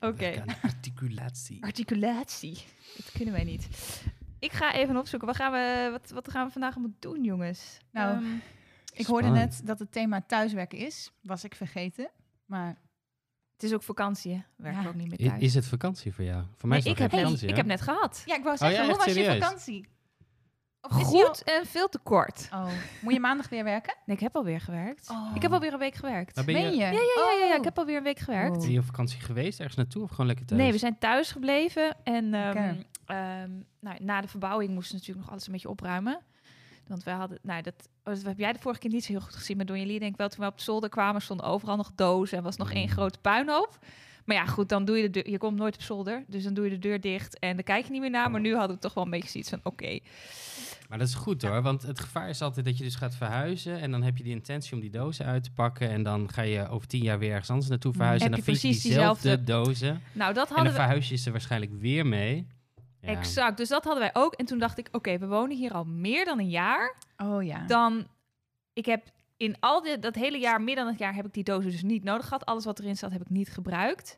Oké. 0.00 0.44
Articulatie. 0.62 1.62
Articulatie. 1.64 2.64
Dat 2.96 3.10
kunnen 3.12 3.34
wij 3.34 3.44
niet. 3.44 3.68
Ik 4.38 4.52
ga 4.52 4.74
even 4.74 4.96
opzoeken. 4.96 5.28
Wat 5.28 5.36
gaan 5.36 5.52
we, 5.52 5.88
wat, 5.90 6.10
wat 6.10 6.30
gaan 6.30 6.46
we 6.46 6.52
vandaag 6.52 6.74
allemaal 6.76 6.96
doen, 6.98 7.24
jongens? 7.24 7.78
Nou, 7.92 8.16
Ehm, 8.16 8.24
Ik 8.94 9.06
hoorde 9.06 9.28
net 9.28 9.60
dat 9.64 9.78
het 9.78 9.92
thema 9.92 10.20
thuiswerken 10.26 10.78
is. 10.78 11.10
Was 11.20 11.44
ik 11.44 11.54
vergeten. 11.54 12.10
Maar 12.46 12.76
het 13.52 13.62
is 13.62 13.72
ook 13.74 13.82
vakantie, 13.82 14.32
hè? 14.32 14.40
Werken 14.56 14.78
we 14.80 14.84
Ja. 14.86 14.92
ook 14.92 15.00
niet 15.00 15.08
meer 15.08 15.28
thuis. 15.28 15.42
Is 15.42 15.54
het 15.54 15.66
vakantie 15.66 16.12
voor 16.12 16.24
jou? 16.24 16.44
Voor 16.56 16.68
mij 16.68 16.78
Nee, 16.78 16.86
is 16.86 16.92
ik, 16.92 16.98
het 16.98 16.98
heb 16.98 17.10
nog 17.10 17.20
geen 17.20 17.20
net, 17.20 17.40
vakantie, 17.40 17.48
ik 17.48 17.56
heb 17.56 17.66
net 17.66 17.80
gehad. 17.80 18.22
ja, 18.26 18.36
ik 18.36 18.42
wou 18.42 18.52
Oh 18.54 18.60
zeggen, 18.60 18.78
ja, 18.84 18.88
hoe 18.88 18.96
was 19.04 19.14
je 19.14 19.38
vakantie? 19.40 19.86
Of 20.86 20.92
al- 20.92 21.04
Goed 21.04 21.42
en 21.42 21.66
veel 21.66 21.88
te 21.88 21.98
kort. 21.98 22.48
Oh, 22.52 22.66
moet 23.00 23.12
je 23.12 23.20
maandag 23.20 23.48
weer 23.48 23.64
werken? 23.64 23.94
Nee, 24.06 24.16
ik 24.16 24.22
heb 24.22 24.36
alweer 24.36 24.60
gewerkt. 24.60 25.10
Oh. 25.10 25.30
Ik 25.34 25.42
heb 25.42 25.52
alweer 25.52 25.72
een 25.72 25.78
week 25.78 25.94
gewerkt. 25.94 26.34
Ben 26.34 26.44
je, 26.46 26.52
Meen 26.62 26.70
je? 26.70 26.76
Ja, 26.76 26.86
ja, 26.86 26.92
ja, 26.92 27.32
ja, 27.40 27.44
ja, 27.46 27.50
Oh. 27.52 27.58
ik 27.58 27.64
heb 27.64 27.78
alweer 27.78 27.96
een 27.96 28.02
week 28.02 28.18
gewerkt. 28.18 28.56
Oh. 28.56 28.62
ben 28.62 28.72
je 28.72 28.78
op 28.78 28.84
vakantie 28.84 29.20
geweest? 29.20 29.58
Ergens 29.58 29.76
naartoe 29.76 30.02
of 30.02 30.10
gewoon 30.10 30.26
lekker 30.26 30.46
thuis? 30.46 30.60
Nee, 30.60 30.72
we 30.72 30.78
zijn 30.78 30.98
thuis 30.98 31.30
gebleven. 31.32 31.96
En 32.04 32.34
ehm, 32.34 32.74
ehm, 33.06 33.50
nou, 33.80 33.96
na 34.04 34.20
de 34.20 34.28
verbouwing 34.28 34.70
moesten 34.70 34.90
we 34.92 34.98
natuurlijk 34.98 35.24
nog 35.24 35.30
alles 35.30 35.46
een 35.46 35.52
beetje 35.52 35.68
opruimen. 35.68 36.20
Want 36.86 37.02
we 37.04 37.10
hadden, 37.10 37.38
nou, 37.42 37.62
dat, 37.62 37.74
oh, 38.04 38.14
dat 38.14 38.22
heb 38.22 38.38
jij 38.38 38.52
de 38.52 38.58
vorige 38.58 38.80
keer 38.80 38.90
niet 38.90 39.04
zo 39.04 39.12
heel 39.12 39.20
goed 39.20 39.34
gezien. 39.34 39.56
Maar 39.56 39.66
door 39.66 39.78
jullie 39.78 39.98
denk 39.98 40.12
ik 40.12 40.18
wel, 40.18 40.28
toen 40.28 40.40
we 40.44 40.50
op 40.50 40.56
de 40.56 40.62
zolder 40.62 40.88
kwamen, 40.90 41.22
stonden 41.22 41.46
overal 41.46 41.76
nog 41.76 41.92
dozen 41.94 42.38
en 42.38 42.44
was 42.44 42.56
nog 42.56 42.72
één 42.72 42.82
Mm. 42.86 42.90
grote 42.92 43.18
puinhoop. 43.18 43.78
Maar 44.26 44.36
ja, 44.36 44.44
goed, 44.46 44.68
dan 44.68 44.84
doe 44.84 44.96
je 44.96 45.02
de 45.02 45.10
deur, 45.10 45.30
je 45.30 45.38
komt 45.38 45.56
nooit 45.56 45.74
op 45.74 45.82
zolder, 45.82 46.24
dus 46.26 46.42
dan 46.44 46.54
doe 46.54 46.64
je 46.64 46.70
de 46.70 46.78
deur 46.78 47.00
dicht 47.00 47.38
en 47.38 47.54
dan 47.54 47.64
kijk 47.64 47.84
je 47.84 47.90
niet 47.92 48.00
meer 48.00 48.10
naar. 48.10 48.30
Maar 48.30 48.40
nu 48.40 48.54
hadden 48.54 48.76
we 48.76 48.82
toch 48.82 48.94
wel 48.94 49.04
een 49.04 49.10
beetje 49.10 49.28
zoiets 49.28 49.50
van, 49.50 49.60
oké, 49.62 49.98
Maar 50.88 50.98
dat 50.98 51.08
is 51.08 51.14
goed 51.14 51.42
hoor, 51.42 51.62
want 51.62 51.82
het 51.82 52.00
gevaar 52.00 52.28
is 52.28 52.42
altijd 52.42 52.64
dat 52.66 52.78
je 52.78 52.84
dus 52.84 52.94
gaat 52.94 53.14
verhuizen 53.14 53.80
en 53.80 53.90
dan 53.90 54.02
heb 54.02 54.16
je 54.16 54.24
de 54.24 54.30
intentie 54.30 54.74
om 54.74 54.80
die 54.80 54.90
dozen 54.90 55.26
uit 55.26 55.42
te 55.44 55.50
pakken 55.52 55.90
en 55.90 56.02
dan 56.02 56.32
ga 56.32 56.42
je 56.42 56.68
over 56.68 56.86
tien 56.88 57.02
jaar 57.02 57.18
weer 57.18 57.30
ergens 57.30 57.50
anders 57.50 57.68
naartoe 57.68 57.92
verhuizen 57.92 58.28
Mm. 58.28 58.34
Heb 58.34 58.44
en 58.44 58.44
dan 58.44 58.54
je 58.54 58.60
vind 58.60 58.74
je 58.74 58.78
precies 58.80 58.94
diezelfde 58.94 59.36
diezelfde- 59.44 59.70
dozen 59.70 60.02
nou 60.12 60.34
dat 60.34 60.48
en 60.48 60.54
hadden 60.54 60.64
dan 60.64 60.82
we 60.82 60.88
verhuis 60.88 61.08
je 61.08 61.16
ze 61.16 61.30
waarschijnlijk 61.30 61.72
weer 61.78 62.06
mee. 62.06 62.46
Ja. 63.00 63.08
exact. 63.08 63.56
Dus 63.56 63.68
dat 63.68 63.84
hadden 63.84 64.02
wij 64.02 64.22
ook. 64.22 64.34
En 64.34 64.46
toen 64.46 64.58
dacht 64.58 64.78
ik, 64.78 64.88
oké, 64.92 65.18
we 65.18 65.26
wonen 65.26 65.56
hier 65.56 65.72
al 65.72 65.84
meer 65.84 66.24
dan 66.24 66.38
een 66.38 66.48
jaar. 66.50 66.94
Oh 67.16 67.42
ja. 67.42 67.66
dan 67.66 68.06
ik 68.72 68.86
heb 68.86 69.04
in 69.36 69.56
al 69.60 69.82
dit, 69.82 70.02
dat 70.02 70.14
hele 70.14 70.38
jaar, 70.38 70.60
meer 70.62 70.74
dan 70.76 70.86
het 70.86 70.98
jaar, 70.98 71.14
heb 71.14 71.26
ik 71.26 71.32
die 71.32 71.44
dozen 71.44 71.70
dus 71.70 71.82
niet 71.82 72.04
nodig 72.04 72.24
gehad. 72.26 72.46
Alles 72.46 72.64
wat 72.64 72.78
erin 72.78 72.96
zat, 72.96 73.12
heb 73.12 73.20
ik 73.20 73.30
niet 73.30 73.48
gebruikt. 73.48 74.16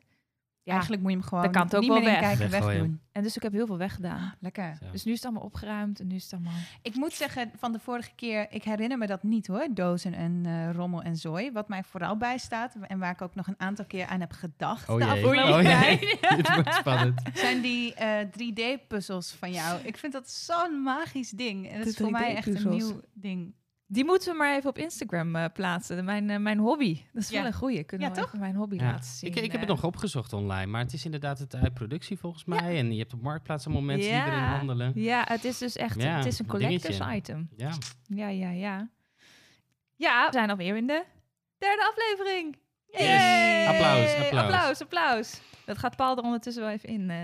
Ja, 0.63 0.71
Eigenlijk 0.75 1.01
moet 1.03 1.11
je 1.11 1.17
hem 1.17 1.27
gewoon 1.27 1.43
dan 1.43 1.51
kan 1.53 1.63
het 1.63 1.75
ook 1.75 1.81
niet 1.81 1.89
wel 1.91 1.99
meer 1.99 2.13
in 2.13 2.19
weg. 2.19 2.37
kijken 2.37 2.49
wegdoen. 2.61 2.99
en 3.11 3.23
dus 3.23 3.35
ik 3.35 3.41
heb 3.43 3.51
heel 3.51 3.65
veel 3.65 3.77
weggedaan. 3.77 4.35
Lekker. 4.39 4.75
Zo. 4.79 4.91
Dus 4.91 5.03
nu 5.03 5.11
is 5.11 5.17
het 5.17 5.25
allemaal 5.25 5.43
opgeruimd 5.43 5.99
en 5.99 6.07
nu 6.07 6.15
is 6.15 6.23
het 6.23 6.33
allemaal... 6.33 6.53
Ik 6.81 6.95
moet 6.95 7.13
zeggen, 7.13 7.51
van 7.57 7.71
de 7.71 7.79
vorige 7.79 8.09
keer, 8.15 8.47
ik 8.49 8.63
herinner 8.63 8.97
me 8.97 9.07
dat 9.07 9.23
niet 9.23 9.47
hoor, 9.47 9.67
dozen 9.71 10.13
en 10.13 10.41
eh, 10.45 10.71
rommel 10.71 11.01
en 11.01 11.15
zooi. 11.15 11.51
Wat 11.51 11.67
mij 11.69 11.83
vooral 11.83 12.17
bijstaat 12.17 12.75
en 12.87 12.99
waar 12.99 13.11
ik 13.11 13.21
ook 13.21 13.35
nog 13.35 13.47
een 13.47 13.59
aantal 13.59 13.85
keer 13.85 14.05
aan 14.05 14.19
heb 14.19 14.31
gedacht 14.31 14.89
Oh 14.89 14.97
de 14.97 15.05
jee, 15.05 15.25
oh 15.25 15.61
jee. 15.61 16.17
Dit 16.35 16.53
wordt 16.55 16.73
spannend. 16.73 17.21
zijn 17.33 17.61
die 17.61 17.93
eh, 17.93 18.25
3D-puzzels 18.25 19.31
van 19.31 19.51
jou. 19.51 19.79
Ik 19.83 19.97
vind 19.97 20.13
dat 20.13 20.29
zo'n 20.29 20.81
magisch 20.83 21.29
ding. 21.29 21.67
En 21.69 21.73
dat 21.75 21.83
De 21.83 21.89
is 21.89 21.97
voor 21.97 22.11
mij 22.11 22.35
echt 22.35 22.47
een 22.47 22.53
3D-puzzels. 22.53 22.75
nieuw 22.75 23.01
ding. 23.13 23.53
Die 23.91 24.05
moeten 24.05 24.31
we 24.31 24.37
maar 24.37 24.55
even 24.55 24.69
op 24.69 24.77
Instagram 24.77 25.35
eh, 25.35 25.45
plaatsen. 25.53 26.05
Mijn, 26.05 26.29
eh, 26.29 26.37
mijn 26.37 26.57
hobby. 26.57 27.01
Dat 27.13 27.23
is 27.23 27.29
Ja. 27.29 27.37
wel 27.37 27.45
een 27.45 27.53
goeie. 27.53 27.83
Kunnen 27.83 28.07
Ja, 28.07 28.13
we 28.13 28.19
toch? 28.19 28.27
even 28.27 28.39
mijn 28.39 28.55
hobby 28.55 28.75
Ja. 28.75 28.83
laten 28.83 29.03
zien. 29.09 29.29
Ik, 29.29 29.35
ik 29.35 29.51
heb 29.51 29.61
het 29.61 29.69
eh. 29.69 29.75
nog 29.75 29.83
opgezocht 29.83 30.33
online, 30.33 30.65
maar 30.65 30.81
het 30.81 30.93
is 30.93 31.05
inderdaad 31.05 31.39
het 31.39 31.55
uit 31.55 31.73
productie 31.73 32.17
volgens 32.17 32.45
mij. 32.45 32.77
En 32.77 32.91
je 32.93 32.99
hebt 32.99 33.13
op 33.13 33.21
Marktplaats 33.21 33.65
allemaal 33.65 33.83
mensen 33.83 34.11
die 34.11 34.21
erin 34.21 34.39
handelen. 34.43 34.91
Ja, 34.95 35.23
het 35.27 35.43
is 35.43 35.57
dus 35.57 35.75
echt 35.75 36.01
Ja, 36.01 36.15
het 36.17 36.25
is 36.25 36.39
een 36.39 36.45
collectors 36.45 36.97
dingetje. 36.97 37.15
item. 37.15 37.49
Ja, 37.57 37.71
Ja, 38.07 38.27
ja, 38.27 38.49
ja. 38.49 38.89
Ja, 39.95 40.25
we 40.25 40.31
zijn 40.33 40.49
alweer 40.49 40.75
in 40.77 40.87
de 40.87 41.03
derde 41.57 41.87
aflevering. 41.89 42.57
Yes. 42.91 43.67
Applaus, 43.67 44.13
applaus. 44.15 44.43
applaus, 44.43 44.81
applaus. 44.81 45.41
Dat 45.65 45.77
gaat 45.77 45.95
Paul 45.95 46.17
er 46.17 46.23
ondertussen 46.23 46.63
wel 46.63 46.71
even 46.71 46.89
in. 46.89 47.09
eh. 47.09 47.17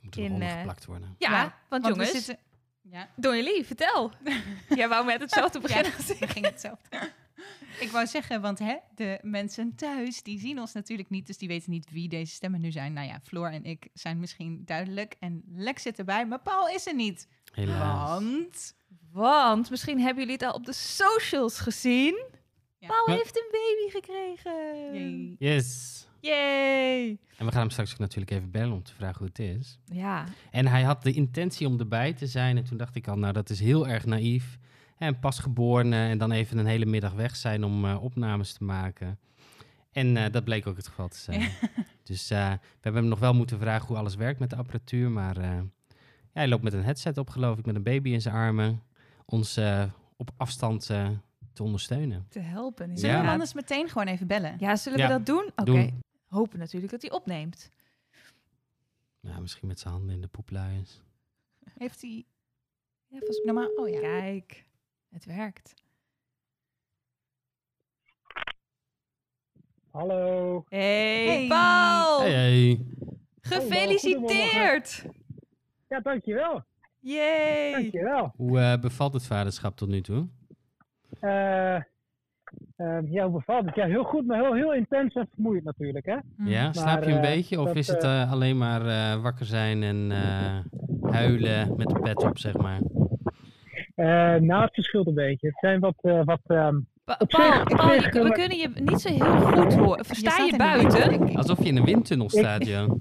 moet 0.00 0.16
er 0.16 0.22
In, 0.22 0.32
ondergeplakt 0.32 0.84
worden. 0.84 1.14
Ja, 1.18 1.30
Ja, 1.30 1.40
want, 1.40 1.52
Want 1.68 1.86
jongens, 1.86 2.12
we 2.12 2.18
zitten... 2.18 2.44
Ja, 2.90 3.08
door 3.16 3.36
jullie, 3.36 3.64
vertel. 3.64 4.12
Jij 4.76 4.88
wou 4.88 5.04
met 5.04 5.20
hetzelfde 5.20 5.60
beginnen. 5.66 5.92
Ja, 6.06 6.14
ik 6.20 6.30
ging 6.30 6.44
hetzelfde. 6.44 7.12
ik 7.80 7.90
wou 7.90 8.06
zeggen, 8.06 8.40
want 8.40 8.58
hè, 8.58 8.76
de 8.94 9.18
mensen 9.22 9.74
thuis, 9.74 10.22
die 10.22 10.38
zien 10.38 10.60
ons 10.60 10.72
natuurlijk 10.72 11.10
niet, 11.10 11.26
dus 11.26 11.38
die 11.38 11.48
weten 11.48 11.70
niet 11.70 11.90
wie 11.90 12.08
deze 12.08 12.32
stemmen 12.32 12.60
nu 12.60 12.70
zijn. 12.70 12.92
Nou 12.92 13.06
ja, 13.06 13.20
Floor 13.22 13.48
en 13.48 13.64
ik 13.64 13.88
zijn 13.92 14.20
misschien 14.20 14.62
duidelijk 14.64 15.16
en 15.20 15.42
Lex 15.54 15.82
zit 15.82 15.98
erbij, 15.98 16.26
maar 16.26 16.40
Paul 16.40 16.68
is 16.68 16.86
er 16.86 16.94
niet. 16.94 17.28
Helaas. 17.52 18.20
Want... 18.20 18.74
Want 19.12 19.70
misschien 19.70 20.00
hebben 20.00 20.18
jullie 20.22 20.38
het 20.38 20.48
al 20.48 20.52
op 20.52 20.66
de 20.66 20.72
socials 20.72 21.58
gezien. 21.58 22.24
Ja. 22.78 22.86
Paul 22.86 23.16
heeft 23.16 23.36
een 23.36 23.48
baby 23.50 23.90
gekregen. 23.90 25.36
Yes. 25.38 26.05
Yay. 26.26 27.18
En 27.38 27.46
we 27.46 27.52
gaan 27.52 27.60
hem 27.60 27.70
straks 27.70 27.92
ook 27.92 27.98
natuurlijk 27.98 28.30
even 28.30 28.50
bellen 28.50 28.72
om 28.72 28.82
te 28.82 28.94
vragen 28.94 29.18
hoe 29.18 29.26
het 29.26 29.38
is. 29.38 29.78
Ja, 29.84 30.24
En 30.50 30.66
hij 30.66 30.82
had 30.82 31.02
de 31.02 31.12
intentie 31.12 31.66
om 31.66 31.78
erbij 31.78 32.12
te 32.12 32.26
zijn. 32.26 32.56
En 32.56 32.64
toen 32.64 32.76
dacht 32.78 32.94
ik 32.96 33.08
al, 33.08 33.18
nou 33.18 33.32
dat 33.32 33.50
is 33.50 33.60
heel 33.60 33.88
erg 33.88 34.04
naïef. 34.04 34.58
En 34.98 35.18
pasgeborene 35.18 35.96
en 36.08 36.18
dan 36.18 36.32
even 36.32 36.58
een 36.58 36.66
hele 36.66 36.86
middag 36.86 37.12
weg 37.12 37.36
zijn 37.36 37.64
om 37.64 37.84
eh, 37.84 38.02
opnames 38.02 38.52
te 38.52 38.64
maken. 38.64 39.18
En 39.92 40.16
eh, 40.16 40.32
dat 40.32 40.44
bleek 40.44 40.66
ook 40.66 40.76
het 40.76 40.86
geval 40.88 41.08
te 41.08 41.18
zijn. 41.18 41.48
Dus 42.02 42.30
eh, 42.30 42.50
we 42.50 42.80
hebben 42.80 43.00
hem 43.00 43.10
nog 43.10 43.18
wel 43.18 43.34
moeten 43.34 43.58
vragen 43.58 43.86
hoe 43.86 43.96
alles 43.96 44.14
werkt 44.14 44.40
met 44.40 44.50
de 44.50 44.56
apparatuur. 44.56 45.10
Maar 45.10 45.36
eh, 45.36 45.50
ja, 45.52 45.62
hij 46.32 46.48
loopt 46.48 46.62
met 46.62 46.72
een 46.72 46.84
headset 46.84 47.18
op 47.18 47.30
geloof 47.30 47.58
ik, 47.58 47.66
met 47.66 47.74
een 47.76 47.82
baby 47.82 48.10
in 48.10 48.20
zijn 48.20 48.34
armen. 48.34 48.82
Ons 49.24 49.56
eh, 49.56 49.82
op 50.16 50.30
afstand 50.36 50.90
eh, 50.90 51.08
te 51.52 51.62
ondersteunen. 51.62 52.26
te 52.28 52.38
helpen. 52.38 52.98
Zullen 52.98 53.22
we 53.22 53.28
anders 53.28 53.54
meteen 53.54 53.88
gewoon 53.88 54.06
even 54.06 54.26
bellen? 54.26 54.54
Ja, 54.58 54.76
zullen 54.76 54.98
Ja, 54.98 55.06
we 55.06 55.12
dat 55.12 55.26
doen? 55.26 55.50
Oké. 55.56 55.64
doen. 55.64 56.02
Hopen 56.26 56.58
natuurlijk 56.58 56.92
dat 56.92 57.02
hij 57.02 57.10
opneemt. 57.10 57.70
Ja, 59.20 59.40
misschien 59.40 59.68
met 59.68 59.80
zijn 59.80 59.94
handen 59.94 60.14
in 60.14 60.20
de 60.20 60.26
poepluiers. 60.28 61.02
Heeft 61.78 62.00
hij... 62.02 62.24
Ja, 63.06 63.18
volgens 63.18 63.42
Normaal... 63.44 63.68
Oh 63.68 63.88
ja. 63.88 64.00
Kijk, 64.00 64.68
het 65.08 65.24
werkt. 65.24 65.74
Hallo. 69.90 70.64
Hey, 70.68 71.26
Hey. 71.26 71.46
Paul! 71.46 72.20
Hey, 72.20 72.32
hey. 72.32 72.86
Gefeliciteerd! 73.40 75.04
Ja, 75.88 76.00
dankjewel. 76.00 76.64
Yay! 77.00 77.72
Dankjewel. 77.72 78.32
Hoe 78.36 78.60
eh, 78.60 78.80
bevalt 78.80 79.12
het 79.12 79.26
vaderschap 79.26 79.76
tot 79.76 79.88
nu 79.88 80.00
toe? 80.00 80.28
Eh 81.20 81.80
eh, 82.76 82.98
ja, 83.12 83.24
hoe 83.24 83.32
bevalt 83.32 83.64
het? 83.66 83.74
Ja, 83.74 83.86
heel 83.86 84.04
goed, 84.04 84.26
maar 84.26 84.40
heel, 84.42 84.54
heel 84.54 84.74
intens 84.74 85.14
en 85.14 85.28
vermoeiend 85.34 85.64
natuurlijk, 85.64 86.06
hè? 86.06 86.16
Ja, 86.44 86.72
slaap 86.72 87.02
je 87.04 87.10
een 87.10 87.16
eh, 87.16 87.34
beetje? 87.34 87.60
Of 87.60 87.66
dat, 87.66 87.76
is 87.76 87.86
het 87.86 88.02
eh, 88.04 88.32
alleen 88.32 88.58
maar 88.58 88.86
eh, 88.86 89.22
wakker 89.22 89.46
zijn 89.46 89.82
en 89.82 90.08
eh, 90.12 90.58
huilen 91.12 91.74
met 91.76 91.88
de 91.88 92.00
pet 92.00 92.22
op, 92.22 92.38
zeg 92.38 92.56
maar? 92.56 92.80
Eh 93.94 94.34
nou, 94.40 94.62
het 94.64 94.74
verschilt 94.74 95.06
een 95.06 95.14
beetje. 95.14 95.46
Het 95.46 95.58
zijn 95.60 95.80
wat, 95.80 95.94
eh, 96.00 96.20
wat 96.24 96.40
ehm, 96.46 96.76
Pa- 97.04 97.18
Paul, 97.26 97.52
zich- 98.00 98.12
we 98.12 98.20
eh, 98.20 98.30
kunnen 98.30 98.58
je 98.58 98.70
niet 98.74 99.00
zo 99.00 99.08
heel 99.12 99.40
goed 99.40 99.74
horen. 99.74 100.04
Versta 100.04 100.36
je, 100.36 100.44
wind, 100.44 100.56
buiten? 100.56 101.36
Alsof 101.36 101.58
je 101.58 101.64
in 101.68 101.76
een 101.76 101.84
windtunnel 101.84 102.30
staat, 102.30 102.66
Jo. 102.66 102.98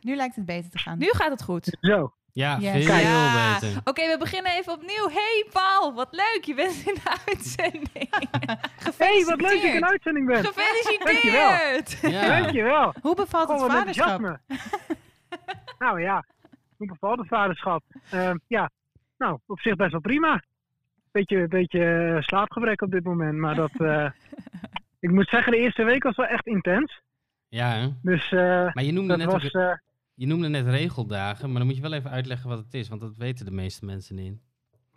Nu 0.00 0.16
lijkt 0.16 0.36
het 0.36 0.46
beter 0.46 0.70
te 0.70 0.78
gaan. 0.78 0.98
Nu 0.98 1.06
gaat 1.10 1.30
het 1.30 1.42
goed. 1.42 1.76
zo. 1.80 2.12
Ja, 2.32 2.58
Yes. 2.58 2.84
veel 2.86 2.94
Ja. 2.96 3.58
beter. 3.60 3.80
Oké, 3.84 4.06
we 4.08 4.16
beginnen 4.18 4.52
even 4.52 4.72
opnieuw. 4.72 5.08
Hey 5.08 5.46
Paul, 5.52 5.94
wat 5.94 6.08
leuk. 6.10 6.40
Je 6.44 6.54
bent 6.54 6.82
in 6.86 6.94
de 6.94 7.16
uitzending. 7.26 7.88
hey, 8.98 9.24
wat 9.26 9.40
leuk 9.40 9.50
dat 9.52 9.62
ik 9.62 9.74
in 9.74 9.84
uitzending 9.86 10.26
ben. 10.26 10.44
Gefeliciteerd! 10.44 11.98
Ja. 12.12 12.40
Dankjewel. 12.40 12.94
Hoe 13.02 13.14
bevalt 13.14 13.48
het 13.48 13.60
Oh, 13.62 13.70
vaderschap? 13.70 14.20
nou 15.78 16.00
ja, 16.00 16.24
hoe 16.76 16.86
bevalt 16.86 17.18
het 17.18 17.28
vaderschap? 17.28 17.82
Ehm, 18.10 18.36
ja, 18.46 18.70
nou, 19.18 19.38
op 19.46 19.60
zich 19.60 19.76
best 19.76 19.90
wel 19.92 20.00
prima. 20.00 20.42
Beetje, 21.10 21.48
beetje 21.48 21.84
eh, 22.16 22.22
slaapgebrek 22.22 22.80
op 22.82 22.90
dit 22.90 23.04
moment, 23.04 23.38
maar 23.38 23.54
dat... 23.54 23.70
eh, 23.78 24.06
ik 25.00 25.10
moet 25.10 25.28
zeggen, 25.28 25.52
de 25.52 25.58
eerste 25.58 25.84
week 25.84 26.02
was 26.02 26.16
wel 26.16 26.26
echt 26.26 26.46
intens. 26.46 27.00
Ja, 27.48 27.70
hè? 27.70 27.88
Dus 28.02 28.32
eh, 28.32 28.72
maar 28.74 28.82
je 28.84 28.92
noemde, 28.92 29.08
dat 29.08 29.18
net 29.18 29.32
was... 29.32 29.54
ook- 29.54 29.80
je 30.14 30.26
noemde 30.26 30.48
net 30.48 30.66
regeldagen, 30.66 31.48
maar 31.48 31.58
dan 31.58 31.66
moet 31.66 31.76
je 31.76 31.82
wel 31.82 31.92
even 31.92 32.10
uitleggen 32.10 32.48
wat 32.48 32.58
het 32.58 32.74
is, 32.74 32.88
want 32.88 33.00
dat 33.00 33.16
weten 33.16 33.44
de 33.44 33.52
meeste 33.52 33.84
mensen 33.84 34.16
niet. 34.16 34.40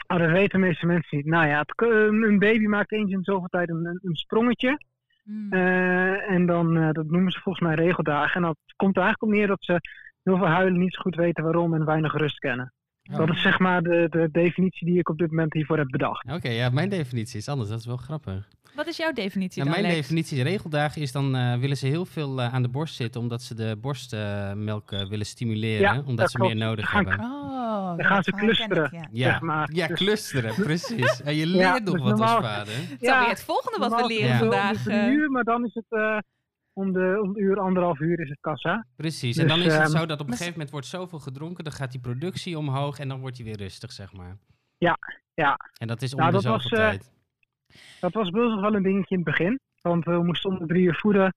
Oh, 0.07 0.17
dat 0.17 0.31
weten 0.31 0.59
de 0.59 0.65
meeste 0.65 0.85
mensen 0.85 1.17
niet. 1.17 1.25
Nou 1.25 1.47
ja, 1.47 1.59
het, 1.59 1.73
een 1.81 2.23
een 2.23 2.39
baby 2.39 2.65
maakt 2.65 2.91
eens 2.91 3.11
in 3.11 3.23
zoveel 3.23 3.47
tijd 3.47 3.69
een, 3.69 3.85
een- 3.85 4.15
sprongetje. 4.15 4.77
Hm. 5.23 5.53
Eh, 5.53 6.29
en 6.31 6.45
dan, 6.45 6.77
eh, 6.77 6.91
dat 6.91 7.05
noemen 7.05 7.31
ze 7.31 7.39
volgens 7.39 7.65
mij 7.65 7.75
regeldagen. 7.75 8.35
En 8.35 8.41
dat 8.41 8.57
komt 8.75 8.95
er 8.97 9.03
eigenlijk 9.03 9.33
op 9.33 9.37
neer 9.39 9.47
dat 9.47 9.63
ze 9.63 9.79
heel 10.23 10.37
veel 10.37 10.47
huilen 10.47 10.79
niet 10.79 10.93
zo 10.93 11.01
goed 11.01 11.15
weten 11.15 11.43
waarom 11.43 11.73
en 11.73 11.85
weinig 11.85 12.13
rust 12.13 12.39
kennen. 12.39 12.73
Oh. 13.11 13.17
Dat 13.17 13.29
is 13.29 13.41
zeg 13.41 13.59
maar 13.59 13.81
de, 13.81 14.07
de 14.09 14.29
definitie 14.31 14.87
die 14.87 14.99
ik 14.99 15.09
op 15.09 15.17
dit 15.17 15.29
moment 15.29 15.53
hiervoor 15.53 15.77
heb 15.77 15.87
bedacht. 15.87 16.31
Oké, 16.31 16.49
ja, 16.49 16.69
mijn 16.69 16.89
definitie 16.89 17.37
is 17.39 17.47
anders, 17.47 17.69
dat 17.69 17.79
is 17.79 17.85
wel 17.85 17.97
grappig. 17.97 18.47
Wat 18.75 18.87
is 18.87 18.97
jouw 18.97 19.11
definitie 19.13 19.61
Nou, 19.63 19.73
dan, 19.73 19.81
mijn 19.81 19.93
Lex? 19.95 20.07
definitie 20.07 20.43
regeldagen 20.43 21.01
is 21.01 21.11
dan 21.11 21.35
eh, 21.35 21.57
willen 21.57 21.77
ze 21.77 21.87
heel 21.87 22.05
veel 22.05 22.41
eh, 22.41 22.53
aan 22.53 22.61
de 22.61 22.67
borst 22.69 22.95
zitten, 22.95 23.21
omdat 23.21 23.41
ze 23.41 23.55
de 23.55 23.77
borstmelk 23.81 24.91
eh, 24.91 25.07
willen 25.07 25.25
stimuleren, 25.25 25.79
Ja, 25.81 25.95
omdat 25.97 26.17
dat 26.17 26.31
ze 26.31 26.37
meer 26.37 26.55
nodig 26.55 26.89
Gaan- 26.89 27.07
hebben. 27.07 27.25
Oh, 27.25 27.87
Dan 27.87 27.97
dat 27.97 28.05
gaan 28.05 28.23
ze 28.23 28.29
ik, 28.29 28.35
clusteren. 28.37 29.07
ja. 29.11 29.31
zeg 29.31 29.41
maar. 29.41 29.69
Ja, 29.73 29.87
Dus- 29.87 29.97
clusteren, 29.97 30.53
precies. 30.63 31.21
En 31.23 31.35
je 31.35 31.47
Ja, 31.47 31.55
leert 31.71 31.83
nog 31.83 31.93
dus 31.93 32.03
wat 32.03 32.11
als 32.11 32.19
normaal- 32.19 32.41
vader. 32.41 32.73
Dat 32.89 32.97
is 33.01 33.09
alweer 33.09 33.29
het 33.29 33.43
volgende 33.43 33.89
wat 33.89 34.01
we 34.01 34.07
leren 34.07 34.27
Ja. 34.27 34.37
vandaag. 34.37 34.87
uur, 34.87 35.31
maar 35.31 35.43
dan 35.43 35.65
is 35.65 35.73
het, 35.73 35.85
eh, 35.89 36.17
om 36.75 36.91
de, 36.93 37.19
om 37.21 37.37
uur, 37.37 37.59
anderhalf 37.59 37.99
uur 37.99 38.19
is 38.19 38.29
het 38.29 38.39
kassa. 38.41 38.85
Precies. 38.95 39.37
en 39.37 39.47
Dus, 39.47 39.55
dan 39.55 39.65
is 39.65 39.73
het 39.73 39.81
ehm, 39.81 39.97
zo 39.99 40.05
dat 40.05 40.19
op 40.19 40.25
een 40.25 40.31
gegeven 40.31 40.51
moment 40.53 40.71
wordt 40.71 40.85
zoveel 40.85 41.19
gedronken, 41.19 41.63
dan 41.63 41.73
gaat 41.73 41.91
die 41.91 42.01
productie 42.01 42.57
omhoog 42.57 42.99
en 42.99 43.07
dan 43.07 43.19
wordt 43.19 43.35
hij 43.37 43.45
weer 43.45 43.57
rustig, 43.57 43.91
zeg 43.91 44.13
maar. 44.13 44.37
Ja, 44.77 44.97
ja. 45.33 45.57
En 45.79 45.87
dat 45.87 46.01
is 46.01 46.13
om 46.13 46.19
Nou, 46.19 46.31
de 46.31 46.39
zoveel 46.39 46.51
was, 46.57 46.65
eh, 46.71 46.77
tijd. 46.77 47.11
Dat 47.99 48.13
was 48.13 48.29
bij 48.29 48.41
ons 48.43 48.51
nog 48.53 48.61
wel 48.61 48.75
een 48.75 48.83
dingetje 48.83 49.15
in 49.15 49.21
het 49.21 49.29
begin. 49.37 49.59
Want 49.81 50.05
we 50.05 50.23
moesten 50.23 50.49
om 50.51 50.57
de 50.59 50.65
drie 50.65 50.83
uur 50.83 50.95
voeden. 50.95 51.33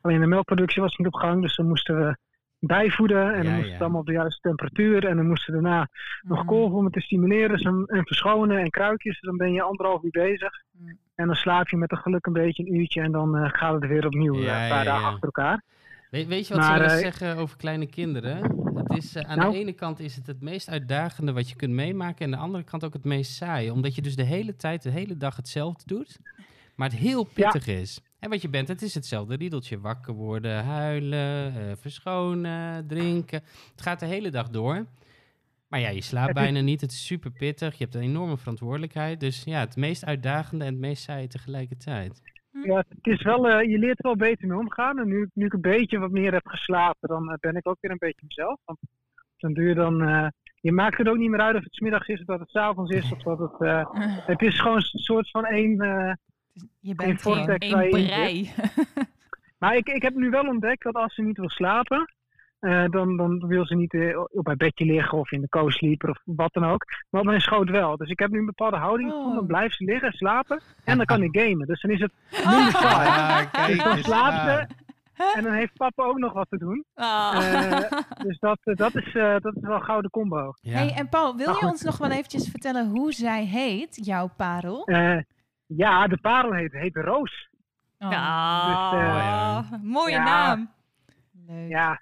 Alleen 0.00 0.20
de 0.20 0.26
melkproductie 0.26 0.82
was 0.82 0.96
niet 0.96 1.06
op 1.06 1.14
gang, 1.14 1.42
dus 1.42 1.56
dan 1.56 1.66
moesten 1.68 1.98
we 1.98 2.16
bijvoeden. 2.58 3.34
En 3.34 3.42
Ja, 3.42 3.42
dan 3.42 3.54
moest 3.54 3.66
ja. 3.66 3.72
het 3.72 3.80
allemaal 3.82 4.00
op 4.00 4.06
de 4.06 4.12
juiste 4.12 4.40
temperatuur. 4.40 5.06
En 5.06 5.16
dan 5.16 5.26
moesten 5.26 5.54
we 5.54 5.60
daarna 5.62 5.88
nog 6.22 6.40
Mm. 6.40 6.46
kolven 6.46 6.76
om 6.78 6.84
het 6.84 6.92
te 6.92 7.00
stimuleren 7.00 7.48
dus 7.48 7.62
en, 7.62 7.84
en 7.86 8.06
verschonen 8.06 8.58
en 8.58 8.70
kruikjes. 8.70 9.20
Dan 9.20 9.36
ben 9.36 9.52
je 9.52 9.62
anderhalf 9.62 10.02
uur 10.02 10.10
bezig. 10.10 10.62
Mm. 10.70 10.98
En 11.18 11.26
dan 11.26 11.36
slaap 11.36 11.68
je 11.68 11.76
met 11.76 11.92
een 11.92 11.98
geluk 11.98 12.26
een 12.26 12.32
beetje 12.32 12.62
een 12.66 12.74
uurtje. 12.74 13.00
En 13.00 13.12
dan 13.12 13.36
eh, 13.36 13.48
gaat 13.52 13.74
het 13.74 13.86
weer 13.86 14.06
opnieuw 14.06 14.34
eh, 14.34 14.42
ja, 14.42 14.62
een 14.62 14.68
paar 14.68 14.84
dagen 14.84 15.06
achter 15.06 15.24
elkaar. 15.24 15.62
Weet, 16.10 16.26
weet 16.26 16.46
je 16.46 16.54
wat 16.54 16.62
maar, 16.62 16.88
ze 16.88 16.94
eh, 16.94 17.00
zeggen 17.00 17.36
over 17.36 17.56
kleine 17.56 17.86
kinderen? 17.86 18.36
Het 18.74 18.96
is, 18.96 19.16
aan 19.16 19.38
Nou? 19.38 19.52
de 19.52 19.58
ene 19.58 19.72
kant 19.72 20.00
is 20.00 20.16
het 20.16 20.26
het 20.26 20.40
meest 20.40 20.70
uitdagende 20.70 21.32
wat 21.32 21.48
je 21.48 21.56
kunt 21.56 21.72
meemaken. 21.72 22.26
En 22.26 22.32
aan 22.32 22.38
de 22.38 22.44
andere 22.44 22.64
kant 22.64 22.84
ook 22.84 22.92
het 22.92 23.04
meest 23.04 23.32
saaie. 23.32 23.72
Omdat 23.72 23.94
je 23.94 24.02
dus 24.02 24.16
de 24.16 24.22
hele 24.22 24.56
tijd, 24.56 24.82
de 24.82 24.90
hele 24.90 25.16
dag 25.16 25.36
hetzelfde 25.36 25.82
doet. 25.86 26.18
Maar 26.74 26.88
het 26.88 26.98
heel 26.98 27.24
pittig 27.24 27.66
is. 27.66 28.00
En 28.18 28.30
wat 28.30 28.42
je 28.42 28.48
bent, 28.48 28.68
het 28.68 28.82
is 28.82 28.94
hetzelfde 28.94 29.36
riedeltje. 29.36 29.80
Wakker 29.80 30.14
worden, 30.14 30.64
huilen, 30.64 31.52
verschonen, 31.78 32.86
drinken. 32.86 33.42
Het 33.70 33.82
gaat 33.82 34.00
de 34.00 34.06
hele 34.06 34.30
dag 34.30 34.48
door. 34.48 34.86
Maar 35.68 35.80
ja, 35.80 35.88
je 35.88 36.02
slaapt 36.02 36.32
bijna 36.34 36.60
niet. 36.60 36.80
Het 36.80 36.90
is 36.92 37.06
super 37.06 37.30
pittig. 37.30 37.78
Je 37.78 37.84
hebt 37.84 37.94
een 37.96 38.02
enorme 38.02 38.36
verantwoordelijkheid. 38.36 39.20
Dus 39.20 39.44
ja, 39.44 39.60
het 39.60 39.76
meest 39.76 40.04
uitdagende 40.04 40.64
en 40.64 40.70
het 40.72 40.80
meest 40.80 41.02
saaie 41.02 41.26
tegelijkertijd. 41.28 42.20
Ja, 42.62 42.76
het 42.88 43.06
is 43.06 43.22
wel, 43.22 43.48
eh, 43.48 43.70
je 43.70 43.78
leert 43.78 43.98
er 43.98 44.04
wel 44.04 44.16
beter 44.16 44.48
mee 44.48 44.58
omgaan. 44.58 44.98
En 44.98 45.08
nu, 45.08 45.28
nu 45.32 45.44
ik 45.46 45.52
een 45.52 45.60
beetje 45.60 45.98
wat 45.98 46.10
meer 46.10 46.32
heb 46.32 46.46
geslapen, 46.46 47.08
dan 47.08 47.30
eh, 47.30 47.34
ben 47.40 47.56
ik 47.56 47.68
ook 47.68 47.76
weer 47.80 47.90
een 47.90 47.98
beetje 47.98 48.26
mezelf. 48.26 48.58
Want 48.64 48.78
dan 49.36 49.52
doe 49.52 49.64
je 49.64 49.74
dan... 49.74 50.02
eh, 50.02 50.26
je 50.60 50.72
maakt 50.72 50.98
het 50.98 51.08
ook 51.08 51.16
niet 51.16 51.30
meer 51.30 51.40
uit 51.40 51.56
of 51.56 51.62
het 51.64 51.74
's 51.74 51.80
middags 51.80 52.06
is 52.08 52.20
of 52.20 52.26
dat 52.26 52.40
het 52.40 52.50
's 52.50 52.54
avonds 52.56 52.90
is. 52.94 53.12
Of 53.12 53.22
dat 53.22 53.38
het, 53.38 53.60
eh, 53.60 53.84
het 54.26 54.42
is 54.42 54.60
gewoon 54.60 54.76
een 54.76 54.82
soort 54.98 55.30
van 55.30 55.44
één... 55.44 55.80
eh, 55.80 56.12
Je 56.80 56.94
bent 56.94 57.22
je 57.22 57.56
in 57.58 57.90
brei. 57.90 58.50
Maar 59.58 59.76
ik, 59.76 59.88
ik 59.88 60.02
heb 60.02 60.14
nu 60.14 60.30
wel 60.30 60.48
ontdekt 60.48 60.82
dat 60.82 60.94
als 60.94 61.14
ze 61.14 61.22
niet 61.22 61.36
wil 61.38 61.48
slapen, 61.50 62.14
eh, 62.60 62.84
dan, 62.90 63.16
dan 63.16 63.46
wil 63.46 63.66
ze 63.66 63.74
niet 63.74 63.94
eh, 63.94 64.18
op 64.30 64.46
haar 64.46 64.56
bedje 64.56 64.84
liggen 64.84 65.18
of 65.18 65.32
in 65.32 65.40
de 65.40 65.48
co-sleeper 65.48 66.10
of 66.10 66.18
wat 66.24 66.52
dan 66.52 66.64
ook. 66.64 66.84
Maar 67.10 67.20
op 67.20 67.26
mijn 67.26 67.40
schoot 67.40 67.70
wel. 67.70 67.96
Dus 67.96 68.10
ik 68.10 68.18
heb 68.18 68.30
nu 68.30 68.38
een 68.38 68.46
bepaalde 68.46 68.76
houding 68.76 69.08
Oh. 69.10 69.14
gevonden. 69.16 69.36
Dan 69.38 69.46
blijft 69.46 69.76
ze 69.76 69.84
liggen, 69.84 70.12
slapen 70.12 70.60
en 70.84 70.96
dan 70.96 71.06
kan 71.06 71.22
ik 71.22 71.38
gamen. 71.40 71.66
Dus 71.66 71.80
dan 71.80 71.90
is 71.90 72.00
het 72.00 72.12
minder 72.30 72.72
saai. 72.72 73.08
Ah, 73.52 73.66
Dus 73.66 73.82
dan 73.82 73.98
slaapt 73.98 74.40
ze 74.40 74.66
en 75.34 75.42
dan 75.42 75.52
heeft 75.52 75.72
papa 75.76 76.02
ook 76.04 76.18
nog 76.18 76.32
wat 76.32 76.46
te 76.50 76.58
doen. 76.58 76.84
Ah. 76.94 77.36
Eh, 77.82 77.90
dus 78.22 78.38
dat, 78.38 78.58
dat, 78.62 78.94
is, 78.94 79.14
eh, 79.14 79.36
dat 79.40 79.56
is 79.56 79.62
wel 79.62 79.74
een 79.74 79.82
gouden 79.82 80.10
combo. 80.10 80.52
Ja. 80.60 80.72
Hey, 80.72 80.92
en 80.96 81.08
Paul, 81.08 81.36
wil 81.36 81.46
Nou, 81.46 81.58
je 81.58 81.66
ons 81.66 81.82
nog 81.82 81.98
wel 81.98 82.10
eventjes 82.10 82.48
vertellen 82.50 82.88
hoe 82.88 83.12
zij 83.12 83.44
heet, 83.44 84.04
jouw 84.06 84.30
parel? 84.36 84.84
Eh, 84.84 85.18
ja, 85.66 86.06
de 86.06 86.16
parel 86.16 86.52
heet, 86.52 86.72
heet 86.72 86.96
Roos. 86.96 87.48
Oh, 87.98 88.10
Ja, 88.10 89.60
Dus, 89.70 89.78
mooie 89.82 90.10
ja. 90.12 90.24
naam. 90.24 90.70
leuk. 91.46 91.68
Ja, 91.70 92.00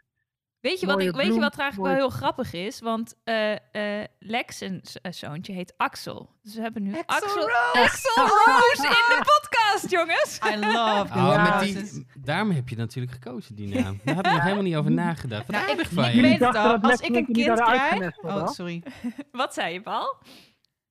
Weet 0.66 0.80
je 0.80 0.86
wat, 0.86 1.00
ik, 1.00 1.14
weet 1.14 1.34
je 1.34 1.40
wat 1.40 1.58
eigenlijk 1.58 1.76
mooi. 1.76 1.90
wel 1.90 1.94
heel 1.94 2.18
grappig 2.18 2.52
is? 2.52 2.80
Want 2.80 3.14
eh, 3.24 3.52
eh, 3.52 4.08
Lex, 4.18 4.60
een 4.60 4.82
zoontje, 5.10 5.52
heet 5.52 5.74
Axel. 5.76 6.30
Dus 6.42 6.54
we 6.54 6.60
hebben 6.60 6.82
nu 6.82 6.94
Axel 7.06 7.28
Axel, 7.28 7.40
Rose. 7.40 7.70
Axel 7.72 8.22
Rose 8.22 8.86
in 8.86 9.16
de 9.16 9.22
podcast, 9.34 9.90
jongens. 9.90 10.38
I 10.44 10.56
love 10.58 11.12
the 11.12 11.18
Oh, 11.18 11.58
met 11.60 11.74
die, 11.74 12.06
daarom 12.20 12.50
heb 12.50 12.68
je 12.68 12.76
natuurlijk 12.76 13.12
gekozen, 13.12 13.54
die 13.54 13.82
naam. 13.82 14.00
Daar 14.04 14.14
had 14.14 14.26
ik 14.26 14.32
nog 14.32 14.42
helemaal 14.42 14.62
niet 14.62 14.76
over 14.76 14.90
nagedacht. 14.90 15.46
Wat 15.46 15.56
Nou, 15.56 15.78
ik, 15.78 15.86
van 15.86 16.04
ik 16.04 16.20
weet 16.20 16.40
het 16.40 16.54
al. 16.54 16.78
Als 16.78 17.00
ik 17.00 17.16
een 17.16 17.26
kind 17.32 17.60
krijg... 17.60 18.16
Oh, 18.22 18.48
sorry. 18.48 18.82
Wat 19.32 19.54
zei 19.54 19.72
je, 19.72 19.80
Paul? 19.80 20.18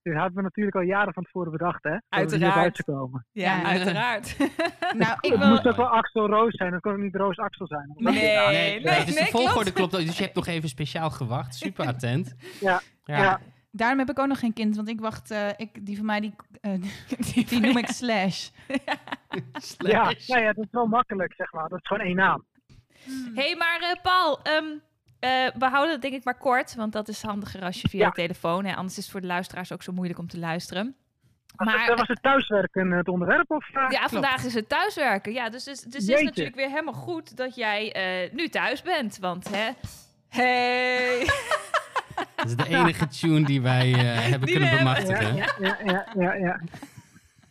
Dit 0.05 0.13
hadden 0.15 0.35
we 0.35 0.41
natuurlijk 0.41 0.75
al 0.75 0.81
jaren 0.81 1.13
van 1.13 1.23
tevoren 1.23 1.51
bedacht, 1.51 1.83
hè? 1.83 1.89
Dat 1.91 2.01
Uiteraard. 2.09 2.83
komen. 2.83 3.25
Ja, 3.31 3.55
Ja. 3.57 3.63
uiteraard. 3.63 4.35
Nou, 4.97 5.17
ik 5.21 5.31
Het 5.31 5.39
wil... 5.39 5.47
moest 5.49 5.67
ook 5.67 5.75
wel 5.75 5.87
Axel 5.87 6.27
Roos 6.27 6.55
zijn, 6.55 6.71
dan 6.71 6.79
kon 6.79 6.91
het 6.91 7.01
niet 7.01 7.15
Roos 7.15 7.37
Axel 7.37 7.67
zijn. 7.67 7.91
Nee, 7.95 8.13
nee, 8.13 8.47
Nee, 8.47 8.79
nee, 8.83 9.05
dus 9.05 9.15
de 9.15 9.25
volgorde 9.25 9.71
klopt. 9.73 9.95
ook. 9.95 10.01
Dus 10.05 10.17
je 10.17 10.23
hebt 10.23 10.35
nog 10.35 10.47
even 10.47 10.69
speciaal 10.69 11.09
gewacht. 11.09 11.55
Super 11.55 11.85
attent. 11.87 12.35
Ja, 12.59 12.81
Ja. 13.05 13.17
ja. 13.17 13.39
Daarom 13.71 13.99
heb 13.99 14.09
ik 14.09 14.19
ook 14.19 14.27
nog 14.27 14.39
geen 14.39 14.53
kind, 14.53 14.75
want 14.75 14.89
ik 14.89 14.99
wacht... 14.99 15.31
eh, 15.31 15.47
ik, 15.57 15.85
die 15.85 15.95
van 15.97 16.05
mij, 16.05 16.19
die, 16.19 16.33
eh, 16.61 16.71
die 17.49 17.59
noem 17.59 17.77
ik 17.77 17.87
Slash. 18.01 18.49
Ja, 18.67 18.95
Slash. 19.53 20.27
nou 20.27 20.41
ja, 20.41 20.53
dat 20.53 20.63
is 20.65 20.71
wel 20.71 20.85
makkelijk, 20.85 21.33
zeg 21.33 21.51
maar. 21.51 21.69
Dat 21.69 21.79
is 21.81 21.87
gewoon 21.87 22.05
één 22.05 22.15
naam. 22.15 22.45
Hé, 23.05 23.41
hey, 23.43 23.55
maar 23.55 23.79
eh, 23.81 24.01
Paul, 24.01 24.39
ehm, 24.43 24.65
eh, 25.25 25.51
we 25.59 25.65
houden 25.65 25.91
het 25.93 26.01
denk 26.01 26.13
ik 26.13 26.23
maar 26.23 26.37
kort, 26.37 26.75
want 26.75 26.93
dat 26.93 27.07
is 27.07 27.21
handiger 27.21 27.61
als 27.63 27.81
je 27.81 27.89
via 27.89 27.99
Ja. 27.99 28.07
de 28.09 28.13
telefoon. 28.15 28.65
Hè? 28.65 28.75
Anders 28.75 28.97
is 28.97 29.03
het 29.03 29.11
voor 29.11 29.21
de 29.21 29.27
luisteraars 29.27 29.71
ook 29.71 29.83
zo 29.83 29.91
moeilijk 29.91 30.19
om 30.19 30.27
te 30.27 30.39
luisteren. 30.39 30.95
Was, 31.55 31.67
Maar- 31.67 31.85
het, 31.87 31.99
was 31.99 32.07
het 32.07 32.21
thuiswerken 32.21 32.91
het 32.91 33.07
onderwerp? 33.07 33.51
Of, 33.51 33.69
eh? 33.73 33.85
Ja, 33.89 34.07
vandaag 34.07 34.43
is 34.43 34.53
het 34.53 34.69
thuiswerken. 34.69 35.33
Ja, 35.33 35.49
dus, 35.49 35.63
dus, 35.63 35.79
dus 35.79 35.93
het 35.93 36.01
is 36.01 36.07
Jeetje. 36.07 36.23
natuurlijk 36.25 36.55
weer 36.55 36.69
helemaal 36.69 36.93
goed 36.93 37.37
dat 37.37 37.55
jij 37.55 37.91
eh, 37.91 38.33
nu 38.33 38.47
thuis 38.49 38.81
bent. 38.81 39.17
Want 39.19 39.49
hè. 39.55 39.69
Hey! 40.29 41.19
Dat 42.35 42.45
is 42.45 42.55
de 42.55 42.67
enige 42.67 43.07
tune 43.07 43.43
die 43.45 43.61
wij 43.61 43.93
eh, 43.93 43.99
hebben 44.29 44.47
Die 44.47 44.57
kunnen 44.59 44.77
bemachtigen. 44.77 45.35
ja, 45.35 45.47
ja, 45.59 45.77
ja, 45.85 46.05
ja, 46.15 46.33
ja. 46.33 46.59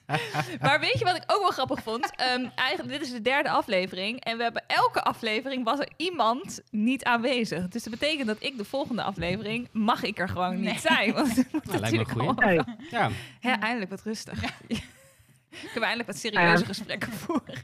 maar 0.60 0.80
weet 0.80 0.98
je 0.98 1.04
wat 1.04 1.16
ik 1.16 1.22
ook 1.26 1.40
wel 1.40 1.50
grappig 1.50 1.82
vond? 1.82 2.10
Ehm, 2.16 2.46
eigenlijk, 2.54 2.88
dit 2.98 3.00
is 3.00 3.10
de 3.12 3.22
derde 3.22 3.48
aflevering. 3.50 4.20
En 4.24 4.36
we 4.36 4.42
hebben 4.42 4.62
elke 4.66 5.02
aflevering 5.02 5.64
was 5.64 5.78
er 5.78 5.88
iemand 5.96 6.60
niet 6.70 7.04
aanwezig. 7.04 7.68
Dus 7.68 7.82
dat 7.82 7.92
betekent 7.92 8.26
dat 8.26 8.36
ik 8.40 8.56
de 8.56 8.64
volgende 8.64 9.02
aflevering 9.02 9.68
mag 9.72 10.02
ik 10.02 10.18
er 10.18 10.28
gewoon 10.28 10.60
Nee. 10.60 10.72
niet 10.72 10.80
zijn. 10.80 11.12
Want 11.12 11.36
moet 11.52 11.64
Nou, 11.66 11.78
lijkt 11.78 12.14
me 12.14 12.32
Hey, 12.36 12.64
Ja, 12.90 13.10
Hè, 13.40 13.52
eindelijk 13.52 13.90
wat 13.90 14.02
rustig. 14.02 14.40
Kunnen 15.50 15.74
we 15.74 15.80
eindelijk 15.80 16.06
wat 16.08 16.16
serieuze 16.16 16.58
Ja. 16.58 16.64
gesprekken 16.66 17.12
voeren. 17.12 17.62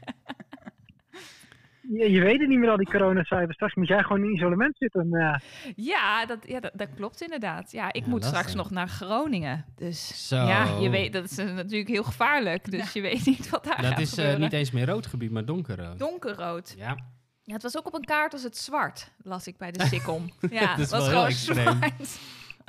Je, 1.93 2.11
je 2.11 2.21
weet 2.21 2.39
het 2.39 2.49
niet 2.49 2.59
meer 2.59 2.69
al 2.69 2.77
die 2.77 2.89
coronacijfers. 2.89 3.53
Straks 3.55 3.75
moet 3.75 3.87
jij 3.87 4.03
gewoon 4.03 4.23
in 4.23 4.33
isolement 4.33 4.75
zitten. 4.77 5.13
eh. 5.13 5.35
Ja, 5.75 6.25
dat, 6.25 6.37
ja 6.47 6.59
dat, 6.59 6.71
dat 6.75 6.87
klopt 6.95 7.21
inderdaad. 7.21 7.71
Ja, 7.71 7.93
ik 7.93 8.03
Ja, 8.03 8.09
moet 8.09 8.21
lastig. 8.21 8.39
straks 8.39 8.55
nog 8.55 8.69
naar 8.71 8.87
Groningen. 8.87 9.65
Dus 9.75 10.27
Zo. 10.27 10.35
ja, 10.35 10.77
je 10.79 10.89
weet, 10.89 11.13
dat 11.13 11.23
is 11.23 11.37
eh, 11.37 11.53
natuurlijk 11.53 11.89
heel 11.89 12.03
gevaarlijk. 12.03 12.71
Dus 12.71 12.93
je 12.93 13.01
weet 13.01 13.25
niet 13.25 13.49
wat 13.49 13.63
daar 13.63 13.77
dat 13.81 13.85
gaat 13.85 13.99
is 13.99 14.09
eh, 14.09 14.15
gebeuren. 14.15 14.39
niet 14.41 14.53
eens 14.53 14.71
meer 14.71 14.85
rood 14.85 15.07
gebied, 15.07 15.31
maar 15.31 15.45
donkerrood. 15.45 15.99
Donkerrood. 15.99 16.73
Ja, 16.77 16.95
Ja, 17.43 17.53
het 17.53 17.63
was 17.63 17.77
ook 17.77 17.85
op 17.87 17.93
een 17.93 18.05
kaart 18.05 18.33
als 18.33 18.43
het 18.43 18.57
zwart, 18.57 19.11
las 19.23 19.47
ik 19.47 19.57
bij 19.57 19.71
de 19.71 19.85
Sikkom. 19.85 20.31
Ja, 20.49 20.59
Dat 20.59 20.77
is 20.77 20.81
het 20.81 20.89
was 20.99 21.07
gewoon 21.07 21.25
extreem. 21.25 21.67
zwart. 21.77 22.19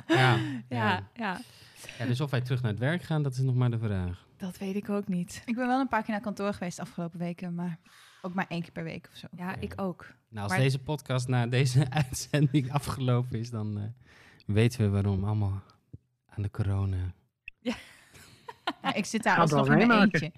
ja, 0.07 0.15
Ja, 0.15 0.37
ja. 0.69 1.09
ja, 1.15 1.39
ja. 1.97 2.05
Dus 2.05 2.21
of 2.21 2.31
wij 2.31 2.41
terug 2.41 2.61
naar 2.61 2.71
het 2.71 2.79
werk 2.79 3.01
gaan, 3.03 3.23
dat 3.23 3.31
is 3.33 3.39
nog 3.39 3.55
maar 3.55 3.71
de 3.71 3.77
vraag. 3.79 4.25
dat 4.37 4.57
weet 4.57 4.75
ik 4.75 4.89
ook 4.89 5.07
niet. 5.07 5.41
Ik 5.45 5.55
ben 5.55 5.67
wel 5.67 5.79
een 5.79 5.87
paar 5.87 6.01
keer 6.03 6.11
naar 6.11 6.21
kantoor 6.23 6.53
geweest 6.53 6.75
de 6.75 6.81
afgelopen 6.81 7.19
weken, 7.19 7.55
maar 7.55 7.77
ook 8.25 8.33
maar 8.33 8.45
één 8.49 8.61
keer 8.61 8.71
per 8.71 8.83
week 8.83 9.07
of 9.11 9.17
zo. 9.17 9.27
Ja, 9.35 9.55
ik 9.59 9.73
ook. 9.75 10.05
Nou, 10.29 10.43
als 10.43 10.51
Maar- 10.51 10.61
deze 10.61 10.79
podcast 10.79 11.27
na 11.27 11.47
deze 11.47 11.85
uitzending 12.03 12.71
afgelopen 12.71 13.39
is, 13.39 13.49
dan 13.49 13.77
eh, 13.77 13.83
weten 14.55 14.81
we 14.83 14.89
waarom. 14.89 15.23
Allemaal 15.23 15.61
aan 16.29 16.43
de 16.43 16.51
corona. 16.51 16.97
Ja, 17.59 17.73
ik 18.93 19.05
zit 19.05 19.23
daar 19.23 19.37
alsnog 19.37 19.67
in 19.67 19.87
mijn 19.87 20.01
eentje. 20.01 20.31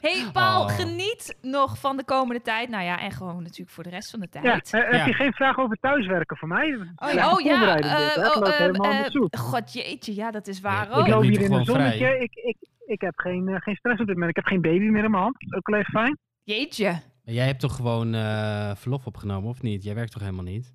hey 0.00 0.30
Paul, 0.32 0.62
Oh. 0.62 0.74
geniet 0.74 1.36
nog 1.42 1.78
van 1.78 1.96
de 1.96 2.04
komende 2.04 2.42
tijd. 2.42 2.68
Nou 2.68 2.84
ja, 2.84 3.00
en 3.00 3.10
gewoon 3.12 3.42
natuurlijk 3.42 3.70
voor 3.70 3.84
de 3.84 3.90
rest 3.90 4.10
van 4.10 4.20
de 4.20 4.28
tijd. 4.28 4.70
Ja, 4.70 4.78
eh, 4.78 4.90
heb 4.90 4.92
Ja. 5.00 5.06
je 5.06 5.12
geen 5.12 5.32
vraag 5.32 5.58
over 5.58 5.76
thuiswerken 5.80 6.36
voor 6.36 6.48
mij? 6.48 6.74
Oh 6.96 7.12
ja, 7.12 7.32
oh, 7.32 7.40
ja. 7.40 7.76
Eh, 7.78 8.36
oh, 8.36 8.48
eh, 8.48 9.04
eh. 9.04 9.40
God 9.40 9.72
jeetje, 9.72 10.14
ja, 10.14 10.30
dat 10.30 10.46
is 10.46 10.60
waar 10.60 10.88
Ja, 10.90 10.94
ook. 10.96 11.06
Ik 11.06 11.12
loop 11.12 11.22
hier 11.22 11.40
in 11.40 11.52
een 11.52 11.64
zonnetje. 11.64 12.18
Ik, 12.18 12.34
ik, 12.34 12.56
ik 12.86 13.00
heb 13.00 13.18
geen, 13.18 13.60
geen 13.62 13.76
stress 13.76 14.00
op 14.00 14.06
dit 14.06 14.14
moment. 14.16 14.30
Ik 14.30 14.36
heb 14.36 14.44
geen 14.46 14.60
baby 14.60 14.84
meer 14.84 15.04
in 15.04 15.10
mijn 15.10 15.22
hand. 15.22 15.34
Dat 15.40 15.50
is 15.50 15.56
ook 15.56 15.68
wel 15.68 15.78
even 15.78 15.92
fijn. 15.92 16.18
Jeetje. 16.44 16.90
Maar 17.24 17.34
jij 17.34 17.46
hebt 17.46 17.60
toch 17.60 17.76
gewoon 17.76 18.14
eh, 18.14 18.74
verlof 18.74 19.06
opgenomen, 19.06 19.48
of 19.50 19.62
niet? 19.62 19.82
Jij 19.84 19.94
werkt 19.94 20.12
toch 20.12 20.22
helemaal 20.22 20.44
niet? 20.44 20.74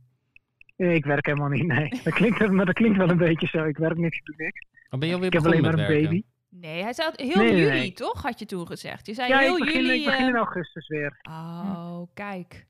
Eh, 0.76 0.94
Ik 0.96 1.06
werk 1.06 1.26
helemaal 1.26 1.50
niet, 1.50 1.66
nee. 1.68 1.90
Dat 2.04 2.14
klinkt, 2.14 2.52
maar 2.52 2.66
dat 2.66 2.76
klinkt 2.76 2.98
wel 2.98 3.10
een 3.10 3.18
beetje 3.18 3.48
zo. 3.48 3.64
Ik 3.64 3.78
werk 3.78 3.98
niks, 3.98 4.18
ik 4.18 4.26
doe 4.26 4.36
niks. 4.38 4.66
Of 4.90 5.00
ben 5.00 5.08
je 5.08 5.14
alweer 5.14 5.28
Ik 5.28 5.34
heb 5.34 5.46
alleen 5.46 5.62
maar 5.62 5.72
een 5.74 5.78
werken? 5.88 6.04
baby. 6.04 6.24
Nee, 6.50 6.82
hij 6.84 6.94
zei 6.94 7.10
heel 7.16 7.36
Nee, 7.44 7.56
juli, 7.56 7.70
nee. 7.70 7.94
toch? 7.94 8.22
Had 8.22 8.40
je 8.40 8.46
toen 8.46 8.68
gezegd. 8.68 9.06
Je 9.06 9.14
zei 9.14 9.30
Ja, 9.30 9.38
heel 9.40 9.58
ik 9.58 9.64
begin, 9.66 9.82
juli. 9.82 10.00
ik 10.00 10.06
begin 10.06 10.28
in 10.28 10.36
augustus 10.36 10.88
weer. 10.88 11.20
Oh, 11.30 12.02
kijk. 12.14 12.66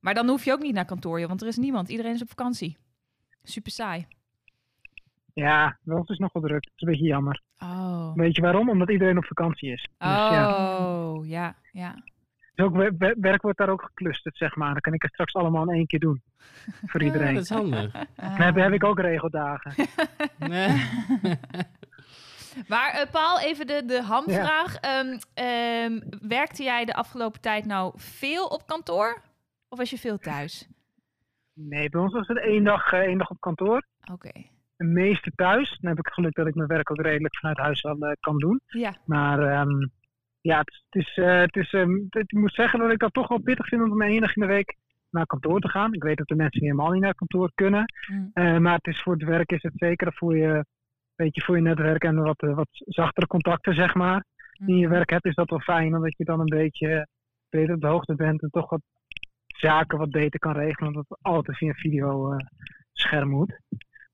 Maar 0.00 0.14
dan 0.14 0.28
hoef 0.28 0.44
je 0.44 0.52
ook 0.52 0.62
niet 0.62 0.74
naar 0.74 0.84
kantoor, 0.84 1.26
want 1.28 1.40
er 1.42 1.48
is 1.48 1.56
niemand. 1.56 1.88
Iedereen 1.88 2.14
is 2.14 2.22
op 2.22 2.28
vakantie. 2.28 2.76
Super 3.42 3.72
saai. 3.72 4.06
Ja, 5.34 5.78
wel 5.82 5.98
het 5.98 6.08
is 6.08 6.18
nog 6.18 6.32
wel 6.32 6.42
druk. 6.42 6.62
Dat 6.64 6.72
is 6.76 6.82
een 6.82 6.88
beetje 6.88 7.06
jammer. 7.06 7.42
Oh. 7.58 8.14
Weet 8.14 8.36
je 8.36 8.42
waarom? 8.42 8.70
Omdat 8.70 8.90
iedereen 8.90 9.16
op 9.18 9.24
vakantie 9.24 9.72
is. 9.72 9.82
Dus 9.82 10.08
ja. 10.08 10.78
Oh, 10.78 11.26
ja, 11.26 11.56
ja. 11.72 12.02
Dus 12.56 12.66
ook 12.66 12.74
wer- 12.76 12.96
wer- 12.98 13.16
werk 13.20 13.42
wordt 13.42 13.58
daar 13.58 13.68
ook 13.68 13.82
geclusterd, 13.82 14.36
zeg 14.36 14.56
maar. 14.56 14.72
Dan 14.72 14.80
kan 14.80 14.92
ik 14.92 15.02
het 15.02 15.12
straks 15.12 15.34
allemaal 15.34 15.62
in 15.62 15.74
één 15.74 15.86
keer 15.86 15.98
doen. 16.00 16.22
Voor 16.86 17.00
Ja, 17.00 17.06
iedereen. 17.06 17.34
dat 17.34 17.42
is 17.42 17.48
handig. 17.50 17.92
Dan 18.16 18.30
heb, 18.30 18.54
heb 18.54 18.72
ik 18.72 18.84
ook 18.84 19.00
regeldagen. 19.00 19.72
Nee. 20.38 20.84
Maar 22.68 22.90
eh, 22.90 23.10
Paul, 23.10 23.40
even 23.40 23.66
de, 23.66 23.82
de 23.86 24.02
hamvraag. 24.02 24.76
Ehm, 24.76 25.18
ehm, 25.34 26.00
werkte 26.28 26.62
jij 26.62 26.84
de 26.84 26.94
afgelopen 26.94 27.40
tijd 27.40 27.64
nou 27.64 27.92
veel 27.96 28.46
op 28.46 28.66
kantoor? 28.66 29.22
Of 29.68 29.78
was 29.78 29.90
je 29.90 29.98
veel 29.98 30.18
thuis? 30.18 30.68
Nee, 31.52 31.88
bij 31.90 32.00
ons 32.00 32.12
was 32.12 32.28
het 32.28 32.38
één 32.38 32.64
dag, 32.64 32.92
eh, 32.92 32.98
één 33.00 33.18
dag 33.18 33.30
op 33.30 33.40
kantoor. 33.40 33.86
Oké. 34.12 34.30
De 34.76 34.84
meeste 34.84 35.30
thuis. 35.34 35.78
Dan 35.80 35.90
heb 35.90 35.98
ik 35.98 36.12
geluk 36.12 36.34
dat 36.34 36.46
ik 36.46 36.54
mijn 36.54 36.68
werk 36.68 36.90
ook 36.90 37.00
redelijk 37.00 37.36
vanuit 37.38 37.58
huis 37.58 37.84
al 37.84 37.98
eh, 38.00 38.12
kan 38.20 38.38
doen. 38.38 38.60
Ja. 38.66 38.94
Maar 39.04 39.38
ehm, 39.40 39.86
ja, 40.46 40.58
het, 40.58 40.82
het 40.88 41.02
is, 41.04 41.16
eh, 41.16 41.38
het 41.40 41.56
is, 41.56 41.72
ehm, 41.72 41.90
het- 42.08 42.32
ik 42.32 42.38
moet 42.38 42.54
zeggen 42.54 42.78
dat 42.78 42.90
ik 42.90 42.98
dat 42.98 43.12
toch 43.12 43.28
wel 43.28 43.40
pittig 43.40 43.66
vind 43.68 43.82
om 43.82 44.02
één 44.02 44.20
dag 44.20 44.36
in 44.36 44.42
de 44.42 44.48
week 44.48 44.76
naar 45.10 45.26
kantoor 45.26 45.60
te 45.60 45.68
gaan. 45.68 45.92
Ik 45.94 46.02
weet 46.02 46.16
dat 46.16 46.26
de 46.28 46.34
mensen 46.34 46.60
niet 46.60 46.70
helemaal 46.70 46.92
niet 46.92 47.02
naar 47.02 47.14
kantoor 47.14 47.50
kunnen. 47.54 47.84
Mm. 48.10 48.30
Eh, 48.32 48.58
maar 48.58 48.74
het 48.74 48.86
is 48.86 49.02
voor 49.02 49.12
het 49.12 49.22
werk 49.22 49.52
is 49.52 49.62
het 49.62 49.72
zeker 49.76 50.12
voor 50.14 50.36
je, 50.36 50.64
weet 51.14 51.34
je, 51.34 51.42
voor 51.42 51.56
je 51.56 51.62
netwerk 51.62 52.04
en 52.04 52.22
wat, 52.22 52.42
eh, 52.42 52.54
wat 52.54 52.68
zachtere 52.70 53.26
contacten, 53.26 53.74
zeg 53.74 53.94
maar. 53.94 54.24
Die 54.52 54.74
in 54.74 54.80
je 54.80 54.88
werk 54.88 55.10
hebt, 55.10 55.24
is 55.24 55.34
dat 55.34 55.50
wel 55.50 55.60
fijn. 55.60 55.94
Omdat 55.94 56.16
je 56.16 56.24
dan 56.24 56.40
een 56.40 56.56
beetje 56.58 57.06
beter 57.50 57.74
op 57.74 57.80
de 57.80 57.86
hoogte 57.86 58.14
bent 58.14 58.42
en 58.42 58.50
toch 58.50 58.70
wat 58.70 58.82
zaken 59.46 59.98
wat 59.98 60.10
beter 60.10 60.38
kan 60.38 60.52
regelen. 60.52 60.88
Omdat 60.88 61.04
het 61.08 61.18
altijd 61.22 61.56
via 61.56 61.68
een 61.68 61.74
video 61.74 62.30
eh, 62.32 62.36
scherm 62.92 63.28
moet. 63.28 63.60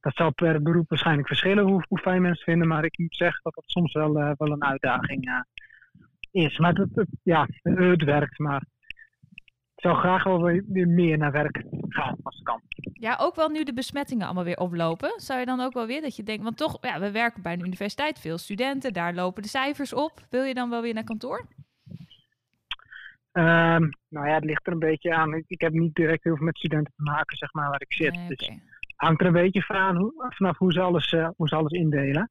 Dat 0.00 0.14
zal 0.14 0.32
per 0.32 0.62
beroep 0.62 0.88
waarschijnlijk 0.88 1.28
verschillen 1.28 1.64
hoe, 1.64 1.84
hoe 1.88 1.98
fijn 1.98 2.22
mensen 2.22 2.44
vinden. 2.44 2.68
Maar 2.68 2.84
ik 2.84 2.98
moet 2.98 3.16
zeggen 3.16 3.40
dat 3.42 3.54
dat 3.54 3.64
soms 3.66 3.92
wel, 3.92 4.18
eh, 4.18 4.30
wel 4.36 4.52
een 4.52 4.64
uitdaging 4.64 5.26
eh, 5.26 5.40
is. 6.32 6.58
Maar 6.58 6.72
het, 6.74 6.88
het- 6.94 7.08
ja, 7.22 7.48
het 7.62 8.02
werkt. 8.04 8.38
Maar 8.38 8.62
ik 9.74 9.88
zou 9.88 9.96
graag 9.96 10.24
wel 10.24 10.42
weer 10.42 10.88
meer 10.88 11.18
naar 11.18 11.32
werk 11.32 11.62
gaan 11.88 12.16
als 12.22 12.34
het 12.34 12.44
kan. 12.44 12.60
Ja, 12.92 13.16
ook 13.20 13.34
wel 13.34 13.48
nu 13.48 13.64
de 13.64 13.74
besmettingen 13.74 14.24
allemaal 14.24 14.44
weer 14.44 14.58
oplopen. 14.58 15.12
Zou 15.16 15.40
je 15.40 15.46
dan 15.46 15.60
ook 15.60 15.72
wel 15.72 15.86
weer 15.86 16.00
dat 16.00 16.16
je 16.16 16.22
denkt, 16.22 16.42
want 16.42 16.56
toch, 16.56 16.78
ja, 16.80 17.00
we 17.00 17.10
werken 17.10 17.42
bij 17.42 17.52
een 17.52 17.64
universiteit, 17.66 18.18
veel 18.20 18.38
studenten, 18.38 18.92
daar 18.92 19.14
lopen 19.14 19.42
de 19.42 19.48
cijfers 19.48 19.92
op. 19.94 20.26
Wil 20.30 20.42
je 20.44 20.54
dan 20.54 20.70
wel 20.70 20.82
weer 20.82 20.94
naar 20.94 21.04
kantoor? 21.04 21.46
Ehm, 23.32 23.88
nou 24.08 24.26
ja, 24.28 24.34
het 24.34 24.44
ligt 24.44 24.66
er 24.66 24.72
een 24.72 24.78
beetje 24.78 25.14
aan. 25.14 25.34
Ik, 25.34 25.44
ik 25.46 25.60
heb 25.60 25.72
niet 25.72 25.94
direct 25.94 26.24
heel 26.24 26.36
veel 26.36 26.44
met 26.44 26.56
studenten 26.56 26.92
te 26.96 27.02
maken, 27.02 27.36
zeg 27.36 27.52
maar, 27.52 27.68
waar 27.70 27.80
ik 27.80 27.92
zit. 27.92 28.14
Nee, 28.14 28.28
Dus 28.28 28.50
hangt 28.96 29.20
er 29.20 29.26
een 29.26 29.32
beetje 29.32 29.62
van 29.62 29.96
hoe, 29.96 30.12
vanaf 30.28 30.58
hoe 30.58 30.72
ze 30.72 30.80
alles, 30.80 31.12
eh, 31.12 31.28
hoe 31.36 31.48
ze 31.48 31.56
alles 31.56 31.72
indelen. 31.72 32.30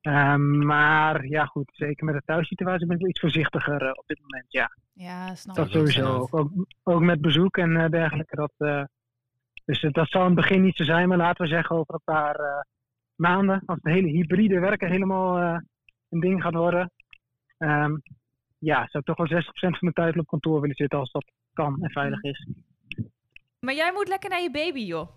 Ehm, 0.00 0.66
maar 0.66 1.26
ja, 1.26 1.44
goed, 1.44 1.70
zeker 1.72 2.04
met 2.04 2.14
de 2.14 2.22
thuissituatie 2.24 2.86
ben 2.86 2.94
ik 2.96 3.00
wel 3.02 3.10
iets 3.10 3.20
voorzichtiger 3.20 3.82
eh, 3.82 3.90
op 3.94 4.04
dit 4.06 4.20
moment. 4.20 4.44
Ja, 4.48 4.70
Ja, 4.92 5.34
snap 5.34 5.56
dat 5.56 5.66
ik. 5.66 5.72
sowieso. 5.72 6.14
Ook, 6.16 6.34
ook, 6.34 6.50
ook 6.82 7.00
met 7.00 7.20
bezoek 7.20 7.56
en 7.56 7.76
eh, 7.76 7.88
dergelijke. 7.90 8.36
Dat, 8.36 8.52
eh, 8.56 8.84
dus 9.64 9.80
dat 9.90 10.08
zal 10.08 10.20
in 10.20 10.26
het 10.26 10.36
begin 10.36 10.62
niet 10.62 10.76
zo 10.76 10.84
zijn, 10.84 11.08
maar 11.08 11.16
laten 11.16 11.44
we 11.44 11.50
zeggen 11.50 11.76
over 11.76 11.94
een 11.94 12.00
paar 12.04 12.34
eh, 12.34 12.60
maanden, 13.14 13.62
als 13.66 13.78
het 13.82 13.92
hele 13.92 14.08
hybride 14.08 14.58
werken 14.60 14.90
helemaal 14.90 15.38
eh, 15.38 15.60
een 16.08 16.20
ding 16.20 16.42
gaat 16.42 16.54
worden. 16.54 16.90
ehm, 17.58 17.96
ja, 18.58 18.76
zou 18.76 18.98
ik 18.98 19.04
toch 19.04 19.16
wel 19.16 19.26
60% 19.42 19.78
van 19.78 19.78
mijn 19.80 19.92
tijd 19.94 20.18
op 20.18 20.26
kantoor 20.26 20.60
willen 20.60 20.76
zitten 20.76 20.98
als 20.98 21.10
dat 21.10 21.24
kan 21.52 21.82
en 21.82 21.90
veilig 21.90 22.22
is. 22.22 22.46
Maar 23.60 23.74
jij 23.74 23.92
moet 23.92 24.08
lekker 24.08 24.30
naar 24.30 24.40
je 24.42 24.50
baby, 24.50 24.80
joh. 24.80 25.08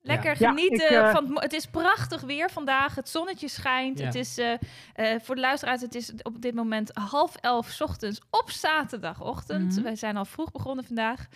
Lekker 0.00 0.36
Ja, 0.38 0.48
genieten. 0.48 0.90
ik, 0.90 0.96
eh, 1.04 1.10
van 1.10 1.40
het, 1.40 1.52
is 1.52 1.66
prachtig 1.66 2.20
weer 2.20 2.50
vandaag. 2.50 2.94
Het 2.94 3.08
zonnetje 3.08 3.48
schijnt. 3.48 3.98
Ja. 3.98 4.04
Het 4.04 4.14
is 4.14 4.38
eh, 4.38 4.52
eh, 4.94 5.20
voor 5.22 5.34
de 5.34 5.40
luisteraars, 5.40 5.80
het 5.80 5.94
is 5.94 6.12
op 6.22 6.40
dit 6.42 6.54
moment 6.54 6.90
half 6.94 7.36
elf 7.36 7.66
's 7.68 7.80
ochtends 7.80 8.20
op 8.30 8.50
zaterdagochtend. 8.50 9.72
Mhm. 9.74 9.82
Wij 9.82 9.96
zijn 9.96 10.16
al 10.16 10.24
vroeg 10.24 10.50
begonnen 10.52 10.84
vandaag. 10.84 11.26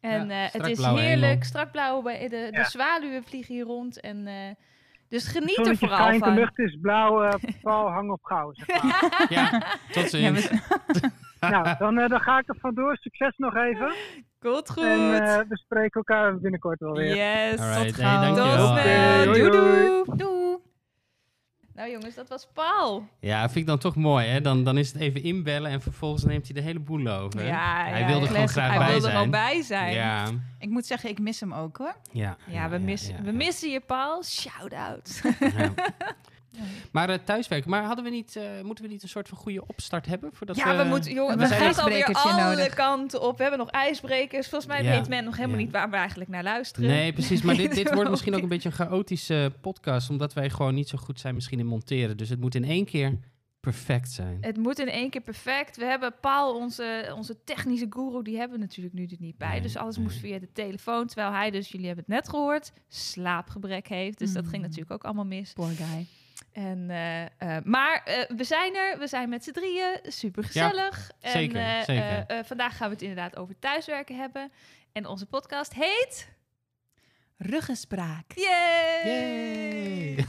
En 0.00 0.28
Ja, 0.28 0.44
eh, 0.44 0.52
het 0.52 0.66
is 0.66 0.78
heerlijk. 0.84 1.06
hemel. 1.06 1.36
Strak 1.42 1.70
blauw. 1.72 2.02
bij 2.02 2.18
De, 2.20 2.28
de 2.28 2.48
Ja. 2.50 2.64
zwaluwen 2.64 3.24
vliegen 3.24 3.54
hier 3.54 3.64
rond. 3.64 4.00
En, 4.00 4.26
eh, 4.26 4.34
dus 5.08 5.26
geniet 5.26 5.48
er 5.48 5.54
Zonnetje 5.54 5.86
vooral 5.86 5.98
schijnt, 5.98 6.18
de 6.24 6.28
van. 6.28 6.38
lucht 6.38 6.58
is 6.58 6.78
blauw, 6.80 7.22
eh 7.22 7.52
Paul 7.62 7.88
hang 7.90 8.10
op 8.10 8.24
gauw. 8.24 8.50
Zeg 8.54 8.82
maar. 8.82 9.26
Ja, 9.28 9.50
tot 9.92 10.02
Ja, 10.02 10.08
ziens. 10.08 10.48
we- 10.48 11.10
nou, 11.50 11.76
dan, 11.78 11.94
dan 11.94 12.20
ga 12.20 12.38
ik 12.38 12.48
er 12.48 12.56
vandoor. 12.60 12.96
Succes 12.96 13.34
nog 13.36 13.56
even. 13.56 13.94
Goed, 14.40 14.70
goed. 14.70 14.84
En 14.84 15.22
eh, 15.22 15.38
we 15.48 15.56
spreken 15.58 15.90
elkaar 15.92 16.38
binnenkort 16.38 16.80
wel 16.80 16.92
weer. 16.92 17.16
yes. 17.16 17.60
Alright, 17.60 17.86
tot 17.86 17.94
gauw. 17.96 18.34
Tot 18.34 18.78
snel. 18.80 19.24
Doei, 19.24 19.50
doei. 20.16 20.58
Nou 21.74 21.92
jongens, 21.92 22.14
dat 22.14 22.28
was 22.28 22.48
Paul. 22.54 23.08
Ja, 23.20 23.40
vind 23.44 23.56
ik 23.56 23.66
dan 23.66 23.78
toch 23.78 23.96
mooi, 23.96 24.26
hè? 24.26 24.40
Dan, 24.40 24.64
dan 24.64 24.78
is 24.78 24.92
het 24.92 25.00
even 25.02 25.22
inbellen 25.22 25.70
en 25.70 25.80
vervolgens 25.80 26.24
neemt 26.24 26.44
hij 26.44 26.54
de 26.54 26.60
hele 26.60 26.78
boel 26.78 27.06
over. 27.08 27.44
Ja, 27.46 27.84
hij 27.84 28.00
ja, 28.00 28.06
wilde 28.06 28.24
ja. 28.24 28.30
gewoon 28.30 28.48
graag 28.48 28.68
Hij 28.68 28.78
bij 28.78 28.86
wilde 28.86 29.00
zijn. 29.00 29.12
er 29.12 29.18
gewoon 29.18 29.30
bij 29.30 29.62
zijn. 29.62 29.92
Ja, 29.92 30.26
Ik 30.58 30.68
moet 30.68 30.86
zeggen, 30.86 31.10
ik 31.10 31.18
mis 31.18 31.40
hem 31.40 31.52
ook 31.54 31.76
hoor. 31.76 31.94
ja, 32.12 32.36
Ja, 32.46 32.68
we, 32.68 32.78
missen, 32.78 33.14
ja, 33.16 33.22
we 33.22 33.32
missen 33.32 33.70
je, 33.70 33.80
Paul. 33.80 34.22
Shout-out. 34.24 35.20
Ja. 36.50 36.60
Maar 36.92 37.08
eh, 37.08 37.18
thuiswerken, 37.24 37.70
maar 37.70 37.82
hadden 37.84 38.04
we 38.04 38.10
niet, 38.10 38.36
eh, 38.36 38.42
moeten 38.62 38.84
we 38.84 38.90
niet 38.90 39.02
een 39.02 39.08
soort 39.08 39.28
van 39.28 39.38
goede 39.38 39.66
opstart 39.66 40.06
hebben? 40.06 40.30
Voordat 40.32 40.56
ja, 40.56 40.76
we 40.76 40.84
moeten, 40.84 41.14
we 41.14 41.36
we 41.36 41.46
zijn 41.46 41.74
gaan 41.74 41.84
alweer 41.84 42.04
alle 42.12 42.42
nodig. 42.56 42.74
kanten 42.74 43.22
op. 43.22 43.36
We 43.36 43.42
hebben 43.42 43.60
nog 43.60 43.70
ijsbrekers. 43.70 44.48
Volgens 44.48 44.70
mij 44.70 44.82
Ja, 44.82 44.90
weet 44.90 45.08
men 45.08 45.24
nog 45.24 45.36
helemaal 45.36 45.58
ja. 45.58 45.62
niet 45.64 45.72
waar 45.72 45.90
we 45.90 45.96
eigenlijk 45.96 46.30
naar 46.30 46.42
luisteren. 46.42 46.88
Nee, 46.88 47.12
precies. 47.12 47.42
Maar 47.42 47.56
dit, 47.56 47.74
dit 47.80 47.94
wordt 47.94 48.10
misschien 48.10 48.34
ook 48.34 48.42
een 48.46 48.48
beetje 48.48 48.68
een 48.68 48.74
chaotische 48.74 49.52
podcast, 49.60 50.10
omdat 50.10 50.32
wij 50.32 50.50
gewoon 50.50 50.74
niet 50.74 50.88
zo 50.88 50.98
goed 50.98 51.20
zijn 51.20 51.34
misschien 51.34 51.58
in 51.58 51.66
monteren. 51.66 52.16
Dus 52.16 52.28
het 52.28 52.40
moet 52.40 52.54
in 52.54 52.64
één 52.64 52.84
keer 52.84 53.18
perfect 53.60 54.10
zijn. 54.10 54.38
Het 54.40 54.56
moet 54.56 54.78
in 54.78 54.88
één 54.88 55.10
keer 55.10 55.20
perfect. 55.20 55.76
We 55.76 55.84
hebben 55.84 56.14
Paul, 56.20 56.54
onze, 56.56 57.12
onze 57.16 57.44
technische 57.44 57.86
guru, 57.90 58.22
die 58.22 58.36
hebben 58.38 58.58
we 58.58 58.64
natuurlijk 58.64 58.94
nu 58.94 59.04
er 59.04 59.16
niet 59.18 59.38
bij. 59.38 59.48
Nee, 59.50 59.60
dus 59.60 59.76
alles 59.76 59.96
nee. 59.96 60.04
moest 60.04 60.18
via 60.18 60.38
de 60.38 60.52
telefoon. 60.52 61.06
Terwijl 61.06 61.32
hij 61.32 61.50
dus, 61.50 61.68
jullie 61.68 61.86
hebben 61.86 62.04
het 62.08 62.14
net 62.14 62.28
gehoord, 62.28 62.72
slaapgebrek 62.88 63.88
heeft. 63.88 64.18
Dus 64.18 64.32
dat 64.32 64.42
ging 64.46 64.56
Mm. 64.56 64.62
natuurlijk 64.62 64.90
ook 64.90 65.04
allemaal 65.04 65.24
mis. 65.24 65.52
Poor 65.52 65.68
guy. 65.68 66.06
En, 66.52 66.90
eh, 66.90 67.22
eh, 67.56 67.64
maar 67.64 68.02
eh, 68.04 68.36
we 68.36 68.44
zijn 68.44 68.74
er, 68.76 68.98
we 68.98 69.06
zijn 69.06 69.28
met 69.28 69.44
z'n 69.44 69.50
drieën, 69.50 69.98
super 70.02 70.44
gezellig. 70.44 71.10
en, 71.20 71.30
zeker, 71.32 71.56
eh, 71.60 71.80
zeker. 71.82 72.02
eh, 72.26 72.38
eh, 72.38 72.44
vandaag 72.44 72.76
gaan 72.76 72.86
we 72.88 72.92
het 72.94 73.02
inderdaad 73.02 73.36
over 73.36 73.58
thuiswerken 73.58 74.16
hebben. 74.16 74.52
En 74.92 75.06
onze 75.06 75.26
podcast 75.26 75.74
heet... 75.74 76.28
Ruggespraak. 77.42 78.24
Yay! 78.34 79.04
Yay! 79.04 80.16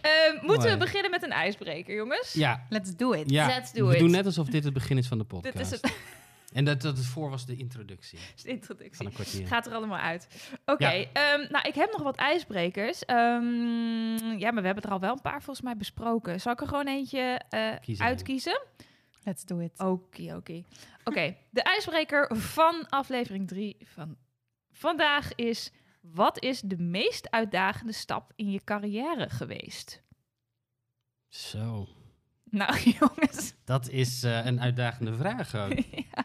Eh, 0.00 0.32
moeten 0.32 0.56
Mooi. 0.56 0.70
we 0.70 0.76
beginnen 0.76 1.10
met 1.10 1.22
een 1.22 1.30
ijsbreker, 1.32 1.94
jongens? 1.94 2.32
ja, 2.32 2.66
Let's 2.68 2.96
do 2.96 3.12
it. 3.12 3.30
ja. 3.30 3.46
Let's 3.46 3.72
do 3.72 3.86
we 3.86 3.92
it. 3.94 3.98
doen 3.98 4.10
net 4.10 4.26
alsof 4.26 4.46
dit 4.48 4.64
het 4.64 4.72
begin 4.72 4.98
is 4.98 5.06
van 5.06 5.18
de 5.18 5.24
Dit 5.28 5.42
podcast. 5.42 5.72
is 5.72 5.80
het, 5.80 5.92
En 6.52 6.64
dat, 6.64 6.82
dat 6.82 6.96
het 6.96 7.06
voor 7.06 7.30
was 7.30 7.46
de 7.46 7.56
introductie 7.56 8.18
de 8.42 8.48
introductie. 8.48 8.96
van 8.96 9.06
een 9.06 9.12
kwartier. 9.12 9.46
Gaat 9.46 9.66
er 9.66 9.74
allemaal 9.74 9.98
uit. 9.98 10.28
Oké, 10.64 10.88
Ja. 10.88 11.04
ehm, 11.12 11.52
nou, 11.52 11.68
ik 11.68 11.74
heb 11.74 11.90
nog 11.92 12.02
wat 12.02 12.16
ijsbrekers. 12.16 13.04
Ehm, 13.04 14.38
ja, 14.38 14.50
maar 14.50 14.60
we 14.60 14.66
hebben 14.66 14.84
er 14.84 14.90
al 14.90 15.00
wel 15.00 15.12
een 15.12 15.20
paar 15.20 15.42
volgens 15.42 15.60
mij 15.60 15.76
besproken. 15.76 16.40
Zal 16.40 16.52
ik 16.52 16.60
er 16.60 16.68
gewoon 16.68 16.86
eentje 16.86 17.40
eh, 17.48 18.00
uitkiezen? 18.00 18.60
Let's 19.22 19.44
do 19.44 19.58
it. 19.58 19.78
Oké, 19.80 20.34
oké. 20.36 20.62
Oké, 21.04 21.36
de 21.50 21.62
ijsbreker 21.62 22.36
van 22.36 22.88
aflevering 22.88 23.48
3 23.48 23.76
van 23.84 24.16
vandaag 24.72 25.34
is... 25.34 25.72
Wat 26.00 26.42
is 26.42 26.60
de 26.60 26.78
meest 26.78 27.30
uitdagende 27.30 27.92
stap 27.92 28.32
in 28.36 28.50
je 28.50 28.64
carrière 28.64 29.30
geweest? 29.30 30.02
Zo, 31.28 31.88
Nou, 32.50 32.78
jongens. 33.00 33.54
dat 33.64 33.88
is 33.88 34.22
eh, 34.22 34.44
een 34.46 34.60
uitdagende 34.60 35.14
vraag 35.14 35.54
ook. 35.54 35.78
ja. 36.14 36.24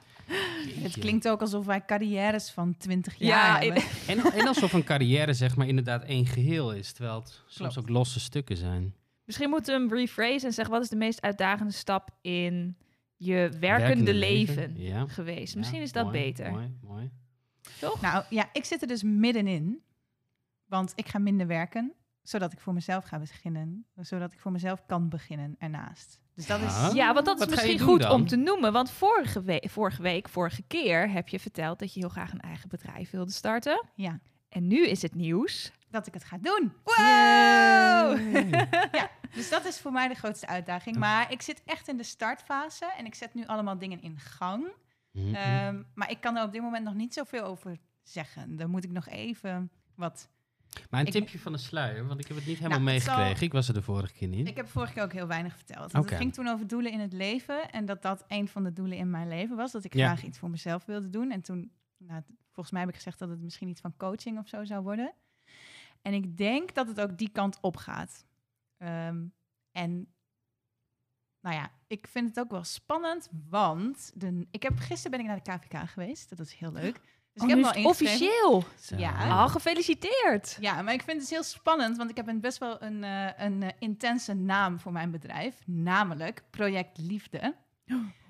Het 0.81 0.97
klinkt 0.99 1.27
ook 1.27 1.41
alsof 1.41 1.65
wij 1.65 1.85
carrières 1.85 2.49
van 2.51 2.77
20 2.77 3.15
jaar 3.15 3.61
Ja, 3.61 3.65
hebben. 3.65 3.83
En, 4.07 4.31
en 4.39 4.47
alsof 4.47 4.73
een 4.73 4.83
carrière 4.83 5.33
zeg 5.33 5.55
maar 5.55 5.67
inderdaad 5.67 6.03
één 6.03 6.25
geheel 6.25 6.73
is, 6.73 6.91
terwijl 6.91 7.15
het 7.19 7.29
soms 7.47 7.73
Klopt. 7.73 7.77
ook 7.77 7.89
losse 7.95 8.19
stukken 8.19 8.57
zijn. 8.57 8.95
Misschien 9.25 9.49
moeten 9.49 9.73
we 9.75 9.79
hem 9.87 9.99
rephrase 9.99 10.45
en 10.45 10.53
zeggen... 10.53 10.73
wat 10.73 10.83
is 10.83 10.89
de 10.89 10.95
meest 10.95 11.21
uitdagende 11.21 11.73
stap 11.73 12.09
in 12.21 12.77
je 13.15 13.51
werkende, 13.59 14.13
leven, 14.13 14.73
Ja. 14.77 15.05
geweest? 15.07 15.53
Ja, 15.53 15.59
Misschien 15.59 15.81
is 15.81 15.91
dat 15.91 16.05
mooi, 16.05 16.17
beter. 16.23 16.51
Mooi, 16.51 16.73
mooi. 16.81 17.11
Toch? 17.79 18.01
Nou 18.01 18.23
ja, 18.29 18.49
ik 18.53 18.65
zit 18.65 18.81
er 18.81 18.87
dus 18.87 19.03
middenin. 19.03 19.81
Want 20.65 20.91
ik 20.95 21.07
ga 21.07 21.19
minder 21.19 21.47
werken, 21.47 21.93
zodat 22.23 22.53
ik 22.53 22.59
voor 22.59 22.73
mezelf 22.73 23.03
ga 23.05 23.19
beginnen. 23.19 23.85
Zodat 23.95 24.33
ik 24.33 24.39
voor 24.39 24.51
mezelf 24.51 24.85
kan 24.85 25.09
beginnen 25.09 25.55
ernaast. 25.57 26.19
Dus 26.35 26.47
dat 26.47 26.59
is... 26.61 26.75
Ja. 26.75 26.89
Ja, 26.93 27.13
want 27.13 27.25
dat 27.25 27.35
is 27.35 27.45
Wat 27.45 27.49
misschien 27.49 27.79
goed 27.79 28.01
dan? 28.01 28.11
om 28.11 28.27
te 28.27 28.35
noemen. 28.35 28.73
Want 28.73 28.91
vorige, 28.91 29.41
we- 29.43 29.67
vorige 29.71 30.01
week, 30.01 30.29
vorige 30.29 30.61
keer 30.67 31.09
heb 31.11 31.27
je 31.29 31.39
verteld 31.39 31.79
dat 31.79 31.93
je 31.93 31.99
heel 31.99 32.09
graag 32.09 32.31
een 32.31 32.39
eigen 32.41 32.69
bedrijf 32.69 33.09
wilde 33.11 33.31
starten. 33.31 33.85
Ja, 33.95 34.19
En 34.49 34.67
nu 34.67 34.87
is 34.87 35.01
het 35.01 35.15
nieuws. 35.15 35.71
dat 35.89 36.07
ik 36.07 36.13
het 36.13 36.23
ga 36.23 36.37
doen. 36.41 36.73
Wow! 36.83 38.19
Ja, 38.91 39.09
dus 39.33 39.49
dat 39.49 39.65
is 39.65 39.79
voor 39.79 39.91
mij 39.91 40.07
de 40.07 40.13
grootste 40.13 40.47
uitdaging. 40.47 40.95
Maar 40.97 41.31
ik 41.31 41.41
zit 41.41 41.61
echt 41.65 41.87
in 41.87 41.97
de 41.97 42.03
startfase 42.03 42.85
en 42.97 43.05
ik 43.05 43.15
zet 43.15 43.33
nu 43.33 43.45
allemaal 43.45 43.77
dingen 43.77 44.01
in 44.01 44.19
gang. 44.19 44.67
Mhm. 45.11 45.35
Ehm, 45.35 45.83
maar 45.93 46.11
ik 46.11 46.21
kan 46.21 46.37
er 46.37 46.43
op 46.43 46.51
dit 46.51 46.61
moment 46.61 46.83
nog 46.85 46.93
niet 46.93 47.13
zoveel 47.13 47.43
over 47.43 47.77
zeggen. 48.03 48.55
Dan 48.55 48.69
moet 48.69 48.83
ik 48.83 48.91
nog 48.91 49.07
even 49.07 49.71
wat... 49.95 50.29
maar 50.89 50.99
een 50.99 51.05
ik- 51.05 51.11
tipje 51.13 51.39
van 51.39 51.51
de 51.51 51.57
sluier, 51.57 52.07
want 52.07 52.19
ik 52.19 52.27
heb 52.27 52.37
het 52.37 52.45
niet 52.45 52.57
helemaal 52.57 52.79
Nou, 52.79 52.99
zal- 52.99 53.13
meegekregen. 53.15 53.45
Ik 53.45 53.51
was 53.51 53.67
er 53.67 53.73
de 53.73 53.81
vorige 53.81 54.13
keer 54.13 54.27
niet. 54.27 54.47
Ik 54.47 54.55
heb 54.55 54.67
vorige 54.67 54.93
keer 54.93 55.03
ook 55.03 55.13
heel 55.13 55.27
weinig 55.27 55.55
verteld. 55.55 55.91
Het 55.91 56.11
ging 56.11 56.33
toen 56.33 56.47
over 56.47 56.67
doelen 56.67 56.91
in 56.91 56.99
het 56.99 57.13
leven. 57.13 57.69
En 57.71 57.85
dat 57.85 58.01
dat 58.01 58.25
een 58.27 58.47
van 58.47 58.63
de 58.63 58.73
doelen 58.73 58.97
in 58.97 59.09
mijn 59.09 59.27
leven 59.27 59.55
was. 59.55 59.71
Dat 59.71 59.83
ik 59.83 59.93
Ja. 59.93 60.05
graag 60.07 60.23
iets 60.23 60.37
voor 60.37 60.49
mezelf 60.49 60.85
wilde 60.85 61.09
doen. 61.09 61.31
En 61.31 61.41
toen, 61.41 61.71
nou, 61.97 62.21
volgens 62.51 62.71
mij 62.71 62.79
heb 62.81 62.89
ik 62.89 62.95
gezegd 62.95 63.19
dat 63.19 63.29
het 63.29 63.41
misschien 63.41 63.67
iets 63.67 63.81
van 63.81 63.97
coaching 63.97 64.39
of 64.39 64.47
zo 64.47 64.63
zou 64.65 64.83
worden. 64.83 65.13
En 66.01 66.13
ik 66.13 66.37
denk 66.37 66.73
dat 66.73 66.87
het 66.87 67.01
ook 67.01 67.17
die 67.17 67.29
kant 67.29 67.57
op 67.61 67.77
gaat. 67.77 68.25
Ehm, 68.77 69.25
en 69.71 70.13
nou 71.39 71.55
ja, 71.55 71.71
ik 71.87 72.07
vind 72.07 72.27
het 72.27 72.39
ook 72.39 72.51
wel 72.51 72.63
spannend, 72.63 73.29
want 73.49 74.11
de, 74.15 74.47
ik 74.51 74.63
heb, 74.63 74.77
gisteren 74.77 75.11
ben 75.11 75.19
ik 75.19 75.25
naar 75.25 75.43
de 75.43 75.67
KVK 75.67 75.89
geweest. 75.89 76.29
Dat 76.29 76.39
is 76.39 76.53
heel 76.53 76.71
leuk. 76.71 76.99
Dus 77.33 77.43
Oh, 77.43 77.49
ik 77.49 77.55
nu 77.55 77.61
heb 77.63 77.73
is 77.75 77.77
al 77.83 77.83
het 77.83 77.99
ingeschreven. 77.99 78.37
officieel. 78.37 78.63
Zo. 78.79 78.95
Ja. 78.97 79.43
Oh, 79.43 79.51
gefeliciteerd. 79.51 80.57
Ja, 80.59 80.81
maar 80.81 80.93
ik 80.93 81.01
vind 81.01 81.11
het 81.11 81.19
dus 81.19 81.29
heel 81.29 81.43
spannend, 81.43 81.97
want 81.97 82.09
ik 82.09 82.15
heb 82.15 82.27
een 82.27 82.39
best 82.39 82.57
wel 82.57 82.81
een, 82.81 83.03
eh, 83.03 83.27
een 83.45 83.63
eh, 83.63 83.69
intense 83.79 84.33
naam 84.33 84.79
voor 84.79 84.91
mijn 84.91 85.11
bedrijf, 85.11 85.55
namelijk 85.65 86.43
Project 86.49 86.97
Liefde. 86.97 87.55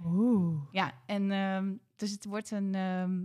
Oeh. 0.05 0.61
Ja, 0.71 0.91
en 1.05 1.31
ehm, 1.31 1.73
dus 1.95 2.11
het 2.11 2.25
wordt 2.25 2.51
een. 2.51 2.75
ehm, 2.75 3.21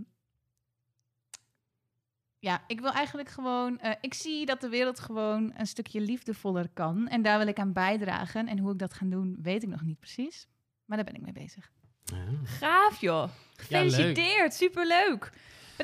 ja, 2.39 2.63
ik 2.67 2.79
wil 2.79 2.91
eigenlijk 2.91 3.29
gewoon. 3.29 3.79
eh, 3.79 3.91
ik 4.01 4.13
zie 4.13 4.45
dat 4.45 4.61
de 4.61 4.69
wereld 4.69 4.99
gewoon 4.99 5.51
een 5.57 5.67
stukje 5.67 6.01
liefdevoller 6.01 6.69
kan. 6.73 7.07
En 7.07 7.21
daar 7.21 7.37
wil 7.37 7.47
ik 7.47 7.59
aan 7.59 7.73
bijdragen. 7.73 8.47
En 8.47 8.59
hoe 8.59 8.71
ik 8.71 8.79
dat 8.79 8.93
ga 8.93 9.05
doen, 9.05 9.37
weet 9.41 9.63
ik 9.63 9.69
nog 9.69 9.81
niet 9.81 9.99
precies. 9.99 10.47
Maar 10.85 10.97
daar 10.97 11.05
ben 11.05 11.15
ik 11.15 11.21
mee 11.21 11.43
bezig. 11.43 11.71
Ja. 12.03 12.25
Gaaf, 12.43 13.01
joh. 13.01 13.29
Gefeliciteerd. 13.55 14.53
Superleuk. 14.53 15.31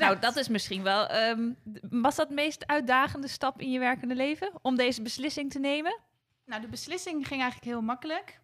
Nou, 0.00 0.18
dat 0.18 0.36
is 0.36 0.48
misschien 0.48 0.82
wel... 0.82 1.06
ehm, 1.06 1.50
was 1.90 2.16
dat 2.16 2.28
de 2.28 2.34
meest 2.34 2.66
uitdagende 2.66 3.28
stap 3.28 3.60
in 3.60 3.70
je 3.70 3.78
werkende 3.78 4.14
leven? 4.14 4.50
Om 4.62 4.76
deze 4.76 5.02
beslissing 5.02 5.50
te 5.50 5.58
nemen? 5.58 5.98
Nou, 6.44 6.60
de 6.60 6.68
beslissing 6.68 7.26
ging 7.26 7.40
eigenlijk 7.40 7.70
heel 7.72 7.82
makkelijk. 7.82 8.40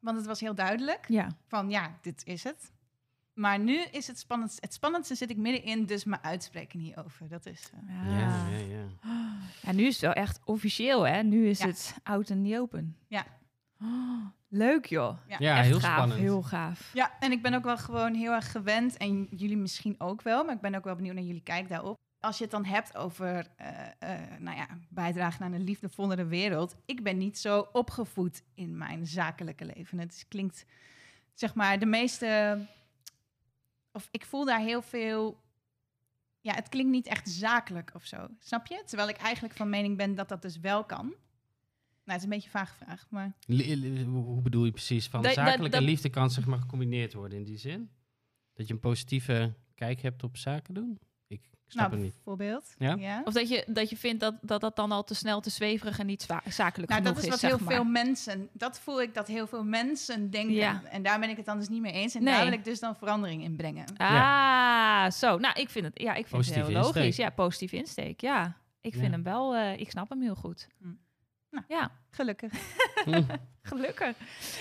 Want 0.00 0.16
het 0.16 0.26
was 0.26 0.40
heel 0.40 0.54
duidelijk. 0.54 1.04
Ja. 1.08 1.28
Van 1.46 1.70
ja, 1.70 1.98
dit 2.02 2.22
is 2.26 2.44
het. 2.44 2.72
Maar 3.32 3.58
nu 3.58 3.78
is 3.82 4.06
het 4.06 4.18
spannendste. 4.18 4.60
Het 4.64 4.74
spannendste 4.74 5.14
zit 5.14 5.30
ik 5.30 5.36
middenin, 5.36 5.86
dus 5.86 6.04
me 6.04 6.22
uitspreken 6.22 6.78
hierover. 6.78 7.28
Dat 7.28 7.46
is. 7.46 7.70
eh, 7.88 8.18
Ja, 8.18 8.46
ja, 8.48 8.56
ja. 8.58 8.84
Ja, 9.62 9.72
nu 9.72 9.84
is 9.86 9.92
het 9.92 10.02
wel 10.02 10.12
echt 10.12 10.40
officieel, 10.44 11.06
hè? 11.06 11.22
Nu 11.22 11.48
is 11.48 11.58
Ja. 11.58 11.66
het 11.66 11.94
oud 12.02 12.30
en 12.30 12.42
niet 12.42 12.56
open. 12.56 12.96
Ja. 13.08 13.24
Oh, 13.82 14.26
leuk, 14.48 14.86
joh. 14.86 15.18
Ja, 15.26 15.36
Ja, 15.38 15.58
echt 15.58 15.66
heel 15.66 15.80
gaaf. 15.80 15.92
spannend. 15.92 16.20
Heel 16.20 16.42
gaaf. 16.42 16.90
Ja, 16.94 17.18
en 17.20 17.32
ik 17.32 17.42
ben 17.42 17.54
ook 17.54 17.64
wel 17.64 17.78
gewoon 17.78 18.14
heel 18.14 18.32
erg 18.32 18.50
gewend. 18.50 18.96
En 18.96 19.24
jullie 19.30 19.56
misschien 19.56 19.94
ook 19.98 20.22
wel. 20.22 20.44
Maar 20.44 20.54
ik 20.54 20.60
ben 20.60 20.74
ook 20.74 20.84
wel 20.84 20.94
benieuwd 20.96 21.14
naar 21.14 21.24
jullie 21.24 21.42
kijk 21.42 21.68
daarop. 21.68 21.96
Als 22.20 22.36
je 22.36 22.42
het 22.42 22.52
dan 22.52 22.64
hebt 22.64 22.96
over 22.96 23.46
eh, 23.56 23.86
eh, 23.98 24.38
nou 24.38 24.56
ja, 24.56 24.66
bijdragen 24.88 25.44
aan 25.44 25.52
een 25.52 25.64
liefdevollere 25.64 26.26
wereld. 26.26 26.76
Ik 26.86 27.02
ben 27.02 27.16
niet 27.18 27.38
zo 27.38 27.68
opgevoed 27.72 28.42
in 28.54 28.76
mijn 28.78 29.06
zakelijke 29.06 29.64
leven. 29.64 29.98
Het 29.98 30.24
klinkt, 30.28 30.64
zeg 31.34 31.54
maar, 31.54 31.78
de 31.78 31.86
meeste. 31.86 32.58
Of 33.92 34.08
ik 34.10 34.24
voel 34.24 34.44
daar 34.44 34.60
heel 34.60 34.82
veel. 34.82 35.42
Ja, 36.40 36.54
het 36.54 36.68
klinkt 36.68 36.90
niet 36.90 37.06
echt 37.06 37.28
zakelijk 37.28 37.90
of 37.94 38.04
zo. 38.04 38.28
Snap 38.38 38.66
je? 38.66 38.82
Terwijl 38.86 39.08
ik 39.08 39.16
eigenlijk 39.16 39.54
van 39.54 39.68
mening 39.68 39.96
ben 39.96 40.14
dat 40.14 40.28
dat 40.28 40.42
dus 40.42 40.58
wel 40.58 40.84
kan. 40.84 41.14
Nou, 42.08 42.20
het 42.20 42.28
is 42.28 42.34
een 42.34 42.38
beetje 42.42 42.58
een 42.58 42.66
vage 42.66 42.84
vraag, 42.84 43.06
maar... 43.10 43.32
Hoe 44.06 44.42
bedoel 44.42 44.64
je 44.64 44.70
precies? 44.70 45.08
Van 45.08 45.22
Dat- 45.22 45.34
dat- 45.34 45.44
zakelijk 45.44 45.74
en 45.74 45.80
dat- 45.80 45.88
liefde 45.88 46.08
kan 46.10 46.30
zeg 46.30 46.46
maar 46.46 46.58
gecombineerd 46.58 47.12
worden 47.14 47.38
in 47.38 47.44
die 47.44 47.58
zin? 47.58 47.90
Dat 48.52 48.66
je 48.66 48.72
een 48.72 48.80
positieve 48.80 49.54
kijk 49.74 50.00
hebt 50.00 50.22
op 50.22 50.36
zaken 50.36 50.74
doen? 50.74 50.98
Ik 51.26 51.40
snap 51.66 51.82
nou, 51.90 51.94
het 51.96 52.00
niet. 52.04 52.14
bijvoorbeeld. 52.14 52.74
Ja? 52.78 53.22
Of 53.24 53.32
dat 53.34 53.48
je, 53.48 53.64
dat 53.66 53.90
je 53.90 53.96
vindt 53.96 54.20
dat, 54.20 54.34
dat 54.42 54.60
dat 54.60 54.76
dan 54.76 54.92
al 54.92 55.04
te 55.04 55.14
snel 55.14 55.40
te 55.40 55.50
zweverig 55.50 55.98
en 55.98 56.06
niet 56.06 56.22
zakelijk 56.48 56.90
Nou, 56.90 57.02
genoeg 57.02 57.04
dat 57.04 57.16
is 57.16 57.34
is, 57.34 57.40
wat 57.40 57.50
heel 57.50 57.58
maar. 57.64 57.74
veel 57.74 57.84
mensen, 57.84 58.48
dat 58.52 58.78
voel 58.80 59.02
ik 59.02 59.14
dat 59.14 59.26
heel 59.26 59.46
veel 59.46 59.64
mensen 59.64 60.30
denken. 60.30 60.54
Ja. 60.54 60.82
En 60.84 61.02
daar 61.02 61.20
ben 61.20 61.28
ik 61.30 61.36
het 61.36 61.46
dan 61.46 61.58
dus 61.58 61.68
niet 61.68 61.80
mee 61.80 61.92
eens. 61.92 62.14
En 62.14 62.22
Nee. 62.22 62.34
daar 62.34 62.44
wil 62.44 62.52
ik 62.52 62.64
dus 62.64 62.80
dan 62.80 62.96
verandering 62.96 63.42
in 63.42 63.56
brengen. 63.56 63.84
Ah, 63.96 65.10
zo. 65.10 65.38
Nou, 65.38 65.60
ik 65.60 65.68
vind 65.70 65.84
het, 65.84 66.00
ja, 66.00 66.10
ik 66.10 66.26
vind 66.26 66.30
Positieve 66.30 66.60
het 66.66 66.68
heel 66.76 66.80
logisch. 66.84 67.04
insteek. 67.04 67.24
Ja, 67.26 67.30
positief 67.30 67.72
insteek. 67.72 68.20
Ja, 68.20 68.56
ik 68.80 68.92
vind 68.92 69.04
Ja. 69.04 69.10
hem 69.10 69.22
wel, 69.22 69.54
eh, 69.56 69.80
ik 69.80 69.90
snap 69.90 70.08
hem 70.08 70.22
heel 70.22 70.34
goed. 70.34 70.68
Hm. 70.80 70.88
Nou. 71.50 71.64
Ja, 71.68 71.90
Gelukkig. 72.10 72.52
gelukkig. 73.62 74.16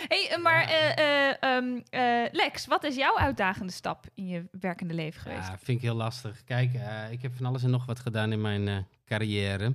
hey, 0.07 0.29
eh, 0.31 0.41
maar 0.41 0.69
Ja. 0.69 0.95
eh, 0.95 1.29
eh, 1.29 1.35
ehm, 1.39 1.79
eh, 1.89 2.31
Lex, 2.31 2.65
wat 2.65 2.83
is 2.83 2.95
jouw 2.95 3.17
uitdagende 3.17 3.71
stap 3.73 4.05
in 4.13 4.27
je 4.27 4.45
werkende 4.51 4.93
leven 4.93 5.21
geweest? 5.21 5.47
Ja, 5.47 5.57
vind 5.57 5.77
ik 5.77 5.83
heel 5.83 5.95
lastig. 5.95 6.43
Kijk, 6.43 6.73
eh, 6.73 7.11
ik 7.11 7.21
heb 7.21 7.35
van 7.35 7.45
alles 7.45 7.63
en 7.63 7.69
nog 7.69 7.85
wat 7.85 7.99
gedaan 7.99 8.31
in 8.31 8.41
mijn 8.41 8.67
eh, 8.67 8.77
carrière. 9.05 9.73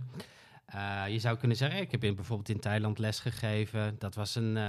Eh, 0.66 1.04
je 1.08 1.18
zou 1.18 1.36
kunnen 1.38 1.56
zeggen, 1.56 1.80
ik 1.80 1.90
heb 1.90 2.04
in, 2.04 2.14
bijvoorbeeld 2.14 2.48
in 2.48 2.60
Thailand 2.60 2.98
lesgegeven. 2.98 3.98
Dat 3.98 4.14
was 4.14 4.34
een, 4.34 4.56
eh, 4.56 4.62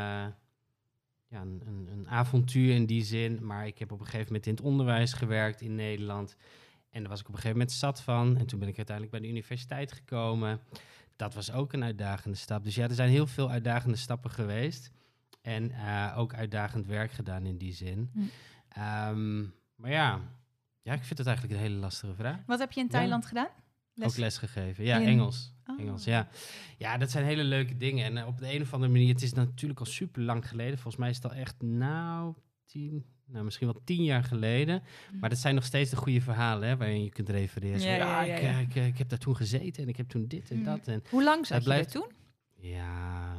ja, 1.28 1.42
een, 1.42 1.62
een, 1.66 1.88
een 1.92 2.10
avontuur 2.10 2.74
in 2.76 2.86
die 2.86 3.04
zin. 3.04 3.46
Maar 3.46 3.68
ik 3.68 3.78
heb 3.80 3.92
op 3.92 4.00
een 4.00 4.06
gegeven 4.06 4.26
moment 4.28 4.46
in 4.46 4.54
het 4.54 4.64
onderwijs 4.64 5.14
gewerkt 5.14 5.62
in 5.62 5.76
Nederland. 5.76 6.36
En 6.90 7.00
daar 7.02 7.10
was 7.10 7.20
ik 7.20 7.28
op 7.28 7.34
een 7.34 7.40
gegeven 7.40 7.58
moment 7.58 7.78
zat 7.78 8.02
van. 8.02 8.38
En 8.38 8.46
toen 8.46 8.60
ben 8.60 8.68
ik 8.68 8.78
uiteindelijk 8.78 9.16
bij 9.18 9.26
de 9.26 9.34
universiteit 9.36 9.92
gekomen. 9.92 10.60
Dat 11.16 11.34
was 11.34 11.52
ook 11.52 11.74
een 11.74 11.84
uitdagende 11.84 12.38
stap. 12.38 12.64
Dus 12.64 12.76
ja, 12.76 12.84
er 12.88 12.96
zijn 12.96 13.10
heel 13.10 13.28
veel 13.28 13.50
uitdagende 13.50 13.98
stappen 13.98 14.32
geweest. 14.32 14.92
En 15.42 15.72
eh, 15.72 16.14
ook 16.18 16.34
uitdagend 16.34 16.86
werk 16.88 17.12
gedaan 17.12 17.46
in 17.46 17.58
die 17.58 17.74
zin. 17.74 18.10
Hm. 18.14 18.20
Ehm, 18.70 19.42
maar 19.76 19.92
ja, 19.92 20.20
ja, 20.82 20.94
ik 20.94 21.04
vind 21.04 21.18
het 21.18 21.28
eigenlijk 21.28 21.58
een 21.58 21.64
hele 21.66 21.80
lastige 21.80 22.14
vraag. 22.16 22.40
Wat 22.46 22.60
heb 22.60 22.72
je 22.72 22.80
in 22.80 22.86
Ja. 22.86 22.92
Thailand 22.92 23.26
gedaan? 23.26 23.48
Ook 24.02 24.18
les 24.18 24.38
gegeven. 24.38 24.84
Ja, 24.84 24.98
In- 24.98 25.08
Engels. 25.08 25.54
Oh. 25.66 25.80
Engels, 25.80 26.04
ja. 26.04 26.28
Ja, 26.78 26.98
dat 26.98 27.12
zijn 27.12 27.26
hele 27.26 27.44
leuke 27.44 27.78
dingen. 27.78 28.06
En 28.06 28.18
eh, 28.18 28.28
op 28.28 28.38
de 28.40 28.54
een 28.54 28.62
of 28.62 28.74
andere 28.74 28.92
manier, 28.92 29.14
het 29.14 29.22
is 29.22 29.34
natuurlijk 29.34 29.80
al 29.80 29.86
super 29.86 30.22
lang 30.22 30.48
geleden. 30.48 30.74
Volgens 30.74 30.96
mij 30.96 31.10
is 31.10 31.16
het 31.16 31.26
al 31.26 31.34
echt, 31.34 31.62
nou, 31.62 32.34
tien, 32.66 33.06
nou 33.28 33.44
misschien 33.44 33.68
wel 33.68 33.82
tien 33.84 34.04
jaar 34.04 34.24
geleden. 34.24 34.84
Maar 35.20 35.30
dat 35.30 35.40
zijn 35.40 35.56
nog 35.56 35.64
steeds 35.64 35.90
de 35.90 35.96
goede 35.96 36.22
verhalen, 36.22 36.68
hè, 36.68 36.78
waarin 36.78 37.04
je 37.04 37.10
kunt 37.10 37.30
refereren. 37.30 37.80
Zo, 37.80 37.88
Ja, 37.88 37.96
Ja, 37.96 38.22
ja, 38.22 38.36
ja, 38.36 38.36
ik, 38.38 38.42
eh, 38.44 38.60
Ik, 38.62 38.76
eh, 38.76 38.88
ik 38.88 38.98
heb 38.98 39.10
daar 39.10 39.20
toen 39.20 39.36
gezeten 39.36 39.84
en 39.84 39.90
ik 39.90 39.98
heb 39.98 40.10
toen 40.10 40.28
dit 40.28 40.50
en 40.52 40.56
Mhm. 40.58 40.66
dat. 40.66 40.88
En 40.88 41.04
Hoe 41.10 41.24
lang 41.24 41.46
zat 41.46 41.58
er 41.58 41.64
blijft- 41.64 41.92
toen? 41.92 42.12
ja, 42.60 43.36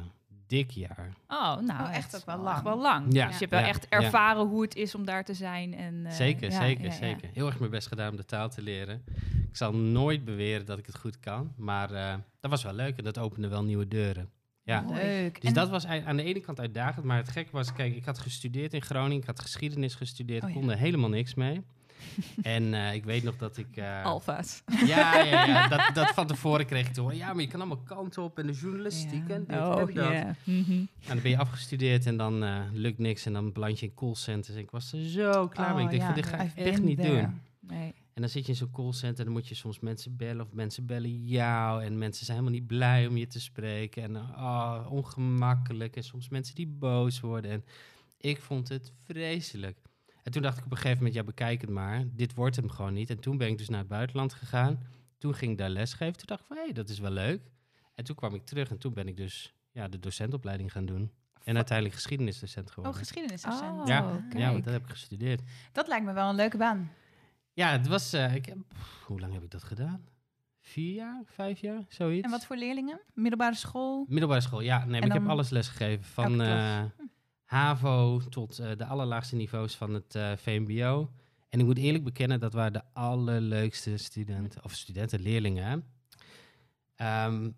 dik 0.47 0.71
jaar. 0.71 1.13
Oh, 1.27 1.57
nou, 1.59 1.83
Oh, 1.83 1.95
echt 1.95 2.15
ook 2.15 2.25
wel 2.25 2.37
lang. 2.37 2.61
wel 2.63 2.77
lang. 2.81 3.13
Ja. 3.13 3.23
Dus 3.25 3.33
je 3.33 3.39
hebt 3.39 3.51
wel 3.51 3.59
Ja. 3.61 3.67
echt 3.67 3.85
Ja. 3.89 4.01
ervaren 4.01 4.45
hoe 4.47 4.61
het 4.61 4.75
is 4.75 4.95
om 4.95 5.05
daar 5.05 5.23
te 5.25 5.33
zijn. 5.33 5.73
En, 5.73 6.05
eh, 6.05 6.11
zeker, 6.11 6.51
ja, 6.51 6.59
zeker, 6.61 6.83
ja, 6.83 6.89
ja. 6.91 6.95
zeker. 6.97 7.29
Heel 7.33 7.45
erg 7.47 7.59
mijn 7.59 7.71
best 7.71 7.87
gedaan 7.87 8.09
om 8.09 8.15
de 8.15 8.25
taal 8.25 8.49
te 8.49 8.61
leren. 8.61 9.03
Ik 9.49 9.55
zal 9.61 9.73
nooit 9.75 10.25
beweren 10.25 10.65
dat 10.65 10.77
ik 10.77 10.85
het 10.85 10.97
goed 10.97 11.19
kan. 11.19 11.53
Maar 11.57 11.91
eh, 11.91 12.13
dat 12.39 12.51
was 12.51 12.63
wel 12.63 12.73
leuk 12.73 12.97
en 12.97 13.03
dat 13.03 13.17
opende 13.17 13.47
wel 13.47 13.63
nieuwe 13.63 13.87
deuren. 13.87 14.29
Ja. 14.65 14.85
Leuk. 14.87 15.41
Dus 15.41 15.49
En- 15.49 15.55
dat 15.55 15.69
was 15.69 15.85
aan 15.85 16.15
de 16.17 16.23
ene 16.23 16.39
kant 16.39 16.59
uitdagend, 16.59 17.05
maar 17.05 17.17
het 17.17 17.29
gek 17.29 17.51
was, 17.51 17.73
kijk, 17.73 17.95
ik 17.95 18.05
had 18.05 18.17
gestudeerd 18.19 18.73
in 18.73 18.81
Groningen, 18.81 19.17
ik 19.21 19.25
had 19.27 19.39
geschiedenis 19.41 19.95
gestudeerd, 19.95 20.43
Oh 20.43 20.49
ik 20.49 20.55
ja. 20.55 20.61
kon 20.61 20.71
er 20.71 20.77
helemaal 20.77 21.09
niks 21.09 21.33
mee. 21.33 21.61
en 22.41 22.73
eh, 22.73 22.93
ik 22.93 23.03
weet 23.05 23.23
nog 23.23 23.35
dat 23.37 23.57
ik... 23.57 23.77
eh, 23.77 24.03
Alfa's. 24.03 24.63
ja, 24.85 25.17
ja, 25.23 25.45
ja 25.45 25.67
dat, 25.77 25.89
dat 25.93 26.07
van 26.13 26.27
tevoren 26.27 26.65
kreeg 26.65 26.87
ik 26.87 26.93
te 26.93 27.01
horen. 27.01 27.17
Ja, 27.17 27.33
maar 27.33 27.41
je 27.41 27.47
kan 27.49 27.59
allemaal 27.59 27.83
kanten 27.83 28.23
op 28.23 28.37
en 28.39 28.47
de 28.47 28.53
journalistiek 28.53 29.27
Ja. 29.27 29.33
en 29.35 29.45
dit 29.47 29.57
Oh, 29.59 29.79
en 29.79 29.93
dat. 29.93 30.11
ja. 30.11 30.35
Mhm. 30.43 30.71
En 30.71 30.87
dan 31.07 31.21
ben 31.21 31.31
je 31.31 31.37
afgestudeerd 31.37 32.05
en 32.05 32.17
dan 32.17 32.43
eh, 32.43 32.59
lukt 32.73 32.97
niks 32.99 33.25
en 33.25 33.33
dan 33.33 33.51
beland 33.51 33.79
je 33.79 33.85
in 33.85 33.93
callcenters. 33.95 34.55
En 34.55 34.61
ik 34.61 34.71
was 34.71 34.93
er 34.93 35.05
zo 35.09 35.47
klaar 35.47 35.75
mee. 35.75 35.85
Ik 35.85 35.85
Oh, 35.85 35.89
denk 35.89 36.01
ja. 36.01 36.05
van, 36.07 36.15
dit 36.15 36.25
ga 36.25 36.37
ik 36.41 36.51
echt 36.55 36.81
niet 36.81 36.97
there. 36.97 37.21
doen. 37.21 37.41
Nee. 37.59 37.93
En 38.15 38.21
dan 38.21 38.29
zit 38.29 38.45
je 38.45 38.51
in 38.51 38.57
zo'n 38.57 38.71
callcenter 38.71 39.19
en 39.19 39.23
dan 39.25 39.33
moet 39.33 39.47
je 39.47 39.55
soms 39.55 39.79
mensen 39.79 40.15
bellen 40.15 40.45
of 40.45 40.53
mensen 40.53 40.85
bellen 40.85 41.25
jou. 41.25 41.83
En 41.83 41.97
mensen 41.97 42.25
zijn 42.25 42.37
helemaal 42.37 42.59
niet 42.59 42.67
blij 42.67 43.07
om 43.07 43.17
je 43.17 43.27
te 43.27 43.39
spreken. 43.39 44.03
En 44.03 44.15
oh, 44.15 44.85
ongemakkelijk. 44.89 45.95
En 45.95 46.03
soms 46.03 46.29
mensen 46.29 46.55
die 46.55 46.67
boos 46.67 47.19
worden. 47.19 47.51
En 47.51 47.65
ik 48.17 48.41
vond 48.41 48.69
het 48.69 48.91
vreselijk. 49.03 49.77
En 50.23 50.31
toen 50.31 50.41
dacht 50.41 50.57
ik 50.57 50.65
op 50.65 50.71
een 50.71 50.77
gegeven 50.77 50.97
moment, 50.97 51.15
ja 51.15 51.23
bekijk 51.23 51.61
het 51.61 51.69
maar. 51.69 52.03
Dit 52.11 52.33
wordt 52.33 52.55
hem 52.55 52.69
gewoon 52.69 52.93
niet. 52.93 53.09
En 53.09 53.19
toen 53.19 53.37
ben 53.37 53.47
ik 53.47 53.57
dus 53.57 53.69
naar 53.69 53.79
het 53.79 53.87
buitenland 53.87 54.33
gegaan. 54.33 54.79
Toen 55.17 55.35
ging 55.35 55.51
ik 55.51 55.57
daar 55.57 55.69
lesgeven. 55.69 56.17
Toen 56.17 56.25
dacht 56.27 56.41
ik 56.41 56.47
van, 56.47 56.57
hé, 56.57 56.63
hey, 56.63 56.73
dat 56.73 56.89
is 56.89 56.99
wel 56.99 57.11
leuk. 57.11 57.41
En 57.95 58.03
toen 58.03 58.15
kwam 58.15 58.33
ik 58.33 58.45
terug 58.45 58.69
en 58.69 58.77
toen 58.77 58.93
ben 58.93 59.07
ik 59.07 59.17
dus 59.17 59.53
ja, 59.71 59.87
de 59.87 59.99
docentopleiding 59.99 60.71
gaan 60.71 60.85
doen. 60.85 61.11
En 61.43 61.55
uiteindelijk 61.55 61.95
geschiedenisdocent 61.97 62.67
Oh, 62.67 62.73
geworden. 62.73 62.99
geschiedenisdocent. 62.99 63.79
Oh, 63.81 63.87
ja, 63.87 64.25
kijk. 64.29 64.41
ja, 64.41 64.51
want 64.51 64.63
dat 64.63 64.73
heb 64.73 64.83
ik 64.83 64.89
gestudeerd. 64.89 65.41
Dat 65.71 65.87
lijkt 65.87 66.05
me 66.05 66.13
wel 66.13 66.29
een 66.29 66.35
leuke 66.35 66.57
baan. 66.57 66.91
Ja, 67.55 67.71
het 67.71 67.87
was. 67.87 68.13
eh, 68.13 68.35
ik 68.35 68.53
pff, 68.67 69.03
hoe 69.05 69.19
lang 69.19 69.33
heb 69.33 69.43
ik 69.43 69.51
dat 69.51 69.63
gedaan? 69.63 70.05
Vier 70.59 70.93
jaar, 70.93 71.21
vijf 71.25 71.59
jaar, 71.59 71.85
zoiets. 71.89 72.25
En 72.25 72.31
wat 72.31 72.45
voor 72.45 72.55
leerlingen? 72.57 72.99
Middelbare 73.13 73.55
school? 73.55 74.05
Middelbare 74.07 74.41
school, 74.41 74.61
ja. 74.61 74.85
Nee, 74.85 75.01
ik 75.01 75.11
heb 75.11 75.27
alles 75.27 75.49
lesgegeven. 75.49 76.03
Van 76.05 76.41
eh, 76.41 76.83
HAVO 77.43 78.19
tot 78.29 78.59
eh, 78.59 78.71
de 78.77 78.85
allerlaagste 78.85 79.35
niveaus 79.35 79.75
van 79.75 79.93
het 79.93 80.17
VMBO. 80.37 81.11
En 81.49 81.59
ik 81.59 81.65
moet 81.65 81.77
eerlijk 81.77 82.03
bekennen, 82.03 82.39
dat 82.39 82.53
waren 82.53 82.73
de 82.73 82.83
allerleukste 82.93 83.97
studenten, 83.97 84.63
of 84.63 84.73
studenten, 84.73 85.19
leerlingen. 85.21 85.83
Ehm, 86.95 87.51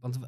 want 0.00 0.18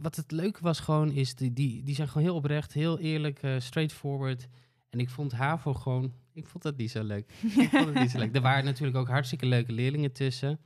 wat 0.00 0.16
het 0.16 0.30
leuke 0.30 0.62
was 0.62 0.80
gewoon, 0.80 1.10
is 1.10 1.34
die, 1.34 1.52
die, 1.52 1.82
die 1.82 1.94
zijn 1.94 2.08
gewoon 2.08 2.22
heel 2.22 2.34
oprecht, 2.36 2.72
heel 2.72 2.98
eerlijk, 2.98 3.40
straightforward. 3.58 4.48
En 4.90 4.98
ik 5.00 5.10
vond 5.10 5.32
HAVO 5.32 5.74
gewoon, 5.74 6.12
ik 6.38 6.46
vond 6.46 6.62
dat 6.62 6.76
niet 6.76 6.90
zo 6.90 7.02
leuk. 7.02 7.32
ik 7.64 7.68
vond 7.70 7.86
het 7.86 7.94
niet 7.94 8.10
zo 8.10 8.18
leuk. 8.18 8.34
Er 8.34 8.40
waren 8.40 8.64
natuurlijk 8.64 8.96
ook 8.96 9.08
hartstikke 9.08 9.46
leuke 9.46 9.72
leerlingen 9.72 10.12
tussen. 10.12 10.58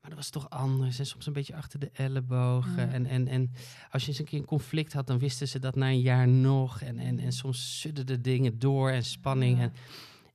Maar 0.00 0.14
dat 0.14 0.24
was 0.24 0.30
toch 0.30 0.50
anders 0.50 0.98
en 0.98 1.06
soms 1.06 1.26
een 1.26 1.32
beetje 1.32 1.54
achter 1.54 1.78
de 1.78 1.90
ellebogen. 1.92 2.92
En, 2.92 3.06
en, 3.06 3.28
en 3.28 3.52
als 3.90 4.02
je 4.02 4.08
eens 4.08 4.18
een 4.18 4.24
keer 4.24 4.38
een 4.38 4.44
conflict 4.44 4.92
had, 4.92 5.06
dan 5.06 5.18
wisten 5.18 5.48
ze 5.48 5.58
dat 5.58 5.74
na 5.74 5.88
een 5.88 6.00
jaar 6.00 6.28
nog. 6.28 6.80
En, 6.80 6.98
en, 6.98 7.18
en 7.18 7.32
soms 7.32 7.80
sudderden 7.80 8.22
dingen 8.22 8.58
door 8.58 8.90
en 8.90 9.04
spanning. 9.04 9.58
Ja. 9.58 9.62
En, 9.62 9.72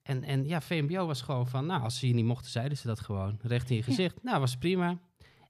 en, 0.03 0.23
en 0.23 0.47
ja, 0.47 0.61
VMBO 0.61 1.05
was 1.05 1.21
gewoon 1.21 1.47
van, 1.47 1.65
nou, 1.65 1.81
als 1.81 1.99
ze 1.99 2.05
hier 2.05 2.15
niet 2.15 2.25
mochten, 2.25 2.51
zeiden 2.51 2.77
ze 2.77 2.87
dat 2.87 2.99
gewoon. 2.99 3.39
Recht 3.41 3.69
in 3.69 3.75
je 3.75 3.83
gezicht. 3.83 4.23
Nou, 4.23 4.39
was 4.39 4.57
prima. 4.57 4.99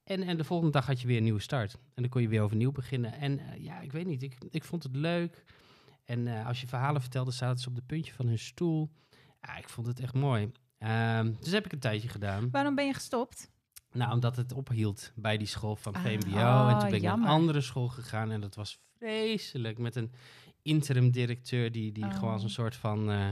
En, 0.04 0.22
en 0.24 0.38
de 0.38 0.44
volgende 0.44 0.72
dag 0.72 0.86
had 0.86 1.02
je 1.02 1.08
weer 1.08 1.18
een 1.18 1.24
nieuwe 1.24 1.40
start. 1.40 1.74
En 1.74 2.02
dan 2.02 2.10
kon 2.10 2.22
je 2.22 2.28
weer 2.28 2.42
overnieuw 2.42 2.72
beginnen. 2.72 3.14
En 3.14 3.40
eh, 3.40 3.64
ja, 3.64 3.80
ik 3.80 3.92
weet 3.92 4.06
niet, 4.06 4.24
ik, 4.24 4.38
ik 4.50 4.64
vond 4.64 4.84
het 4.84 4.96
leuk. 4.96 5.44
En 6.12 6.28
eh, 6.28 6.48
als 6.48 6.62
je 6.62 6.68
verhalen 6.68 7.02
vertelde, 7.02 7.32
zaten 7.32 7.60
ze 7.60 7.70
op 7.70 7.76
de 7.76 7.82
puntje 7.82 8.14
van 8.14 8.28
hun 8.28 8.40
stoel. 8.40 8.90
Ja, 9.42 9.58
ik 9.58 9.70
vond 9.70 9.88
het 9.88 10.00
echt 10.00 10.14
mooi. 10.14 10.52
Ehm, 10.78 11.32
dus 11.40 11.52
heb 11.52 11.66
ik 11.66 11.72
een 11.72 11.80
tijdje 11.80 12.10
gedaan. 12.10 12.50
Waarom 12.52 12.76
ben 12.76 12.86
je 12.86 12.94
gestopt? 12.94 13.50
Nou, 13.92 14.12
omdat 14.14 14.36
het 14.36 14.54
ophield 14.54 15.12
bij 15.16 15.38
die 15.38 15.48
school 15.48 15.76
van 15.76 15.94
Ah, 15.94 16.02
VMBO. 16.02 16.38
oh, 16.38 16.68
en 16.70 16.80
toen 16.80 16.88
ben 16.90 16.98
ik 16.98 17.02
naar 17.04 17.18
een 17.18 17.26
andere 17.26 17.62
school 17.62 17.88
gegaan. 17.88 18.32
En 18.32 18.42
dat 18.42 18.56
was 18.56 18.80
vreselijk. 18.98 19.78
Met 19.78 19.96
een 19.96 20.12
interim 20.62 21.12
directeur 21.12 21.72
die, 21.72 21.92
die 21.92 22.04
Oh. 22.06 22.14
gewoon 22.14 22.34
als 22.34 22.44
een 22.44 22.50
soort 22.50 22.76
van 22.76 23.12
eh, 23.12 23.28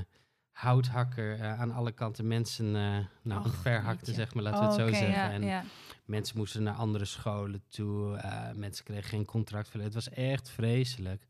houthakker 0.51 1.39
eh, 1.39 1.59
aan 1.59 1.71
alle 1.71 1.91
kanten 1.91 2.27
mensen 2.27 2.65
uh, 2.75 2.97
nou, 3.21 3.45
Och, 3.45 3.55
verhakte, 3.55 4.13
zeg 4.13 4.33
maar. 4.33 4.43
Laten 4.43 4.59
we 4.59 4.65
het 4.65 4.75
zo 4.75 4.87
Oké, 4.87 4.95
zeggen. 4.95 5.13
Ja, 5.23 5.31
en 5.31 5.43
ja. 5.43 5.63
mensen 6.05 6.37
moesten 6.37 6.63
naar 6.63 6.75
andere 6.75 7.05
scholen 7.05 7.63
toe. 7.67 8.19
mensen 8.55 8.85
kregen 8.85 9.09
geen 9.09 9.25
contract. 9.25 9.73
Het 9.73 9.93
was 9.93 10.09
echt 10.09 10.49
vreselijk. 10.49 11.23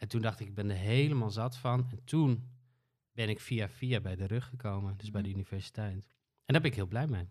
En 0.00 0.08
toen 0.08 0.20
dacht 0.20 0.40
ik, 0.40 0.46
ik 0.46 0.54
ben 0.54 0.70
er 0.70 0.76
helemaal 0.76 1.30
zat 1.30 1.56
van. 1.56 1.86
En 1.90 2.00
toen 2.04 2.44
ben 3.12 3.28
ik 3.28 3.40
via 3.40 3.68
via 3.68 4.00
bij 4.00 4.16
de 4.16 4.26
rug 4.26 4.46
gekomen. 4.48 4.94
Dus 4.96 5.10
bij 5.10 5.22
de 5.22 5.28
universiteit. 5.28 6.08
En 6.44 6.52
daar 6.52 6.60
ben 6.60 6.70
ik 6.70 6.76
heel 6.76 6.86
blij 6.86 7.06
mee. 7.06 7.28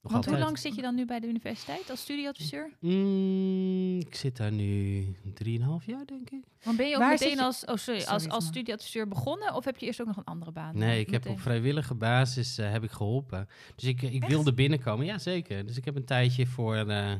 Nog 0.00 0.12
Want 0.12 0.24
hoe 0.26 0.38
lang 0.38 0.58
zit 0.58 0.74
je 0.74 0.82
dan 0.82 0.94
nu 0.94 1.04
bij 1.06 1.20
de 1.20 1.26
universiteit 1.26 1.90
als 1.90 2.00
studieadviseur? 2.00 2.76
Mm, 2.80 3.98
ik 3.98 4.14
zit 4.14 4.36
daar 4.36 4.52
nu 4.52 5.04
3,5 5.24 5.84
jaar, 5.86 6.06
denk 6.06 6.30
ik. 6.30 6.44
Want 6.62 6.76
ben 6.76 6.86
je 6.88 6.94
ook 6.94 7.00
Waar 7.00 7.10
meteen 7.10 7.36
je- 7.36 7.42
als, 7.42 7.64
oh 7.64 7.76
sorry, 7.76 8.00
Sorry, 8.00 8.14
als, 8.14 8.28
als 8.28 8.46
studieadviseur 8.46 9.08
begonnen? 9.08 9.54
Of 9.54 9.64
heb 9.64 9.76
je 9.76 9.86
eerst 9.86 10.00
ook 10.00 10.06
nog 10.06 10.16
een 10.16 10.24
andere 10.24 10.52
baan? 10.52 10.78
Nee, 10.78 11.00
ik 11.00 11.10
heb 11.10 11.26
op 11.26 11.40
vrijwillige 11.40 11.94
basis 11.94 12.58
eh, 12.58 12.70
heb 12.70 12.82
ik 12.84 12.90
geholpen. 12.90 13.48
Dus 13.74 13.84
ik, 13.84 14.02
ik 14.02 14.22
Echt? 14.22 14.32
wilde 14.32 14.54
binnenkomen. 14.54 15.06
Ja, 15.06 15.18
zeker. 15.18 15.66
Dus 15.66 15.76
ik 15.76 15.84
heb 15.84 15.96
een 15.96 16.04
tijdje 16.04 16.46
voor 16.46 16.76
eh 16.76 17.14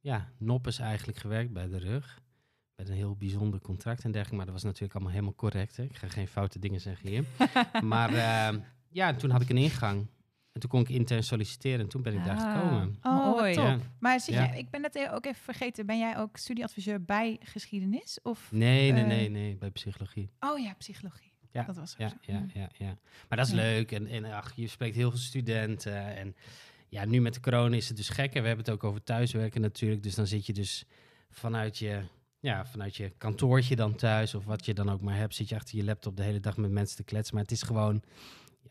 ja, 0.00 0.32
Noppes 0.38 0.78
eigenlijk 0.78 1.18
gewerkt 1.18 1.52
bij 1.52 1.68
de 1.68 1.78
rug. 1.78 2.20
Met 2.82 2.90
een 2.90 2.96
heel 2.96 3.16
bijzonder 3.16 3.60
contract 3.60 4.04
en 4.04 4.10
dergelijke. 4.10 4.34
Maar 4.36 4.44
dat 4.44 4.54
was 4.54 4.64
natuurlijk 4.64 4.92
allemaal 4.94 5.12
helemaal 5.12 5.34
correct. 5.34 5.76
Hè? 5.76 5.82
Ik 5.82 5.96
ga 5.96 6.08
geen 6.08 6.28
foute 6.28 6.58
dingen 6.58 6.80
zeggen 6.80 7.08
hier. 7.08 7.24
maar 7.82 8.08
eh, 8.14 8.58
ja, 8.88 9.14
toen 9.14 9.30
had 9.30 9.40
ik 9.42 9.48
een 9.50 9.56
ingang. 9.56 10.06
En 10.52 10.60
toen 10.60 10.70
kon 10.70 10.80
ik 10.80 10.88
intern 10.88 11.22
solliciteren 11.22 11.80
en 11.80 11.88
toen 11.88 12.02
ben 12.02 12.14
ik 12.14 12.24
daar 12.24 12.36
Ah. 12.36 12.52
gekomen. 12.62 12.98
Oh, 13.02 13.24
Mooi. 13.36 13.52
Ja. 13.52 13.78
Maar 13.98 14.20
zit 14.20 14.34
Ja. 14.34 14.44
je, 14.44 14.58
ik 14.58 14.70
ben 14.70 14.80
net 14.80 14.94
e- 14.94 15.10
ook 15.10 15.24
even 15.26 15.42
vergeten, 15.42 15.86
ben 15.86 15.98
jij 15.98 16.18
ook 16.18 16.36
studieadviseur 16.36 17.04
bij 17.04 17.36
geschiedenis? 17.42 18.18
Of, 18.22 18.48
Nee, 18.52 18.92
nee, 18.92 19.02
Eh, 19.02 19.08
nee, 19.08 19.28
nee, 19.30 19.56
bij 19.56 19.70
psychologie. 19.70 20.30
oh 20.40 20.58
ja, 20.58 20.74
psychologie. 20.78 21.32
Ja, 21.50 21.62
Dat 21.62 21.76
was 21.76 21.92
ook 21.92 21.98
Ja, 21.98 22.08
zo. 22.08 22.16
ja, 22.32 22.46
ja, 22.54 22.68
ja. 22.78 22.98
Maar 23.28 23.38
dat 23.38 23.46
is 23.46 23.52
Ja. 23.52 23.58
leuk. 23.58 23.92
En, 23.92 24.06
en 24.06 24.24
ach, 24.24 24.52
je 24.56 24.66
spreekt 24.66 24.96
heel 24.96 25.10
veel 25.10 25.18
studenten. 25.18 26.16
En 26.16 26.34
ja, 26.88 27.04
nu 27.04 27.20
met 27.20 27.34
de 27.34 27.40
corona 27.40 27.76
is 27.76 27.88
het 27.88 27.96
dus 27.96 28.08
gek. 28.08 28.34
En 28.34 28.40
we 28.42 28.46
hebben 28.48 28.64
het 28.64 28.74
ook 28.74 28.84
over 28.84 29.02
thuiswerken 29.02 29.60
natuurlijk. 29.60 30.02
Dus 30.02 30.14
dan 30.14 30.26
zit 30.26 30.46
je 30.46 30.52
dus 30.52 30.84
vanuit 31.30 31.78
je, 31.78 32.02
ja, 32.42 32.66
vanuit 32.66 32.96
je 32.96 33.10
kantoortje 33.10 33.76
dan 33.76 33.94
thuis. 33.94 34.34
Of 34.34 34.44
wat 34.44 34.66
je 34.66 34.74
dan 34.74 34.90
ook 34.90 35.00
maar 35.00 35.16
hebt. 35.16 35.34
Zit 35.34 35.48
je 35.48 35.54
achter 35.54 35.76
je 35.76 35.84
laptop 35.84 36.16
de 36.16 36.22
hele 36.22 36.40
dag 36.40 36.56
met 36.56 36.70
mensen 36.70 36.96
te 36.96 37.04
kletsen. 37.04 37.34
Maar 37.34 37.42
het 37.42 37.52
is 37.52 37.62
gewoon, 37.62 38.02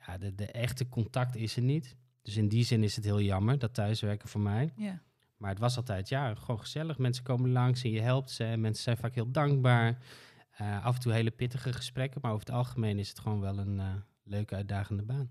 ja, 0.05 0.17
de, 0.17 0.35
de 0.35 0.45
echte 0.45 0.89
contact 0.89 1.35
is 1.35 1.55
er 1.55 1.61
niet. 1.61 1.95
Dus 2.21 2.37
in 2.37 2.47
die 2.47 2.63
zin 2.63 2.83
is 2.83 2.95
het 2.95 3.05
heel 3.05 3.21
jammer, 3.21 3.59
dat 3.59 3.73
thuiswerken 3.73 4.29
voor 4.29 4.41
mij. 4.41 4.73
Ja. 4.75 5.01
Maar 5.37 5.49
het 5.49 5.59
was 5.59 5.77
altijd, 5.77 6.09
ja, 6.09 6.35
gewoon 6.35 6.59
gezellig. 6.59 6.97
Mensen 6.97 7.23
komen 7.23 7.51
langs 7.51 7.83
en 7.83 7.91
je 7.91 8.01
helpt 8.01 8.29
ze. 8.29 8.43
En 8.43 8.61
mensen 8.61 8.83
zijn 8.83 8.97
vaak 8.97 9.15
heel 9.15 9.31
dankbaar. 9.31 9.97
Eh, 10.51 10.85
af 10.85 10.95
en 10.95 11.01
toe 11.01 11.13
hele 11.13 11.31
pittige 11.31 11.73
gesprekken. 11.73 12.21
Maar 12.21 12.31
over 12.31 12.45
het 12.45 12.55
algemeen 12.55 12.99
is 12.99 13.09
het 13.09 13.19
gewoon 13.19 13.39
wel 13.39 13.57
een 13.57 13.79
eh, 13.79 13.93
leuke, 14.23 14.55
uitdagende 14.55 15.03
baan. 15.03 15.29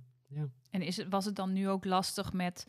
En 0.71 0.83
is 0.83 0.97
het, 0.97 1.09
was 1.09 1.25
het 1.25 1.37
dan 1.37 1.53
nu 1.53 1.69
ook 1.69 1.85
lastig 1.85 2.33
met... 2.33 2.67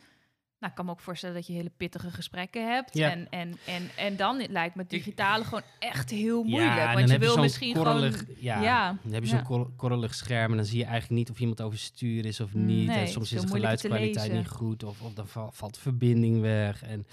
Nou, 0.62 0.74
ik 0.74 0.80
kan 0.80 0.86
me 0.90 0.92
ook 0.92 1.00
voorstellen 1.00 1.34
dat 1.34 1.46
je 1.46 1.52
hele 1.52 1.70
pittige 1.76 2.10
gesprekken 2.10 2.72
hebt. 2.72 2.94
Ja. 2.94 3.10
En, 3.10 3.26
en, 3.30 3.56
en, 3.66 3.82
en 3.96 4.16
dan 4.16 4.46
lijkt 4.48 4.74
me 4.74 4.80
het 4.82 4.90
digitale 4.90 5.44
gewoon 5.44 5.62
echt 5.78 6.10
heel 6.10 6.42
moeilijk. 6.42 6.74
Ja, 6.74 6.94
want 6.94 7.10
je 7.10 7.18
wil 7.18 7.32
zo'n 7.32 7.40
misschien 7.42 7.74
korrelig, 7.74 8.18
gewoon... 8.18 8.34
Ja, 8.38 8.62
Ja, 8.62 8.96
dan 9.02 9.12
heb 9.12 9.22
je 9.22 9.28
zo'n 9.28 9.42
kor- 9.42 9.70
korrelig 9.76 10.14
scherm 10.14 10.50
en 10.50 10.56
dan 10.56 10.66
zie 10.66 10.78
je 10.78 10.84
eigenlijk 10.84 11.14
niet 11.14 11.30
of 11.30 11.40
iemand 11.40 11.60
overstuur 11.60 12.24
is 12.26 12.40
of 12.40 12.54
niet. 12.54 12.86
Nee, 12.86 12.98
en 12.98 13.08
soms 13.08 13.32
is 13.32 13.40
de 13.40 13.46
geluidskwaliteit 13.48 14.32
niet 14.32 14.48
goed 14.48 14.82
of, 14.82 15.02
of 15.02 15.12
dan 15.14 15.26
val- 15.26 15.50
valt 15.52 15.74
de 15.74 15.80
verbinding 15.80 16.40
weg. 16.40 16.82
En 16.82 17.06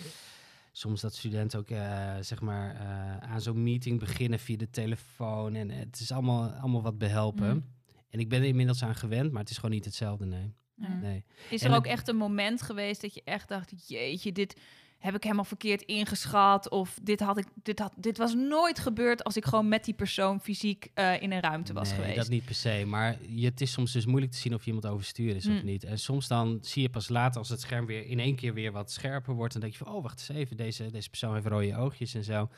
soms 0.71 1.01
dat 1.01 1.15
studenten 1.15 1.59
ook 1.59 1.69
eh, 1.69 2.13
zeg 2.21 2.41
maar, 2.41 2.75
eh, 2.75 3.31
aan 3.31 3.41
zo'n 3.41 3.63
meeting 3.63 3.99
beginnen 3.99 4.39
via 4.39 4.57
de 4.57 4.69
telefoon. 4.69 5.55
En 5.55 5.69
het 5.69 5.99
is 5.99 6.12
allemaal, 6.12 6.49
allemaal 6.49 6.81
wat 6.81 6.97
behelpen. 6.97 7.53
Mm. 7.53 7.65
En 8.09 8.19
ik 8.19 8.29
ben 8.29 8.39
er 8.41 8.47
inmiddels 8.47 8.83
aan 8.83 8.95
gewend, 8.95 9.31
maar 9.31 9.41
het 9.41 9.49
is 9.49 9.55
gewoon 9.55 9.71
niet 9.75 9.85
hetzelfde, 9.85 10.25
nee. 10.25 10.53
Nee. 11.01 11.23
Is 11.49 11.61
En 11.61 11.67
er 11.67 11.73
het- 11.75 11.85
ook 11.85 11.91
echt 11.91 12.07
een 12.07 12.15
moment 12.17 12.61
geweest 12.61 13.01
dat 13.01 13.13
je 13.13 13.21
echt 13.25 13.47
dacht... 13.47 13.87
Jeetje, 13.87 14.31
dit 14.31 14.55
heb 14.99 15.15
ik 15.15 15.23
helemaal 15.23 15.43
verkeerd 15.45 15.81
ingeschat. 15.81 16.69
Of 16.69 16.99
dit, 17.01 17.19
had 17.19 17.37
ik, 17.37 17.45
dit, 17.63 17.79
had, 17.79 17.93
dit 17.97 18.17
was 18.17 18.33
nooit 18.33 18.79
gebeurd 18.79 19.23
als 19.23 19.37
ik 19.37 19.45
gewoon 19.45 19.67
met 19.67 19.83
die 19.85 19.93
persoon 19.93 20.39
fysiek 20.41 20.87
eh, 20.93 21.21
in 21.21 21.31
een 21.31 21.39
ruimte 21.41 21.73
was 21.73 21.89
nee, 21.89 21.97
geweest. 21.99 22.15
dat 22.17 22.29
niet 22.29 22.45
per 22.45 22.55
se. 22.55 22.83
Maar 22.87 23.17
je, 23.27 23.45
het 23.45 23.61
is 23.61 23.71
soms 23.71 23.91
dus 23.91 24.05
moeilijk 24.05 24.31
te 24.31 24.37
zien 24.37 24.53
of 24.53 24.65
iemand 24.65 24.85
overstuur 24.85 25.35
is 25.35 25.47
of 25.47 25.53
Mm. 25.53 25.65
niet. 25.65 25.83
En 25.83 25.99
soms 25.99 26.27
dan 26.27 26.57
zie 26.61 26.81
je 26.81 26.89
pas 26.89 27.09
later 27.09 27.39
als 27.39 27.49
het 27.49 27.61
scherm 27.61 27.85
weer 27.85 28.05
in 28.05 28.19
één 28.19 28.35
keer 28.35 28.53
weer 28.53 28.71
wat 28.71 28.91
scherper 28.91 29.33
wordt. 29.33 29.51
Dan 29.53 29.61
denk 29.61 29.73
je 29.73 29.83
van, 29.83 29.93
oh, 29.93 30.03
wacht 30.03 30.19
eens 30.19 30.39
even, 30.39 30.57
deze, 30.57 30.91
deze 30.91 31.09
persoon 31.09 31.33
heeft 31.33 31.47
rode 31.47 31.75
oogjes 31.75 32.13
en 32.13 32.23
zo. 32.23 32.49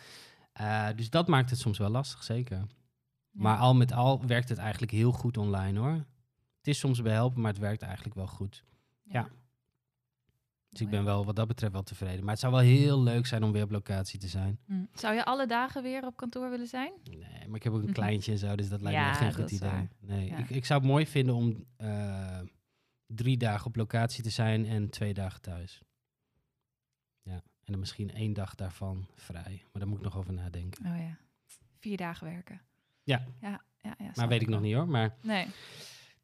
Eh, 0.54 0.88
dus 0.96 1.10
dat 1.10 1.28
maakt 1.28 1.50
het 1.50 1.60
soms 1.60 1.78
wel 1.78 1.90
lastig, 1.90 2.24
zeker. 2.24 2.66
Maar 3.32 3.58
al 3.58 3.76
met 3.76 3.92
al 3.94 4.26
werkt 4.26 4.50
het 4.50 4.58
eigenlijk 4.58 4.92
heel 4.92 5.12
goed 5.12 5.38
online, 5.38 5.80
hoor. 5.80 6.06
Het 6.62 6.68
is 6.70 6.80
soms 6.80 7.02
behelpen, 7.02 7.42
maar 7.42 7.52
het 7.52 7.62
werkt 7.62 7.82
eigenlijk 7.82 8.16
wel 8.16 8.28
goed. 8.28 8.64
ja. 9.04 9.30
Dus 10.70 10.82
ik 10.82 10.90
ben 10.90 11.04
wel 11.04 11.26
wat 11.26 11.36
dat 11.36 11.48
betreft 11.48 11.74
wel 11.74 11.84
tevreden. 11.84 12.20
Maar 12.24 12.30
het 12.32 12.40
zou 12.40 12.54
wel 12.54 12.62
heel 12.62 13.02
leuk 13.04 13.26
zijn 13.26 13.44
om 13.44 13.52
weer 13.52 13.64
op 13.64 13.72
locatie 13.72 14.20
te 14.20 14.28
zijn. 14.28 14.60
Zou 14.94 15.16
je 15.16 15.26
alle 15.26 15.48
dagen 15.48 15.84
weer 15.84 16.06
op 16.06 16.16
kantoor 16.18 16.50
willen 16.50 16.68
zijn? 16.68 16.92
Nee, 17.04 17.48
maar 17.48 17.56
ik 17.56 17.64
heb 17.64 17.74
ook 17.74 17.80
een 17.80 17.84
Mhm. 17.86 17.94
kleintje 17.94 18.32
en 18.32 18.38
zo, 18.38 18.56
dus 18.56 18.70
dat 18.70 18.82
lijkt 18.82 19.00
me 19.00 19.06
Ja, 19.06 19.14
geen 19.14 19.34
goed 19.34 19.52
idee. 19.52 19.70
waar. 19.70 19.88
Nee, 20.00 20.28
Ja. 20.28 20.38
ik, 20.38 20.50
ik 20.50 20.66
zou 20.66 20.80
het 20.82 20.90
mooi 20.90 21.08
vinden 21.08 21.36
om 21.36 21.66
eh, 21.78 22.40
drie 23.06 23.38
dagen 23.38 23.66
op 23.66 23.76
locatie 23.76 24.24
te 24.24 24.30
zijn 24.30 24.66
en 24.66 24.90
twee 24.90 25.14
dagen 25.14 25.42
thuis. 25.42 25.82
Ja, 27.22 27.34
en 27.34 27.42
dan 27.72 27.80
misschien 27.80 28.12
één 28.14 28.34
dag 28.34 28.56
daarvan 28.56 29.08
vrij. 29.16 29.62
Maar 29.64 29.82
daar 29.82 29.88
moet 29.88 29.98
ik 29.98 30.04
nog 30.04 30.18
over 30.18 30.34
nadenken. 30.34 30.86
Oh 30.86 30.98
ja. 30.98 31.18
Vier 31.80 31.98
dagen 31.98 32.28
werken. 32.28 32.62
Ja. 33.04 33.26
Ja, 33.42 33.62
ja, 33.82 33.96
ja 34.00 34.12
Maar 34.16 34.28
weet 34.28 34.42
ik 34.42 34.48
nog 34.48 34.60
wel. 34.60 34.68
niet 34.68 34.78
hoor. 34.78 34.88
Maar 34.88 35.16
Nee. 35.22 35.48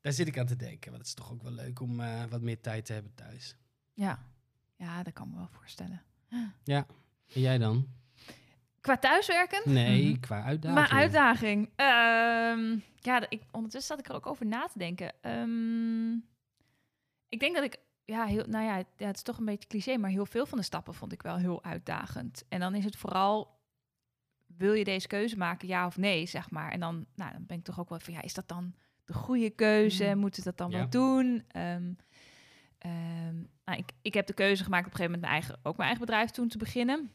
Daar 0.08 0.16
zit 0.16 0.28
ik 0.28 0.38
aan 0.38 0.46
te 0.46 0.56
denken. 0.56 0.92
Want 0.92 0.98
het 0.98 1.08
is 1.08 1.14
toch 1.14 1.32
ook 1.32 1.42
wel 1.44 1.52
leuk 1.52 1.80
om 1.80 2.00
eh, 2.00 2.24
wat 2.30 2.42
meer 2.42 2.62
tijd 2.62 2.86
te 2.86 2.94
hebben 2.94 3.14
thuis. 3.16 3.56
Ja. 3.94 4.20
ja, 4.76 5.04
dat 5.04 5.14
kan 5.14 5.30
me 5.30 5.36
wel 5.36 5.48
voorstellen. 5.52 6.02
En 6.66 6.86
jij 7.26 7.58
dan? 7.58 7.88
Qua 8.82 8.98
thuiswerken? 8.98 9.74
Nee, 9.74 10.10
Mhm. 10.12 10.20
qua 10.20 10.44
uitdaging. 10.44 10.80
Maar 10.90 11.00
uitdaging. 11.00 11.70
Ehm, 11.76 12.80
ja, 12.96 13.30
ik, 13.30 13.42
ondertussen 13.52 13.96
zat 13.96 14.00
ik 14.06 14.10
er 14.10 14.16
ook 14.16 14.26
over 14.28 14.46
na 14.46 14.68
te 14.68 14.78
denken. 14.78 15.14
Ehm, 15.22 16.14
ik 17.30 17.40
denk 17.40 17.56
dat 17.56 17.64
ik, 17.64 17.78
ja, 18.06 18.26
heel, 18.26 18.46
nou 18.48 18.66
ja, 18.66 18.76
het, 18.76 18.88
ja, 18.98 19.08
het 19.08 19.16
is 19.16 19.22
toch 19.22 19.38
een 19.38 19.46
beetje 19.46 19.68
cliché, 19.68 19.98
maar 19.98 20.10
heel 20.10 20.26
veel 20.26 20.46
van 20.46 20.58
de 20.58 20.64
stappen 20.64 20.94
vond 20.94 21.12
ik 21.14 21.22
wel 21.22 21.38
heel 21.38 21.64
uitdagend. 21.64 22.44
En 22.50 22.60
dan 22.60 22.76
is 22.76 22.84
het 22.86 22.96
vooral, 22.96 23.60
wil 24.46 24.74
je 24.74 24.84
deze 24.84 25.08
keuze 25.08 25.38
maken, 25.38 25.68
ja 25.68 25.86
of 25.86 25.98
nee, 25.98 26.26
zeg 26.26 26.50
maar. 26.52 26.72
En 26.72 26.80
dan, 26.80 27.06
nou, 27.16 27.32
dan 27.32 27.46
ben 27.46 27.58
ik 27.58 27.64
toch 27.64 27.80
ook 27.80 27.90
wel 27.90 28.00
van, 28.00 28.14
ja, 28.14 28.22
is 28.22 28.34
dat 28.34 28.48
dan 28.48 28.76
de 29.08 29.14
goede 29.14 29.50
keuze? 29.50 30.06
Mm. 30.14 30.18
Moeten 30.20 30.44
we 30.44 30.50
dat 30.50 30.58
dan 30.58 30.70
Ja. 30.72 30.78
wel 30.78 30.90
doen? 30.90 31.44
Ehm, 31.48 31.92
ehm, 32.78 33.36
nou, 33.66 33.78
ik, 33.78 33.92
ik 34.02 34.14
heb 34.14 34.28
de 34.28 34.34
keuze 34.34 34.64
gemaakt 34.64 34.86
op 34.86 34.92
een 34.92 34.98
gegeven 34.98 35.20
moment 35.20 35.32
mijn 35.32 35.42
eigen, 35.42 35.56
ook 35.64 35.78
mijn 35.78 35.90
eigen 35.90 36.06
bedrijf 36.06 36.30
toen 36.32 36.48
te 36.48 36.58
beginnen. 36.58 37.12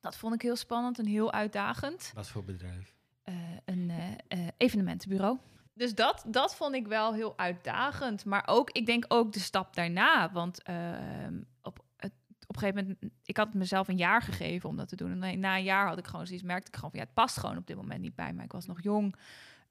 Dat 0.00 0.16
vond 0.16 0.34
ik 0.34 0.42
heel 0.42 0.56
spannend 0.56 0.98
en 0.98 1.06
heel 1.06 1.32
uitdagend 1.32 2.10
Wat 2.14 2.28
voor 2.28 2.44
bedrijf? 2.44 2.94
eh, 3.22 3.34
een 3.64 3.90
eh, 3.90 4.12
eh, 4.28 4.48
evenementenbureau. 4.56 5.38
Dus 5.74 5.94
dat, 5.94 6.24
dat 6.26 6.56
vond 6.56 6.74
ik 6.74 6.86
wel 6.86 7.14
heel 7.14 7.38
uitdagend. 7.38 8.24
Maar 8.24 8.42
ook, 8.46 8.70
ik 8.70 8.86
denk 8.86 9.04
ook 9.08 9.32
de 9.32 9.40
stap 9.40 9.74
daarna. 9.74 10.32
Want 10.32 10.62
ehm, 10.62 11.40
op, 11.62 11.84
het, 11.96 12.12
op 12.46 12.54
een 12.54 12.60
gegeven 12.60 12.82
moment, 12.88 13.12
ik 13.24 13.36
had 13.36 13.54
mezelf 13.54 13.88
een 13.88 13.96
jaar 13.96 14.22
gegeven 14.22 14.68
om 14.68 14.76
dat 14.76 14.88
te 14.88 14.96
doen. 14.96 15.10
En 15.10 15.18
na- 15.18 15.34
na 15.34 15.56
een 15.56 15.62
jaar 15.64 15.86
had 15.88 15.98
ik 15.98 16.06
gewoon 16.06 16.26
zoiets, 16.26 16.44
merkte 16.44 16.68
ik 16.68 16.74
gewoon 16.74 16.90
van 16.90 16.98
ja, 17.00 17.04
het 17.04 17.14
past 17.14 17.36
gewoon 17.38 17.56
op 17.56 17.66
dit 17.66 17.76
moment 17.76 18.00
niet 18.00 18.14
bij 18.14 18.32
mij. 18.32 18.44
Ik 18.44 18.52
was 18.52 18.66
nog 18.66 18.82
jong. 18.82 19.14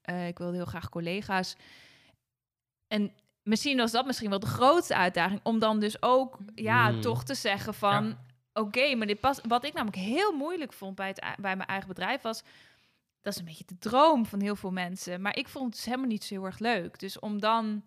Eh, 0.02 0.26
ik 0.28 0.38
wilde 0.38 0.56
heel 0.56 0.64
graag 0.64 0.88
collega's. 0.88 1.56
En 2.86 3.12
misschien 3.42 3.76
was 3.76 3.90
dat 3.90 4.06
misschien 4.06 4.30
wel 4.30 4.38
de 4.38 4.46
grootste 4.46 4.96
uitdaging. 4.96 5.40
Om 5.42 5.58
dan 5.58 5.80
dus 5.80 6.02
ook, 6.02 6.38
ja, 6.54 6.90
Mm. 6.90 7.00
toch 7.00 7.24
te 7.24 7.34
zeggen 7.34 7.74
van... 7.74 8.06
Ja. 8.06 8.30
Oké, 8.54 8.94
maar 8.94 9.06
dit 9.06 9.20
past. 9.20 9.40
Wat 9.46 9.64
ik 9.64 9.72
namelijk 9.72 10.02
heel 10.02 10.32
moeilijk 10.32 10.72
vond 10.72 10.94
bij, 10.94 11.08
het, 11.08 11.20
bij 11.40 11.56
mijn 11.56 11.68
eigen 11.68 11.88
bedrijf 11.88 12.22
was. 12.22 12.42
Dat 13.20 13.32
is 13.32 13.38
een 13.38 13.44
beetje 13.44 13.64
de 13.66 13.78
droom 13.78 14.26
van 14.26 14.40
heel 14.40 14.56
veel 14.56 14.70
mensen. 14.70 15.20
Maar 15.20 15.36
ik 15.36 15.48
vond 15.48 15.64
het 15.64 15.74
dus 15.74 15.84
helemaal 15.84 16.06
niet 16.06 16.24
zo 16.24 16.34
heel 16.34 16.44
erg 16.44 16.58
leuk. 16.58 16.98
Dus 16.98 17.18
om 17.18 17.40
dan 17.40 17.84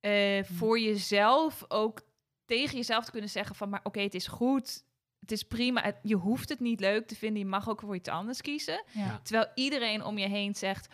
eh, 0.00 0.44
voor 0.44 0.80
jezelf 0.80 1.64
ook 1.68 2.00
tegen 2.44 2.76
jezelf 2.76 3.04
te 3.04 3.10
kunnen 3.10 3.30
zeggen 3.30 3.56
van... 3.56 3.68
maar 3.68 3.80
oké, 3.82 4.00
het 4.00 4.14
is 4.14 4.26
goed, 4.26 4.84
het 5.20 5.32
is 5.32 5.42
prima. 5.42 5.94
Je 6.02 6.14
hoeft 6.16 6.48
het 6.48 6.60
niet 6.60 6.80
leuk 6.80 7.06
te 7.06 7.16
vinden. 7.16 7.38
Je 7.42 7.46
mag 7.48 7.68
ook 7.68 7.80
voor 7.80 7.94
iets 7.94 8.08
anders 8.08 8.40
kiezen. 8.40 8.82
Ja. 8.90 9.20
Terwijl 9.22 9.50
iedereen 9.54 10.04
om 10.04 10.18
je 10.18 10.28
heen 10.28 10.54
zegt... 10.54 10.88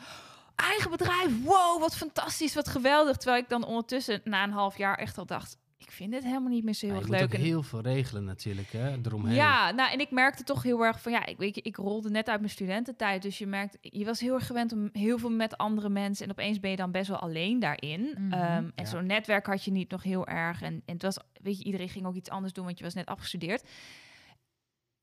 eigen 0.59 0.91
bedrijf, 0.91 1.43
wow, 1.45 1.81
wat 1.81 1.97
fantastisch, 1.97 2.55
wat 2.55 2.69
geweldig. 2.69 3.17
Terwijl 3.17 3.43
ik 3.43 3.49
dan 3.49 3.65
ondertussen 3.65 4.21
na 4.25 4.45
een 4.45 4.51
half 4.53 4.77
jaar 4.79 4.99
echt 4.99 5.19
al 5.19 5.27
dacht... 5.27 5.57
ik 5.77 5.91
vind 5.91 6.15
het 6.15 6.25
helemaal 6.25 6.49
niet 6.49 6.65
meer 6.65 6.75
zo 6.75 6.87
heel 6.87 6.95
Ja, 6.95 7.01
erg 7.01 7.11
moet 7.11 7.21
leuk. 7.21 7.33
En- 7.35 7.41
heel 7.41 7.63
veel 7.63 7.81
regelen 7.81 8.25
natuurlijk, 8.25 8.73
hè, 8.73 8.97
eromheen. 9.05 9.35
Ja, 9.35 9.71
nou, 9.71 9.93
en 9.93 10.01
ik 10.01 10.11
merkte 10.11 10.45
toch 10.45 10.63
heel 10.63 10.85
erg 10.85 11.01
van, 11.03 11.13
ja, 11.13 11.27
ik 11.27 11.37
weet 11.39 11.55
je, 11.55 11.63
ik 11.63 11.77
rolde 11.77 12.11
net 12.11 12.29
uit 12.29 12.41
mijn 12.41 12.53
studententijd, 12.53 13.23
dus 13.23 13.39
je 13.39 13.47
merkt, 13.47 13.79
je 13.81 14.05
was 14.05 14.21
heel 14.21 14.35
erg 14.35 14.47
gewend 14.47 14.73
om 14.73 14.89
heel 14.93 15.19
veel 15.19 15.31
met 15.31 15.57
andere 15.57 15.89
mensen 15.89 16.25
en 16.25 16.31
opeens 16.31 16.61
ben 16.61 16.71
je 16.71 16.77
dan 16.77 16.91
best 16.91 17.09
wel 17.09 17.19
alleen 17.19 17.59
daarin. 17.59 18.15
Mhm. 18.19 18.33
Ehm, 18.33 18.43
en 18.43 18.73
Ja. 18.75 18.85
zo'n 18.85 19.07
netwerk 19.07 19.47
had 19.47 19.65
je 19.65 19.71
niet 19.71 19.91
nog 19.91 20.03
heel 20.03 20.27
erg 20.27 20.63
en, 20.63 20.83
en 20.87 20.93
het 20.95 21.03
was, 21.03 21.17
weet 21.43 21.59
je, 21.59 21.65
iedereen 21.65 21.89
ging 21.89 22.07
ook 22.07 22.15
iets 22.15 22.31
anders 22.31 22.53
doen, 22.53 22.65
want 22.65 22.79
je 22.79 22.85
was 22.85 22.95
net 22.95 23.07
afgestudeerd. 23.07 23.63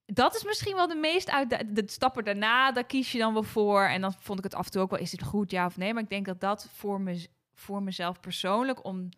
Dat 0.06 0.36
is 0.36 0.44
misschien 0.44 0.76
wel 0.76 0.88
de 0.88 0.96
meest 0.96 1.30
uit 1.30 1.50
de, 1.50 1.84
stappen 1.86 2.24
daarna, 2.24 2.72
daar 2.72 2.86
kies 2.86 3.12
je 3.12 3.18
dan 3.18 3.34
wel 3.34 3.44
voor. 3.44 3.84
En 3.84 4.02
dan 4.02 4.14
vond 4.14 4.38
ik 4.38 4.44
het 4.44 4.56
af 4.56 4.66
en 4.66 4.72
toe 4.72 4.82
ook 4.82 4.90
wel, 4.90 5.00
is 5.00 5.12
dit 5.12 5.24
goed, 5.24 5.52
ja 5.52 5.66
of 5.66 5.78
nee? 5.78 5.94
Maar 5.94 6.04
ik 6.04 6.10
denk 6.10 6.26
dat 6.26 6.40
dat 6.40 6.70
voor, 6.74 7.02
me, 7.02 7.28
voor 7.54 7.84
mezelf 7.84 8.20
persoonlijk, 8.20 8.86
om 8.86 9.10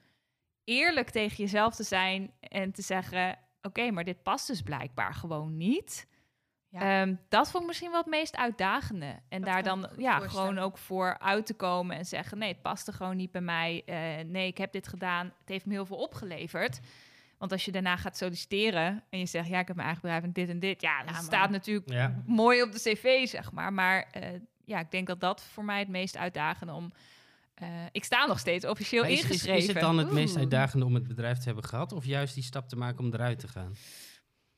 eerlijk 0.64 1.10
tegen 1.10 1.38
jezelf 1.38 1.76
te 1.76 1.84
zijn 1.84 2.34
en 2.40 2.72
te 2.72 2.82
zeggen: 2.82 3.40
Oké, 3.62 3.92
maar 3.92 4.04
dit 4.04 4.24
past 4.24 4.48
dus 4.48 4.62
blijkbaar 4.62 5.14
gewoon 5.14 5.58
niet. 5.58 6.08
Ja. 6.70 7.02
Ehm, 7.02 7.16
dat 7.30 7.50
vond 7.50 7.62
ik 7.62 7.68
misschien 7.70 7.90
wel 7.92 8.00
het 8.00 8.10
meest 8.10 8.36
uitdagende. 8.36 9.20
En 9.30 9.42
Dat 9.42 9.50
daar 9.50 9.64
dan 9.64 9.90
ja, 9.98 10.20
gewoon 10.20 10.58
ook 10.58 10.78
voor 10.78 11.20
uit 11.20 11.46
te 11.46 11.54
komen 11.54 11.98
en 11.98 12.06
zeggen: 12.06 12.38
Nee, 12.38 12.52
het 12.52 12.62
paste 12.62 12.92
gewoon 12.92 13.16
niet 13.16 13.32
bij 13.32 13.42
mij. 13.42 13.84
Eh, 13.86 14.26
nee, 14.26 14.48
ik 14.48 14.58
heb 14.58 14.72
dit 14.72 14.88
gedaan. 14.88 15.26
Het 15.26 15.50
heeft 15.50 15.66
me 15.66 15.74
heel 15.74 15.86
veel 15.86 15.98
opgeleverd. 15.98 16.80
Want 17.38 17.52
als 17.52 17.66
je 17.66 17.72
daarna 17.72 17.98
gaat 17.98 18.18
solliciteren 18.18 19.04
en 19.10 19.20
je 19.20 19.26
zegt: 19.26 19.48
Ja, 19.48 19.60
ik 19.60 19.68
heb 19.68 19.76
mijn 19.76 19.88
eigen 19.88 20.02
bedrijf 20.06 20.24
en 20.24 20.32
dit 20.34 20.50
en 20.50 20.60
dit. 20.60 20.82
Ja, 20.82 21.04
dat 21.04 21.16
staat 21.24 21.50
natuurlijk 21.50 21.90
Ja. 21.92 22.22
mooi 22.26 22.62
op 22.62 22.72
de 22.72 22.80
cv, 22.80 23.28
zeg 23.28 23.52
maar. 23.52 23.74
Maar 23.74 24.08
eh, 24.12 24.30
ja, 24.66 24.80
ik 24.80 24.92
denk 24.92 25.08
dat 25.08 25.20
dat 25.20 25.42
voor 25.44 25.64
mij 25.66 25.80
het 25.80 25.88
meest 25.88 26.18
uitdagende 26.18 26.74
om. 26.74 26.92
eh, 27.54 27.68
ik 27.92 28.04
sta 28.04 28.26
nog 28.26 28.40
steeds 28.40 28.66
officieel 28.66 29.04
is, 29.04 29.22
ingeschreven. 29.22 29.58
is 29.58 29.68
het 29.68 29.80
dan 29.80 29.98
het 29.98 30.12
meest 30.12 30.38
uitdagende 30.38 30.86
om 30.86 30.94
het 30.94 31.08
bedrijf 31.08 31.38
te 31.38 31.46
hebben 31.46 31.64
gehad? 31.64 31.92
Of 31.92 32.06
juist 32.06 32.34
die 32.34 32.44
stap 32.44 32.70
te 32.70 32.76
maken 32.76 33.00
om 33.06 33.14
eruit 33.14 33.40
te 33.40 33.48
gaan? 33.48 33.74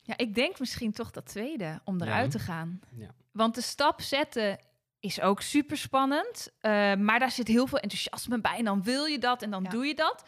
Ja, 0.02 0.16
ik 0.16 0.34
denk 0.34 0.58
misschien 0.58 0.92
toch 0.92 1.10
dat 1.10 1.26
tweede, 1.26 1.80
om 1.84 2.00
eruit 2.02 2.32
Ja. 2.32 2.38
te 2.38 2.44
gaan. 2.44 2.80
Ja. 2.96 3.08
Want 3.32 3.54
de 3.54 3.60
stap 3.60 4.00
zetten 4.00 4.58
is 5.00 5.20
ook 5.20 5.40
super 5.42 5.76
spannend. 5.76 6.48
eh, 6.60 6.94
maar 6.94 7.18
daar 7.18 7.30
zit 7.30 7.48
heel 7.48 7.66
veel 7.66 7.78
enthousiasme 7.78 8.40
bij. 8.40 8.56
En 8.58 8.64
dan 8.64 8.82
wil 8.82 9.04
je 9.04 9.18
dat 9.18 9.42
en 9.42 9.50
dan 9.50 9.62
Ja. 9.62 9.70
doe 9.70 9.86
je 9.86 9.94
dat. 9.94 10.24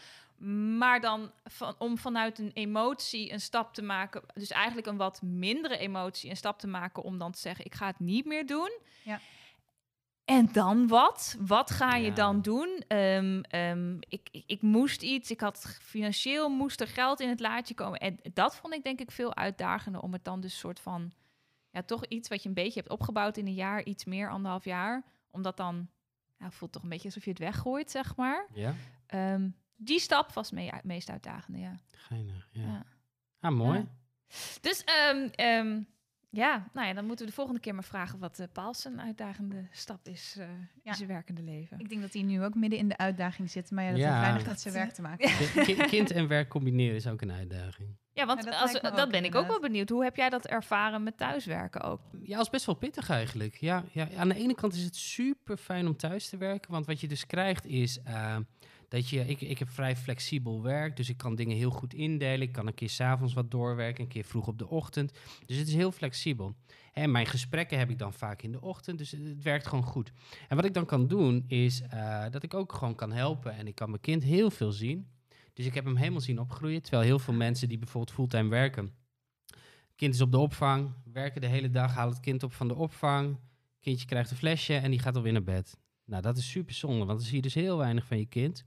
Maar 0.78 1.00
dan 1.00 1.32
van, 1.44 1.74
om 1.78 1.98
vanuit 1.98 2.38
een 2.38 2.50
emotie 2.54 3.32
een 3.32 3.40
stap 3.40 3.74
te 3.74 3.82
maken, 3.82 4.22
dus 4.34 4.50
eigenlijk 4.50 4.86
een 4.86 4.96
wat 4.96 5.22
mindere 5.22 5.78
emotie, 5.78 6.30
een 6.30 6.36
stap 6.36 6.58
te 6.58 6.66
maken 6.66 7.02
om 7.02 7.18
dan 7.18 7.32
te 7.32 7.38
zeggen: 7.38 7.64
ik 7.64 7.74
ga 7.74 7.86
het 7.86 7.98
niet 7.98 8.24
meer 8.24 8.46
doen. 8.46 8.78
Ja. 9.04 9.20
En 10.24 10.48
dan 10.52 10.88
wat? 10.88 11.36
Wat 11.40 11.70
ga 11.70 11.94
je 11.94 12.06
Ja. 12.08 12.14
dan 12.14 12.42
doen? 12.42 12.84
Ehm, 12.88 13.40
ehm, 13.42 13.96
ik, 13.98 14.28
ik, 14.30 14.42
ik 14.46 14.62
moest 14.62 15.02
iets. 15.02 15.30
Ik 15.30 15.40
had 15.40 15.76
financieel 15.80 16.48
moest 16.48 16.80
er 16.80 16.88
geld 16.88 17.20
in 17.20 17.28
het 17.28 17.40
laadje 17.40 17.74
komen. 17.74 17.98
En 17.98 18.18
dat 18.34 18.56
vond 18.56 18.74
ik 18.74 18.82
denk 18.84 19.00
ik 19.00 19.10
veel 19.10 19.36
uitdagender 19.36 20.00
om 20.00 20.12
het 20.12 20.24
dan 20.24 20.40
dus 20.40 20.58
soort 20.58 20.80
van 20.80 21.12
ja 21.70 21.82
toch 21.82 22.06
iets 22.06 22.28
wat 22.28 22.42
je 22.42 22.48
een 22.48 22.54
beetje 22.54 22.80
hebt 22.80 22.92
opgebouwd 22.92 23.36
in 23.36 23.46
een 23.46 23.54
jaar, 23.54 23.82
iets 23.84 24.04
meer 24.04 24.30
anderhalf 24.30 24.64
jaar, 24.64 25.02
om 25.30 25.42
dat 25.42 25.56
dan 25.56 25.88
ja, 26.38 26.50
voelt 26.50 26.72
toch 26.72 26.82
een 26.82 26.88
beetje 26.88 27.04
alsof 27.08 27.24
je 27.24 27.30
het 27.30 27.38
weggooit, 27.38 27.90
zeg 27.90 28.16
maar. 28.16 28.46
Ja? 28.54 28.74
Ehm, 29.06 29.48
die 29.84 29.98
stap 30.00 30.32
was 30.32 30.50
me 30.50 30.72
meest 30.82 31.10
uitdagende, 31.10 31.58
ja. 31.58 31.78
Geinig, 31.90 32.48
ja. 32.52 32.62
Ja. 32.62 32.84
Ah, 33.40 33.56
mooi. 33.56 33.78
Ja. 33.78 33.86
Dus 34.60 34.84
ehm, 34.84 35.28
ehm, 35.34 35.80
ja, 36.30 36.68
nou 36.72 36.86
ja, 36.86 36.94
dan 36.94 37.04
moeten 37.06 37.24
we 37.24 37.30
de 37.30 37.36
volgende 37.36 37.60
keer 37.60 37.74
maar 37.74 37.84
vragen 37.84 38.18
wat 38.18 38.38
uh, 38.40 38.46
Paul 38.52 38.74
zijn 38.74 39.00
uitdagende 39.00 39.66
stap 39.70 40.08
is 40.08 40.36
eh, 40.38 40.46
Ja. 40.82 40.90
in 40.90 40.94
zijn 40.94 41.08
werkende 41.08 41.42
leven. 41.42 41.78
Ik 41.78 41.88
denk 41.88 42.00
dat 42.00 42.12
hij 42.12 42.22
nu 42.22 42.44
ook 42.44 42.54
midden 42.54 42.78
in 42.78 42.88
de 42.88 42.96
uitdaging 42.96 43.50
zit. 43.50 43.70
Maar 43.70 43.84
ja, 43.84 43.90
dat 43.90 43.98
Ja. 43.98 44.08
heeft 44.10 44.20
weinig 44.20 44.46
met 44.46 44.60
zijn 44.60 44.74
werk 44.74 44.92
te 44.92 45.02
maken. 45.02 45.30
Ki- 45.36 45.74
ki- 45.74 45.86
kind 45.86 46.10
en 46.10 46.28
werk 46.28 46.48
combineren 46.48 46.96
is 46.96 47.06
ook 47.06 47.20
een 47.20 47.32
uitdaging. 47.32 47.96
Ja, 48.12 48.26
want 48.26 48.44
Ja, 48.44 48.50
dat 48.50 48.60
als, 48.60 48.72
dat 48.72 49.00
ook 49.00 49.10
ben 49.10 49.24
ik 49.24 49.34
ook 49.34 49.46
wel 49.46 49.60
benieuwd. 49.60 49.88
Hoe 49.88 50.02
heb 50.02 50.16
jij 50.16 50.28
dat 50.28 50.46
ervaren 50.46 51.02
met 51.02 51.16
thuiswerken 51.16 51.80
ook? 51.80 52.00
Ja, 52.22 52.40
is 52.40 52.50
best 52.50 52.66
wel 52.66 52.74
pittig 52.74 53.10
eigenlijk. 53.10 53.56
Ja, 53.56 53.84
ja, 53.92 54.08
aan 54.16 54.28
de 54.28 54.34
ene 54.34 54.54
kant 54.54 54.74
is 54.74 54.82
het 54.84 54.96
super 54.96 55.56
fijn 55.56 55.86
om 55.86 55.96
thuis 55.96 56.28
te 56.28 56.36
werken. 56.36 56.70
Want 56.70 56.86
wat 56.86 57.00
je 57.00 57.08
dus 57.08 57.26
krijgt 57.26 57.66
is 57.66 58.02
eh, 58.02 58.36
dat 58.92 59.08
je... 59.08 59.26
Ik, 59.26 59.40
ik 59.40 59.58
heb 59.58 59.68
vrij 59.68 59.96
flexibel 59.96 60.62
werk, 60.62 60.96
dus 60.96 61.08
ik 61.08 61.16
kan 61.16 61.34
dingen 61.34 61.56
heel 61.56 61.70
goed 61.70 61.94
indelen. 61.94 62.40
Ik 62.40 62.52
kan 62.52 62.66
een 62.66 62.74
keer 62.74 62.88
s'avonds 62.88 63.32
wat 63.32 63.50
doorwerken, 63.50 64.02
een 64.02 64.08
keer 64.08 64.24
vroeg 64.24 64.46
op 64.46 64.58
de 64.58 64.68
ochtend. 64.68 65.12
Dus 65.46 65.56
het 65.56 65.68
is 65.68 65.74
heel 65.74 65.92
flexibel. 65.92 66.54
En 66.92 67.10
mijn 67.10 67.26
gesprekken 67.26 67.78
heb 67.78 67.90
ik 67.90 67.98
dan 67.98 68.12
vaak 68.12 68.42
in 68.42 68.52
de 68.52 68.60
ochtend, 68.60 68.98
dus 68.98 69.10
het, 69.10 69.42
werkt 69.42 69.66
gewoon 69.66 69.84
goed. 69.84 70.12
En 70.48 70.56
wat 70.56 70.64
ik 70.64 70.74
dan 70.74 70.86
kan 70.86 71.06
doen, 71.06 71.44
is 71.46 71.82
eh, 71.82 72.24
dat 72.30 72.42
ik 72.42 72.54
ook 72.54 72.72
gewoon 72.72 72.94
kan 72.94 73.12
helpen. 73.12 73.56
En 73.56 73.66
ik 73.66 73.74
kan 73.74 73.88
mijn 73.88 74.00
kind 74.00 74.22
heel 74.22 74.50
veel 74.50 74.72
zien. 74.72 75.08
Dus 75.52 75.66
ik 75.66 75.74
heb 75.74 75.84
hem 75.84 75.96
helemaal 75.96 76.20
zien 76.20 76.38
opgroeien. 76.38 76.82
Terwijl 76.82 77.04
heel 77.04 77.18
veel 77.18 77.34
mensen 77.34 77.68
die 77.68 77.78
bijvoorbeeld 77.78 78.14
fulltime 78.16 78.48
werken... 78.48 79.00
Kind 79.96 80.14
is 80.14 80.20
op 80.20 80.30
de 80.30 80.38
opvang, 80.38 80.92
werken 81.12 81.40
de 81.40 81.46
hele 81.46 81.70
dag, 81.70 81.94
halen 81.94 82.12
het 82.12 82.22
kind 82.22 82.42
op 82.42 82.52
van 82.52 82.68
de 82.68 82.74
opvang. 82.74 83.38
Kindje 83.80 84.06
krijgt 84.06 84.30
een 84.30 84.36
flesje 84.36 84.74
en 84.74 84.90
die 84.90 85.00
gaat 85.00 85.16
alweer 85.16 85.32
naar 85.32 85.42
bed. 85.42 85.76
Nou, 86.12 86.24
dat 86.24 86.36
is 86.36 86.50
super 86.50 86.74
zonde, 86.74 87.04
want 87.04 87.18
dan 87.18 87.26
zie 87.26 87.36
je 87.36 87.42
dus 87.42 87.54
heel 87.54 87.76
weinig 87.76 88.06
van 88.06 88.18
je 88.18 88.26
kind. 88.26 88.64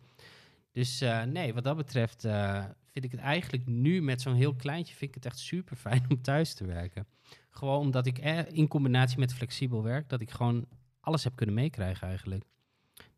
Dus 0.72 1.02
eh, 1.02 1.24
nee, 1.24 1.54
wat 1.54 1.64
dat 1.64 1.78
betreft 1.78 2.26
eh, 2.26 2.64
vind 2.92 3.06
ik 3.06 3.12
het 3.12 3.20
eigenlijk 3.20 3.66
nu 3.66 4.02
met 4.02 4.22
zo'n 4.22 4.34
heel 4.34 4.56
kleintje... 4.56 4.96
vind 4.96 5.10
ik 5.10 5.16
het 5.16 5.26
echt 5.26 5.40
super 5.40 5.76
fijn 5.76 6.06
om 6.10 6.22
thuis 6.22 6.54
te 6.54 6.66
werken. 6.66 7.08
Gewoon 7.50 7.80
omdat 7.80 8.06
ik 8.06 8.18
eh, 8.18 8.40
in 8.52 8.68
combinatie 8.68 9.20
met 9.20 9.34
flexibel 9.34 9.84
werk... 9.84 10.10
dat 10.10 10.22
ik 10.22 10.32
gewoon 10.32 10.66
alles 11.00 11.24
heb 11.24 11.36
kunnen 11.36 11.56
meekrijgen 11.56 12.08
eigenlijk. 12.08 12.44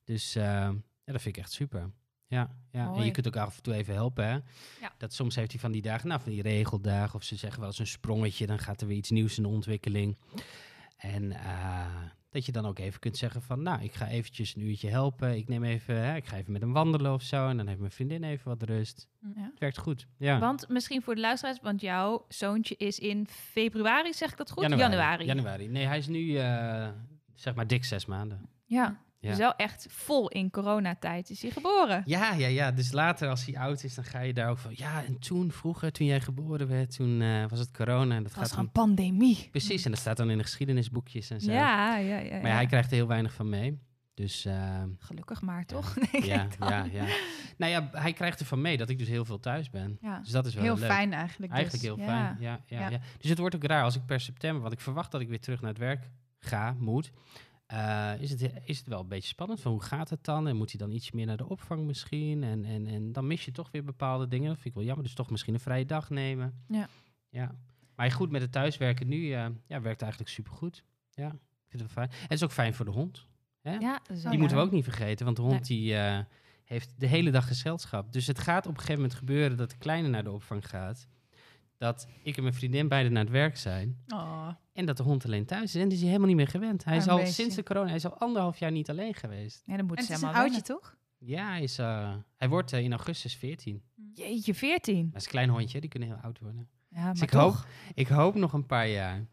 Dus 0.04 0.34
ja, 0.34 0.74
dat 1.04 1.22
vind 1.22 1.38
ik 1.38 1.38
echt 1.38 1.52
super. 1.52 1.92
Ja, 2.28 2.56
ja. 2.72 2.94
en 2.94 3.06
je 3.06 3.12
kunt 3.12 3.28
ook 3.28 3.36
af 3.36 3.58
en 3.58 3.64
toe 3.64 3.74
even 3.74 3.94
helpen, 3.94 4.26
hè. 4.28 4.34
Ja. 4.82 4.94
Dat 4.98 5.14
soms 5.14 5.36
heeft 5.36 5.52
hij 5.52 5.60
van 5.60 5.72
die 5.72 5.82
dagen, 5.82 6.08
nou, 6.08 6.22
van 6.22 6.32
die 6.32 6.42
regeldagen... 6.42 7.16
of 7.16 7.24
ze 7.24 7.36
zeggen 7.36 7.60
wel 7.60 7.70
eens 7.70 7.80
een 7.80 7.88
sprongetje, 7.88 8.48
dan 8.48 8.60
gaat 8.60 8.82
er 8.82 8.88
weer 8.88 8.98
iets 8.98 9.10
nieuws 9.10 9.38
in 9.38 9.44
de 9.44 9.50
ontwikkeling. 9.50 10.18
En 10.98 11.32
dat 12.38 12.46
je 12.46 12.52
dan 12.52 12.66
ook 12.66 12.80
even 12.80 13.00
kunt 13.00 13.18
zeggen 13.18 13.42
van... 13.42 13.62
nou, 13.62 13.84
ik 13.84 13.94
ga 13.94 14.08
eventjes 14.08 14.56
een 14.56 14.62
uurtje 14.62 14.90
helpen. 14.90 15.38
Ik 15.38 15.48
neem 15.48 15.64
even, 15.64 15.96
hè, 15.96 16.16
ik 16.16 16.26
ga 16.26 16.38
even 16.38 16.52
met 16.52 16.62
hem 16.62 16.74
wandelen 16.74 17.14
of 17.14 17.22
zo... 17.22 17.48
en 17.48 17.58
dan 17.58 17.68
heeft 17.68 17.80
mijn 17.80 17.92
vriendin 17.92 18.24
even 18.24 18.48
wat 18.48 18.64
rust. 18.64 19.08
Ja. 19.36 19.50
Het 19.50 19.60
werkt 19.60 19.78
goed, 19.78 20.08
ja. 20.18 20.40
Want 20.40 20.70
misschien 20.70 21.02
voor 21.02 21.16
de 21.16 21.22
luisteraars, 21.22 21.60
want 21.62 21.82
jouw 21.82 22.26
zoontje 22.28 22.76
is 22.76 23.00
in 23.00 23.28
februari, 23.28 24.14
zeg 24.14 24.32
ik 24.32 24.38
dat 24.38 24.52
goed? 24.52 24.70
Januari. 24.70 25.26
Januari. 25.26 25.68
Nee, 25.68 25.86
hij 25.86 25.98
is 25.98 26.08
nu 26.08 26.38
eh, 26.38 26.90
zeg 27.36 27.56
maar 27.56 27.68
dik 27.68 27.84
zes 27.84 28.06
maanden. 28.06 28.50
Ja. 28.66 29.06
Ja. 29.20 29.30
Dus 29.30 29.38
wel 29.38 29.56
echt 29.56 29.88
vol 29.90 30.30
in 30.30 30.50
coronatijd 30.50 31.30
is 31.30 31.42
hij 31.42 31.52
geboren. 31.52 32.02
Ja, 32.06 32.34
ja, 32.34 32.48
ja. 32.48 32.72
Dus 32.72 32.92
later 32.92 33.30
als 33.30 33.46
hij 33.46 33.58
oud 33.58 33.84
is, 33.84 33.96
dan 33.96 34.04
ga 34.04 34.20
je 34.20 34.34
daar 34.34 34.50
ook 34.50 34.58
van... 34.58 34.72
Ja, 34.76 35.04
en 35.06 35.20
toen, 35.20 35.52
vroeger, 35.52 35.92
toen 35.92 36.08
jij 36.08 36.22
geboren 36.22 36.68
werd, 36.68 36.96
toen 36.96 37.22
eh, 37.22 37.46
was 37.48 37.60
het 37.60 37.72
corona. 37.72 38.16
En 38.16 38.24
dat 38.24 38.32
gaat 38.32 38.42
was 38.42 38.52
dan... 38.52 38.60
een 38.60 38.72
pandemie. 38.72 39.48
Precies, 39.52 39.86
en 39.86 39.92
dat 39.92 40.00
staat 40.00 40.18
dan 40.18 40.30
in 40.30 40.38
de 40.38 40.44
geschiedenisboekjes 40.44 41.30
en 41.30 41.42
zo. 41.42 41.52
Ja, 41.52 41.98
ja, 41.98 42.18
ja. 42.18 42.32
Maar 42.32 42.42
ja, 42.42 42.48
ja. 42.48 42.54
hij 42.56 42.66
krijgt 42.66 42.90
er 42.90 42.96
heel 42.98 43.08
weinig 43.08 43.34
van 43.34 43.50
mee. 43.50 43.80
Dus 44.14 44.46
eh, 44.46 44.84
Gelukkig 45.00 45.42
maar, 45.42 45.60
Ja. 45.60 45.66
toch? 45.66 45.96
Ja, 46.12 46.48
dan. 46.60 46.70
ja, 46.70 46.84
ja. 46.92 47.06
Nou 47.58 47.72
ja, 47.72 47.90
hij 47.92 48.14
krijgt 48.14 48.40
ervan 48.40 48.62
mee 48.62 48.78
dat 48.78 48.90
ik 48.90 48.98
dus 48.98 49.08
heel 49.08 49.26
veel 49.26 49.40
thuis 49.40 49.70
ben. 49.70 49.98
Ja. 50.02 50.20
Dus 50.20 50.32
dat 50.32 50.46
is 50.46 50.54
wel 50.54 50.64
Heel 50.64 50.78
leuk. 50.78 50.90
fijn 50.90 51.14
eigenlijk. 51.14 51.52
dus. 51.52 51.60
Eigenlijk 51.62 51.84
heel 51.84 51.98
Ja. 52.00 52.06
fijn. 52.06 52.38
Ja, 52.40 52.60
ja, 52.66 52.80
ja. 52.80 52.90
Ja. 52.90 53.00
Dus 53.18 53.30
het 53.30 53.40
wordt 53.40 53.56
ook 53.56 53.64
raar 53.64 53.84
als 53.84 53.96
ik 53.96 54.06
per 54.06 54.20
september, 54.20 54.62
want 54.62 54.74
ik 54.74 54.80
verwacht 54.80 55.12
dat 55.12 55.22
ik 55.22 55.28
weer 55.30 55.40
terug 55.40 55.62
naar 55.62 55.70
het 55.70 55.80
werk 55.80 56.10
ga, 56.40 56.76
moet. 56.80 57.12
Eh, 57.68 58.14
is, 58.20 58.30
het, 58.30 58.52
is 58.66 58.78
het 58.78 58.88
wel 58.88 59.00
een 59.00 59.08
beetje 59.08 59.28
spannend 59.28 59.62
van 59.62 59.72
hoe 59.72 59.84
gaat 59.84 60.10
het 60.10 60.24
dan? 60.24 60.48
En 60.48 60.56
moet 60.56 60.72
hij 60.72 60.80
dan 60.80 60.96
iets 60.96 61.12
meer 61.12 61.26
naar 61.26 61.38
de 61.38 61.50
opvang 61.50 61.86
misschien? 61.86 62.44
En, 62.44 62.66
en, 62.66 62.88
en 62.88 63.12
dan 63.12 63.28
mis 63.28 63.46
je 63.46 63.52
toch 63.52 63.72
weer 63.72 63.84
bepaalde 63.84 64.28
dingen. 64.28 64.48
Dat 64.48 64.56
vind 64.56 64.68
ik 64.68 64.74
wel 64.74 64.84
jammer. 64.84 65.04
Dus 65.04 65.14
toch 65.14 65.30
misschien 65.30 65.54
een 65.54 65.60
vrije 65.60 65.86
dag 65.86 66.10
nemen. 66.10 66.64
Ja. 66.68 66.90
ja. 67.30 67.56
Maar 67.96 68.12
goed, 68.12 68.32
met 68.32 68.42
het 68.42 68.52
thuiswerken 68.52 69.08
nu 69.08 69.32
eh, 69.34 69.46
ja, 69.68 69.82
werkt 69.82 70.02
eigenlijk 70.02 70.32
supergoed. 70.32 70.84
Ja, 71.12 71.28
ik 71.28 71.70
vind 71.70 71.84
het 71.84 71.94
wel 71.94 72.06
fijn. 72.06 72.10
En 72.10 72.22
het 72.22 72.32
is 72.32 72.44
ook 72.44 72.52
fijn 72.52 72.74
voor 72.74 72.86
de 72.86 72.92
hond. 72.92 73.28
Hè? 73.62 73.76
Ja, 73.76 74.02
Die 74.30 74.40
moeten 74.40 74.58
we 74.58 74.64
ook 74.64 74.72
niet 74.72 74.84
vergeten, 74.84 75.26
want 75.26 75.38
de 75.38 75.44
hond 75.44 75.68
die, 75.68 75.96
eh, 75.96 76.20
heeft 76.64 76.94
de 76.98 77.08
hele 77.08 77.32
dag 77.32 77.48
gezelschap. 77.48 78.12
Dus 78.12 78.28
het 78.28 78.40
gaat 78.40 78.66
op 78.66 78.72
een 78.72 78.80
gegeven 78.80 79.02
moment 79.02 79.20
gebeuren 79.20 79.58
dat 79.58 79.70
de 79.70 79.78
kleine 79.78 80.08
naar 80.08 80.24
de 80.24 80.32
opvang 80.32 80.70
gaat. 80.70 81.08
Dat 81.78 82.08
ik 82.24 82.36
en 82.38 82.42
mijn 82.44 82.54
vriendin 82.56 82.88
beide 82.88 83.10
naar 83.10 83.24
het 83.24 83.32
werk 83.32 83.58
zijn. 83.58 83.98
Oh, 84.08 84.48
En 84.74 84.86
dat 84.86 84.98
de 84.98 85.04
hond 85.04 85.26
alleen 85.26 85.46
thuis 85.46 85.76
is. 85.76 85.82
En 85.82 85.88
die 85.88 85.92
is 85.92 85.98
hij 86.00 86.08
helemaal 86.08 86.28
niet 86.28 86.38
meer 86.38 86.48
gewend. 86.48 86.84
Hij 86.84 86.98
is 86.98 87.08
al 87.08 87.26
sinds 87.26 87.56
de 87.56 87.64
corona, 87.64 87.86
hij 87.88 87.96
is 87.96 88.06
al 88.06 88.18
anderhalf 88.18 88.58
jaar 88.60 88.72
niet 88.72 88.90
alleen 88.90 89.14
geweest. 89.14 89.64
Ja, 89.66 89.78
dan 89.78 89.86
moet 89.86 89.98
en 89.98 90.04
ze 90.04 90.12
het 90.12 90.18
is 90.22 90.28
een 90.28 90.34
helemaal 90.34 90.52
oudje, 90.56 90.68
wennen. 90.68 90.82
toch? 90.82 90.96
Ja, 91.20 91.50
hij, 91.50 91.64
is, 91.64 91.78
eh, 91.78 92.14
hij 92.36 92.50
wordt 92.50 92.74
eh, 92.74 92.80
in 92.84 92.92
augustus 92.92 93.36
14. 93.36 93.82
Jeetje, 94.14 94.54
14. 94.54 95.06
Dat 95.12 95.16
is 95.20 95.26
een 95.26 95.32
klein 95.32 95.50
hondje, 95.50 95.80
die 95.82 95.90
kunnen 95.90 96.10
heel 96.10 96.18
oud 96.22 96.40
worden. 96.40 96.70
Ja, 96.90 97.02
maar 97.04 97.12
Dus 97.14 97.22
ik 97.22 97.30
toch. 97.30 97.42
hoop, 97.56 97.66
ik 97.94 98.08
hoop 98.08 98.36
nog 98.36 98.54
een 98.54 98.66
paar 98.66 98.88
jaar. 98.88 99.28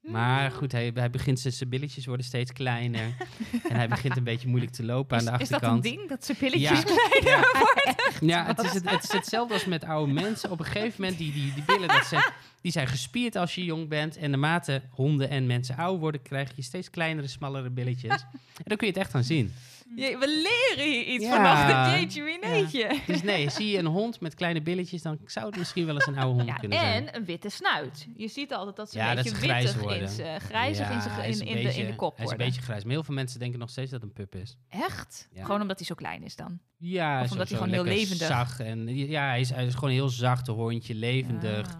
Maar 0.00 0.50
goed, 0.50 0.72
hij, 0.72 0.90
hij 0.94 1.10
begint 1.10 1.40
zijn 1.40 1.52
zijn 1.52 1.68
billetjes 1.68 2.06
worden 2.06 2.26
steeds 2.26 2.52
kleiner. 2.52 3.02
en 3.68 3.76
hij 3.76 3.88
begint 3.88 4.16
een 4.16 4.24
beetje 4.24 4.48
moeilijk 4.48 4.72
te 4.72 4.84
lopen 4.84 5.18
aan 5.18 5.24
de 5.24 5.30
is, 5.32 5.38
is 5.40 5.48
dat 5.48 5.62
achterkant. 5.62 5.84
een 5.84 5.90
ding, 5.96 6.08
dat 6.08 6.24
ze 6.24 6.34
pilletjes 6.34 6.82
Ja. 6.82 6.82
kleiner 6.94 7.30
Ja. 7.30 7.58
worden? 7.58 8.07
Ja, 8.20 8.44
het 8.46 8.62
is, 8.62 8.72
het, 8.72 8.90
het 8.90 9.02
is 9.02 9.12
hetzelfde 9.12 9.54
als 9.54 9.64
met 9.64 9.84
oude 9.84 10.12
mensen. 10.12 10.50
Op 10.50 10.58
een 10.58 10.64
gegeven 10.64 11.00
moment, 11.00 11.18
die, 11.18 11.32
die, 11.32 11.54
die 11.54 11.62
billen, 11.62 11.88
dat 11.88 12.06
zijn, 12.06 12.24
die 12.68 12.76
zijn 12.76 12.86
gespierd 12.86 13.36
als 13.36 13.54
je 13.54 13.64
jong 13.64 13.88
bent. 13.88 14.16
En 14.16 14.30
naarmate 14.30 14.82
honden 14.90 15.28
en 15.30 15.46
mensen 15.46 15.76
oud 15.76 16.00
worden, 16.00 16.22
krijg 16.22 16.56
je 16.56 16.62
steeds 16.62 16.90
kleinere, 16.90 17.26
smallere 17.26 17.70
billetjes. 17.70 18.12
En 18.58 18.64
dan 18.64 18.76
kun 18.76 18.86
je 18.86 18.92
het 18.92 19.02
echt 19.02 19.14
aan 19.14 19.24
zien. 19.24 19.52
Je- 19.96 20.16
we 20.18 20.26
leren 20.28 20.92
hier 20.92 21.04
iets 21.14 21.24
Ja. 21.24 21.30
vannacht. 21.34 22.14
Jeetje. 22.14 23.00
Dus 23.06 23.22
nee, 23.22 23.50
zie 23.50 23.66
je 23.70 23.78
een 23.78 23.86
hond 23.86 24.20
met 24.20 24.34
kleine 24.34 24.62
billetjes, 24.62 25.02
dan 25.02 25.18
zou 25.24 25.46
het 25.46 25.56
misschien 25.56 25.86
wel 25.86 25.94
eens 25.94 26.06
een 26.06 26.18
oude 26.18 26.34
hond 26.34 26.46
Ja, 26.48 26.54
kunnen 26.54 26.78
zijn. 26.78 27.06
en 27.08 27.16
een 27.16 27.24
witte 27.24 27.48
snuit. 27.48 28.08
Je 28.16 28.28
ziet 28.28 28.52
altijd 28.52 28.76
dat 28.76 28.90
ze 28.90 28.98
Ja, 28.98 29.10
een 29.10 29.16
beetje 29.16 29.30
ze 29.30 29.36
grijs 29.36 29.64
wittig 29.64 29.80
worden. 29.82 30.00
in 30.00 30.08
ze, 30.08 30.36
grijzig 30.38 30.88
in, 30.90 31.24
is 31.24 31.38
in, 31.38 31.44
de, 31.46 31.50
in 31.52 31.62
beetje- 31.62 31.86
de 31.86 31.94
kop 31.94 32.16
Hij 32.16 32.24
is 32.26 32.30
een 32.32 32.36
beetje 32.36 32.62
grijs. 32.62 32.82
Maar 32.84 32.92
heel 32.92 33.04
veel 33.04 33.14
mensen 33.14 33.38
denken 33.38 33.58
nog 33.58 33.70
steeds 33.70 33.90
dat 33.90 34.00
het 34.00 34.08
een 34.10 34.14
pup 34.26 34.34
is. 34.42 34.56
Echt? 34.68 35.28
Ja. 35.32 35.44
Gewoon 35.44 35.60
omdat 35.60 35.78
hij 35.78 35.86
zo 35.86 35.94
klein 35.94 36.22
is 36.22 36.36
dan. 36.36 36.58
Ja, 36.78 37.20
Of 37.20 37.26
zo- 37.26 37.32
omdat 37.32 37.48
hij 37.48 37.58
gewoon 37.58 37.72
heel 37.72 37.84
levendig- 37.84 38.26
Zacht 38.26 38.60
en, 38.60 38.96
ja, 38.96 39.28
hij 39.28 39.40
is, 39.40 39.50
hij 39.50 39.66
is 39.66 39.74
gewoon 39.74 39.90
een 39.90 39.96
heel 39.96 40.08
zacht 40.08 40.46
hondje, 40.46 40.94
levendig. 40.94 41.76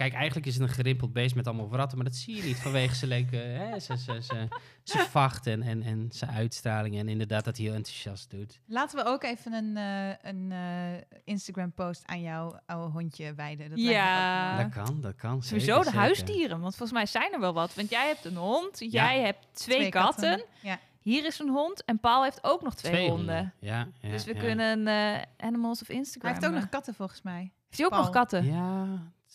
Kijk, 0.00 0.12
eigenlijk 0.12 0.46
is 0.46 0.54
het 0.54 0.62
een 0.62 0.74
gerimpeld 0.74 1.12
beest 1.12 1.34
met 1.34 1.46
allemaal 1.46 1.68
wratten, 1.70 1.98
maar 1.98 2.06
dat 2.06 2.16
zie 2.16 2.36
je 2.36 2.42
niet 2.42 2.56
vanwege 2.56 2.94
zijn 2.94 3.10
leuke, 3.10 3.36
hè, 3.36 3.80
zijn, 3.80 3.98
zijn, 3.98 4.22
zijn, 4.22 4.48
zijn 4.84 5.06
vacht 5.06 5.46
en, 5.46 5.62
en, 5.62 5.82
en 5.82 6.06
zijn 6.10 6.30
uitstraling. 6.30 6.98
En 6.98 7.08
inderdaad 7.08 7.44
dat 7.44 7.56
hij 7.56 7.66
heel 7.66 7.74
enthousiast 7.74 8.30
doet. 8.30 8.60
Laten 8.66 8.98
we 8.98 9.10
ook 9.10 9.22
even 9.22 9.52
een, 9.52 9.76
eh, 9.76 10.30
een 10.30 10.52
eh, 10.52 11.20
Instagram-post 11.24 12.02
aan 12.06 12.20
jouw 12.20 12.60
oude 12.66 12.92
hondje 12.92 13.34
wijden. 13.34 13.70
Dat 13.70 13.78
Ja. 13.80 14.52
ook, 14.52 14.74
Dat 14.74 14.84
kan, 14.84 15.00
dat 15.00 15.14
kan. 15.16 15.42
Sowieso 15.42 15.78
de 15.78 15.84
zeker. 15.84 15.98
huisdieren, 15.98 16.60
want 16.60 16.76
volgens 16.76 16.98
mij 16.98 17.06
zijn 17.06 17.32
er 17.32 17.40
wel 17.40 17.52
wat. 17.52 17.74
Want 17.74 17.90
jij 17.90 18.06
hebt 18.06 18.24
een 18.24 18.36
hond, 18.36 18.78
jij 18.92 19.20
hebt 19.20 19.46
twee, 19.52 19.88
katten. 19.88 20.44
Ja. 20.62 20.78
Hier 21.00 21.24
is 21.26 21.38
een 21.38 21.48
hond 21.50 21.84
en 21.84 21.98
Paul 22.00 22.22
heeft 22.22 22.44
ook 22.44 22.62
nog 22.62 22.74
twee, 22.74 22.92
Twee 22.92 23.08
honden. 23.10 23.52
Ja, 23.58 23.88
ja, 24.00 24.10
dus 24.10 24.24
we 24.24 24.34
ja. 24.34 24.40
kunnen 24.40 24.86
eh, 24.86 25.22
Animals 25.46 25.80
of 25.80 25.86
Hij 25.86 25.96
Instagram. 25.96 26.32
heeft 26.32 26.46
ook 26.46 26.52
nog 26.52 26.62
eh, 26.62 26.70
katten 26.70 26.94
volgens 26.94 27.22
mij. 27.22 27.40
heeft 27.64 27.76
hij 27.76 27.84
ook 27.84 27.90
Paul. 27.90 28.02
nog 28.02 28.12
katten? 28.12 28.44
Ja, 28.46 28.86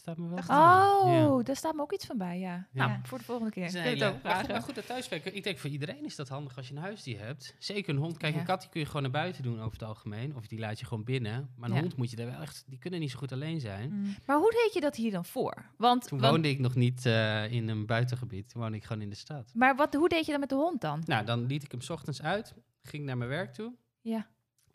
staat 0.06 0.18
me 0.18 0.28
wel 0.30 0.38
Oh. 0.38 1.38
Ja. 1.38 1.44
daar 1.44 1.56
staat 1.56 1.76
me 1.76 1.82
ook 1.82 1.94
iets 1.94 2.06
van 2.06 2.18
bij, 2.18 2.40
ja. 2.40 2.68
Ja. 2.72 2.88
Nou, 2.88 3.00
voor 3.04 3.18
de 3.18 3.24
volgende 3.24 3.52
keer. 3.52 3.64
Het 3.64 3.74
is 3.74 3.78
een 3.80 3.86
Kun 3.86 3.98
je 3.98 4.04
het 4.04 4.06
hele- 4.06 4.18
ook 4.18 4.24
maar, 4.24 4.32
goed, 4.34 4.40
vragen. 4.46 4.56
maar 4.56 4.66
goed, 4.66 4.76
dat 4.76 4.86
thuiswerken. 4.86 5.36
Ik 5.36 5.44
denk 5.44 5.58
voor 5.58 5.70
iedereen 5.70 6.06
is 6.06 6.16
dat 6.16 6.30
handig 6.30 6.58
als 6.58 6.68
je 6.68 6.76
een 6.76 6.82
huisdier 6.82 7.20
hebt. 7.20 7.56
Zeker 7.60 7.94
een 7.94 8.00
hond. 8.00 8.18
Kijk, 8.18 8.34
Ja. 8.34 8.40
een 8.40 8.46
kat 8.46 8.62
die 8.62 8.70
kun 8.70 8.80
je 8.80 8.86
gewoon 8.86 9.02
naar 9.02 9.12
buiten 9.12 9.44
doen 9.44 9.60
over 9.60 9.72
het 9.72 9.84
algemeen. 9.84 10.36
Of 10.36 10.48
die 10.48 10.60
laat 10.60 10.80
je 10.80 10.86
gewoon 10.86 11.04
binnen. 11.04 11.50
Maar 11.58 11.70
een 11.70 11.76
Ja. 11.76 11.82
hond 11.82 11.96
moet 11.98 12.10
je 12.10 12.16
daar 12.16 12.26
wel 12.26 12.42
echt... 12.42 12.64
Die 12.68 12.80
kunnen 12.80 13.00
niet 13.00 13.12
zo 13.12 13.18
goed 13.18 13.32
alleen 13.32 13.60
zijn. 13.60 13.92
Mm. 13.94 14.16
Maar 14.26 14.38
hoe 14.38 14.52
deed 14.52 14.74
je 14.74 14.80
dat 14.82 14.96
hier 14.96 15.12
dan 15.12 15.26
voor? 15.26 15.66
Want, 15.78 16.08
Toen 16.08 16.20
want- 16.20 16.32
woonde 16.32 16.50
ik 16.50 16.60
nog 16.60 16.76
niet 16.76 17.06
eh, 17.06 17.52
in 17.52 17.68
een 17.70 17.86
buitengebied. 17.86 18.50
Toen 18.50 18.62
woonde 18.62 18.78
ik 18.78 18.84
gewoon 18.86 19.02
in 19.02 19.10
de 19.10 19.16
stad. 19.16 19.52
maar 19.54 19.76
wat, 19.76 19.94
hoe 19.94 20.10
deed 20.10 20.26
je 20.26 20.32
dat 20.32 20.40
met 20.40 20.50
de 20.50 20.56
hond 20.56 20.82
dan? 20.82 21.04
Nou, 21.06 21.26
dan 21.26 21.46
liet 21.46 21.64
ik 21.64 21.72
hem 21.72 21.82
's 21.82 21.90
ochtends 21.90 22.22
uit. 22.22 22.54
Ging 22.82 23.06
naar 23.06 23.18
mijn 23.18 23.30
werk 23.30 23.54
toe. 23.54 23.74
Ja. 24.02 24.28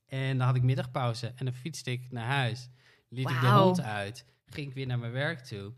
En 0.07 0.39
dan 0.39 0.47
had 0.47 0.57
ik 0.57 0.63
middagpauze. 0.63 1.33
En 1.37 1.45
dan 1.45 1.55
fietste 1.55 1.91
ik 1.91 2.07
naar 2.11 2.27
huis. 2.27 2.69
Liet 3.09 3.31
ik 3.31 3.41
de 3.41 3.47
hond 3.47 3.81
uit. 3.81 4.25
Ging 4.51 4.69
ik 4.69 4.75
weer 4.75 4.87
naar 4.87 4.99
mijn 4.99 5.13
werk 5.13 5.41
toe. 5.41 5.73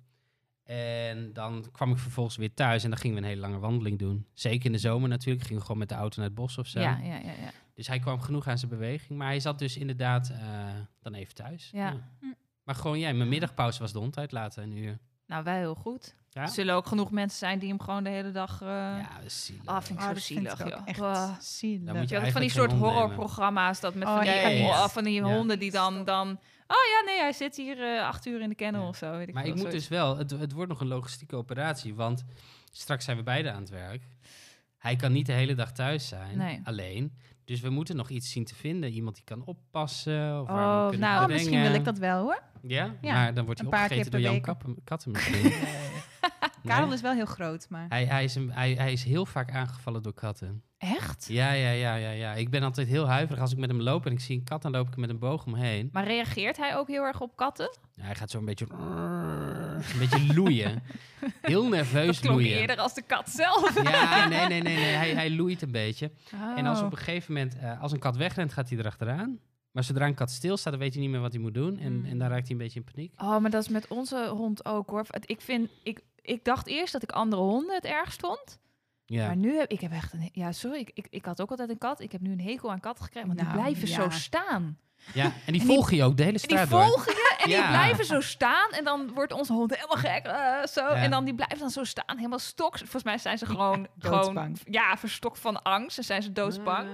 En 0.62 1.32
dan 1.32 1.64
kwam 1.72 1.90
ik 1.90 1.98
vervolgens 1.98 2.36
weer 2.36 2.54
thuis. 2.54 2.84
En 2.84 2.90
dan 2.90 2.98
gingen 2.98 3.16
we 3.16 3.22
een 3.22 3.28
hele 3.28 3.40
lange 3.40 3.58
wandeling 3.58 3.98
doen. 3.98 4.26
Zeker 4.32 4.66
in 4.66 4.72
de 4.72 4.78
zomer 4.78 5.08
natuurlijk. 5.08 5.42
Gingen 5.42 5.58
we 5.58 5.64
gewoon 5.66 5.80
met 5.80 5.88
de 5.88 5.94
auto 5.94 6.16
naar 6.16 6.26
het 6.26 6.34
bos 6.34 6.58
of 6.58 6.66
zo. 6.66 6.80
Ja, 6.80 6.98
ja, 7.02 7.16
ja, 7.16 7.32
ja. 7.32 7.50
Dus 7.74 7.86
hij 7.86 7.98
kwam 7.98 8.20
genoeg 8.20 8.46
aan 8.46 8.58
zijn 8.58 8.70
beweging. 8.70 9.18
Maar 9.18 9.28
hij 9.28 9.40
zat 9.40 9.58
dus 9.58 9.76
inderdaad 9.76 10.30
eh, 10.30 10.68
dan 11.00 11.14
even 11.14 11.34
thuis. 11.34 11.70
Ja. 11.72 12.10
Maar 12.62 12.74
gewoon, 12.74 12.98
ja, 12.98 13.12
mijn 13.12 13.28
middagpauze 13.28 13.80
was 13.80 13.92
de 13.92 13.98
hond 13.98 14.18
uitlaten. 14.18 14.62
Een 14.62 14.76
uur. 14.76 14.98
Nou, 15.26 15.44
wij 15.44 15.58
heel 15.58 15.74
goed. 15.74 16.14
Ja? 16.34 16.42
Er 16.42 16.48
zullen 16.48 16.74
ook 16.74 16.86
genoeg 16.86 17.10
mensen 17.10 17.38
zijn 17.38 17.58
die 17.58 17.68
hem 17.68 17.80
gewoon 17.80 18.04
de 18.04 18.10
hele 18.10 18.30
dag... 18.30 18.60
eh 18.62 18.68
ja, 18.68 19.08
zielig. 19.26 19.66
Ah, 19.66 19.82
vind 19.82 19.98
ik 19.98 20.04
Ah, 20.04 20.12
zo 20.12 20.18
zielig, 20.20 20.58
joh. 20.58 20.80
echt 20.84 21.44
zielig. 21.44 21.86
Dan 21.86 21.96
moet 21.96 22.08
Je 22.08 22.30
van 22.32 22.40
die 22.40 22.50
soort 22.50 22.72
horrorprogramma's 22.72 23.80
dat 23.80 23.94
met 23.94 24.08
Oh, 24.08 24.14
van, 24.14 24.22
die, 24.24 24.32
ja, 24.32 24.40
ja, 24.40 24.48
ja. 24.48 24.68
oh, 24.68 24.88
van 24.88 25.04
die 25.04 25.22
honden 25.22 25.58
die 25.58 25.70
dan, 25.70 26.04
dan... 26.04 26.28
Oh 26.66 26.78
ja, 26.88 27.02
nee, 27.12 27.18
hij 27.20 27.32
zit 27.32 27.56
hier 27.56 27.82
eh, 27.96 28.06
acht 28.06 28.26
uur 28.26 28.40
in 28.40 28.48
de 28.48 28.54
kennel 28.54 28.82
Ja. 28.82 28.88
of 28.88 28.96
zo. 28.96 29.10
Weet 29.16 29.28
ik 29.28 29.34
Maar 29.34 29.46
ik 29.46 29.54
moet 29.54 29.70
dus 29.70 29.88
wel, 29.88 30.16
het, 30.16 30.30
het 30.30 30.52
wordt 30.52 30.68
nog 30.70 30.80
een 30.80 30.86
logistieke 30.86 31.36
operatie, 31.36 31.94
want 31.94 32.24
straks 32.70 33.04
zijn 33.04 33.16
we 33.16 33.22
beide 33.22 33.50
aan 33.52 33.60
het 33.60 33.70
werk. 33.70 34.02
Hij 34.78 34.96
kan 34.96 35.12
niet 35.12 35.26
de 35.26 35.32
hele 35.32 35.54
dag 35.54 35.72
thuis 35.72 36.08
zijn, 36.08 36.38
Nee. 36.38 36.60
alleen. 36.64 37.16
Dus 37.44 37.60
we 37.60 37.70
moeten 37.70 37.96
nog 37.96 38.08
iets 38.08 38.30
zien 38.30 38.44
te 38.44 38.54
vinden. 38.54 38.90
Iemand 38.90 39.14
die 39.14 39.24
kan 39.24 39.44
oppassen. 39.44 40.40
Of 40.40 40.48
waar 40.48 40.76
we 40.78 40.82
Oh, 40.82 40.88
kunnen 40.88 41.08
nou, 41.08 41.22
Oh, 41.22 41.28
misschien 41.28 41.62
wil 41.62 41.74
ik 41.74 41.84
dat 41.84 41.98
wel 41.98 42.22
hoor. 42.22 42.42
Ja? 42.62 42.94
Ja, 43.00 43.12
maar 43.12 43.34
dan 43.34 43.44
wordt 43.44 43.60
hij 43.60 43.68
opgegeten 43.68 44.10
door 44.10 44.20
jouw 44.20 44.32
week. 44.32 44.42
kappen, 44.42 44.76
katten 44.84 45.10
misschien. 45.10 45.52
Karel 46.64 46.86
Nee? 46.86 46.94
is 46.94 47.00
wel 47.00 47.12
heel 47.12 47.24
groot, 47.26 47.66
maar... 47.68 47.86
hij, 47.88 48.04
hij, 48.04 48.24
is 48.24 48.34
een, 48.34 48.52
hij, 48.52 48.72
hij 48.72 48.92
is 48.92 49.04
heel 49.04 49.26
vaak 49.26 49.50
aangevallen 49.52 50.02
door 50.02 50.14
katten. 50.14 50.62
Echt? 50.78 51.26
Ja, 51.28 51.52
ja, 51.52 51.70
ja, 51.70 51.94
ja, 51.94 52.10
ja. 52.10 52.32
Ik 52.34 52.50
ben 52.50 52.62
altijd 52.62 52.88
heel 52.88 53.06
huiverig 53.08 53.40
als 53.40 53.52
ik 53.52 53.58
met 53.58 53.70
hem 53.70 53.80
loop 53.80 54.06
en 54.06 54.12
ik 54.12 54.20
zie 54.20 54.36
een 54.38 54.44
kat, 54.44 54.62
dan 54.62 54.70
loop 54.72 54.88
ik 54.88 54.96
met 54.96 55.10
een 55.10 55.18
boog 55.18 55.46
omheen. 55.46 55.88
Maar 55.92 56.04
reageert 56.06 56.56
hij 56.56 56.76
ook 56.76 56.88
heel 56.88 57.02
erg 57.02 57.20
op 57.20 57.36
katten? 57.36 57.76
Ja, 57.92 58.02
hij 58.04 58.14
gaat 58.14 58.30
zo 58.30 58.38
een 58.38 58.44
beetje, 58.44 58.66
een 59.92 59.98
beetje 59.98 60.34
loeien. 60.34 60.82
Heel 61.40 61.68
nerveus 61.68 62.20
Dat 62.20 62.30
loeien. 62.30 62.58
eerder 62.60 62.76
als 62.76 62.94
de 62.94 63.02
kat 63.02 63.30
zelf. 63.30 63.82
Ja, 63.82 64.28
nee, 64.28 64.46
nee, 64.46 64.62
nee, 64.62 64.74
nee. 64.74 64.94
Hij, 64.94 65.10
hij 65.14 65.30
loeit 65.30 65.62
een 65.62 65.70
beetje. 65.70 66.10
En 66.56 66.66
als 66.66 66.78
Oh. 66.80 66.84
op 66.86 66.92
een 66.92 66.98
gegeven 66.98 67.32
moment, 67.32 67.58
eh, 67.58 67.80
als 67.82 67.92
een 67.92 67.98
kat 67.98 68.16
wegrent, 68.16 68.52
gaat 68.52 68.68
hij 68.68 68.78
erachteraan. 68.78 69.38
Maar 69.72 69.84
zodra 69.84 70.06
een 70.06 70.14
kat 70.14 70.30
stilstaat, 70.30 70.72
dan 70.72 70.82
weet 70.82 70.92
hij 70.92 71.02
niet 71.02 71.10
meer 71.10 71.20
wat 71.20 71.32
hij 71.32 71.40
moet 71.40 71.54
doen. 71.54 71.78
En, 71.78 71.92
Mm. 71.98 72.04
en 72.04 72.18
dan 72.18 72.28
raakt 72.28 72.42
hij 72.42 72.50
een 72.50 72.62
beetje 72.62 72.82
in 72.84 72.92
paniek. 72.94 73.12
Oh, 73.22 73.38
maar 73.38 73.50
dat 73.50 73.62
is 73.62 73.68
met 73.68 73.86
onze 73.88 74.28
hond 74.28 74.64
ook 74.64 74.90
hoor. 74.90 75.06
Ik, 75.26 75.40
vind, 75.40 75.70
ik, 75.82 76.00
ik 76.22 76.44
dacht 76.44 76.66
eerst 76.66 76.92
dat 76.92 77.02
ik 77.02 77.10
andere 77.12 77.42
honden 77.42 77.74
het 77.74 77.84
ergst 77.84 78.20
vond. 78.20 78.60
Ja. 79.06 79.26
Maar 79.26 79.36
nu 79.36 79.56
heb 79.58 79.70
ik 79.70 79.80
heb 79.80 79.92
echt 79.92 80.12
een... 80.12 80.28
Ja, 80.32 80.52
sorry. 80.52 80.78
Ik, 80.78 80.90
ik, 80.94 81.06
ik 81.10 81.24
had 81.24 81.40
ook 81.40 81.50
altijd 81.50 81.70
een 81.70 81.78
kat. 81.78 82.00
Ik 82.00 82.12
heb 82.12 82.20
nu 82.20 82.32
een 82.32 82.40
hekel 82.40 82.70
aan 82.70 82.80
katten 82.80 83.04
gekregen. 83.04 83.28
Want 83.28 83.40
die 83.40 83.48
Nou, 83.48 83.60
blijven 83.60 83.88
ja. 83.88 83.94
zo 84.02 84.10
staan. 84.10 84.78
ja. 85.14 85.24
En 85.24 85.32
die 85.52 85.52
die- 85.52 85.62
volgen 85.66 85.96
je 85.96 86.04
ook 86.04 86.16
de 86.16 86.22
hele 86.22 86.38
En 86.38 86.46
die 86.48 86.56
straat 86.56 86.70
door. 86.70 86.82
volgen 86.84 87.12
je 87.12 87.34
en 87.38 87.44
die 87.48 87.56
Ja. 87.56 87.68
blijven 87.68 88.04
zo 88.04 88.20
staan. 88.20 88.70
En 88.70 88.84
dan 88.84 89.12
wordt 89.14 89.32
onze 89.32 89.52
hond 89.52 89.74
helemaal 89.74 89.96
gek. 90.12 90.24
eh, 90.26 90.66
zo. 90.66 90.80
Ja. 90.80 90.94
En 90.94 91.10
dan 91.10 91.24
die 91.24 91.34
blijven 91.34 91.58
dan 91.58 91.70
zo 91.70 91.84
staan, 91.84 92.16
helemaal 92.16 92.38
stok. 92.38 92.78
Volgens 92.78 93.02
mij 93.04 93.18
zijn 93.18 93.38
ze 93.38 93.46
gewoon, 93.46 93.86
gewoon 93.98 94.20
doodsbang. 94.20 94.58
ja, 94.64 94.96
verstokt 94.96 95.38
van 95.38 95.62
angst. 95.62 95.98
En 95.98 96.04
zijn 96.04 96.22
ze 96.22 96.32
doodsbang. 96.32 96.88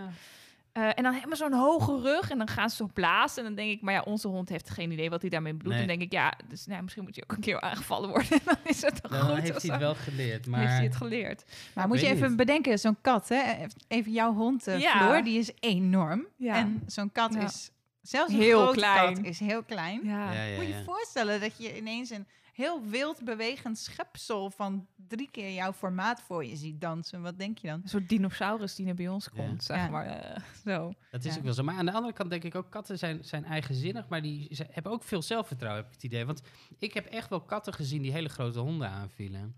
Eh, 0.79 0.85
en 0.95 1.03
dan 1.03 1.13
helemaal 1.13 1.37
zo'n 1.37 1.53
hoge 1.53 2.01
rug. 2.01 2.31
En 2.31 2.39
dan 2.39 2.49
gaan 2.49 2.71
ze 2.71 2.77
zo 2.77 2.91
blazen. 2.95 3.39
En 3.39 3.45
dan 3.45 3.55
denk 3.55 3.71
ik, 3.77 3.81
maar 3.81 3.95
ja, 3.95 4.03
onze 4.03 4.29
hond 4.29 4.49
heeft 4.49 4.71
geen 4.71 4.91
idee 4.91 5.11
wat 5.11 5.21
hij 5.21 5.31
daarmee 5.31 5.53
bedoelt. 5.55 5.75
Nee. 5.75 5.83
En 5.83 5.89
dan 5.89 5.99
denk 5.99 6.13
ik, 6.13 6.19
ja, 6.19 6.35
dus 6.49 6.67
nou, 6.67 6.83
misschien 6.83 7.05
moet 7.05 7.15
je 7.15 7.23
ook 7.23 7.33
een 7.33 7.41
keer 7.41 7.61
aangevallen 7.61 8.09
worden. 8.09 8.31
En 8.31 8.41
dan 8.45 8.57
is 8.65 8.83
het 8.83 9.03
toch 9.03 9.11
Dan 9.13 9.21
goed. 9.21 9.39
heeft 9.39 9.63
hij 9.63 9.71
het 9.71 9.81
wel 9.81 9.95
geleerd. 9.95 10.47
Maar 10.47 10.61
Heeft 10.61 10.73
hij 10.73 10.85
het 10.85 10.97
geleerd. 10.97 11.45
Maar 11.75 11.85
Ik 11.85 11.91
moet 11.91 12.01
je 12.01 12.07
even 12.07 12.29
niet. 12.29 12.37
bedenken, 12.37 12.79
zo'n 12.79 12.97
kat, 13.01 13.29
hè? 13.29 13.43
even 13.89 14.13
jouw 14.13 14.35
hond, 14.35 14.67
eh, 14.67 14.81
Ja. 14.81 14.97
Floor, 14.99 15.23
die 15.23 15.39
is 15.39 15.51
enorm. 15.61 16.27
Ja. 16.37 16.55
En 16.55 16.83
zo'n 16.87 17.13
kat 17.13 17.35
Ja. 17.35 17.41
is, 17.41 17.71
zelfs 18.03 18.33
een 18.33 18.39
Heel 18.41 18.61
grote 18.63 18.77
klein. 18.79 19.15
kat 19.15 19.25
is 19.25 19.39
heel 19.41 19.63
klein. 19.63 20.01
Ja. 20.05 20.33
ja, 20.33 20.43
ja, 20.43 20.57
Moet 20.57 20.67
je 20.67 20.73
ja. 20.73 20.79
je 20.79 20.85
voorstellen 20.85 21.41
dat 21.41 21.53
je 21.59 21.77
ineens 21.77 22.11
een 22.11 22.27
heel 22.59 22.83
wild 22.87 23.25
bewegend 23.25 23.79
schepsel 23.79 24.51
van 24.51 24.87
drie 25.09 25.31
keer 25.31 25.53
jouw 25.55 25.73
formaat 25.73 26.21
voor 26.21 26.45
je 26.45 26.57
ziet 26.57 26.81
dansen. 26.81 27.23
Wat 27.23 27.39
denk 27.39 27.59
je 27.59 27.69
dan? 27.69 27.81
Een 27.83 27.89
soort 27.89 28.09
dinosaurus 28.09 28.75
die 28.75 28.87
naar 28.87 28.95
bij 28.95 29.09
ons 29.09 29.29
Ja. 29.35 29.43
komt, 29.43 29.65
zeg 29.65 29.77
Ja. 29.77 29.89
maar. 29.89 30.07
eh, 30.07 30.41
zo. 30.65 30.93
Dat 31.11 31.25
is 31.25 31.33
Ja. 31.33 31.39
ook 31.39 31.45
wel 31.45 31.53
zo. 31.55 31.63
Maar 31.63 31.75
aan 31.77 31.87
de 31.87 31.93
andere 31.93 32.13
kant 32.13 32.31
denk 32.31 32.45
ik 32.45 32.55
ook, 32.55 32.71
katten 32.71 32.99
zijn, 32.99 33.25
zijn 33.25 33.45
eigenzinnig, 33.45 34.09
maar 34.09 34.23
die 34.23 34.55
ze 34.55 34.67
hebben 34.71 34.93
ook 34.93 35.03
veel 35.05 35.23
zelfvertrouwen, 35.23 35.83
heb 35.83 35.91
ik 35.91 35.95
het 36.01 36.05
idee. 36.13 36.25
Want 36.27 36.43
ik 36.79 36.95
heb 36.95 37.07
echt 37.07 37.29
wel 37.31 37.41
katten 37.41 37.73
gezien 37.75 38.03
die 38.03 38.13
hele 38.13 38.29
grote 38.29 38.59
honden 38.59 38.89
aanvielen. 38.89 39.55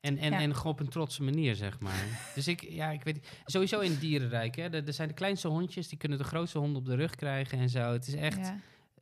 En, 0.00 0.18
en, 0.18 0.30
Ja. 0.30 0.40
en 0.40 0.54
gewoon 0.56 0.72
op 0.72 0.80
een 0.80 0.88
trotse 0.88 1.22
manier, 1.22 1.54
zeg 1.54 1.80
maar. 1.80 2.04
dus 2.34 2.48
ik, 2.48 2.62
ja, 2.62 2.90
ik 2.90 3.02
weet. 3.02 3.26
Sowieso 3.44 3.80
in 3.80 3.90
het 3.90 4.00
dierenrijk, 4.00 4.56
hè. 4.56 4.62
Er, 4.62 4.86
er 4.86 4.92
zijn 4.92 5.08
de 5.08 5.14
kleinste 5.14 5.48
hondjes, 5.48 5.88
die 5.88 5.98
kunnen 5.98 6.18
de 6.18 6.24
grootste 6.24 6.58
honden 6.58 6.76
op 6.76 6.86
de 6.86 6.94
rug 6.94 7.14
krijgen 7.14 7.58
en 7.58 7.68
zo. 7.68 7.92
Het 7.92 8.06
is 8.06 8.14
echt, 8.14 8.36
Ja. 8.38 8.56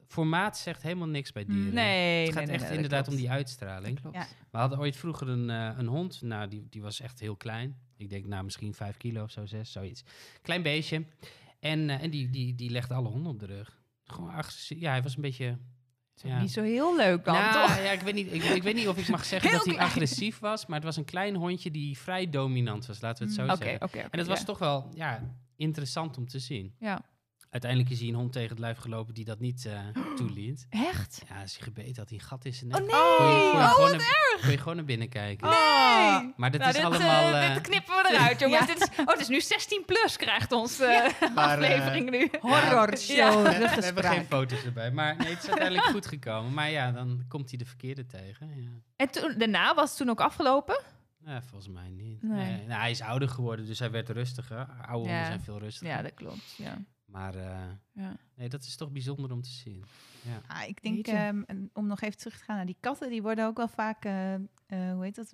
Formaat 0.07 0.59
zegt 0.59 0.83
helemaal 0.83 1.09
niks 1.09 1.33
bij 1.33 1.45
dieren. 1.45 1.75
Nee, 1.75 2.25
Het 2.25 2.35
gaat 2.35 2.47
nee, 2.47 2.57
nee, 2.57 2.65
echt 2.65 2.75
inderdaad 2.75 3.05
klopt. 3.05 3.09
om 3.21 3.25
die 3.25 3.31
uitstraling. 3.31 4.01
Klopt. 4.01 4.17
Ja. 4.17 4.27
We 4.51 4.59
hadden 4.59 4.79
ooit 4.79 4.97
vroeger 4.97 5.29
een, 5.29 5.51
eh, 5.51 5.71
een 5.79 5.87
hond. 5.87 6.23
Nou, 6.23 6.49
die, 6.49 6.67
die 6.71 6.83
was 6.83 7.01
echt 7.01 7.21
heel 7.21 7.37
klein. 7.37 7.77
Ik 7.97 8.11
denk, 8.11 8.27
nou, 8.27 8.45
misschien 8.45 8.75
vijf 8.75 8.97
kilo 8.97 9.23
of 9.23 9.31
zo, 9.31 9.47
zes, 9.47 9.73
zoiets. 9.73 10.03
Klein 10.43 10.63
beestje. 10.63 11.05
En, 11.61 11.91
eh, 11.91 12.03
en 12.03 12.11
die, 12.11 12.31
die, 12.31 12.55
die 12.55 12.71
legde 12.71 12.95
alle 12.95 13.09
honden 13.09 13.33
op 13.33 13.39
de 13.39 13.47
rug. 13.47 13.81
Gewoon 14.05 14.31
agressief. 14.31 14.81
Ja, 14.81 14.91
hij 14.91 15.03
was 15.03 15.17
een 15.17 15.23
beetje... 15.23 15.59
Ja. 16.23 16.41
Niet 16.41 16.53
zo 16.53 16.63
heel 16.63 16.97
leuk 16.97 17.25
dan, 17.25 17.35
nou, 17.35 17.53
toch? 17.69 17.77
ja, 17.83 17.91
ik 17.91 18.01
weet, 18.01 18.15
niet, 18.15 18.33
ik, 18.33 18.43
ik 18.43 18.63
weet 18.63 18.75
niet 18.75 18.89
of 18.89 18.99
ik 18.99 19.09
mag 19.09 19.25
zeggen 19.35 19.49
Heel 19.49 19.59
dat 19.59 19.67
hij 19.67 19.77
klein. 19.77 19.91
agressief 19.91 20.39
was. 20.39 20.67
Maar 20.67 20.77
het 20.77 20.85
was 20.85 20.97
een 20.97 21.05
klein 21.05 21.35
hondje 21.35 21.71
die 21.71 21.99
vrij 21.99 22.31
dominant 22.31 22.87
was, 22.87 23.01
laten 23.01 23.23
we 23.23 23.25
het 23.33 23.41
zo 23.41 23.47
Mm. 23.47 23.57
Zeggen. 23.57 24.11
En 24.11 24.19
het 24.19 24.29
was 24.29 24.45
toch 24.45 24.59
wel 24.59 24.89
ja, 24.95 25.35
interessant 25.57 26.17
om 26.17 26.29
te 26.29 26.39
zien. 26.39 26.75
Ja. 26.79 27.01
Uiteindelijk 27.51 27.91
is 27.93 27.99
hij 28.01 28.09
een 28.09 28.15
hond 28.15 28.33
tegen 28.33 28.51
het 28.51 28.59
lijf 28.59 28.79
gelopen 28.79 29.15
die 29.15 29.25
dat 29.25 29.39
niet 29.41 29.67
eh, 29.67 29.81
toeliet. 30.17 30.67
Echt? 30.71 31.23
Ja, 31.29 31.41
als 31.41 31.53
hij 31.57 31.63
gebeten 31.63 31.97
had, 31.97 32.09
hij 32.09 32.19
een 32.19 32.25
gat 32.25 32.45
in 32.45 32.55
zijn 32.55 32.75
Oh 32.75 32.81
nee! 32.81 32.89
Kon 32.89 33.27
je, 33.27 33.51
kon 33.51 33.61
je 33.61 33.65
Oh, 33.67 33.71
gewoon 33.75 33.91
wat 33.91 33.99
naar, 34.01 34.39
kon 34.41 34.51
je 34.51 34.59
gewoon 34.59 34.77
naar 34.77 34.85
binnen 34.85 35.09
kijken. 35.09 35.49
Nee! 35.49 36.33
Maar 36.37 36.51
dit 36.51 36.61
Nou, 36.61 36.71
is 36.73 36.77
dit, 36.77 36.85
allemaal... 36.85 37.33
eh, 37.35 37.47
eh, 37.49 37.55
dit 37.55 37.63
knippen 37.63 37.95
we 37.95 38.09
eruit, 38.13 38.41
jongens. 38.41 38.61
Ja. 38.67 38.75
Dit 38.75 38.83
is, 38.83 38.99
oh, 38.99 39.07
het 39.07 39.21
is 39.21 39.29
nu 39.29 39.41
16 39.41 39.83
plus, 39.87 40.17
krijgt 40.17 40.53
ons 40.53 40.81
aflevering 41.35 42.11
nu. 42.11 42.31
Horror 42.41 42.91
Ja. 42.91 42.97
show, 42.97 43.43
we, 43.47 43.51
de 43.53 43.59
we 43.59 43.85
hebben 43.85 44.05
geen 44.05 44.25
foto's 44.25 44.65
erbij. 44.65 44.91
Maar 44.91 45.17
nee, 45.17 45.29
het 45.35 45.43
is 45.43 45.49
uiteindelijk 45.49 45.87
goed 45.89 46.07
gekomen. 46.07 46.55
Maar 46.55 46.71
ja, 46.71 46.93
dan 46.93 47.25
komt 47.29 47.49
hij 47.49 47.59
de 47.59 47.65
verkeerde 47.65 48.07
tegen. 48.07 48.51
Ja. 48.63 48.69
En 48.97 49.11
toen, 49.11 49.35
daarna 49.39 49.75
was 49.75 49.89
het 49.89 49.99
toen 49.99 50.09
ook 50.11 50.21
afgelopen? 50.21 50.81
Ja, 51.25 51.43
volgens 51.43 51.69
mij 51.73 51.89
niet. 51.91 52.23
Nee. 52.23 52.45
Nee, 52.51 52.67
nou, 52.67 52.81
hij 52.81 52.91
is 52.91 53.01
ouder 53.01 53.29
geworden, 53.29 53.67
dus 53.67 53.79
hij 53.79 53.91
werd 53.91 54.09
rustiger. 54.09 54.57
Oude 54.67 54.93
honden 54.93 55.13
Ja. 55.17 55.25
zijn 55.25 55.41
veel 55.41 55.59
rustiger. 55.59 55.95
Ja, 55.97 56.03
dat 56.03 56.15
klopt. 56.15 56.55
Ja. 56.57 56.79
Maar 57.07 57.35
eh, 57.35 57.59
Ja. 57.93 58.17
nee, 58.35 58.49
dat 58.49 58.63
is 58.63 58.77
toch 58.77 58.91
bijzonder 58.93 59.33
om 59.33 59.43
te 59.43 59.51
zien. 59.51 59.85
Ah, 60.47 60.69
ik 60.69 60.83
denk, 60.83 61.07
ehm, 61.07 61.43
om 61.73 61.87
nog 61.87 62.01
even 62.01 62.17
terug 62.19 62.39
te 62.39 62.45
gaan 62.45 62.57
naar 62.57 62.67
die 62.67 62.77
katten, 62.81 63.11
die 63.11 63.23
worden 63.23 63.47
ook 63.47 63.57
wel 63.57 63.69
vaak, 63.69 64.05
eh, 64.05 64.35
eh, 64.35 64.41
hoe 64.69 65.03
heet 65.05 65.15
dat, 65.15 65.33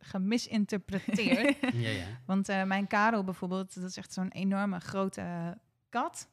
gemisinterpreteerd. 0.00 1.56
Ja, 1.74 1.88
ja. 1.88 2.06
Want 2.26 2.48
eh, 2.48 2.64
mijn 2.64 2.86
Karel 2.86 3.24
bijvoorbeeld, 3.24 3.74
dat 3.74 3.84
is 3.84 3.96
echt 3.96 4.12
zo'n 4.12 4.28
enorme 4.28 4.80
grote 4.80 5.56
kat. 5.88 6.28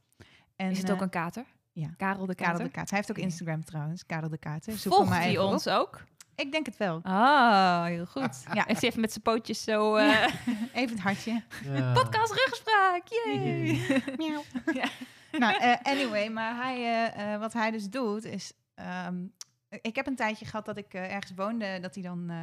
En, 0.55 0.71
Is 0.71 0.77
het 0.77 0.91
ook 0.91 1.01
een 1.01 1.09
kater? 1.09 1.45
ja. 1.71 1.89
Karel 1.97 2.25
de 2.25 2.35
Karel 2.35 2.51
kater? 2.51 2.65
de 2.67 2.71
Kaat. 2.71 2.89
Hij 2.89 2.97
heeft 2.97 3.11
ook 3.11 3.17
Ja. 3.17 3.23
Instagram 3.23 3.63
trouwens, 3.65 4.05
Karel 4.05 4.29
de 4.29 4.37
Kater. 4.37 4.73
Zoek 4.73 4.81
hem 4.83 4.91
Volgt 4.91 5.09
maar 5.09 5.19
hij 5.19 5.29
even 5.29 5.45
op. 5.45 5.51
ons 5.51 5.67
ook? 5.67 6.03
Ik 6.41 6.51
denk 6.51 6.65
het 6.65 6.77
wel. 6.77 6.99
Ah, 7.03 7.85
heel 7.85 8.05
goed. 8.05 8.43
Ja. 8.53 8.63
Heeft 8.67 8.81
hij 8.81 8.89
even 8.89 9.01
met 9.01 9.11
zijn 9.11 9.23
pootjes 9.23 9.63
zo... 9.63 9.95
eh, 9.95 10.27
Even 10.73 10.89
het 10.95 10.99
hartje. 10.99 11.43
Ja. 11.63 11.91
Podcast 12.01 12.33
ruggespraak, 12.33 13.07
yay! 13.07 13.81
Miauw. 14.17 14.43
nou, 15.31 15.57
eh, 15.61 15.75
anyway, 15.81 16.29
maar 16.29 16.55
hij, 16.55 16.75
eh, 16.77 17.33
eh, 17.33 17.39
wat 17.39 17.53
hij 17.53 17.71
dus 17.71 17.89
doet 17.89 18.23
is... 18.23 18.53
ehm, 18.75 19.25
ik 19.69 19.95
heb 19.95 20.07
een 20.07 20.15
tijdje 20.15 20.45
gehad 20.45 20.65
dat 20.65 20.77
ik 20.77 20.93
eh, 20.93 21.13
ergens 21.13 21.33
woonde, 21.35 21.79
dat 21.79 21.93
hij 21.95 22.03
dan... 22.03 22.29
eh, 22.29 22.37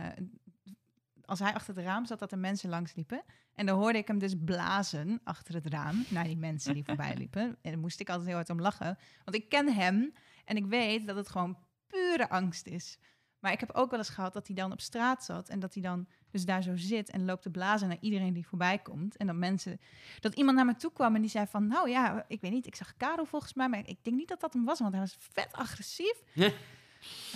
als 1.24 1.38
hij 1.38 1.54
achter 1.54 1.74
het 1.76 1.84
raam 1.84 2.06
zat, 2.06 2.18
dat 2.18 2.32
er 2.32 2.38
mensen 2.38 2.68
langs 2.70 2.94
liepen. 2.94 3.22
En 3.54 3.66
dan 3.66 3.78
hoorde 3.78 3.98
ik 3.98 4.06
hem 4.08 4.18
dus 4.18 4.34
blazen 4.44 5.20
achter 5.24 5.54
het 5.54 5.66
raam 5.66 6.04
naar 6.08 6.24
die 6.24 6.36
mensen 6.36 6.74
die 6.74 6.84
voorbij 6.84 7.14
liepen. 7.16 7.42
En 7.62 7.70
dan 7.70 7.80
moest 7.80 8.00
ik 8.00 8.08
altijd 8.08 8.26
heel 8.26 8.36
hard 8.36 8.50
om 8.50 8.60
lachen. 8.60 8.98
Want 9.24 9.36
ik 9.36 9.48
ken 9.48 9.72
hem 9.74 10.12
en 10.44 10.56
ik 10.56 10.66
weet 10.66 11.06
dat 11.06 11.16
het 11.16 11.28
gewoon 11.28 11.58
pure 11.86 12.28
angst 12.28 12.66
is. 12.66 12.98
Maar 13.40 13.52
ik 13.52 13.60
heb 13.60 13.70
ook 13.72 13.90
wel 13.90 13.98
eens 13.98 14.08
gehad 14.08 14.32
dat 14.32 14.46
hij 14.46 14.56
dan 14.56 14.72
op 14.72 14.80
straat 14.80 15.24
zat 15.24 15.48
en 15.48 15.60
dat 15.60 15.74
hij 15.74 15.82
dan 15.82 16.06
dus 16.30 16.44
daar 16.44 16.62
zo 16.62 16.76
zit 16.76 17.10
en 17.10 17.24
loopt 17.24 17.42
te 17.42 17.50
blazen 17.50 17.88
naar 17.88 17.96
iedereen 18.00 18.32
die 18.32 18.46
voorbij 18.46 18.78
komt. 18.78 19.16
En 19.16 19.26
dat 19.26 19.36
mensen, 19.36 19.80
dat 20.20 20.34
iemand 20.34 20.56
naar 20.56 20.66
me 20.66 20.76
toe 20.76 20.92
kwam 20.92 21.14
en 21.14 21.20
die 21.20 21.30
zei 21.30 21.46
van, 21.46 21.66
nou 21.66 21.90
ja, 21.90 22.24
ik 22.28 22.40
weet 22.40 22.50
niet, 22.52 22.66
ik 22.66 22.74
zag 22.74 22.96
Karel 22.96 23.24
volgens 23.26 23.54
mij, 23.54 23.68
maar 23.68 23.78
ik 23.86 23.98
denk 24.04 24.16
niet 24.16 24.28
dat 24.28 24.40
dat 24.40 24.52
hem 24.52 24.64
was, 24.64 24.78
want 24.78 24.92
hij 24.92 25.00
was 25.00 25.16
vet 25.18 25.52
agressief. 25.52 26.22
Ja. 26.34 26.50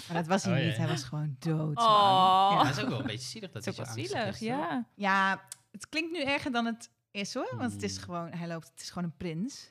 Maar 0.09 0.16
dat 0.16 0.26
was 0.26 0.44
hij 0.44 0.53
Oh, 0.53 0.59
ja, 0.61 0.66
niet, 0.66 0.76
hij 0.76 0.86
was 0.88 1.03
gewoon 1.03 1.36
dood. 1.38 1.76
Oh. 1.76 2.48
Ja, 2.55 2.62
dat 2.64 2.76
is 2.76 2.82
ook 2.82 2.88
wel 2.88 3.00
een 3.00 3.07
beetje 3.07 3.28
zielig. 3.28 3.50
Dat 3.50 3.64
hij 3.64 3.74
ook 3.78 3.86
zo 3.86 3.92
zielig, 3.92 4.28
is, 4.28 4.38
ja. 4.38 4.86
Ja, 4.94 5.42
het 5.70 5.88
klinkt 5.88 6.12
nu 6.12 6.22
erger 6.22 6.53
dan 6.53 6.64
het 6.66 6.90
is 7.11 7.34
hoor, 7.34 7.55
want 7.57 7.72
het 7.72 7.82
is 7.82 7.94
Hmm. 7.96 8.05
gewoon, 8.05 8.32
hij 8.32 8.48
loopt, 8.48 8.68
het 8.68 8.80
is 8.80 8.90
gewoon 8.90 9.05
een 9.09 9.16
prins. 9.16 9.70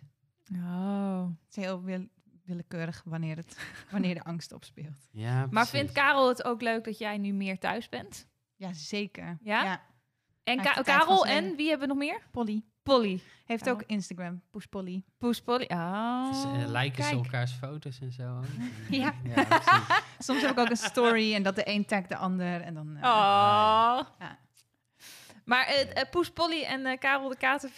Oh. 0.55 1.23
Het 1.45 1.57
is 1.57 1.63
heel 1.63 1.82
wil- 1.84 2.07
willekeurig 2.51 3.01
wanneer, 3.05 3.35
het, 3.35 3.57
wanneer 3.91 4.13
de 4.15 4.23
angst 4.23 4.51
opspeelt. 4.51 5.07
Ja, 5.11 5.47
Maar 5.49 5.67
vindt 5.67 5.91
Karel 5.91 6.27
het 6.27 6.43
ook 6.43 6.61
leuk 6.61 6.83
dat 6.83 6.97
jij 6.97 7.17
nu 7.17 7.31
meer 7.33 7.59
thuis 7.59 7.89
bent? 7.89 8.27
Ja, 8.55 8.73
zeker. 8.73 9.37
Ja? 9.41 9.63
ja. 9.63 9.81
En 10.43 10.61
Ka- 10.61 10.81
Karel 10.81 11.25
en 11.25 11.55
wie 11.55 11.69
hebben 11.69 11.87
we 11.87 11.93
nog 11.93 12.03
meer? 12.03 12.21
Polly 12.31 12.63
Polly. 12.83 13.21
heeft 13.45 13.63
Karel. 13.63 13.79
ook 13.79 13.83
Instagram, 13.87 14.41
Poes 14.51 14.65
Polly. 14.65 15.03
Poes 15.17 15.41
Polly. 15.41 15.65
Oh, 15.69 16.29
Dus, 16.31 16.69
liken 16.71 17.03
ze 17.03 17.11
elkaars 17.15 17.51
foto's 17.51 17.99
en 17.99 18.11
zo. 18.11 18.39
Ja. 18.89 19.13
ja. 19.23 19.45
Soms 20.19 20.41
heb 20.41 20.51
ik 20.51 20.59
ook 20.59 20.69
een 20.69 20.77
story 20.77 21.33
en 21.35 21.43
dat 21.43 21.55
de 21.55 21.67
een 21.69 21.85
tagt 21.85 22.09
de 22.09 22.15
ander 22.15 22.61
en 22.61 22.73
dan... 22.73 22.87
eh, 22.97 23.03
Oh. 23.03 23.99
Ja. 24.19 24.39
Maar 25.45 25.65
eh, 25.65 26.09
Poes 26.09 26.29
Polly 26.31 26.63
en 26.63 26.85
eh, 26.85 26.97
Karel 26.99 27.29
de 27.29 27.37
Kater 27.37 27.69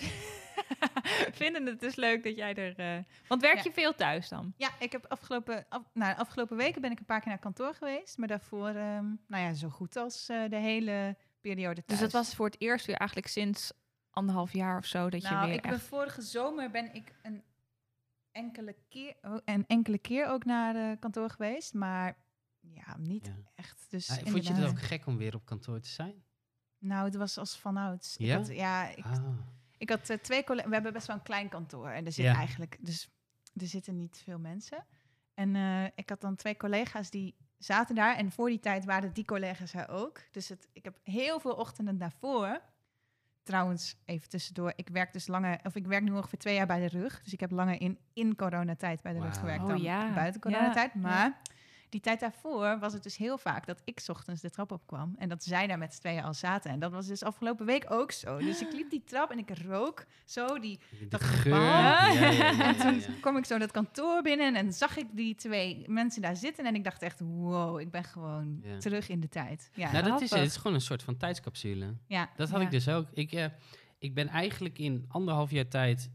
vinden 1.41 1.65
het 1.65 1.79
dus 1.79 1.95
leuk 1.95 2.23
dat 2.23 2.35
jij 2.35 2.53
er... 2.55 2.75
eh, 2.97 3.03
Want 3.27 3.41
werk 3.41 3.55
Ja. 3.57 3.61
je 3.63 3.71
veel 3.71 3.95
thuis 3.95 4.29
dan? 4.29 4.53
Ja, 4.57 4.69
ik 4.79 4.91
heb 4.91 5.05
afgelopen, 5.07 5.65
af, 5.69 5.81
nou, 5.93 6.13
de 6.15 6.19
afgelopen 6.21 6.57
weken 6.57 6.81
ben 6.81 6.91
ik 6.91 6.99
een 6.99 7.05
paar 7.05 7.19
keer 7.19 7.29
naar 7.29 7.39
kantoor 7.39 7.73
geweest. 7.73 8.17
Maar 8.17 8.27
daarvoor, 8.27 8.67
ehm, 8.67 9.05
nou 9.27 9.43
ja, 9.43 9.53
zo 9.53 9.69
goed 9.69 9.95
als 9.95 10.29
eh, 10.29 10.49
de 10.49 10.55
hele 10.55 11.17
periode 11.41 11.83
thuis. 11.85 11.99
Dus 11.99 12.11
dat 12.11 12.21
was 12.25 12.35
voor 12.35 12.45
het 12.45 12.61
eerst 12.61 12.85
weer 12.85 12.95
eigenlijk 12.95 13.29
sinds 13.29 13.71
anderhalf 14.09 14.53
jaar 14.53 14.77
of 14.77 14.85
zo 14.85 15.09
dat 15.09 15.21
je 15.21 15.29
Nou, 15.29 15.45
weer 15.45 15.55
ik 15.55 15.61
ben 15.61 15.79
vorige 15.79 16.21
zomer 16.21 16.69
ben 16.71 16.93
ik 16.95 17.11
een 17.21 17.43
enkele 18.31 18.75
keer, 18.89 19.15
oh, 19.21 19.37
een 19.45 19.63
enkele 19.67 19.97
keer 19.97 20.27
ook 20.27 20.45
naar 20.45 20.75
eh, 20.75 20.99
kantoor 20.99 21.29
geweest. 21.29 21.73
Maar 21.73 22.17
ja, 22.59 22.95
niet 22.97 23.25
Ja. 23.27 23.33
echt. 23.55 23.85
Dus 23.89 24.09
Ah, 24.09 24.17
vond 24.27 24.47
je 24.47 24.53
het 24.53 24.69
ook 24.69 24.79
gek 24.81 25.05
om 25.05 25.17
weer 25.17 25.35
op 25.35 25.45
kantoor 25.45 25.79
te 25.79 25.89
zijn? 25.89 26.23
Nou, 26.79 27.05
het 27.05 27.15
was 27.15 27.37
als 27.37 27.57
vanouds. 27.59 28.17
Ik 28.17 28.25
Ja? 28.25 28.35
had, 28.37 28.47
ja, 28.47 28.87
ik, 28.89 29.05
Ah. 29.05 29.23
Ik 29.83 29.89
had 29.89 30.09
eh, 30.09 30.17
twee 30.17 30.43
collega's. 30.43 30.67
We 30.69 30.73
hebben 30.73 30.93
best 30.93 31.07
wel 31.07 31.15
een 31.15 31.23
klein 31.23 31.49
kantoor. 31.49 31.89
En 31.89 32.05
er 32.05 32.11
zit 32.11 32.25
Ja. 32.25 32.35
eigenlijk, 32.35 32.77
dus 32.79 33.09
er 33.57 33.67
zitten 33.67 33.95
niet 33.95 34.21
veel 34.23 34.39
mensen. 34.39 34.85
En 35.33 35.55
eh, 35.55 35.83
ik 35.95 36.09
had 36.09 36.21
dan 36.21 36.35
twee 36.35 36.57
collega's 36.57 37.09
die 37.09 37.35
zaten 37.57 37.95
daar. 37.95 38.15
En 38.15 38.31
voor 38.31 38.49
die 38.49 38.59
tijd 38.59 38.85
waren 38.85 39.13
die 39.13 39.25
collega's 39.25 39.73
er 39.73 39.89
ook. 39.89 40.19
Dus 40.31 40.49
het, 40.49 40.67
ik 40.73 40.83
heb 40.83 40.97
heel 41.03 41.39
veel 41.39 41.53
ochtenden 41.53 41.97
daarvoor. 41.97 42.61
Trouwens, 43.43 43.95
even 44.05 44.29
tussendoor. 44.29 44.73
Ik 44.75 44.89
werk 44.89 45.13
dus 45.13 45.27
langer, 45.27 45.59
of 45.63 45.75
ik 45.75 45.87
werk 45.87 46.03
nu 46.03 46.11
ongeveer 46.11 46.39
twee 46.39 46.55
jaar 46.55 46.67
bij 46.67 46.79
de 46.89 46.97
rug. 46.99 47.21
Dus 47.23 47.33
ik 47.33 47.39
heb 47.39 47.51
langer 47.51 47.81
in, 47.81 47.99
in 48.13 48.35
coronatijd 48.35 49.01
bij 49.01 49.13
de 49.13 49.19
rug 49.19 49.39
gewerkt 49.39 49.61
Oh, 49.63 49.67
dan 49.67 49.81
ja. 49.81 50.13
buiten 50.13 50.41
coronatijd. 50.41 50.91
ja. 50.93 50.99
Maar 50.99 51.41
die 51.93 52.01
tijd 52.01 52.19
daarvoor 52.19 52.79
was 52.79 52.93
het 52.93 53.03
dus 53.03 53.17
heel 53.17 53.37
vaak 53.37 53.65
dat 53.65 53.81
ik 53.83 53.99
's 53.99 54.09
ochtends 54.09 54.41
de 54.41 54.49
trap 54.49 54.71
opkwam. 54.71 55.15
En 55.17 55.29
dat 55.29 55.43
zij 55.43 55.67
daar 55.67 55.77
met 55.77 55.93
z'n 55.93 55.99
tweeën 55.99 56.23
al 56.23 56.33
zaten. 56.33 56.71
En 56.71 56.79
dat 56.79 56.91
was 56.91 57.07
dus 57.07 57.23
afgelopen 57.23 57.65
week 57.65 57.85
ook 57.91 58.11
zo. 58.11 58.37
Dus 58.37 58.61
ik 58.61 58.73
liep 58.73 58.89
die 58.89 59.03
trap 59.05 59.31
en 59.31 59.37
ik 59.37 59.57
rook 59.57 60.05
zo 60.25 60.59
die 60.59 60.79
De 60.99 61.07
dat 61.07 61.23
geur. 61.23 61.41
gebouw. 61.41 61.59
Ja, 61.61 62.09
ja, 62.09 62.29
ja, 62.29 62.49
ja, 62.51 62.75
en 62.85 62.99
toen 63.01 63.19
kwam 63.19 63.37
ik 63.37 63.45
zo 63.45 63.57
dat 63.57 63.71
kantoor 63.71 64.21
binnen 64.21 64.55
en 64.55 64.73
zag 64.73 64.97
ik 64.97 65.05
die 65.11 65.35
twee 65.35 65.83
mensen 65.89 66.21
daar 66.21 66.35
zitten. 66.35 66.65
En 66.65 66.75
ik 66.75 66.83
dacht 66.83 67.01
echt, 67.01 67.19
wow, 67.19 67.79
ik 67.79 67.91
ben 67.91 68.03
gewoon 68.03 68.59
Ja. 68.63 68.77
terug 68.77 69.09
in 69.09 69.19
de 69.19 69.29
tijd. 69.29 69.69
Ja, 69.73 69.91
Nou, 69.91 70.03
dat 70.03 70.21
is 70.21 70.29
het. 70.29 70.39
is 70.39 70.57
gewoon 70.57 70.73
een 70.73 70.81
soort 70.81 71.03
van 71.03 71.17
tijdscapsule. 71.17 71.93
ja. 72.07 72.29
Dat 72.35 72.49
had 72.49 72.59
Ja. 72.59 72.65
ik 72.65 72.71
dus 72.71 72.87
ook. 72.89 73.07
Ik, 73.13 73.31
eh, 73.31 73.45
ik 73.99 74.13
ben 74.13 74.27
eigenlijk 74.27 74.77
in 74.79 75.05
anderhalf 75.07 75.51
jaar 75.51 75.67
tijd, 75.67 76.09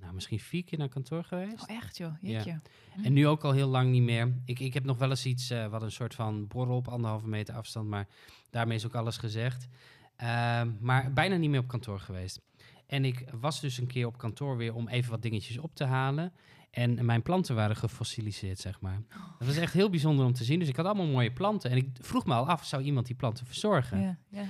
nou 0.00 0.14
misschien 0.14 0.40
vier 0.40 0.64
keer 0.64 0.78
naar 0.78 0.88
kantoor 0.88 1.24
geweest. 1.24 1.62
Oh, 1.62 1.76
echt 1.76 1.96
joh, 1.96 2.12
Ja. 2.20 2.30
jeetje. 2.30 2.60
En 3.02 3.12
nu 3.12 3.26
ook 3.26 3.44
al 3.44 3.52
heel 3.52 3.68
lang 3.68 3.90
niet 3.90 4.02
meer. 4.02 4.34
Ik, 4.44 4.58
ik 4.60 4.74
heb 4.74 4.84
nog 4.84 4.98
wel 4.98 5.10
eens 5.10 5.26
iets, 5.26 5.50
eh, 5.50 5.66
wat 5.66 5.82
een 5.82 5.92
soort 5.92 6.14
van 6.14 6.46
borrel 6.46 6.76
op 6.76 6.88
anderhalve 6.88 7.28
meter 7.28 7.54
afstand, 7.54 7.88
maar 7.88 8.06
daarmee 8.50 8.76
is 8.76 8.86
ook 8.86 8.94
alles 8.94 9.16
gezegd. 9.16 9.68
Ehm, 10.16 10.70
maar 10.80 11.12
bijna 11.12 11.36
niet 11.36 11.50
meer 11.50 11.60
op 11.60 11.68
kantoor 11.68 12.00
geweest. 12.00 12.40
En 12.86 13.04
ik 13.04 13.24
was 13.40 13.60
dus 13.60 13.78
een 13.78 13.86
keer 13.86 14.06
op 14.06 14.18
kantoor 14.18 14.56
weer 14.56 14.74
om 14.74 14.88
even 14.88 15.10
wat 15.10 15.22
dingetjes 15.22 15.58
op 15.58 15.74
te 15.74 15.84
halen. 15.84 16.32
En 16.70 17.04
mijn 17.04 17.22
planten 17.22 17.54
waren 17.54 17.76
gefossiliseerd, 17.76 18.58
zeg 18.58 18.80
maar. 18.80 19.02
Dat 19.38 19.46
was 19.46 19.56
echt 19.56 19.72
heel 19.72 19.90
bijzonder 19.90 20.26
om 20.26 20.32
te 20.32 20.44
zien. 20.44 20.58
Dus 20.58 20.68
ik 20.68 20.76
had 20.76 20.86
allemaal 20.86 21.06
mooie 21.06 21.32
planten. 21.32 21.70
En 21.70 21.76
ik 21.76 21.88
vroeg 22.00 22.26
me 22.26 22.34
al 22.34 22.48
af, 22.48 22.64
zou 22.64 22.82
iemand 22.82 23.06
die 23.06 23.16
planten 23.16 23.46
verzorgen? 23.46 24.00
Ja, 24.00 24.18
ja. 24.28 24.44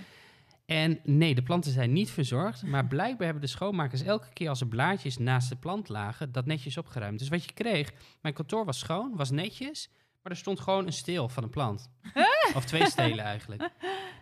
En 0.70 1.00
nee, 1.04 1.34
de 1.34 1.42
planten 1.42 1.72
zijn 1.72 1.92
niet 1.92 2.10
verzorgd. 2.10 2.62
Maar 2.62 2.86
blijkbaar 2.86 3.24
hebben 3.24 3.42
de 3.42 3.48
schoonmakers 3.48 4.02
elke 4.02 4.32
keer 4.32 4.48
als 4.48 4.60
er 4.60 4.66
blaadjes 4.66 5.18
naast 5.18 5.48
de 5.48 5.56
plant 5.56 5.88
lagen, 5.88 6.32
dat 6.32 6.46
netjes 6.46 6.76
opgeruimd. 6.76 7.18
Dus 7.18 7.28
wat 7.28 7.44
je 7.44 7.52
kreeg, 7.52 7.92
mijn 8.20 8.34
kantoor 8.34 8.64
was 8.64 8.78
schoon, 8.78 9.16
was 9.16 9.30
netjes. 9.30 9.88
Maar 10.22 10.32
er 10.32 10.38
stond 10.38 10.60
gewoon 10.60 10.86
een 10.86 10.92
steel 10.92 11.28
van 11.28 11.42
een 11.42 11.50
plant. 11.50 11.90
of 12.54 12.64
twee 12.64 12.86
stelen 12.90 13.24
eigenlijk. 13.24 13.70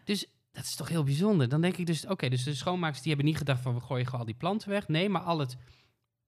Dus 0.04 0.26
dat 0.52 0.64
is 0.64 0.74
toch 0.74 0.88
heel 0.88 1.02
bijzonder. 1.04 1.48
Dan 1.48 1.60
denk 1.60 1.76
ik 1.76 1.86
dus, 1.86 2.06
oké, 2.06 2.28
dus 2.28 2.44
de 2.44 2.54
schoonmakers 2.54 2.98
die 2.98 3.08
hebben 3.08 3.26
niet 3.26 3.38
gedacht 3.38 3.62
van 3.62 3.74
we 3.74 3.80
gooien 3.80 4.04
gewoon 4.04 4.20
al 4.20 4.26
die 4.26 4.34
planten 4.34 4.68
weg. 4.68 4.88
Nee, 4.88 5.08
maar 5.08 5.22
al 5.22 5.38
het 5.38 5.56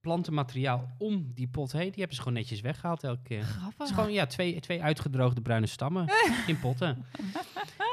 plantenmateriaal 0.00 0.94
om 0.98 1.30
die 1.34 1.48
pot 1.48 1.72
heen, 1.72 1.90
die 1.90 1.98
hebben 1.98 2.16
ze 2.16 2.22
gewoon 2.22 2.38
netjes 2.38 2.60
weggehaald 2.60 3.04
elke 3.04 3.22
keer. 3.22 3.38
Het 3.38 3.48
Grappig. 3.48 3.86
is 3.86 3.92
gewoon 3.92 4.12
ja, 4.12 4.26
twee, 4.26 4.60
twee 4.60 4.82
uitgedroogde 4.82 5.40
bruine 5.40 5.66
stammen 5.66 6.12
in 6.46 6.60
potten. 6.60 7.06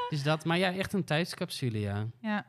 Dus 0.09 0.23
dat, 0.23 0.45
maar 0.45 0.57
ja, 0.57 0.73
echt 0.73 0.93
een 0.93 1.03
tijdscapsule, 1.03 1.79
ja. 1.79 2.07
ja. 2.19 2.45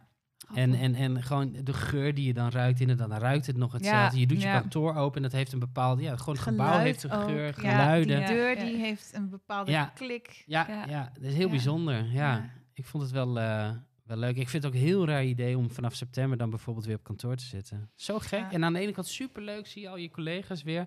En, 0.55 0.75
en, 0.75 0.95
en 0.95 1.23
gewoon 1.23 1.53
de 1.63 1.73
geur 1.73 2.15
die 2.15 2.27
je 2.27 2.33
dan 2.35 2.49
ruikt, 2.51 2.81
inderdaad, 2.81 3.09
dan 3.11 3.19
ruikt 3.19 3.47
het 3.47 3.57
nog 3.57 3.73
hetzelfde. 3.73 4.21
je 4.21 4.27
doet 4.27 4.43
je 4.43 4.47
ja. 4.49 4.61
kantoor 4.61 4.95
open 4.95 5.17
en 5.17 5.23
dat 5.23 5.33
heeft 5.33 5.53
een 5.53 5.59
bepaalde, 5.59 6.03
ja, 6.03 6.17
gewoon 6.17 6.35
het 6.35 6.45
gebouw 6.45 6.67
Geluid 6.67 6.85
heeft 6.85 7.03
een 7.03 7.11
ook. 7.13 7.25
geur, 7.29 7.47
Ja, 7.47 7.53
geluiden. 7.53 8.17
die 8.17 8.27
Ja, 8.27 8.33
deur 8.33 8.59
Ja. 8.59 8.65
die 8.65 8.77
heeft 8.77 9.15
een 9.15 9.29
bepaalde 9.31 9.71
Ja. 9.71 9.85
klik. 9.95 10.43
ja, 10.47 10.85
Ja. 10.89 11.11
dat 11.15 11.23
is 11.23 11.35
heel 11.35 11.45
Ja. 11.45 11.51
bijzonder. 11.51 11.95
Ja. 12.05 12.11
Ja. 12.13 12.51
ik 12.75 12.85
vond 12.87 13.03
het 13.03 13.13
wel, 13.13 13.39
eh, 13.39 13.71
wel 14.05 14.17
leuk. 14.17 14.37
Ik 14.37 14.49
vind 14.49 14.63
het 14.63 14.73
ook 14.73 14.79
een 14.79 14.87
heel 14.87 15.07
raar 15.07 15.25
idee 15.25 15.59
om 15.59 15.71
vanaf 15.71 15.95
september 15.95 16.39
dan 16.39 16.51
bijvoorbeeld 16.51 16.87
weer 16.87 16.97
op 16.97 17.03
kantoor 17.05 17.37
te 17.37 17.45
zitten. 17.45 17.91
Zo 17.95 18.19
gek. 18.19 18.41
Ja. 18.41 18.51
En 18.53 18.65
aan 18.65 18.73
de 18.73 18.79
ene 18.79 18.93
kant 18.93 19.07
superleuk, 19.07 19.67
zie 19.67 19.83
je 19.83 19.89
al 19.89 19.97
je 19.97 20.11
collega's 20.11 20.63
weer. 20.63 20.87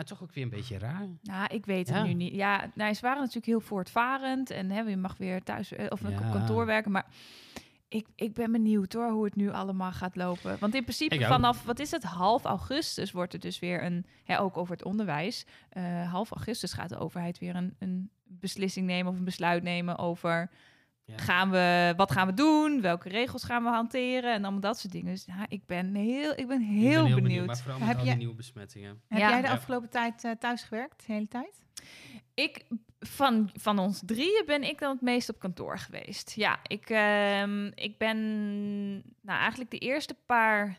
Maar 0.00 0.08
toch 0.08 0.22
ook 0.22 0.32
weer 0.32 0.44
een 0.44 0.50
beetje 0.50 0.78
raar. 0.78 1.06
Nou, 1.22 1.54
ik 1.54 1.66
weet 1.66 1.88
het 1.88 1.96
Ja. 1.96 2.02
nu 2.04 2.12
niet. 2.14 2.34
Ja, 2.34 2.70
nou, 2.74 2.94
ze 2.94 3.00
waren 3.00 3.18
natuurlijk 3.18 3.46
heel 3.46 3.60
voortvarend 3.60 4.50
en 4.50 4.70
hè, 4.70 4.80
je 4.80 4.96
mag 4.96 5.16
weer 5.16 5.42
thuis 5.42 5.72
eh, 5.72 5.86
of 5.88 6.00
Ja. 6.02 6.08
op 6.08 6.16
kantoor 6.16 6.66
werken, 6.66 6.90
maar 6.90 7.06
ik, 7.88 8.06
ik 8.14 8.34
ben 8.34 8.52
benieuwd 8.52 8.92
hoor 8.92 9.10
hoe 9.10 9.24
het 9.24 9.36
nu 9.36 9.50
allemaal 9.50 9.92
gaat 9.92 10.16
lopen. 10.16 10.56
Want 10.60 10.74
in 10.74 10.82
principe 10.82 11.24
vanaf, 11.24 11.64
wat 11.64 11.78
is 11.78 11.90
het, 11.90 12.02
half 12.02 12.44
augustus 12.44 13.12
wordt 13.12 13.32
er 13.32 13.40
dus 13.40 13.58
weer 13.58 13.84
een, 13.84 14.06
hè, 14.24 14.40
ook 14.40 14.56
over 14.56 14.72
het 14.72 14.84
onderwijs, 14.84 15.46
eh, 15.68 16.10
half 16.12 16.30
augustus 16.30 16.72
gaat 16.72 16.88
de 16.88 16.98
overheid 16.98 17.38
weer 17.38 17.56
een, 17.56 17.74
een 17.78 18.10
beslissing 18.24 18.86
nemen 18.86 19.12
of 19.12 19.18
een 19.18 19.24
besluit 19.24 19.62
nemen 19.62 19.98
over 19.98 20.50
Ja. 21.10 21.16
gaan 21.18 21.50
we, 21.50 21.92
wat 21.96 22.12
gaan 22.12 22.26
we 22.26 22.34
doen, 22.34 22.80
welke 22.80 23.08
regels 23.08 23.44
gaan 23.44 23.62
we 23.62 23.68
hanteren 23.68 24.32
en 24.32 24.42
allemaal 24.42 24.60
dat 24.60 24.78
soort 24.78 24.92
dingen. 24.92 25.12
Dus 25.12 25.24
ja, 25.24 25.46
ik 25.48 25.66
ben 25.66 25.94
heel, 25.94 26.30
ik 26.36 26.46
ben 26.48 26.60
Ik 26.60 26.66
ben 26.68 26.76
heel, 27.06 27.14
benieuwd. 27.14 27.46
Maar 27.46 27.56
vooral 27.56 27.78
met 27.78 27.88
Heb 27.88 27.96
al 27.96 28.02
jij- 28.02 28.12
die 28.12 28.20
nieuwe 28.22 28.36
besmettingen. 28.36 29.00
Heb 29.08 29.18
Ja. 29.18 29.28
jij 29.30 29.40
de 29.40 29.46
Ja. 29.46 29.52
afgelopen 29.52 29.90
tijd 29.90 30.24
eh, 30.24 30.30
thuis 30.38 30.62
gewerkt, 30.62 31.06
de 31.06 31.12
hele 31.12 31.28
tijd? 31.28 31.60
Ik, 32.34 32.64
van, 33.00 33.50
van 33.54 33.78
ons 33.78 34.02
drieën 34.06 34.42
ben 34.46 34.62
ik 34.62 34.78
dan 34.78 34.90
het 34.92 35.00
meest 35.00 35.28
op 35.28 35.38
kantoor 35.38 35.78
geweest. 35.78 36.32
Ja, 36.36 36.58
ik, 36.66 36.90
ehm, 36.90 37.66
ik 37.74 37.98
ben 37.98 38.18
nou, 39.22 39.38
eigenlijk 39.38 39.70
de 39.70 39.78
eerste 39.78 40.14
paar 40.26 40.78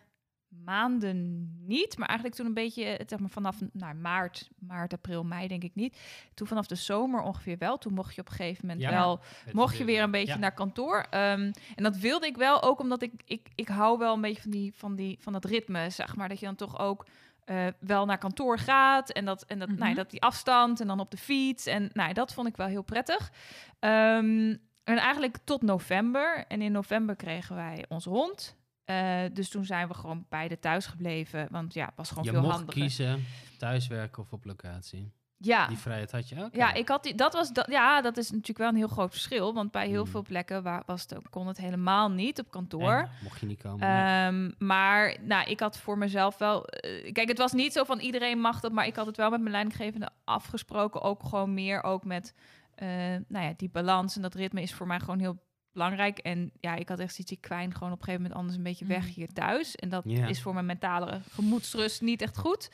maanden 0.63 1.49
niet. 1.67 1.97
Maar 1.97 2.07
eigenlijk 2.07 2.37
toen 2.37 2.47
een 2.47 2.53
beetje, 2.53 2.83
eh, 2.85 3.05
zeg 3.07 3.19
maar 3.19 3.29
vanaf 3.29 3.57
nou, 3.73 3.95
maart, 3.95 4.49
maart, 4.59 4.93
april, 4.93 5.23
mei 5.23 5.47
denk 5.47 5.63
ik 5.63 5.75
niet. 5.75 5.97
Toen 6.33 6.47
vanaf 6.47 6.67
de 6.67 6.75
zomer 6.75 7.21
ongeveer 7.21 7.57
wel. 7.57 7.77
Toen 7.77 7.93
mocht 7.93 8.15
je 8.15 8.21
op 8.21 8.27
een 8.27 8.33
gegeven 8.35 8.65
moment 8.67 8.85
Ja. 8.85 8.89
wel 8.91 9.19
mocht 9.51 9.77
je 9.77 9.83
weer 9.85 10.03
een 10.03 10.11
beetje 10.11 10.33
ja. 10.33 10.39
naar 10.39 10.53
kantoor. 10.53 11.05
Ehm, 11.09 11.51
en 11.75 11.83
dat 11.83 11.97
wilde 11.97 12.25
ik 12.25 12.37
wel, 12.37 12.63
ook 12.63 12.79
omdat 12.79 13.01
ik, 13.01 13.13
ik, 13.25 13.47
ik 13.55 13.67
hou 13.67 13.97
wel 13.97 14.13
een 14.13 14.21
beetje 14.21 14.41
van, 14.41 14.51
die, 14.51 14.73
van, 14.75 14.95
die, 14.95 15.17
van 15.21 15.33
dat 15.33 15.45
ritme, 15.45 15.89
zeg 15.89 16.15
maar. 16.15 16.29
Dat 16.29 16.39
je 16.39 16.45
dan 16.45 16.55
toch 16.55 16.79
ook 16.79 17.05
eh, 17.45 17.67
wel 17.79 18.05
naar 18.05 18.17
kantoor 18.17 18.59
gaat. 18.59 19.11
En, 19.11 19.25
dat, 19.25 19.43
en 19.45 19.59
dat, 19.59 19.67
nou, 19.67 19.79
ja, 19.79 19.85
Mhm. 19.87 19.95
dat 19.95 20.09
die 20.11 20.21
afstand 20.21 20.79
en 20.79 20.87
dan 20.87 20.99
op 20.99 21.11
de 21.11 21.17
fiets. 21.17 21.65
En 21.65 21.89
nou, 21.93 22.07
ja, 22.07 22.13
dat 22.13 22.33
vond 22.33 22.47
ik 22.47 22.55
wel 22.57 22.67
heel 22.67 22.81
prettig. 22.83 23.31
Ehm, 23.79 24.55
en 24.83 24.97
eigenlijk 24.97 25.37
tot 25.43 25.61
november. 25.61 26.45
En 26.47 26.61
in 26.61 26.71
november 26.71 27.15
kregen 27.15 27.55
wij 27.55 27.85
onze 27.89 28.09
hond. 28.09 28.59
Eh, 28.91 29.33
dus 29.33 29.49
toen 29.49 29.65
zijn 29.65 29.87
we 29.87 29.93
gewoon 29.93 30.25
beide 30.29 30.59
thuis 30.59 30.85
gebleven. 30.85 31.47
Want 31.51 31.73
ja, 31.73 31.91
was 31.95 32.09
gewoon 32.09 32.23
Je 32.23 32.29
veel 32.29 32.41
mocht 32.41 32.55
handiger. 32.55 32.81
kiezen, 32.81 33.23
thuiswerken 33.57 34.21
of 34.23 34.31
op 34.33 34.45
locatie. 34.45 35.11
Ja, 35.43 35.67
Die 35.67 35.77
vrijheid 35.77 36.11
had 36.11 36.29
je 36.29 36.43
ook. 36.43 36.55
ja, 36.55 36.73
ik 36.73 36.87
had 36.87 37.03
die, 37.03 37.15
dat 37.15 37.33
was 37.33 37.51
dat, 37.51 37.67
ja, 37.69 38.01
dat 38.01 38.17
is 38.17 38.29
natuurlijk 38.31 38.57
wel 38.57 38.67
een 38.67 38.75
heel 38.75 38.87
groot 38.87 39.11
verschil. 39.11 39.53
Want 39.53 39.71
bij 39.71 39.87
heel 39.87 40.03
Mm. 40.05 40.11
veel 40.11 40.21
plekken 40.21 40.63
waar, 40.63 40.83
was 40.85 41.01
het, 41.01 41.15
kon 41.29 41.47
het 41.47 41.57
helemaal 41.57 42.09
niet 42.11 42.39
op 42.39 42.51
kantoor. 42.51 43.09
mocht 43.23 43.39
je 43.39 43.45
niet 43.45 43.61
komen. 43.61 43.87
Ehm, 43.87 44.51
maar 44.67 45.17
nou, 45.21 45.49
ik 45.49 45.59
had 45.59 45.77
voor 45.77 45.97
mezelf 45.97 46.37
wel. 46.37 46.65
eh, 46.67 47.11
kijk, 47.13 47.27
het 47.27 47.37
was 47.37 47.51
niet 47.51 47.73
zo 47.73 47.83
van 47.83 47.99
iedereen 47.99 48.39
mag 48.39 48.59
dat, 48.59 48.71
maar 48.71 48.85
ik 48.87 48.95
had 48.95 49.05
het 49.05 49.17
wel 49.17 49.29
met 49.29 49.39
mijn 49.39 49.51
leidinggevende 49.51 50.09
afgesproken. 50.23 51.01
Ook 51.01 51.23
gewoon 51.23 51.53
meer 51.53 51.83
ook 51.83 52.05
met 52.05 52.33
eh, 52.75 52.87
nou 53.27 53.45
ja, 53.45 53.53
die 53.57 53.69
balans 53.69 54.15
en 54.15 54.21
dat 54.21 54.33
ritme 54.33 54.61
is 54.61 54.73
voor 54.73 54.87
mij 54.87 54.99
gewoon 54.99 55.19
heel 55.19 55.37
belangrijk. 55.73 56.17
En 56.17 56.51
ja, 56.59 56.75
ik 56.75 56.89
had 56.89 56.99
echt 56.99 57.13
zoiets, 57.15 57.31
ik 57.33 57.41
kwijn 57.41 57.73
gewoon 57.73 57.91
op 57.91 57.97
een 57.99 58.03
gegeven 58.03 58.21
moment 58.21 58.39
anders 58.39 58.57
een 58.57 58.63
beetje 58.63 58.85
weg 58.85 59.03
Mm. 59.05 59.11
hier 59.13 59.33
thuis. 59.33 59.75
En 59.75 59.89
dat 59.89 60.05
is 60.05 60.41
voor 60.41 60.53
mijn 60.53 60.65
mentale 60.65 61.21
gemoedsrust 61.31 62.01
niet 62.01 62.21
echt 62.21 62.37
goed. 62.37 62.69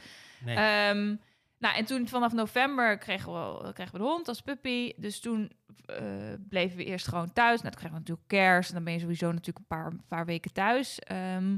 nee. 0.45 0.56
Ehm, 0.56 1.16
nou, 1.60 1.76
en 1.76 1.86
toen 1.86 2.08
vanaf 2.08 2.34
november 2.34 2.98
kregen 2.98 3.34
we, 3.34 3.74
kregen 3.74 3.91
we 3.93 4.00
de 4.00 4.06
hond 4.06 4.28
als 4.28 4.41
puppy. 4.41 4.93
Dus 4.98 5.20
toen 5.20 5.52
eh, 5.86 5.98
bleven 6.50 6.78
we 6.78 6.84
eerst 6.86 7.08
gewoon 7.08 7.34
thuis. 7.34 7.62
Nou, 7.62 7.72
toen 7.72 7.80
kregen 7.82 7.91
we 7.91 8.00
natuurlijk 8.00 8.28
kerst. 8.28 8.70
En 8.70 8.76
dan 8.76 8.84
ben 8.84 8.93
je 8.93 9.00
sowieso 9.00 9.28
natuurlijk 9.32 9.58
een 9.58 9.78
paar, 9.78 9.91
paar 10.08 10.26
weken 10.26 10.54
thuis. 10.54 11.00
Ehm, 11.00 11.58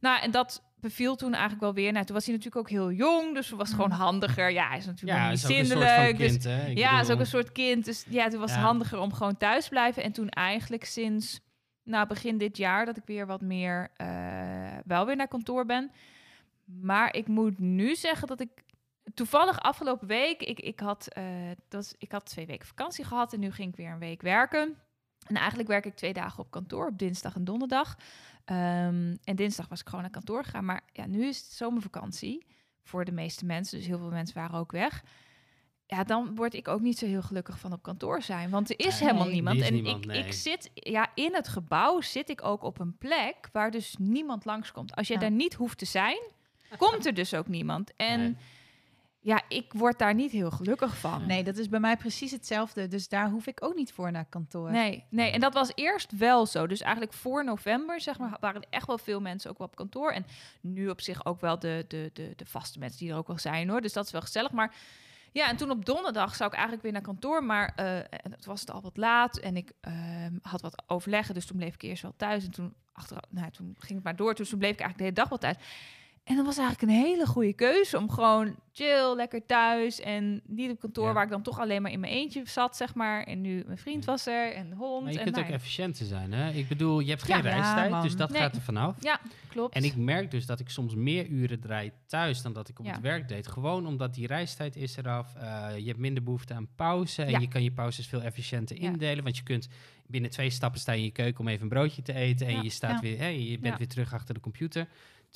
nou, 0.00 0.20
en 0.22 0.30
dat 0.30 0.62
beviel 0.80 1.16
toen 1.16 1.32
eigenlijk 1.32 1.62
wel 1.62 1.74
weer. 1.74 1.92
Nou, 1.92 2.04
toen 2.04 2.14
was 2.14 2.24
hij 2.26 2.34
natuurlijk 2.34 2.62
ook 2.64 2.70
heel 2.70 2.92
jong. 2.92 3.34
Dus 3.34 3.50
was 3.50 3.68
het 3.68 3.76
gewoon 3.76 3.90
Mm. 3.90 3.96
handiger. 3.96 4.50
Ja, 4.50 4.68
hij 4.68 4.78
is 4.78 4.86
natuurlijk 4.86 5.18
ja, 5.18 5.30
niet 5.30 5.38
zindelijk. 5.38 6.18
dus 6.18 6.44
hè? 6.44 6.66
Ja, 6.66 6.90
is 6.92 7.00
ook 7.00 7.06
bedoel, 7.06 7.20
een 7.20 7.26
soort 7.26 7.52
kind. 7.52 7.84
Dus 7.84 8.04
ja, 8.08 8.28
toen 8.28 8.40
was 8.40 8.50
het 8.50 8.60
handiger 8.60 8.98
om 8.98 9.12
gewoon 9.12 9.36
thuis 9.36 9.64
te 9.64 9.70
blijven. 9.70 10.02
En 10.02 10.12
toen 10.12 10.28
eigenlijk 10.28 10.84
sinds 10.84 11.40
nou, 11.82 12.06
begin 12.06 12.38
dit 12.38 12.56
jaar 12.56 12.86
dat 12.86 12.96
ik 12.96 13.02
weer 13.06 13.26
wat 13.26 13.40
meer 13.40 13.90
eh, 13.96 14.06
wel 14.84 15.06
weer 15.06 15.16
naar 15.16 15.28
kantoor 15.28 15.66
ben. 15.66 15.90
Maar 16.64 17.14
ik 17.14 17.26
moet 17.26 17.58
nu 17.58 17.94
zeggen 17.94 18.28
dat 18.28 18.40
ik 18.40 18.50
toevallig 19.14 19.60
afgelopen 19.60 20.08
week, 20.08 20.42
ik, 20.42 20.60
ik, 20.60 20.80
had, 20.80 21.08
eh, 21.08 21.24
dat, 21.68 21.94
ik 21.98 22.12
had 22.12 22.26
twee 22.26 22.46
weken 22.46 22.66
vakantie 22.66 23.04
gehad 23.04 23.32
en 23.32 23.40
nu 23.40 23.52
ging 23.52 23.70
ik 23.70 23.76
weer 23.76 23.90
een 23.90 23.98
week 23.98 24.22
werken. 24.22 24.76
En 25.26 25.36
eigenlijk 25.36 25.68
werk 25.68 25.84
ik 25.86 25.94
twee 25.94 26.12
dagen 26.12 26.38
op 26.38 26.50
kantoor, 26.50 26.86
op 26.86 26.98
dinsdag 26.98 27.34
en 27.34 27.44
donderdag. 27.44 27.96
Ehm, 28.46 29.16
en 29.24 29.36
dinsdag 29.36 29.68
was 29.68 29.80
ik 29.80 29.86
gewoon 29.86 30.00
naar 30.00 30.10
kantoor 30.10 30.44
gegaan. 30.44 30.64
Maar 30.64 30.82
ja, 30.92 31.06
nu 31.06 31.26
is 31.26 31.36
het 31.38 31.46
zomervakantie 31.52 32.46
voor 32.82 33.04
de 33.04 33.12
meeste 33.12 33.44
mensen. 33.44 33.78
Dus 33.78 33.86
heel 33.86 33.98
veel 33.98 34.10
mensen 34.10 34.34
waren 34.36 34.58
ook 34.58 34.72
weg. 34.72 35.02
Ja, 35.86 36.04
dan 36.04 36.34
word 36.34 36.54
ik 36.54 36.68
ook 36.68 36.80
niet 36.80 36.98
zo 36.98 37.06
heel 37.06 37.22
gelukkig 37.22 37.58
van 37.58 37.72
op 37.72 37.82
kantoor 37.82 38.22
zijn. 38.22 38.50
Want 38.50 38.70
er 38.70 38.78
is 38.78 39.00
Nee, 39.00 39.08
helemaal 39.08 39.28
niemand. 39.32 39.60
is 39.60 39.66
en 39.68 39.72
niemand, 39.74 40.04
ik, 40.04 40.10
nee. 40.10 40.24
ik 40.24 40.32
zit, 40.32 40.70
ja, 40.74 41.10
in 41.14 41.34
het 41.34 41.48
gebouw 41.48 42.00
zit 42.00 42.28
ik 42.30 42.44
ook 42.44 42.62
op 42.62 42.80
een 42.80 42.96
plek 42.98 43.48
waar 43.52 43.70
dus 43.70 43.94
niemand 43.98 44.44
langskomt. 44.44 44.94
Als 44.96 45.06
je 45.08 45.14
Ja. 45.14 45.20
daar 45.20 45.30
niet 45.30 45.54
hoeft 45.54 45.78
te 45.78 45.84
zijn, 45.84 46.18
komt 46.78 47.06
er 47.06 47.14
dus 47.14 47.34
ook 47.34 47.48
niemand. 47.48 47.92
En 47.96 48.20
Nee. 48.20 48.36
Ja, 49.26 49.42
ik 49.48 49.72
word 49.72 49.98
daar 49.98 50.14
niet 50.14 50.30
heel 50.30 50.50
gelukkig 50.50 50.96
van. 50.96 51.26
Nee, 51.26 51.44
dat 51.44 51.56
is 51.56 51.68
bij 51.68 51.80
mij 51.80 51.96
precies 51.96 52.30
hetzelfde. 52.30 52.88
Dus 52.88 53.08
daar 53.08 53.30
hoef 53.30 53.46
ik 53.46 53.64
ook 53.64 53.74
niet 53.74 53.92
voor 53.92 54.10
naar 54.10 54.24
kantoor. 54.24 54.70
Nee, 54.70 55.04
nee, 55.08 55.30
en 55.30 55.40
dat 55.40 55.54
was 55.54 55.72
eerst 55.74 56.16
wel 56.16 56.46
zo. 56.46 56.66
Dus 56.66 56.80
eigenlijk 56.80 57.12
voor 57.12 57.44
november, 57.44 58.00
zeg 58.00 58.18
maar, 58.18 58.36
waren 58.40 58.60
er 58.60 58.68
echt 58.70 58.86
wel 58.86 58.98
veel 58.98 59.20
mensen 59.20 59.50
ook 59.50 59.58
wel 59.58 59.66
op 59.66 59.76
kantoor. 59.76 60.10
En 60.10 60.26
nu 60.60 60.88
op 60.88 61.00
zich 61.00 61.24
ook 61.24 61.40
wel 61.40 61.58
de, 61.58 61.84
de, 61.88 62.10
de, 62.12 62.32
de 62.36 62.46
vaste 62.46 62.78
mensen 62.78 62.98
die 62.98 63.10
er 63.10 63.16
ook 63.16 63.26
wel 63.26 63.38
zijn 63.38 63.68
hoor. 63.68 63.80
Dus 63.80 63.92
dat 63.92 64.06
is 64.06 64.12
wel 64.12 64.20
gezellig. 64.20 64.50
Maar 64.50 64.74
ja, 65.32 65.48
en 65.48 65.56
toen 65.56 65.70
op 65.70 65.84
donderdag 65.84 66.34
zou 66.34 66.48
ik 66.48 66.54
eigenlijk 66.54 66.82
weer 66.82 66.92
naar 66.92 67.02
kantoor. 67.02 67.44
Maar 67.44 67.72
eh, 67.76 67.98
het 68.32 68.44
was 68.44 68.60
het 68.60 68.70
al 68.70 68.82
wat 68.82 68.96
laat 68.96 69.36
en 69.36 69.56
ik 69.56 69.72
ehm, 69.80 70.34
had 70.42 70.60
wat 70.60 70.82
overleggen. 70.86 71.34
Dus 71.34 71.46
toen 71.46 71.56
bleef 71.56 71.74
ik 71.74 71.82
eerst 71.82 72.02
wel 72.02 72.14
thuis. 72.16 72.44
En 72.44 72.50
toen, 72.50 72.74
achteraf, 72.92 73.24
nou, 73.30 73.50
toen 73.50 73.76
ging 73.78 73.94
het 73.94 74.04
maar 74.04 74.16
door. 74.16 74.34
Dus 74.34 74.48
toen 74.48 74.58
bleef 74.58 74.72
ik 74.72 74.80
eigenlijk 74.80 74.98
de 74.98 75.20
hele 75.20 75.28
dag 75.28 75.40
wel 75.40 75.52
thuis. 75.52 75.66
En 76.26 76.36
dat 76.36 76.44
was 76.44 76.58
eigenlijk 76.58 76.90
een 76.92 76.98
hele 77.04 77.26
goede 77.26 77.52
keuze 77.52 77.98
om 77.98 78.10
gewoon 78.10 78.56
chill, 78.72 79.14
lekker 79.14 79.46
thuis 79.46 80.00
en 80.00 80.40
niet 80.46 80.70
op 80.70 80.80
kantoor 80.80 81.06
Ja. 81.06 81.12
waar 81.12 81.24
ik 81.24 81.30
dan 81.30 81.42
toch 81.42 81.60
alleen 81.60 81.82
maar 81.82 81.90
in 81.90 82.00
mijn 82.00 82.12
eentje 82.12 82.42
zat, 82.44 82.76
zeg 82.76 82.94
maar. 82.94 83.22
En 83.22 83.40
nu 83.40 83.62
mijn 83.66 83.78
vriend 83.78 84.04
was 84.04 84.26
er 84.26 84.52
en 84.54 84.68
de 84.70 84.74
hond. 84.76 85.02
Maar 85.02 85.12
je 85.12 85.18
en 85.18 85.24
kunt 85.24 85.34
nou 85.36 85.46
ook 85.46 85.52
ja. 85.52 85.58
efficiënter 85.58 86.06
zijn, 86.06 86.32
hè? 86.32 86.50
Ik 86.52 86.68
bedoel, 86.68 87.00
je 87.00 87.10
hebt 87.10 87.22
geen 87.22 87.36
Ja. 87.36 87.42
Reistijd, 87.42 88.02
dus 88.02 88.16
dat 88.16 88.30
Nee. 88.30 88.40
gaat 88.40 88.56
er 88.56 88.62
vanaf. 88.62 88.96
Ja, 89.00 89.20
klopt. 89.48 89.74
En 89.74 89.84
ik 89.84 89.96
merk 89.96 90.30
dus 90.30 90.46
dat 90.46 90.60
ik 90.60 90.68
soms 90.68 90.94
meer 90.94 91.26
uren 91.26 91.60
draai 91.60 91.90
thuis 92.06 92.42
dan 92.42 92.52
dat 92.52 92.68
ik 92.68 92.78
op 92.78 92.86
het 92.86 93.00
werk 93.00 93.28
deed. 93.28 93.46
Gewoon 93.46 93.86
omdat 93.86 94.14
die 94.14 94.26
reistijd 94.26 94.76
is 94.76 94.96
eraf. 94.96 95.34
eh, 95.34 95.68
je 95.78 95.86
hebt 95.86 95.98
minder 95.98 96.22
behoefte 96.22 96.54
aan 96.54 96.68
pauze. 96.76 97.22
En 97.22 97.40
je 97.40 97.48
kan 97.48 97.62
je 97.62 97.72
pauzes 97.72 98.06
veel 98.06 98.22
efficiënter 98.22 98.76
indelen. 98.80 99.24
Want 99.24 99.36
je 99.36 99.42
kunt 99.42 99.68
binnen 100.06 100.30
twee 100.30 100.50
stappen 100.50 100.80
staan 100.80 100.94
in 100.94 101.02
je 101.02 101.10
keuken 101.10 101.40
om 101.40 101.48
even 101.48 101.62
een 101.62 101.68
broodje 101.68 102.02
te 102.02 102.12
eten. 102.12 102.46
En 102.46 102.62
je, 102.62 102.70
staat 102.70 103.00
weer, 103.00 103.18
hè, 103.18 103.26
je 103.26 103.58
bent 103.58 103.78
weer 103.78 103.88
terug 103.88 104.14
achter 104.14 104.34
de 104.34 104.40
computer. 104.40 104.86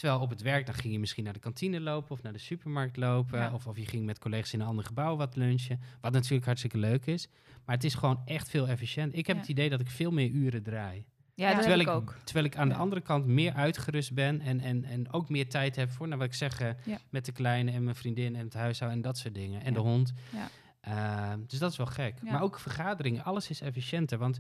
Terwijl 0.01 0.21
op 0.21 0.31
het 0.31 0.43
werk, 0.43 0.67
dan 0.67 0.75
ging 0.75 0.93
je 0.93 0.99
misschien 0.99 1.25
naar 1.25 1.33
de 1.33 1.39
kantine 1.39 1.81
lopen 1.81 2.11
of 2.11 2.23
naar 2.23 2.33
de 2.33 2.39
supermarkt 2.39 2.97
lopen. 2.97 3.39
Ja. 3.39 3.53
Of, 3.53 3.67
of 3.67 3.77
je 3.77 3.87
ging 3.87 4.05
met 4.05 4.19
collega's 4.19 4.53
in 4.53 4.61
een 4.61 4.67
ander 4.67 4.85
gebouw 4.85 5.17
wat 5.17 5.37
lunchen. 5.37 5.81
Wat 6.01 6.13
natuurlijk 6.13 6.45
hartstikke 6.45 6.79
leuk 6.79 7.07
is. 7.07 7.29
Maar 7.65 7.75
het 7.75 7.85
is 7.85 7.95
gewoon 7.95 8.21
echt 8.25 8.49
veel 8.49 8.69
efficiënt. 8.69 9.17
Ik 9.17 9.27
heb 9.27 9.37
Ja. 9.37 9.41
het 9.43 9.51
idee 9.51 9.71
dat 9.71 9.81
ik 9.81 9.91
veel 9.91 10.11
meer 10.11 10.29
uren 10.29 10.63
draai. 10.63 11.05
ja, 11.35 11.47
dat 11.53 11.59
terwijl 11.63 11.79
heb 11.79 11.89
ik, 11.89 11.95
ik 11.95 12.01
ook. 12.01 12.17
Terwijl 12.25 12.47
ik 12.47 12.57
aan 12.57 12.69
de 12.69 12.75
andere 12.75 13.01
kant 13.01 13.27
meer 13.27 13.53
uitgerust 13.53 14.15
ben 14.15 14.41
en, 14.41 14.61
en, 14.61 14.85
en 14.85 15.13
ook 15.13 15.29
meer 15.29 15.49
tijd 15.49 15.77
heb 15.77 15.91
voor, 15.91 16.07
nou 16.07 16.19
wat 16.19 16.29
ik 16.29 16.35
zeg, 16.35 16.61
eh, 16.61 16.69
Ja. 16.85 16.99
met 17.11 17.25
de 17.25 17.33
kleine 17.33 17.71
en 17.71 17.85
mijn 17.85 17.97
vriendin 17.97 18.37
en 18.37 18.45
het 18.45 18.55
huishouden 18.55 18.99
en 18.99 19.05
dat 19.05 19.19
soort 19.19 19.35
dingen. 19.35 19.61
En 19.61 19.67
Ja. 19.67 19.73
de 19.73 19.81
hond. 19.81 20.13
Ja. 20.33 20.49
Eh, 20.81 21.39
dus 21.47 21.59
dat 21.59 21.71
is 21.71 21.77
wel 21.77 21.87
gek. 21.87 22.15
Ja. 22.25 22.33
Maar 22.33 22.43
ook 22.43 22.59
vergaderingen, 22.59 23.25
alles 23.25 23.51
is 23.51 23.61
efficiënter. 23.61 24.19
Want 24.19 24.39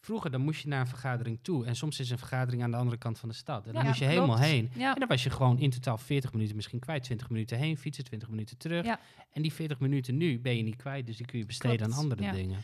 vroeger 0.00 0.30
dan 0.30 0.40
moest 0.40 0.62
je 0.62 0.68
naar 0.68 0.80
een 0.80 0.86
vergadering 0.86 1.38
toe. 1.42 1.66
En 1.66 1.76
soms 1.76 2.00
is 2.00 2.10
een 2.10 2.18
vergadering 2.18 2.62
aan 2.62 2.70
de 2.70 2.76
andere 2.76 2.96
kant 2.96 3.18
van 3.18 3.28
de 3.28 3.34
stad. 3.34 3.66
En 3.66 3.72
dan 3.72 3.82
Ja, 3.82 3.88
moest 3.88 4.00
je 4.00 4.04
klopt. 4.04 4.20
helemaal 4.20 4.42
heen. 4.44 4.70
Ja. 4.74 4.92
En 4.94 4.98
dan 4.98 5.08
was 5.08 5.22
je 5.22 5.30
gewoon 5.30 5.58
in 5.58 5.70
totaal 5.70 5.98
40 5.98 6.32
minuten 6.32 6.56
misschien 6.56 6.78
kwijt. 6.78 7.02
20 7.04 7.30
minuten 7.30 7.58
heen 7.58 7.76
fietsen, 7.78 8.04
20 8.04 8.28
minuten 8.28 8.56
terug. 8.56 8.84
Ja. 8.84 9.00
En 9.32 9.42
die 9.42 9.52
40 9.52 9.78
minuten 9.80 10.16
nu 10.16 10.40
ben 10.40 10.56
je 10.56 10.62
niet 10.62 10.76
kwijt. 10.76 11.06
Dus 11.06 11.16
die 11.16 11.26
kun 11.26 11.38
je 11.38 11.46
besteden 11.46 11.76
Klopt. 11.76 11.92
aan 11.92 11.98
andere 11.98 12.32
dingen. 12.32 12.58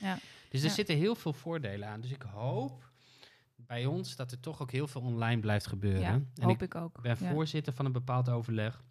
Dus 0.48 0.62
er 0.62 0.70
zitten 0.70 0.96
heel 0.96 1.14
veel 1.14 1.32
voordelen 1.32 1.88
aan. 1.88 2.00
Dus 2.00 2.10
ik 2.10 2.22
hoop 2.22 2.90
bij 3.56 3.86
ons 3.86 4.16
dat 4.16 4.32
er 4.32 4.40
toch 4.40 4.62
ook 4.62 4.70
heel 4.70 4.86
veel 4.86 5.00
online 5.00 5.40
blijft 5.40 5.66
gebeuren. 5.66 6.04
En 6.34 6.42
hoop 6.42 6.62
ik 6.62 6.74
ik 6.74 6.74
ook. 6.74 7.00
ben 7.02 7.16
Ja. 7.20 7.30
voorzitter 7.32 7.72
van 7.72 7.84
een 7.84 7.92
bepaald 7.92 8.28
overleg. 8.28 8.82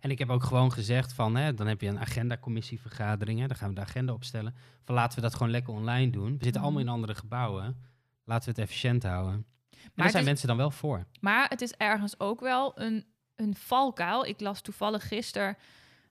En 0.00 0.10
ik 0.10 0.18
heb 0.18 0.30
ook 0.30 0.42
gewoon 0.42 0.72
gezegd 0.72 1.12
van, 1.12 1.36
hè, 1.36 1.54
dan 1.54 1.66
heb 1.66 1.80
je 1.80 1.88
een 1.88 1.98
agendacommissievergadering. 1.98 3.40
Hè, 3.40 3.46
dan 3.46 3.56
gaan 3.56 3.68
we 3.68 3.74
de 3.74 3.80
agenda 3.80 4.12
opstellen. 4.12 4.54
Van 4.84 4.94
laten 4.94 5.16
we 5.16 5.22
dat 5.22 5.34
gewoon 5.34 5.50
lekker 5.50 5.72
online 5.74 6.10
doen. 6.10 6.24
We 6.38 6.44
zitten 6.44 6.50
Mhm. 6.52 6.62
allemaal 6.62 6.80
in 6.82 6.88
andere 6.88 7.14
gebouwen. 7.14 7.76
Laten 8.24 8.44
we 8.44 8.60
het 8.60 8.68
efficiënt 8.68 9.02
houden. 9.02 9.34
En 9.70 9.92
daar 9.94 10.10
zijn 10.10 10.22
is- 10.22 10.28
mensen 10.28 10.48
dan 10.48 10.56
wel 10.56 10.70
voor. 10.70 11.06
Maar 11.20 11.48
het 11.48 11.60
is 11.60 11.72
ergens 11.72 12.20
ook 12.20 12.40
wel 12.40 12.80
een, 12.80 13.04
een 13.36 13.54
valkuil. 13.54 14.26
Ik 14.26 14.40
las 14.40 14.60
toevallig 14.60 15.08
gisteren 15.08 15.56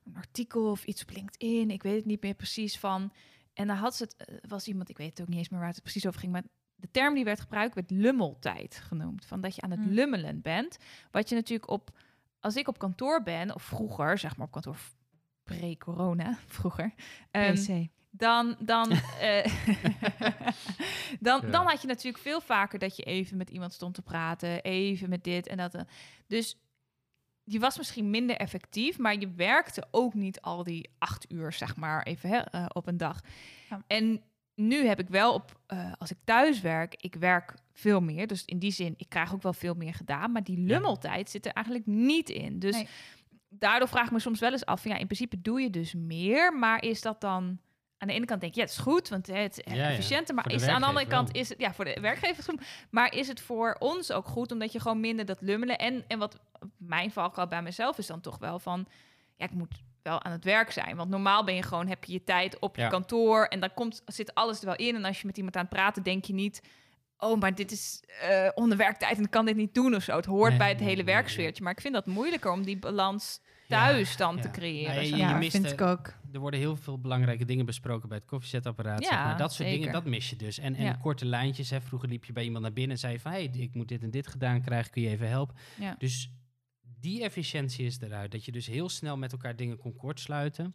een 0.04 0.16
artikel 0.16 0.70
of 0.70 0.84
iets 0.84 1.02
op 1.02 1.10
LinkedIn. 1.10 1.70
Ik 1.70 1.82
weet 1.82 1.96
het 1.96 2.04
niet 2.04 2.22
meer 2.22 2.34
precies 2.34 2.78
van. 2.78 3.12
En 3.54 3.66
daar 3.66 3.76
had 3.76 3.94
ze 3.96 4.02
het, 4.02 4.16
eh, 4.16 4.34
was 4.48 4.66
iemand, 4.66 4.88
ik 4.88 4.96
weet 4.98 5.10
het 5.10 5.20
ook 5.20 5.28
niet 5.28 5.38
eens 5.38 5.48
meer 5.48 5.60
waar 5.60 5.68
het 5.68 5.82
precies 5.82 6.06
over 6.06 6.20
ging. 6.20 6.32
Maar 6.32 6.42
de 6.74 6.88
term 6.90 7.14
die 7.14 7.24
werd 7.24 7.40
gebruikt 7.40 7.74
werd 7.74 7.90
lummeltijd 7.90 8.76
genoemd. 8.88 9.24
Van 9.26 9.40
dat 9.40 9.54
je 9.54 9.60
aan 9.62 9.70
het 9.70 9.80
Hmm. 9.80 9.92
lummelen 9.92 10.40
bent. 10.40 10.78
Wat 11.10 11.28
je 11.28 11.34
natuurlijk 11.34 11.70
op, 11.70 11.90
als 12.46 12.56
ik 12.56 12.68
op 12.68 12.78
kantoor 12.78 13.22
ben, 13.22 13.54
of 13.54 13.62
vroeger, 13.62 14.18
zeg 14.18 14.36
maar 14.36 14.46
op 14.46 14.52
kantoor 14.52 14.76
pre-corona, 15.44 16.38
vroeger. 16.58 16.94
ehm, 17.30 17.54
PC. 17.54 17.88
dan, 18.10 18.56
dan, 18.60 18.90
eh, 19.20 19.44
dan, 21.20 21.40
Ja. 21.42 21.50
dan 21.50 21.66
had 21.66 21.80
je 21.80 21.86
natuurlijk 21.86 22.22
veel 22.22 22.40
vaker 22.40 22.78
dat 22.78 22.96
je 22.96 23.02
even 23.02 23.36
met 23.36 23.50
iemand 23.50 23.72
stond 23.72 23.94
te 23.94 24.02
praten, 24.02 24.62
even 24.62 25.08
met 25.08 25.24
dit 25.24 25.46
en 25.46 25.56
dat. 25.56 25.84
Dus 26.26 26.58
je 27.44 27.58
was 27.58 27.76
misschien 27.78 28.10
minder 28.10 28.36
effectief, 28.36 28.98
maar 28.98 29.18
je 29.18 29.30
werkte 29.30 29.86
ook 29.90 30.14
niet 30.14 30.40
al 30.40 30.64
die 30.64 30.90
acht 30.98 31.32
uur, 31.32 31.52
zeg 31.52 31.76
maar, 31.76 32.02
even 32.02 32.28
hè, 32.30 32.38
eh, 32.38 32.66
op 32.68 32.86
een 32.86 32.96
dag. 32.96 33.20
Ja. 33.70 33.82
En 33.86 34.22
nu 34.54 34.86
heb 34.86 34.98
ik 35.00 35.08
wel 35.08 35.34
op, 35.34 35.60
eh, 35.66 35.92
als 35.98 36.10
ik 36.10 36.16
thuis 36.24 36.60
werk, 36.60 36.94
ik 36.94 37.14
werk 37.14 37.54
veel 37.76 38.00
meer. 38.00 38.26
Dus 38.26 38.44
in 38.44 38.58
die 38.58 38.70
zin, 38.70 38.94
ik 38.96 39.08
krijg 39.08 39.34
ook 39.34 39.42
wel 39.42 39.52
veel 39.52 39.74
meer 39.74 39.94
gedaan. 39.94 40.32
Maar 40.32 40.44
die 40.44 40.58
lummeltijd 40.58 41.30
zit 41.30 41.46
er 41.46 41.52
eigenlijk 41.52 41.86
niet 41.86 42.28
in. 42.28 42.58
Dus 42.58 42.74
Nee. 42.74 42.88
daardoor 43.48 43.88
vraag 43.88 44.06
ik 44.06 44.12
me 44.12 44.18
soms 44.18 44.40
wel 44.40 44.52
eens 44.52 44.64
af, 44.66 44.82
van, 44.82 44.90
ja, 44.90 44.96
in 44.96 45.06
principe 45.06 45.40
doe 45.40 45.60
je 45.60 45.70
dus 45.70 45.94
meer, 45.94 46.52
maar 46.58 46.82
is 46.82 47.00
dat 47.00 47.20
dan 47.20 47.58
aan 47.98 48.08
de 48.08 48.14
ene 48.14 48.24
kant 48.26 48.40
denk 48.40 48.54
je, 48.54 48.60
ja, 48.60 48.66
het 48.66 48.74
is 48.76 48.82
goed, 48.82 49.08
want 49.08 49.26
het 49.26 49.58
is 49.66 49.74
ja. 49.74 49.88
efficiënter. 49.90 50.34
Maar 50.34 50.52
is, 50.52 50.62
aan 50.62 50.80
de 50.80 50.86
andere 50.86 50.92
werkgever 50.92 51.16
kant 51.16 51.34
is 51.36 51.48
het, 51.48 51.60
ja, 51.60 51.74
voor 51.74 51.84
de 51.84 52.00
werkgevers 52.00 52.46
goed. 52.46 52.62
Maar 52.90 53.14
is 53.14 53.28
het 53.28 53.40
voor 53.40 53.76
ons 53.78 54.12
ook 54.12 54.26
goed, 54.26 54.52
omdat 54.52 54.72
je 54.72 54.80
gewoon 54.80 55.00
minder 55.00 55.24
dat 55.24 55.40
lummelen. 55.40 55.78
En, 55.78 56.04
en 56.08 56.18
wat 56.18 56.40
mijn 56.76 57.10
valkuil 57.10 57.46
bij 57.46 57.62
mezelf 57.62 57.98
is 57.98 58.06
dan 58.06 58.20
toch 58.20 58.38
wel 58.38 58.58
van, 58.58 58.86
ja, 59.36 59.44
ik 59.44 59.54
moet 59.54 59.74
wel 60.02 60.22
aan 60.22 60.32
het 60.32 60.44
werk 60.44 60.70
zijn. 60.70 60.96
Want 60.96 61.10
normaal 61.10 61.44
ben 61.44 61.54
je 61.54 61.62
gewoon, 61.62 61.88
heb 61.88 62.04
je 62.04 62.12
je 62.12 62.24
tijd 62.24 62.58
op 62.58 62.76
je 62.76 62.82
Ja. 62.82 62.88
kantoor 62.88 63.44
en 63.44 63.60
dan 63.60 63.74
komt, 63.74 64.02
zit 64.06 64.34
alles 64.34 64.58
er 64.60 64.66
wel 64.66 64.76
in. 64.76 64.94
En 64.94 65.04
als 65.04 65.20
je 65.20 65.26
met 65.26 65.36
iemand 65.36 65.56
aan 65.56 65.64
het 65.64 65.70
praten, 65.72 66.02
denk 66.02 66.24
je 66.24 66.32
niet, 66.34 66.60
oh, 67.18 67.40
maar 67.40 67.54
dit 67.54 67.72
is 67.72 68.02
eh 68.20 68.48
onder 68.54 68.76
werktijd 68.78 69.16
en 69.18 69.24
ik 69.24 69.30
kan 69.30 69.44
dit 69.46 69.56
niet 69.56 69.74
doen 69.74 69.94
of 69.94 70.02
zo. 70.02 70.16
Het 70.16 70.24
hoort 70.24 70.48
Nee, 70.48 70.58
bij 70.58 70.68
het 70.68 70.78
nee, 70.78 70.88
hele 70.88 71.02
nee, 71.02 71.14
werksfeertje. 71.14 71.62
Maar 71.62 71.72
ik 71.72 71.80
vind 71.80 71.94
dat 71.94 72.06
moeilijker 72.06 72.50
om 72.52 72.62
die 72.64 72.78
balans 72.78 73.40
thuis 73.68 74.16
dan 74.16 74.36
ja. 74.36 74.42
te 74.42 74.50
creëren. 74.50 74.90
Nou, 74.94 75.00
je- 75.00 75.06
zeg 75.08 75.18
je 75.18 75.24
Ja, 75.24 75.36
mist 75.38 75.50
vind 75.50 75.70
ik 75.70 75.80
ook. 75.80 76.14
Er 76.32 76.40
worden 76.40 76.60
heel 76.60 76.76
veel 76.76 76.98
belangrijke 77.00 77.44
dingen 77.44 77.66
besproken 77.66 78.08
bij 78.08 78.18
het 78.18 78.26
koffiezetapparaat. 78.26 79.02
Ja, 79.02 79.08
zeg 79.08 79.18
maar. 79.18 79.36
Dat 79.38 79.52
soort 79.52 79.68
zeker. 79.68 79.78
dingen, 79.78 79.92
dat 79.92 80.04
mis 80.04 80.30
je 80.30 80.36
dus. 80.36 80.58
En, 80.58 80.74
en 80.74 80.84
Ja. 80.84 80.92
korte 80.92 81.24
lijntjes. 81.24 81.70
Hè. 81.70 81.80
Vroeger 81.80 82.08
liep 82.08 82.24
je 82.24 82.32
bij 82.32 82.44
iemand 82.44 82.62
naar 82.62 82.72
binnen 82.72 82.92
en 82.92 82.98
zei 82.98 83.12
je 83.12 83.20
van... 83.20 83.32
hé, 83.32 83.38
hey, 83.50 83.50
ik 83.62 83.74
moet 83.74 83.88
dit 83.88 84.02
en 84.02 84.10
dit 84.10 84.26
gedaan 84.26 84.60
krijgen, 84.62 84.90
kun 84.90 85.02
je 85.02 85.08
even 85.08 85.28
helpen? 85.28 85.56
Ja. 85.80 85.94
Dus 85.98 86.30
die 87.00 87.22
efficiëntie 87.22 87.86
is 87.86 88.00
eruit. 88.00 88.30
Dat 88.32 88.44
je 88.44 88.52
dus 88.52 88.66
heel 88.66 88.88
snel 88.88 89.16
met 89.16 89.32
elkaar 89.32 89.56
dingen 89.56 89.76
kon 89.78 89.96
kortsluiten. 89.96 90.74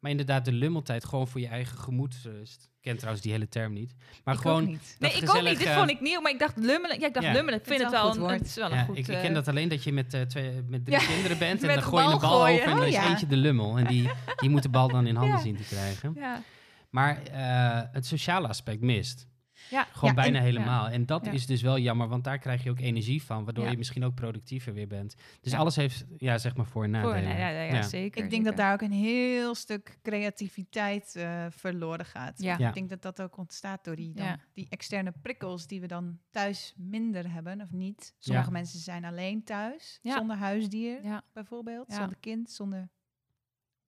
Maar 0.00 0.10
inderdaad, 0.10 0.44
de 0.44 0.52
lummeltijd 0.52 1.04
gewoon 1.04 1.28
voor 1.28 1.40
je 1.40 1.46
eigen 1.46 1.78
gemoedsrust. 1.78 2.62
Ik 2.64 2.80
ken 2.80 2.96
trouwens 2.96 3.22
die 3.22 3.32
hele 3.32 3.48
term 3.48 3.72
niet. 3.72 3.94
Maar 4.24 4.34
Ik 4.34 4.40
ook 4.40 4.46
gewoon... 4.46 4.66
niet. 4.66 4.96
Nee, 4.98 5.10
dat 5.12 5.22
ik 5.22 5.34
ook 5.36 5.42
niet. 5.42 5.58
Dit 5.58 5.68
vond 5.68 5.90
ik 5.90 6.00
nieuw, 6.00 6.20
maar 6.20 6.30
ik 6.32 6.38
dacht 6.38 6.56
lummelen. 6.56 7.00
Ja, 7.00 7.06
ik 7.06 7.14
dacht 7.14 7.26
Ja. 7.26 7.32
lummelen. 7.32 7.58
Ik 7.60 7.66
vind 7.66 7.82
Het 7.82 7.90
wel 7.90 8.16
een, 8.16 8.22
het 8.32 8.46
is 8.46 8.54
wel 8.54 8.72
een 8.72 8.84
goed... 8.84 8.96
ik, 8.98 9.08
ik 9.08 9.14
eh, 9.14 9.20
ken 9.20 9.34
dat 9.34 9.48
alleen 9.48 9.68
dat 9.68 9.84
je 9.84 9.92
met, 9.92 10.14
eh, 10.14 10.20
twee, 10.22 10.62
met 10.68 10.84
drie 10.84 11.00
Ja, 11.00 11.06
kinderen 11.06 11.38
bent 11.38 11.60
en 11.62 11.66
dan 11.68 11.76
de 11.76 11.82
gooi 11.82 12.04
je 12.06 12.12
een 12.12 12.18
bal 12.18 12.30
gooien. 12.30 12.54
over 12.54 12.66
en 12.66 12.72
Oh, 12.72 12.78
dan 12.78 12.86
is 12.88 12.94
ja. 12.94 13.08
eentje 13.08 13.26
de 13.26 13.36
lummel. 13.36 13.78
En 13.78 13.86
die, 13.86 14.10
die 14.36 14.50
moet 14.50 14.62
de 14.62 14.68
bal 14.68 14.88
dan 14.88 15.06
in 15.06 15.16
handen 15.22 15.36
Ja. 15.36 15.42
zien 15.42 15.56
te 15.56 15.62
krijgen. 15.62 16.12
Ja, 16.16 16.42
Maar 16.90 17.22
eh, 17.22 17.80
het 17.92 18.06
sociale 18.06 18.48
aspect 18.48 18.80
mist. 18.80 19.26
Ja. 19.70 19.84
Gewoon 19.92 20.10
Ja, 20.14 20.16
bijna 20.22 20.38
en- 20.38 20.44
helemaal. 20.44 20.88
En 20.88 21.06
dat 21.06 21.24
Ja. 21.24 21.30
is 21.32 21.46
dus 21.46 21.62
wel 21.62 21.78
jammer, 21.78 22.08
want 22.08 22.24
daar 22.24 22.38
krijg 22.38 22.62
je 22.62 22.70
ook 22.70 22.78
energie 22.80 23.22
van, 23.22 23.44
waardoor 23.44 23.64
Ja. 23.64 23.70
je 23.70 23.76
misschien 23.76 24.04
ook 24.04 24.14
productiever 24.14 24.72
weer 24.74 24.86
bent. 24.88 25.14
Dus 25.40 25.52
Ja. 25.52 25.58
alles 25.58 25.76
heeft, 25.76 26.04
ja, 26.18 26.38
zeg 26.38 26.56
maar 26.56 26.66
voor- 26.66 26.84
en 26.84 26.90
Voor, 26.90 27.00
nadelen. 27.00 27.28
nee, 27.28 27.38
ja, 27.38 27.48
ja, 27.48 27.62
ja, 27.62 27.74
Ja. 27.74 27.82
zeker. 27.82 28.24
Ik 28.24 28.30
denk 28.30 28.44
dat 28.44 28.56
daar 28.56 28.72
ook 28.72 28.80
een 28.82 28.92
heel 28.92 29.54
stuk 29.54 29.98
creativiteit 30.02 31.16
eh, 31.16 31.46
verloren 31.50 32.04
gaat. 32.06 32.42
Ja. 32.42 32.54
Ja. 32.58 32.68
Ik 32.68 32.74
denk 32.74 32.88
dat 32.88 33.02
dat 33.02 33.22
ook 33.22 33.36
ontstaat 33.36 33.84
door 33.84 33.96
die, 33.96 34.14
dan, 34.14 34.24
Ja. 34.26 34.38
die 34.52 34.66
externe 34.68 35.12
prikkels 35.22 35.66
die 35.66 35.80
we 35.80 35.86
dan 35.86 36.18
thuis 36.30 36.74
minder 36.76 37.32
hebben, 37.32 37.60
of 37.60 37.72
niet. 37.72 38.14
Sommige 38.18 38.50
mensen 38.50 38.78
zijn 38.78 39.04
alleen 39.04 39.44
thuis, 39.44 39.98
Ja. 40.02 40.16
zonder 40.16 40.36
huisdier 40.36 41.04
Ja, 41.04 41.22
bijvoorbeeld, 41.32 41.84
Ja. 41.88 41.94
zonder 41.96 42.16
kind, 42.20 42.50
zonder 42.50 42.88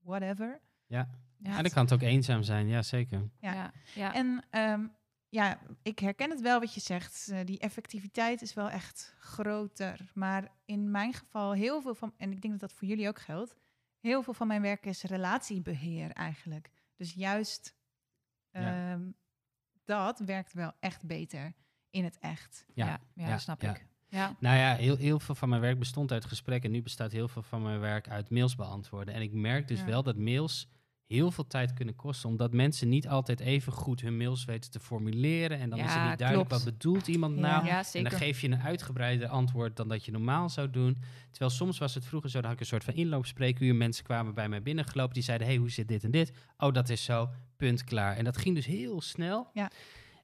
whatever. 0.03 0.61
Ja. 0.87 1.09
ja, 1.39 1.57
En 1.57 1.62
dan 1.62 1.72
kan 1.72 1.85
het 1.85 1.93
ook 1.93 2.03
eenzaam 2.03 2.43
zijn, 2.43 2.68
ja 2.68 2.83
zeker. 2.83 3.22
Ja. 3.41 3.53
ja, 3.55 3.72
ja. 3.95 4.14
En 4.14 4.45
ehm, 4.51 4.87
ja, 5.33 5.59
ik 5.83 5.99
herken 5.99 6.30
het 6.30 6.41
wel 6.41 6.61
wat 6.61 6.74
je 6.74 6.80
zegt. 6.80 7.28
eh, 7.33 7.39
die 7.45 7.59
effectiviteit 7.59 8.43
is 8.43 8.55
wel 8.55 8.70
echt 8.70 9.14
groter. 9.18 10.11
Maar 10.14 10.49
in 10.64 10.91
mijn 10.91 11.12
geval 11.12 11.53
heel 11.53 11.80
veel 11.83 11.95
van, 11.95 12.12
en 12.16 12.33
ik 12.33 12.41
denk 12.41 12.53
dat 12.53 12.68
dat 12.68 12.78
voor 12.78 12.89
jullie 12.89 13.09
ook 13.09 13.20
geldt, 13.20 13.55
heel 14.01 14.22
veel 14.22 14.35
van 14.35 14.47
mijn 14.47 14.62
werk 14.62 14.87
is 14.87 15.03
relatiebeheer 15.03 16.11
eigenlijk. 16.11 16.70
Dus 16.97 17.12
juist 17.14 17.74
Ja. 18.51 18.93
ehm, 18.93 19.11
dat 19.85 20.18
werkt 20.18 20.53
wel 20.53 20.72
echt 20.80 21.07
beter 21.07 21.53
in 21.91 22.05
het 22.05 22.18
echt. 22.18 22.64
Ja, 22.74 22.87
ja, 22.87 23.01
ja, 23.14 23.28
ja, 23.28 23.39
snap 23.39 23.62
ja. 23.62 23.70
ik. 23.74 23.87
Ja, 24.09 24.37
Nou 24.41 24.57
ja, 24.57 24.74
heel, 24.74 24.97
heel 24.97 25.18
veel 25.20 25.35
van 25.35 25.49
mijn 25.49 25.61
werk 25.61 25.78
bestond 25.78 26.12
uit 26.12 26.24
gesprekken. 26.24 26.68
En 26.70 26.76
nu 26.76 26.83
bestaat 26.83 27.12
heel 27.12 27.28
veel 27.28 27.43
van 27.43 27.62
mijn 27.62 27.80
werk 27.80 28.09
uit 28.09 28.30
mails 28.30 28.55
beantwoorden. 28.55 29.14
En 29.14 29.22
ik 29.22 29.33
merk 29.33 29.68
dus 29.68 29.78
Ja. 29.80 29.87
wel 29.87 30.03
dat 30.03 30.16
mails 30.16 30.68
heel 31.07 31.30
veel 31.30 31.46
tijd 31.46 31.72
kunnen 31.72 31.96
kosten. 31.96 32.28
Omdat 32.28 32.53
mensen 32.53 32.88
niet 32.88 33.09
altijd 33.09 33.40
even 33.40 33.72
goed 33.72 34.00
hun 34.00 34.16
mails 34.16 34.44
weten 34.44 34.70
te 34.70 34.80
formuleren. 34.80 35.59
En 35.59 35.70
dan 35.70 35.78
is 35.78 35.94
het 35.94 36.09
niet 36.09 36.18
duidelijk 36.18 36.48
klopt. 36.48 36.64
wat 36.64 36.74
bedoelt 36.74 37.09
iemand 37.09 37.36
nou. 37.36 37.66
ja 37.66 37.82
En 37.92 38.03
dan 38.03 38.12
geef 38.12 38.40
je 38.40 38.46
een 38.48 38.62
uitgebreider 38.62 39.28
antwoord 39.28 39.76
dan 39.76 39.88
dat 39.88 40.05
je 40.05 40.12
normaal 40.12 40.48
zou 40.48 40.70
doen. 40.70 41.03
Terwijl 41.30 41.50
soms 41.50 41.78
was 41.78 41.94
het 41.94 42.05
vroeger 42.05 42.30
zo, 42.30 42.36
dat 42.36 42.44
had 42.44 42.55
ik 42.55 42.61
een 42.61 42.66
soort 42.66 42.84
van 42.84 42.94
inloopspreekuur. 42.94 43.74
Mensen 43.74 44.05
kwamen 44.05 44.34
bij 44.34 44.48
mij 44.48 44.62
binnengelopen, 44.62 45.14
die 45.14 45.22
zeiden, 45.22 45.46
hey, 45.46 45.57
hoe 45.57 45.70
zit 45.70 45.88
dit 45.88 46.05
en 46.05 46.11
dit? 46.11 46.32
Oh, 46.59 46.72
dat 46.72 46.88
is 46.88 47.05
zo, 47.05 47.28
punt, 47.57 47.84
klaar. 47.84 48.16
En 48.16 48.24
dat 48.24 48.36
ging 48.36 48.55
dus 48.55 48.66
heel 48.66 49.00
snel. 49.00 49.50
Ja. 49.53 49.70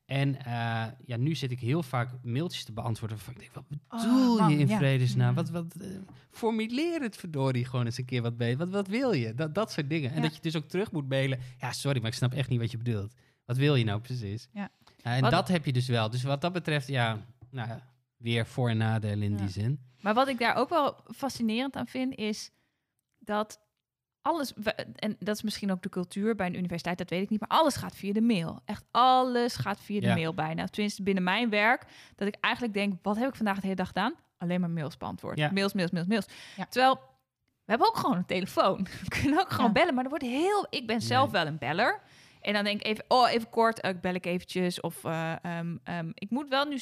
En 0.09 0.45
eh, 0.45 0.85
ja, 1.05 1.17
nu 1.17 1.35
zit 1.35 1.51
ik 1.51 1.61
heel 1.61 1.83
vaak 1.83 2.11
mailtjes 2.23 2.65
te 2.65 2.73
beantwoorden. 2.73 3.17
Waarvan 3.17 3.35
ik 3.35 3.41
denk, 3.41 3.53
wat 3.55 3.65
Oh, 3.89 4.03
bedoel 4.07 4.39
man, 4.39 4.51
je 4.53 4.59
in 4.59 4.69
ja. 4.69 4.77
vredesnaam? 4.77 5.35
Wat, 5.35 5.51
wat, 5.51 5.75
eh, 5.81 5.87
formuleer 6.31 7.01
het 7.01 7.17
verdorie 7.17 7.65
gewoon 7.65 7.85
eens 7.85 7.99
een 7.99 8.05
keer 8.05 8.23
wat 8.23 8.37
beter. 8.37 8.59
Wat, 8.59 8.69
wat 8.71 8.87
wil 8.89 9.13
je? 9.13 9.35
Dat, 9.35 9.55
dat 9.55 9.73
soort 9.73 9.89
dingen. 9.89 10.13
En 10.13 10.23
dat 10.23 10.35
je 10.35 10.41
dus 10.41 10.57
ook 10.57 10.69
terug 10.69 10.93
moet 10.93 11.09
mailen. 11.09 11.39
Ja, 11.61 11.73
sorry, 11.73 11.99
maar 12.01 12.11
ik 12.11 12.17
snap 12.17 12.33
echt 12.33 12.49
niet 12.49 12.61
wat 12.61 12.71
je 12.71 12.77
bedoelt. 12.79 13.15
Wat 13.45 13.57
wil 13.57 13.75
je 13.75 13.85
nou 13.85 14.01
precies? 14.01 14.49
Ja. 14.53 14.69
en 15.03 15.21
Wat- 15.21 15.31
dat 15.31 15.49
heb 15.49 15.65
je 15.65 15.73
dus 15.73 15.89
wel. 15.89 16.11
Dus 16.11 16.23
wat 16.23 16.41
dat 16.41 16.53
betreft, 16.53 16.87
ja, 16.89 17.19
nou, 17.51 17.79
weer 18.17 18.47
voor- 18.47 18.69
en 18.71 18.77
nadelen 18.77 19.23
in 19.23 19.37
die 19.37 19.49
zin. 19.49 19.81
Maar 20.01 20.15
wat 20.15 20.29
ik 20.29 20.39
daar 20.39 20.55
ook 20.57 20.69
wel 20.69 21.01
fascinerend 21.15 21.77
aan 21.77 21.87
vind, 21.87 22.15
is 22.17 22.51
dat 23.19 23.61
alles, 24.23 24.53
en 24.95 25.17
dat 25.19 25.37
is 25.37 25.43
misschien 25.43 25.71
ook 25.71 25.83
de 25.83 25.89
cultuur 25.89 26.35
bij 26.35 26.47
een 26.47 26.57
universiteit, 26.57 26.99
dat 26.99 27.11
weet 27.11 27.23
ik 27.23 27.31
niet, 27.31 27.41
maar 27.41 27.59
alles 27.59 27.77
gaat 27.77 27.97
via 27.97 28.13
de 28.13 28.21
mail. 28.21 28.61
Echt 28.65 28.85
alles 28.91 29.57
gaat 29.57 29.81
via 29.81 30.01
de 30.01 30.07
Ja. 30.07 30.15
mail 30.15 30.35
bijna. 30.35 30.67
Tenminste, 30.67 31.03
binnen 31.03 31.23
mijn 31.25 31.51
werk, 31.51 31.85
dat 32.15 32.29
ik 32.29 32.37
eigenlijk 32.41 32.75
denk, 32.75 32.95
wat 33.03 33.17
heb 33.17 33.29
ik 33.29 33.35
vandaag 33.35 33.55
de 33.57 33.63
hele 33.63 33.75
dag 33.75 33.87
gedaan? 33.87 34.15
Alleen 34.39 34.61
maar 34.61 34.71
mails 34.71 34.97
beantwoord. 34.97 35.39
Ja. 35.39 35.51
Mails, 35.53 35.73
mails, 35.73 35.91
mails, 35.91 36.07
mails. 36.07 36.27
Ja. 36.57 36.67
Terwijl, 36.67 36.95
we 37.65 37.75
hebben 37.75 37.87
ook 37.87 37.97
gewoon 37.97 38.17
een 38.17 38.27
telefoon. 38.27 38.83
We 39.05 39.09
kunnen 39.21 39.41
ook 39.41 39.51
gewoon 39.51 39.67
Ja. 39.67 39.73
bellen, 39.73 39.95
maar 39.95 40.05
er 40.05 40.11
wordt 40.11 40.25
heel... 40.25 40.67
Ik 40.71 40.87
ben 40.87 41.01
zelf 41.01 41.33
Nee. 41.33 41.43
wel 41.43 41.53
een 41.53 41.59
beller. 41.59 42.01
En 42.41 42.53
dan 42.53 42.65
denk 42.65 42.81
ik 42.81 42.87
even, 42.87 43.05
oh, 43.09 43.31
even 43.31 43.49
kort, 43.49 43.81
eh, 43.81 43.95
bel 44.01 44.15
ik 44.15 44.27
eventjes. 44.27 44.81
Of 44.81 45.05
eh, 45.05 45.33
ehm, 45.45 45.77
ehm, 45.85 46.11
ik 46.15 46.31
moet 46.31 46.49
wel 46.49 46.65
nu, 46.65 46.79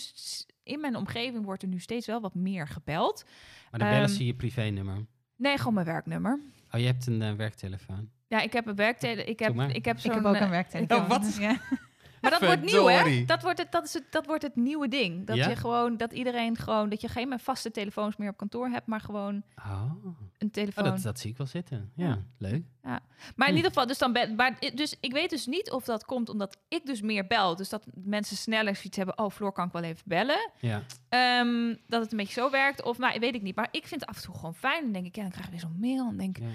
in 0.63 0.81
mijn 0.81 0.97
omgeving 0.97 1.45
wordt 1.45 1.63
er 1.63 1.69
nu 1.69 1.79
steeds 1.81 2.07
wel 2.07 2.21
wat 2.21 2.35
meer 2.35 2.69
gebeld. 2.69 3.25
Maar 3.71 3.81
dan 3.81 3.89
bellen 3.89 4.05
Ehm, 4.05 4.13
ze 4.17 4.27
je 4.27 4.35
privénummer. 4.35 5.07
Nee, 5.37 5.59
gewoon 5.59 5.75
mijn 5.75 5.87
werknummer. 5.87 6.41
Oh, 6.77 6.83
je 6.83 6.89
hebt 6.89 7.07
een 7.07 7.23
eh, 7.23 7.33
werktelefoon. 7.33 8.11
Ja, 8.29 8.41
ik 8.41 8.53
heb 8.53 8.67
een 8.67 8.75
werktele. 8.75 9.25
Ik 9.25 9.39
heb, 9.39 9.55
ik 9.55 9.85
heb 9.85 9.97
Ik 9.97 10.13
heb 10.13 10.25
ook 10.25 10.35
eh, 10.35 10.41
een 10.41 10.51
werktelefoon. 10.51 10.99
Ja, 11.03 11.07
wat? 11.07 11.37
Ja. 11.41 11.57
Maar 12.31 12.41
dat 12.41 12.49
wordt 12.49 12.73
nieuw, 12.73 12.87
hè? 12.87 13.25
Dat 13.25 13.43
wordt 13.43 13.59
het, 13.59 13.73
dat 13.73 13.85
is 13.85 13.95
het, 13.95 14.05
dat 14.11 14.27
wordt 14.27 14.43
het 14.43 14.57
nieuwe 14.57 14.89
ding. 14.89 15.27
Dat 15.27 15.37
Ja? 15.37 15.49
je 15.49 15.57
gewoon, 15.57 15.97
dat 15.97 16.13
iedereen 16.13 16.57
gewoon, 16.57 16.89
dat 16.89 17.01
je 17.01 17.09
geen 17.09 17.29
meer 17.29 17.39
vaste 17.41 17.71
telefoons 17.71 18.17
meer 18.17 18.29
op 18.29 18.37
kantoor 18.37 18.69
hebt, 18.69 18.87
maar 18.87 19.01
gewoon 19.01 19.43
Oh, 19.57 19.83
een 20.39 20.47
oh 20.47 20.53
telefoon. 20.53 20.85
dat, 20.85 21.03
dat 21.03 21.19
zie 21.19 21.31
ik 21.31 21.37
wel 21.37 21.47
zitten. 21.47 21.93
Ja, 21.95 22.07
Ja. 22.07 22.19
leuk. 22.39 22.65
Maar 22.83 23.01
Hm. 23.37 23.43
in 23.51 23.55
ieder 23.57 23.71
geval, 23.71 23.87
dus 23.87 23.99
dan 23.99 24.13
ben, 24.13 24.35
maar 24.35 24.59
dus 24.75 24.97
ik 25.01 25.13
weet 25.13 25.31
dus 25.31 25.47
niet 25.47 25.71
of 25.71 25.85
dat 25.85 26.05
komt 26.05 26.29
omdat 26.29 26.57
ik 26.69 26.87
dus 26.87 27.01
meer 27.01 27.27
bel, 27.27 27.57
dus 27.57 27.69
dat 27.69 27.87
mensen 27.95 28.37
sneller 28.37 28.75
zoiets 28.77 28.97
hebben. 28.97 29.19
Oh, 29.19 29.31
Floor, 29.31 29.53
kan 29.53 29.67
ik 29.67 29.73
wel 29.73 29.83
even 29.83 30.03
bellen? 30.05 30.51
Ja. 30.59 30.83
Ehm, 31.09 31.75
dat 31.87 32.03
het 32.03 32.11
een 32.13 32.19
beetje 32.19 32.41
zo 32.41 32.51
werkt, 32.51 32.83
of 32.83 32.99
maar 32.99 33.19
weet 33.19 33.35
ik 33.35 33.43
niet. 33.43 33.57
Maar 33.57 33.69
ik 33.71 33.87
vind 33.87 34.01
het 34.01 34.11
af 34.11 34.17
en 34.17 34.23
toe 34.23 34.35
gewoon 34.35 34.55
fijn. 34.55 34.83
Dan 34.83 34.93
denk 34.93 35.07
ik, 35.07 35.17
ja, 35.17 35.23
dan 35.23 35.31
krijg 35.31 35.45
ik 35.47 35.51
weer 35.51 35.61
zo'n 35.61 35.77
mail. 35.81 35.99
En 35.99 36.05
dan 36.07 36.17
denk 36.17 36.39
ik, 36.39 36.43
ja. 36.43 36.49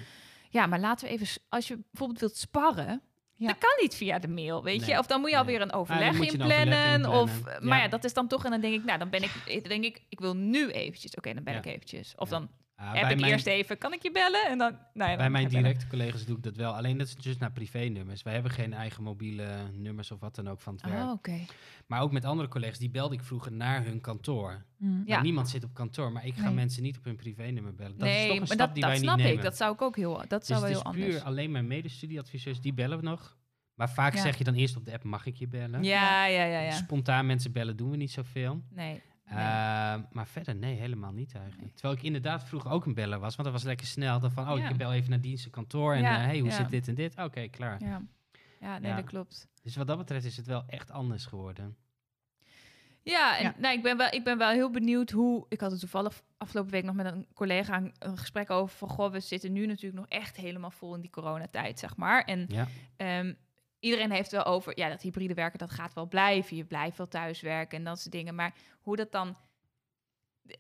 ja, 0.49 0.65
maar 0.65 0.79
laten 0.79 1.07
we 1.07 1.13
even, 1.13 1.41
als 1.49 1.67
je 1.67 1.77
bijvoorbeeld 1.91 2.19
wilt 2.19 2.37
sparren, 2.37 3.01
Ja. 3.41 3.47
dat 3.47 3.57
kan 3.57 3.69
niet 3.81 3.95
via 3.95 4.19
de 4.19 4.27
mail, 4.27 4.63
weet 4.63 4.85
je? 4.85 4.97
Of 4.97 5.05
dan 5.05 5.21
moet 5.21 5.29
je 5.29 5.37
alweer 5.37 5.61
een 5.61 5.73
overleg 5.73 6.19
inplannen. 6.19 7.05
Of, 7.09 7.41
maar 7.59 7.77
Ja. 7.77 7.83
ja, 7.83 7.87
dat 7.89 8.03
is 8.03 8.13
dan 8.13 8.27
toch, 8.27 8.45
en 8.45 8.51
dan 8.51 8.61
denk 8.61 8.73
ik, 8.73 8.83
nou, 8.83 8.99
dan 8.99 9.09
ben 9.09 9.23
ik, 9.23 9.31
ik 9.45 9.67
denk 9.69 9.83
ik, 9.83 10.01
ik 10.09 10.19
wil 10.19 10.35
nu 10.35 10.69
eventjes. 10.69 11.15
Oké, 11.15 11.33
dan 11.33 11.53
Ja. 11.53 11.59
ik 11.59 11.65
eventjes. 11.65 12.13
Of 12.17 12.29
Ja. 12.29 12.37
dan 12.39 12.49
Ah, 12.81 12.93
heb 12.93 13.01
bij 13.01 13.11
ik 13.11 13.19
mijn- 13.19 13.31
eerst 13.31 13.45
even, 13.47 13.77
kan 13.77 13.93
ik 13.93 14.01
je 14.03 14.11
bellen? 14.11 14.45
En 14.49 14.57
dan, 14.57 14.71
nou 14.71 14.81
ja, 14.93 15.07
dan 15.07 15.17
Bij 15.17 15.29
mijn 15.29 15.47
bellen. 15.47 15.63
directe 15.63 15.87
collega's 15.87 16.25
doe 16.25 16.37
ik 16.37 16.43
dat 16.43 16.55
wel. 16.55 16.75
Alleen 16.75 16.97
dat 16.97 17.07
is 17.07 17.15
dus 17.15 17.37
naar 17.37 17.51
privé-nummers. 17.51 18.23
Wij 18.23 18.33
hebben 18.33 18.51
geen 18.51 18.73
eigen 18.73 19.03
mobiele 19.03 19.47
nummers 19.73 20.11
of 20.11 20.19
wat 20.19 20.35
dan 20.35 20.49
ook 20.49 20.61
van 20.61 20.73
het 20.73 20.83
werk. 20.85 21.03
Oh, 21.03 21.11
oké. 21.11 21.39
Maar 21.87 22.01
ook 22.01 22.11
met 22.11 22.25
andere 22.25 22.47
collega's, 22.49 22.77
die 22.77 22.89
belde 22.89 23.15
ik 23.15 23.23
vroeger 23.23 23.51
naar 23.51 23.83
hun 23.83 24.01
kantoor. 24.01 24.65
Mm. 24.77 25.03
Ja. 25.05 25.21
Niemand 25.21 25.49
zit 25.49 25.63
op 25.63 25.73
kantoor, 25.73 26.11
maar 26.11 26.25
ik 26.25 26.35
ga 26.35 26.45
Nee. 26.45 26.53
mensen 26.53 26.83
niet 26.83 26.97
op 26.97 27.03
hun 27.03 27.15
privé-nummer 27.15 27.75
bellen. 27.75 27.97
Dat 27.97 28.07
is 28.07 28.21
toch 28.21 28.29
een 28.31 28.37
maar 28.37 28.45
stap 28.47 28.57
dat, 28.57 28.73
die 28.73 28.81
dat 28.83 28.91
wij 28.91 28.99
snap 29.01 29.15
niet 29.15 29.25
ik. 29.25 29.29
nemen. 29.31 29.45
Dat 29.45 29.57
zou 29.57 29.73
ik 29.73 29.81
ook 29.81 29.95
heel, 29.95 30.17
dat 30.27 30.29
dus 30.39 30.47
zou 30.47 30.59
wel 30.61 30.69
heel 30.69 30.77
is 30.83 30.91
puur 30.91 31.03
anders. 31.05 31.23
alleen 31.23 31.51
mijn 31.51 31.67
medestudieadviseurs, 31.67 32.61
die 32.61 32.73
bellen 32.73 32.97
we 32.97 33.03
nog. 33.03 33.37
Maar 33.75 33.89
vaak 33.89 34.13
Ja. 34.15 34.21
zeg 34.21 34.37
je 34.37 34.43
dan 34.43 34.53
eerst 34.53 34.75
op 34.75 34.85
de 34.85 34.93
app, 34.93 35.03
mag 35.03 35.25
ik 35.25 35.35
je 35.35 35.47
bellen? 35.47 35.83
Ja, 35.83 36.25
ja, 36.25 36.43
ja, 36.43 36.59
ja. 36.59 36.71
Spontaan 36.71 37.25
mensen 37.25 37.51
bellen 37.51 37.77
doen 37.77 37.89
we 37.89 37.97
niet 37.97 38.11
zoveel. 38.11 38.61
Nee. 38.69 39.01
Eh, 39.31 40.01
maar 40.11 40.27
verder, 40.27 40.55
nee, 40.55 40.75
helemaal 40.75 41.11
niet 41.11 41.35
eigenlijk. 41.35 41.73
Terwijl 41.73 41.93
ik 41.93 42.03
inderdaad 42.03 42.43
vroeger 42.43 42.71
ook 42.71 42.85
een 42.85 42.93
beller 42.93 43.19
was, 43.19 43.35
want 43.35 43.43
dat 43.43 43.57
was 43.57 43.63
lekker 43.67 43.87
snel. 43.87 44.19
Dan 44.19 44.31
van, 44.31 44.49
oh, 44.51 44.57
Ja. 44.57 44.69
ik 44.69 44.77
bel 44.77 44.93
even 44.93 45.09
naar 45.09 45.21
dienstenkantoor 45.21 45.93
en 45.93 46.01
Ja, 46.01 46.17
eh, 46.19 46.25
hey, 46.25 46.39
hoe 46.39 46.49
ja. 46.49 46.55
zit 46.55 46.69
dit 46.69 46.87
en 46.87 46.95
dit? 46.95 47.17
Oké, 47.17 47.47
klaar. 47.47 47.83
Ja, 47.83 48.01
ja 48.59 48.79
nee, 48.79 48.89
Ja. 48.89 48.95
dat 48.95 49.05
klopt. 49.05 49.47
Dus 49.63 49.75
wat 49.75 49.87
dat 49.87 49.97
betreft 49.97 50.25
is 50.25 50.37
het 50.37 50.45
wel 50.45 50.63
echt 50.67 50.91
anders 50.91 51.25
geworden. 51.25 51.75
Ja, 53.03 53.37
en 53.37 53.43
Ja. 53.43 53.53
Nou, 53.57 53.75
ik, 53.77 53.83
ben 53.83 53.97
wel, 53.97 54.07
ik 54.11 54.23
ben 54.23 54.37
wel 54.37 54.49
heel 54.49 54.69
benieuwd 54.71 55.09
hoe... 55.11 55.45
Ik 55.49 55.59
had 55.61 55.71
het 55.71 55.79
toevallig 55.79 56.21
afgelopen 56.37 56.71
week 56.71 56.83
nog 56.83 56.95
met 56.95 57.05
een 57.05 57.27
collega 57.33 57.77
een, 57.77 57.93
een 57.99 58.17
gesprek 58.17 58.49
over... 58.49 58.77
van, 58.77 58.89
goh, 58.89 59.11
we 59.11 59.19
zitten 59.19 59.51
nu 59.51 59.65
natuurlijk 59.65 59.95
nog 60.01 60.07
echt 60.09 60.35
helemaal 60.35 60.71
vol 60.71 60.95
in 60.95 61.01
die 61.01 61.09
coronatijd, 61.09 61.79
zeg 61.79 61.95
maar. 61.97 62.23
En 62.23 62.45
Ja, 62.47 62.67
ehm, 62.97 63.33
iedereen 63.81 64.11
heeft 64.11 64.31
wel 64.31 64.43
over... 64.45 64.77
Ja, 64.79 64.89
dat 64.89 65.01
hybride 65.01 65.33
werken, 65.33 65.59
dat 65.59 65.71
gaat 65.71 65.93
wel 65.93 66.07
blijven. 66.07 66.57
Je 66.57 66.63
blijft 66.65 66.97
wel 66.97 67.07
thuiswerken 67.07 67.77
en 67.77 67.83
dat 67.83 67.99
soort 67.99 68.11
dingen. 68.11 68.35
Maar 68.35 68.53
hoe 68.81 68.95
dat 68.95 69.11
dan 69.11 69.35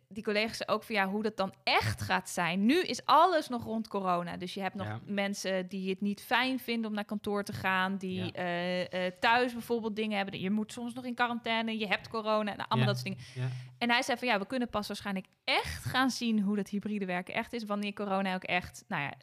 die 0.07 0.23
collega's 0.23 0.67
ook 0.67 0.83
van 0.83 0.95
ja, 0.95 1.07
hoe 1.09 1.23
dat 1.23 1.37
dan 1.37 1.53
echt 1.63 2.01
gaat 2.01 2.29
zijn. 2.29 2.65
Nu 2.65 2.81
is 2.81 3.05
alles 3.05 3.47
nog 3.49 3.63
rond 3.63 3.87
corona. 3.87 4.37
Dus 4.37 4.53
je 4.53 4.61
hebt 4.61 4.75
nog 4.75 4.87
Ja. 4.87 4.99
mensen 5.05 5.67
die 5.67 5.89
het 5.89 6.01
niet 6.01 6.21
fijn 6.21 6.59
vinden 6.59 6.89
om 6.89 6.95
naar 6.95 7.05
kantoor 7.05 7.43
te 7.43 7.53
gaan. 7.53 7.97
Die 7.97 8.23
Ja. 8.23 8.31
eh, 8.31 9.05
eh, 9.05 9.13
thuis 9.19 9.53
bijvoorbeeld 9.53 9.95
dingen 9.95 10.17
hebben. 10.17 10.39
Je 10.39 10.49
moet 10.51 10.71
soms 10.73 10.93
nog 10.93 11.05
in 11.05 11.13
quarantaine. 11.15 11.77
Je 11.77 11.87
hebt 11.87 12.07
corona. 12.07 12.55
Nou, 12.55 12.69
allemaal 12.69 12.77
Ja. 12.77 12.85
dat 12.85 12.99
soort 12.99 13.17
dingen. 13.17 13.23
Ja. 13.35 13.55
En 13.77 13.89
hij 13.89 14.01
zei 14.01 14.17
van 14.17 14.27
ja, 14.27 14.39
we 14.39 14.45
kunnen 14.45 14.69
pas 14.69 14.87
waarschijnlijk 14.87 15.27
echt 15.43 15.83
gaan 15.85 16.09
zien 16.09 16.41
hoe 16.41 16.55
dat 16.55 16.69
hybride 16.69 17.05
werken 17.05 17.33
echt 17.33 17.53
is. 17.53 17.63
Wanneer 17.65 17.93
corona 17.93 18.33
ook 18.35 18.43
echt, 18.43 18.83
nou 18.87 19.01
ja, 19.03 19.13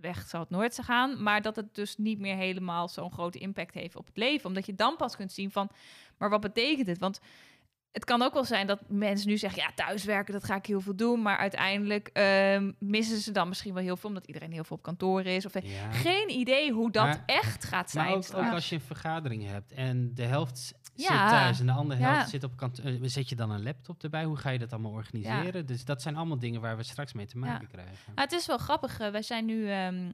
weg 0.00 0.28
zal 0.28 0.40
het 0.40 0.50
nooit 0.50 0.78
gaan. 0.82 1.22
Maar 1.22 1.42
dat 1.42 1.56
het 1.56 1.74
dus 1.74 1.96
niet 1.96 2.18
meer 2.18 2.36
helemaal 2.36 2.88
zo'n 2.88 3.12
grote 3.12 3.38
impact 3.38 3.74
heeft 3.74 3.96
op 3.96 4.06
het 4.06 4.16
leven. 4.16 4.46
Omdat 4.48 4.66
je 4.66 4.74
dan 4.74 4.96
pas 4.96 5.16
kunt 5.16 5.32
zien 5.32 5.50
van, 5.50 5.70
maar 6.18 6.30
wat 6.30 6.40
betekent 6.40 6.86
het? 6.86 6.98
Want 6.98 7.20
het 7.92 8.04
kan 8.04 8.22
ook 8.22 8.32
wel 8.32 8.44
zijn 8.44 8.66
dat 8.66 8.80
mensen 8.88 9.28
nu 9.28 9.38
zeggen, 9.38 9.62
ja, 9.62 9.70
thuiswerken, 9.74 10.32
dat 10.32 10.44
ga 10.44 10.54
ik 10.54 10.66
heel 10.66 10.80
veel 10.80 10.96
doen. 10.96 11.22
Maar 11.22 11.36
uiteindelijk 11.36 12.08
ehm, 12.12 12.72
missen 12.78 13.18
ze 13.18 13.32
dan 13.32 13.48
misschien 13.48 13.74
wel 13.74 13.82
heel 13.82 13.96
veel, 13.96 14.08
omdat 14.08 14.26
iedereen 14.26 14.52
heel 14.52 14.64
veel 14.64 14.76
op 14.76 14.82
kantoor 14.82 15.24
is. 15.24 15.46
Of, 15.46 15.52
Ja. 15.62 15.90
Geen 15.90 16.30
idee 16.30 16.72
hoe 16.72 16.90
dat 16.90 17.04
Maar- 17.04 17.22
echt 17.26 17.64
gaat 17.64 17.90
zijn. 17.90 18.06
Maar 18.06 18.46
ook, 18.46 18.52
als 18.52 18.68
je 18.68 18.74
een 18.74 18.80
vergadering 18.80 19.46
hebt 19.46 19.72
en 19.72 20.14
de 20.14 20.24
helft 20.24 20.74
zit 21.00 21.10
Ja. 21.10 21.30
thuis 21.30 21.60
en 21.60 21.66
de 21.66 21.72
andere 21.72 22.00
helft 22.02 22.20
Ja. 22.20 22.26
zit 22.26 22.44
op 22.44 22.56
kantoor. 22.56 22.92
Zet 23.02 23.28
je 23.28 23.36
dan 23.36 23.50
een 23.50 23.62
laptop 23.62 24.02
erbij? 24.02 24.24
Hoe 24.24 24.36
ga 24.36 24.50
je 24.50 24.58
dat 24.58 24.72
allemaal 24.72 24.92
organiseren? 24.92 25.66
Dus 25.66 25.84
dat 25.84 26.02
zijn 26.02 26.16
allemaal 26.16 26.38
dingen 26.38 26.60
waar 26.60 26.76
we 26.76 26.82
straks 26.82 27.12
mee 27.12 27.26
te 27.26 27.38
maken 27.38 27.68
krijgen. 27.68 27.94
Nou, 28.06 28.20
het 28.20 28.32
is 28.32 28.46
wel 28.46 28.58
grappig. 28.58 28.98
eh, 29.00 29.10
wij 29.10 29.22
zijn 29.22 29.44
nu 29.44 29.70
ehm, 29.70 30.10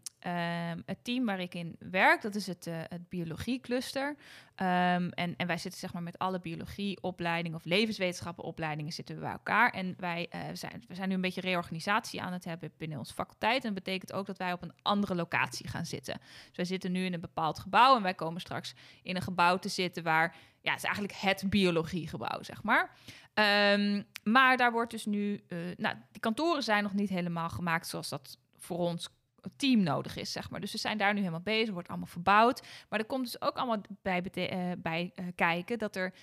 het 0.84 0.98
team 1.04 1.24
waar 1.24 1.40
ik 1.40 1.54
in 1.54 1.76
werk. 1.78 2.22
Dat 2.22 2.34
is 2.34 2.46
het, 2.46 2.66
eh 2.66 2.74
het 2.88 3.08
biologiecluster. 3.08 4.16
Ehm, 4.54 5.08
en, 5.08 5.36
en 5.36 5.46
wij 5.46 5.58
zitten 5.58 5.80
zeg 5.80 5.92
maar 5.92 6.02
met 6.02 6.18
alle 6.18 6.40
biologieopleidingen 6.40 7.58
of 7.58 7.64
levenswetenschappenopleidingen 7.64 8.92
zitten 8.92 9.14
we 9.14 9.20
bij 9.20 9.30
elkaar. 9.30 9.70
En 9.70 9.94
wij 9.98 10.26
eh, 10.30 10.40
zijn, 10.52 10.84
we 10.88 10.94
zijn 10.94 11.08
nu 11.08 11.14
een 11.14 11.20
beetje 11.20 11.40
reorganisatie 11.40 12.22
aan 12.22 12.32
het 12.32 12.44
hebben 12.44 12.70
binnen 12.76 12.98
onze 12.98 13.14
faculteit. 13.14 13.64
En 13.64 13.74
dat 13.74 13.84
betekent 13.84 14.12
ook 14.12 14.26
dat 14.26 14.38
wij 14.38 14.52
op 14.52 14.62
een 14.62 14.72
andere 14.82 15.14
locatie 15.14 15.68
gaan 15.68 15.86
zitten. 15.86 16.18
Dus 16.46 16.56
wij 16.56 16.64
zitten 16.64 16.92
nu 16.92 17.04
in 17.04 17.14
een 17.14 17.20
bepaald 17.20 17.58
gebouw 17.58 17.96
en 17.96 18.02
wij 18.02 18.14
komen 18.14 18.40
straks 18.40 18.74
in 19.02 19.16
een 19.16 19.22
gebouw 19.22 19.58
te 19.58 19.68
zitten 19.68 20.02
waar, 20.02 20.34
ja, 20.66 20.72
het 20.72 20.80
is 20.80 20.88
eigenlijk 20.88 21.14
het 21.20 21.50
biologiegebouw, 21.50 22.42
zeg 22.42 22.62
maar. 22.62 22.90
Ehm, 23.34 24.02
maar 24.22 24.56
daar 24.56 24.72
wordt 24.72 24.90
dus 24.90 25.04
nu, 25.04 25.44
eh, 25.48 25.58
nou, 25.76 25.96
die 26.12 26.20
kantoren 26.20 26.62
zijn 26.62 26.82
nog 26.82 26.92
niet 26.92 27.08
helemaal 27.08 27.48
gemaakt 27.48 27.86
zoals 27.86 28.08
dat 28.08 28.38
voor 28.56 28.78
ons 28.78 29.08
team 29.56 29.82
nodig 29.82 30.16
is, 30.16 30.32
zeg 30.32 30.50
maar. 30.50 30.60
Dus 30.60 30.72
we 30.72 30.78
zijn 30.78 30.98
daar 30.98 31.12
nu 31.12 31.18
helemaal 31.18 31.40
bezig, 31.40 31.72
wordt 31.72 31.88
allemaal 31.88 32.06
verbouwd. 32.06 32.62
Maar 32.88 32.98
er 32.98 33.04
komt 33.04 33.24
dus 33.24 33.40
ook 33.40 33.56
allemaal 33.56 33.80
bij, 34.02 34.22
eh, 34.22 34.70
bij 34.78 35.12
eh, 35.14 35.24
kijken 35.34 35.78
dat 35.78 35.96
er 35.96 36.14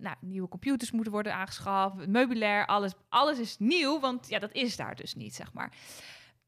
nou, 0.00 0.16
nieuwe 0.20 0.48
computers 0.48 0.90
moeten 0.90 1.12
worden 1.12 1.34
aangeschaft, 1.34 2.06
meubilair, 2.06 2.66
alles, 2.66 2.92
alles 3.08 3.38
is 3.38 3.58
nieuw, 3.58 4.00
want 4.00 4.28
ja, 4.28 4.38
dat 4.38 4.52
is 4.52 4.76
daar 4.76 4.94
dus 4.94 5.14
niet, 5.14 5.34
zeg 5.34 5.52
maar. 5.52 5.72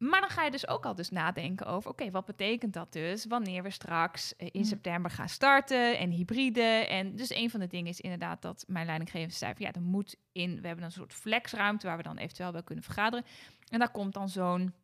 Maar 0.00 0.20
dan 0.20 0.30
ga 0.30 0.44
je 0.44 0.50
dus 0.50 0.68
ook 0.68 0.84
al 0.86 0.94
dus 0.94 1.10
nadenken 1.10 1.66
over, 1.66 1.90
oké, 1.90 2.10
wat 2.10 2.24
betekent 2.24 2.72
dat 2.72 2.92
dus 2.92 3.24
wanneer 3.26 3.62
we 3.62 3.70
straks 3.70 4.36
eh, 4.36 4.48
in 4.52 4.60
Mm. 4.60 4.66
september 4.66 5.10
gaan 5.10 5.28
starten 5.28 5.98
en 5.98 6.10
hybride. 6.10 6.62
En 6.88 7.16
dus 7.16 7.30
een 7.34 7.50
van 7.50 7.60
de 7.60 7.66
dingen 7.66 7.86
is 7.90 8.00
inderdaad 8.00 8.42
dat 8.42 8.64
mijn 8.68 8.86
leidinggevende 8.86 9.34
zei 9.34 9.52
van 9.56 9.66
ja, 9.66 9.72
er 9.72 9.80
moet 9.82 10.16
in, 10.32 10.60
we 10.60 10.66
hebben 10.66 10.84
een 10.84 10.92
soort 10.92 11.14
flexruimte 11.14 11.86
waar 11.86 11.96
we 11.96 12.02
dan 12.02 12.16
eventueel 12.16 12.52
bij 12.52 12.62
kunnen 12.62 12.84
vergaderen. 12.84 13.24
En 13.68 13.78
daar 13.78 13.90
komt 13.90 14.14
dan 14.14 14.28
zo'n 14.28 14.74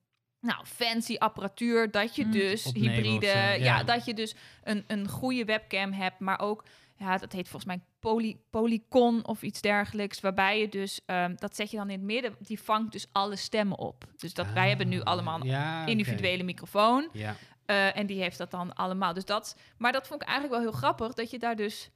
nou, 0.41 0.65
fancy 0.67 1.17
apparatuur 1.19 1.91
dat 1.91 2.17
je 2.17 2.25
Mm. 2.25 2.31
dus 2.31 2.67
Opnemen 2.67 2.93
hybride, 2.95 3.27
zo, 3.27 3.37
ja. 3.39 3.55
ja. 3.55 3.83
dat 3.85 4.05
je 4.05 4.15
dus 4.15 4.35
een, 4.65 4.85
een 4.87 5.09
goede 5.09 5.45
webcam 5.45 5.93
hebt, 5.93 6.19
maar 6.19 6.41
ook 6.41 6.65
ja, 6.97 7.19
dat 7.19 7.33
heet 7.33 7.49
volgens 7.49 7.75
mij 7.77 7.81
poly, 8.13 8.37
Polycon 8.51 9.27
of 9.27 9.43
iets 9.43 9.61
dergelijks, 9.61 10.21
waarbij 10.21 10.61
je 10.61 10.69
dus, 10.69 11.01
ehm, 11.07 11.35
dat 11.37 11.57
zet 11.57 11.71
je 11.71 11.77
dan 11.77 11.91
in 11.91 11.97
het 11.99 12.07
midden, 12.07 12.37
die 12.41 12.61
vangt 12.61 12.93
dus 12.93 13.07
alle 13.13 13.37
stemmen 13.37 13.79
op. 13.79 14.05
Dus 14.17 14.35
dat 14.35 14.53
wij 14.53 14.69
hebben 14.69 14.89
nu 14.89 15.01
Ah, 15.01 15.05
allemaal 15.05 15.41
een 15.41 15.47
ja, 15.47 15.87
individuele 15.87 16.43
microfoon. 16.43 17.09
Ja. 17.13 17.37
eh, 17.67 17.97
en 17.97 18.07
die 18.07 18.21
heeft 18.21 18.39
dat 18.39 18.51
dan 18.51 18.75
allemaal. 18.75 19.13
Dus 19.15 19.25
dat, 19.25 19.57
maar 19.79 19.93
dat 19.93 20.07
vond 20.07 20.23
ik 20.23 20.29
eigenlijk 20.29 20.61
wel 20.61 20.71
heel 20.71 20.79
grappig, 20.81 21.13
dat 21.13 21.31
je 21.31 21.39
daar 21.39 21.57
dus... 21.57 21.91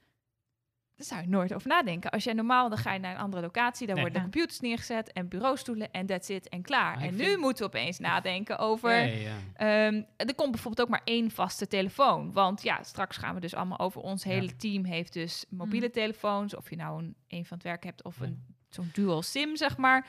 Daar 1.01 1.09
zou 1.09 1.21
je 1.21 1.35
nooit 1.35 1.53
over 1.53 1.67
nadenken. 1.67 2.09
Als 2.11 2.23
jij 2.23 2.33
normaal, 2.33 2.69
dan 2.69 2.77
ga 2.77 2.93
je 2.93 2.99
naar 2.99 3.13
een 3.15 3.21
andere 3.21 3.41
locatie, 3.41 3.85
daar 3.87 3.95
Nee. 3.95 4.03
worden 4.05 4.21
Ja. 4.23 4.29
computers 4.29 4.59
neergezet 4.59 5.11
en 5.13 5.27
bureaustoelen 5.27 5.91
en 5.91 6.05
that's 6.05 6.29
it 6.29 6.49
en 6.49 6.61
klaar. 6.61 6.95
Maar 6.95 7.03
ik 7.03 7.09
en 7.11 7.15
nu 7.17 7.23
vind- 7.23 7.39
moeten 7.39 7.65
we 7.65 7.77
opeens 7.77 7.99
nadenken 7.99 8.57
over... 8.57 8.91
Ja, 8.91 9.01
ja, 9.03 9.29
ja. 9.29 9.85
Ehm, 9.87 10.01
er 10.17 10.35
komt 10.35 10.51
bijvoorbeeld 10.51 10.81
ook 10.81 10.89
maar 10.89 11.01
één 11.03 11.31
vaste 11.31 11.67
telefoon. 11.67 12.31
Want 12.33 12.63
ja, 12.63 12.83
straks 12.83 13.17
gaan 13.17 13.35
we 13.35 13.41
dus 13.41 13.55
allemaal 13.55 13.79
over. 13.79 14.01
Ons 14.01 14.23
Ja. 14.23 14.29
hele 14.29 14.55
team 14.55 14.83
heeft 14.85 15.13
dus 15.13 15.45
mobiele 15.49 15.89
telefoons. 15.89 16.55
Of 16.55 16.69
je 16.69 16.75
nou 16.75 16.99
een, 17.03 17.15
een 17.27 17.45
van 17.45 17.57
het 17.57 17.65
werk 17.65 17.83
hebt 17.83 18.03
of 18.03 18.19
een 18.19 18.43
zo'n 18.69 18.89
dual 18.93 19.21
sim, 19.21 19.55
zeg 19.55 19.77
maar. 19.77 20.07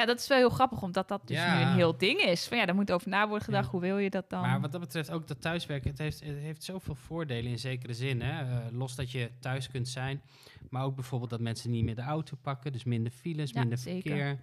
Ja, 0.00 0.06
dat 0.06 0.18
is 0.20 0.28
wel 0.28 0.38
heel 0.38 0.50
grappig, 0.50 0.82
omdat 0.82 1.08
dat 1.08 1.26
dus 1.26 1.36
Ja. 1.36 1.54
nu 1.56 1.62
een 1.62 1.74
heel 1.74 1.96
ding 1.98 2.20
is. 2.20 2.46
Van 2.48 2.56
ja, 2.58 2.66
daar 2.66 2.74
moet 2.74 2.92
over 2.92 3.08
na 3.08 3.26
worden 3.26 3.44
gedacht. 3.44 3.64
Ja. 3.64 3.70
Hoe 3.70 3.80
wil 3.80 3.98
je 3.98 4.10
dat 4.10 4.30
dan? 4.30 4.40
Maar 4.40 4.60
wat 4.60 4.72
dat 4.72 4.80
betreft 4.80 5.10
ook 5.10 5.26
dat 5.26 5.40
thuiswerken, 5.40 5.90
het 5.90 5.98
heeft, 5.98 6.20
het 6.24 6.36
heeft 6.38 6.62
zoveel 6.62 6.94
voordelen 6.94 7.50
in 7.50 7.58
zekere 7.58 7.94
zin. 7.94 8.20
Hè? 8.22 8.40
Eh, 8.40 8.72
los 8.72 8.94
dat 8.94 9.10
je 9.10 9.30
thuis 9.40 9.68
kunt 9.68 9.88
zijn, 9.88 10.22
maar 10.70 10.84
ook 10.84 10.94
bijvoorbeeld 10.94 11.30
dat 11.30 11.40
mensen 11.40 11.70
niet 11.70 11.84
meer 11.84 11.94
de 11.94 12.02
auto 12.02 12.36
pakken, 12.42 12.72
dus 12.72 12.84
minder 12.84 13.12
files, 13.12 13.50
Ja, 13.50 13.60
minder 13.60 13.78
zeker. 13.78 14.16
verkeer. 14.16 14.38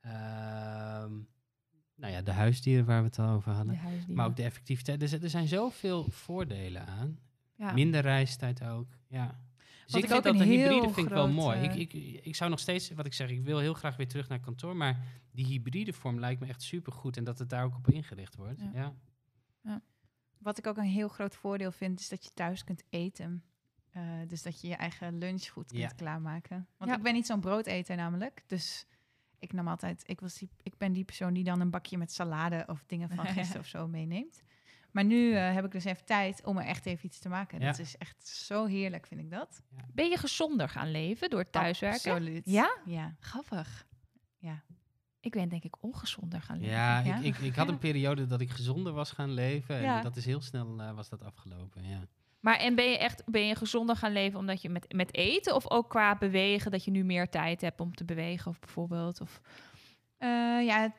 Ehm, 0.00 1.12
nou 1.96 2.12
ja, 2.12 2.22
de 2.22 2.32
huisdieren 2.32 2.84
waar 2.84 3.00
we 3.00 3.06
het 3.06 3.18
al 3.18 3.28
over 3.28 3.50
De 3.50 3.56
hadden. 3.56 3.78
Maar 4.08 4.26
ook 4.26 4.36
de 4.36 4.42
effectiviteit. 4.42 5.00
Dus 5.00 5.12
er 5.12 5.22
er 5.22 5.30
zijn 5.30 5.48
zoveel 5.48 6.06
voordelen 6.10 6.86
aan. 6.86 7.18
Minder 7.74 8.00
reistijd 8.00 8.62
ook. 8.64 8.88
Ja. 9.08 9.40
Dus 9.84 9.94
ik 9.94 10.02
ik 10.02 10.10
vind 10.10 10.22
dat 10.24 10.34
de 10.36 10.40
een 10.40 10.48
hybride 10.48 10.90
vind 10.92 11.06
ik 11.06 11.12
wel 11.12 11.28
mooi. 11.28 11.58
Ik, 11.60 11.74
ik, 11.74 11.92
ik 12.24 12.34
zou 12.36 12.50
nog 12.50 12.58
steeds, 12.58 12.90
wat 12.90 13.06
ik 13.06 13.12
zeg, 13.14 13.30
ik 13.30 13.42
wil 13.44 13.58
heel 13.58 13.74
graag 13.74 13.96
weer 13.96 14.08
terug 14.08 14.28
naar 14.28 14.40
kantoor. 14.40 14.76
Maar 14.76 15.00
die 15.30 15.46
hybride 15.46 15.92
vorm 15.92 16.18
lijkt 16.20 16.40
me 16.40 16.46
echt 16.46 16.62
supergoed. 16.62 17.16
En 17.16 17.24
dat 17.24 17.38
het 17.38 17.48
daar 17.50 17.64
ook 17.64 17.76
op 17.76 17.90
ingericht 17.90 18.36
wordt. 18.36 18.60
Ja. 18.72 18.94
Ja. 19.62 19.82
Wat 20.38 20.58
ik 20.58 20.66
ook 20.66 20.76
een 20.76 20.84
heel 20.84 21.08
groot 21.08 21.34
voordeel 21.34 21.72
vind, 21.72 22.00
is 22.00 22.08
dat 22.08 22.24
je 22.24 22.30
thuis 22.34 22.64
kunt 22.64 22.82
eten. 22.90 23.44
Eh, 23.90 24.02
dus 24.26 24.42
dat 24.42 24.60
je 24.60 24.68
je 24.68 24.74
eigen 24.76 25.18
lunch 25.18 25.46
goed 25.48 25.66
kunt 25.66 25.80
Ja. 25.80 25.88
klaarmaken. 25.88 26.66
Want 26.76 26.90
Ja. 26.90 26.96
ik 26.96 27.02
ben 27.02 27.12
niet 27.12 27.26
zo'n 27.26 27.40
broodeter 27.40 27.96
namelijk. 27.96 28.44
Dus 28.46 28.86
ik 29.38 29.52
nam 29.52 29.68
altijd, 29.68 30.02
ik, 30.06 30.20
was 30.20 30.34
die, 30.38 30.48
ik 30.62 30.76
ben 30.78 30.92
die 30.92 31.04
persoon 31.04 31.32
die 31.34 31.44
dan 31.44 31.60
een 31.60 31.70
bakje 31.70 31.98
met 31.98 32.12
salade 32.12 32.64
of 32.66 32.84
dingen 32.86 33.08
van 33.10 33.26
gisteren 33.36 33.60
of 33.60 33.66
zo 33.68 33.88
meeneemt. 33.88 34.42
Maar 34.94 35.04
nu 35.04 35.32
eh, 35.34 35.54
heb 35.54 35.64
ik 35.64 35.70
dus 35.70 35.84
even 35.84 36.04
tijd 36.04 36.44
om 36.44 36.58
er 36.58 36.64
echt 36.64 36.86
even 36.86 37.06
iets 37.06 37.18
te 37.18 37.28
maken. 37.28 37.60
Ja. 37.60 37.66
Dat 37.66 37.78
is 37.78 37.96
echt 37.96 38.26
zo 38.28 38.64
heerlijk, 38.66 39.06
vind 39.06 39.20
ik 39.20 39.30
dat. 39.30 39.62
Ben 39.92 40.08
je 40.08 40.16
gezonder 40.16 40.68
gaan 40.68 40.90
leven 40.90 41.30
door 41.30 41.50
thuiswerken? 41.50 42.12
Absoluut. 42.12 42.42
Ja? 42.50 42.76
Ja. 42.84 43.14
Grappig. 43.20 43.86
Ja. 44.38 44.62
Ik 45.20 45.32
ben 45.32 45.48
denk 45.48 45.64
ik 45.64 45.82
ongezonder 45.82 46.40
gaan 46.42 46.56
leven. 46.58 46.72
Ja, 46.74 46.98
Ja. 47.00 47.16
Ik, 47.18 47.24
ik, 47.24 47.36
ik 47.38 47.54
had 47.54 47.68
een 47.68 47.78
periode 47.78 48.26
dat 48.26 48.40
ik 48.40 48.50
gezonder 48.50 48.92
was 48.92 49.10
gaan 49.10 49.30
leven. 49.32 49.76
En 49.76 49.82
Ja. 49.82 50.00
dat 50.02 50.16
is 50.16 50.24
heel 50.24 50.40
snel 50.40 50.80
eh, 50.80 50.92
was 50.94 51.08
dat 51.08 51.22
afgelopen. 51.22 51.88
Ja. 51.88 52.00
Maar 52.40 52.56
en 52.56 52.74
ben 52.74 52.90
je 52.90 52.98
echt 52.98 53.22
ben 53.26 53.46
je 53.46 53.54
gezonder 53.54 53.96
gaan 53.96 54.12
leven 54.12 54.38
omdat 54.38 54.62
je 54.62 54.68
met, 54.68 54.92
met 54.92 55.14
eten 55.14 55.54
of 55.54 55.70
ook 55.70 55.88
qua 55.90 56.16
bewegen 56.18 56.70
dat 56.70 56.84
je 56.84 56.90
nu 56.90 57.04
meer 57.04 57.28
tijd 57.28 57.60
hebt 57.60 57.80
om 57.80 57.94
te 57.94 58.04
bewegen 58.04 58.50
of 58.50 58.58
bijvoorbeeld 58.58 59.20
of 59.20 59.40
Eh, 60.18 60.28
ja, 60.66 60.92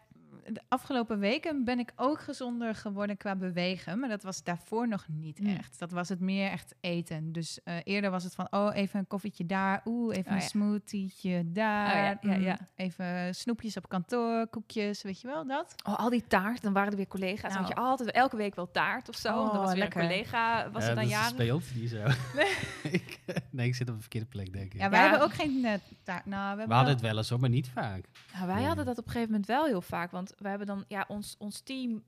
afgelopen 0.75 1.19
weken 1.19 1.63
ben 1.63 1.79
ik 1.79 1.91
ook 1.95 2.19
gezonder 2.19 2.75
geworden 2.75 3.17
qua 3.17 3.35
bewegen. 3.35 3.99
Maar 3.99 4.09
dat 4.09 4.23
was 4.23 4.43
daarvoor 4.43 4.87
nog 4.87 5.05
niet 5.07 5.39
Mm. 5.39 5.55
echt. 5.57 5.79
Dat 5.79 5.91
was 5.91 6.09
het 6.09 6.19
meer 6.19 6.51
echt 6.51 6.75
eten. 6.79 7.31
Dus 7.31 7.59
eh, 7.63 7.75
eerder 7.83 8.11
was 8.11 8.23
het 8.23 8.35
van, 8.35 8.47
oh, 8.49 8.75
even 8.75 8.99
een 8.99 9.07
koffietje 9.07 9.45
daar. 9.45 9.81
Oeh, 9.85 10.15
even 10.17 10.25
Oh, 10.31 10.35
een 10.37 10.41
ja. 10.43 10.47
smoothietje 10.47 11.51
daar. 11.51 11.87
Oh, 11.87 11.93
ja, 12.21 12.31
ja, 12.31 12.37
mm, 12.37 12.43
ja. 12.43 12.57
Even 12.75 13.35
snoepjes 13.35 13.77
op 13.77 13.89
kantoor, 13.89 14.47
koekjes, 14.47 15.01
weet 15.01 15.21
je 15.21 15.27
wel, 15.27 15.47
dat? 15.47 15.75
oh, 15.87 15.95
al 15.99 16.09
die 16.09 16.23
taart, 16.27 16.61
dan 16.61 16.73
waren 16.73 16.91
er 16.91 16.97
weer 16.97 17.07
collega's. 17.07 17.51
Dan 17.53 17.61
had 17.61 17.67
je 17.67 17.73
Nou. 17.75 17.87
altijd 17.87 18.11
elke 18.11 18.37
week 18.37 18.55
wel 18.55 18.71
taart 18.71 19.09
of 19.09 19.15
zo. 19.15 19.29
Oh, 19.41 19.51
dan 19.51 19.61
was 19.61 19.69
weer 19.71 19.79
lekker. 19.79 20.01
een 20.01 20.07
collega, 20.07 20.69
was 20.71 20.85
het 20.85 20.95
dan 20.95 21.07
jarig? 21.07 21.27
speelt 21.29 21.63
niet 21.75 21.89
zo. 21.89 22.03
ik, 22.97 23.19
nee, 23.49 23.67
ik 23.67 23.75
zit 23.75 23.89
op 23.89 23.95
de 23.95 24.01
verkeerde 24.01 24.27
plek, 24.27 24.53
denk 24.53 24.73
ik. 24.73 24.79
Ja, 24.79 24.89
wij 24.89 24.99
Ja. 25.03 25.09
hebben 25.09 25.27
ook 25.27 25.33
geen 25.33 25.65
eh, 25.65 25.73
taart. 26.03 26.25
Nou, 26.25 26.55
we, 26.55 26.59
hadden 26.61 26.67
wel- 26.77 26.85
het 26.93 27.01
wel 27.01 27.17
eens 27.17 27.31
op, 27.31 27.39
maar 27.39 27.49
niet 27.49 27.69
vaak. 27.69 28.05
Nou, 28.33 28.45
wij 28.47 28.55
Nee. 28.55 28.65
hadden 28.65 28.85
dat 28.85 28.97
op 28.97 29.05
een 29.05 29.11
gegeven 29.11 29.31
moment 29.31 29.47
wel 29.49 29.65
heel 29.65 29.81
vaak. 29.81 30.11
Want 30.11 30.33
we 30.37 30.47
hebben 30.49 30.64
dan, 30.65 30.85
ja, 30.87 31.05
ons, 31.07 31.35
ons 31.37 31.59
team, 31.61 32.03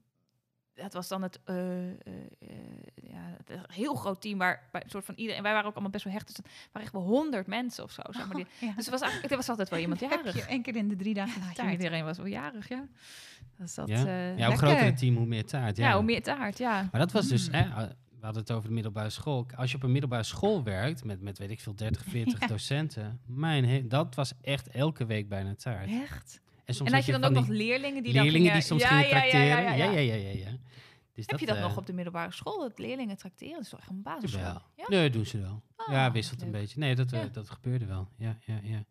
dat 0.73 0.93
was 0.93 1.07
dan 1.07 1.21
het, 1.21 1.39
eh, 1.43 1.89
eh, 1.89 1.95
eh, 2.39 2.47
ja, 2.95 3.19
het 3.37 3.49
een 3.49 3.59
heel 3.67 3.95
groot 3.95 4.21
team 4.21 4.37
waar, 4.37 4.69
waar 4.71 4.83
een 4.83 4.89
soort 4.89 5.05
van 5.05 5.15
iedereen, 5.17 5.41
wij 5.43 5.51
waren 5.51 5.67
ook 5.67 5.73
allemaal 5.73 5.91
best 5.91 6.03
wel 6.03 6.13
hecht. 6.13 6.27
Dus 6.27 6.37
het 6.37 6.45
waren 6.71 6.81
echt 6.81 6.91
wel 6.91 7.01
honderd 7.05 7.47
mensen 7.47 7.83
of 7.83 7.91
zo. 7.91 8.01
Zeg 8.09 8.27
maar, 8.27 8.35
die, 8.35 8.45
Ja. 8.59 8.73
dus 8.75 8.85
er 8.85 8.91
was, 8.91 9.01
eigenlijk, 9.01 9.31
er 9.31 9.37
was 9.37 9.49
altijd 9.49 9.69
wel 9.69 9.79
iemand 9.79 9.99
Heb 10.01 10.09
jarig. 10.11 10.35
je 10.35 10.41
één 10.45 10.61
keer 10.61 10.75
in 10.75 10.87
de 10.87 10.95
drie 10.95 11.13
dagen 11.13 11.41
Ja, 11.41 11.51
taart. 11.53 11.71
iedereen 11.71 12.03
was 12.03 12.17
wel 12.17 12.25
jarig, 12.25 12.67
ja. 12.69 12.87
Dus 13.57 13.73
dat, 13.73 13.87
Ja? 13.87 13.95
eh, 13.95 14.03
ja, 14.03 14.29
hoe 14.29 14.37
lekker. 14.37 14.57
groter 14.57 14.83
het 14.85 14.97
team, 14.97 15.15
hoe 15.15 15.25
meer 15.25 15.45
taart. 15.45 15.77
Ja, 15.77 15.87
ja, 15.89 15.95
hoe 15.95 16.03
meer 16.03 16.23
taart, 16.23 16.57
ja. 16.57 16.87
Maar 16.91 17.01
dat 17.01 17.11
was 17.11 17.27
dus, 17.27 17.47
Mm. 17.47 17.53
hè, 17.53 17.65
uh, 17.65 17.77
we 18.19 18.25
hadden 18.25 18.41
het 18.41 18.51
over 18.51 18.67
de 18.67 18.73
middelbare 18.73 19.09
school. 19.09 19.45
Als 19.55 19.71
je 19.71 19.77
op 19.77 19.83
een 19.83 19.91
middelbare 19.91 20.23
school 20.23 20.63
werkt, 20.63 21.03
met, 21.03 21.21
met 21.21 21.37
weet 21.37 21.49
ik 21.51 21.59
veel, 21.59 21.75
30, 21.75 22.03
40 22.03 22.39
Ja. 22.41 22.47
docenten. 22.47 23.19
Mijn 23.25 23.65
he- 23.65 23.87
dat 23.87 24.15
was 24.15 24.33
echt 24.41 24.67
elke 24.67 25.05
week 25.05 25.29
bijna 25.29 25.55
taart. 25.55 25.89
Echt? 25.89 26.41
En 26.67 26.73
soms 26.73 26.89
En 26.89 26.95
had 26.95 27.05
je 27.05 27.11
dan 27.11 27.23
ook 27.23 27.31
nog 27.31 27.45
die 27.45 27.55
leerlingen 27.55 28.03
die 28.03 28.13
leerlingen 28.13 28.33
dan 28.33 28.41
die 28.41 28.49
gingen... 28.49 28.61
soms 28.61 28.81
ja, 28.81 28.87
gingen 28.87 29.03
ja, 29.03 29.15
ja, 29.15 29.19
tracteren. 29.19 29.47
ja, 29.47 29.73
ja, 29.73 29.91
ja. 29.91 29.99
ja, 29.99 30.15
ja, 30.15 30.29
ja, 30.29 30.57
Dus 31.13 31.25
Heb 31.25 31.39
je 31.39 31.45
dat 31.45 31.55
eh, 31.55 31.61
nog 31.61 31.77
op 31.77 31.85
de 31.85 31.93
middelbare 31.93 32.31
school, 32.31 32.59
dat 32.59 32.79
leerlingen 32.79 33.17
tracteren? 33.17 33.53
Dat 33.53 33.63
is 33.63 33.69
toch 33.69 33.79
echt 33.79 33.89
een 33.89 34.01
basisschool? 34.01 34.61
Ja? 34.75 34.85
Nee, 34.87 35.09
doen 35.09 35.25
ze 35.25 35.39
wel. 35.41 35.61
Ja, 35.89 36.11
wisselt 36.11 36.41
een 36.41 36.51
leuk. 36.51 36.61
beetje. 36.61 36.79
Nee, 36.79 36.95
dat, 36.95 37.11
eh, 37.11 37.21
dat 37.31 37.49
gebeurde 37.49 37.85
wel. 37.85 38.07
Ja, 38.17 38.37
ja, 38.45 38.59
ja. 38.63 38.83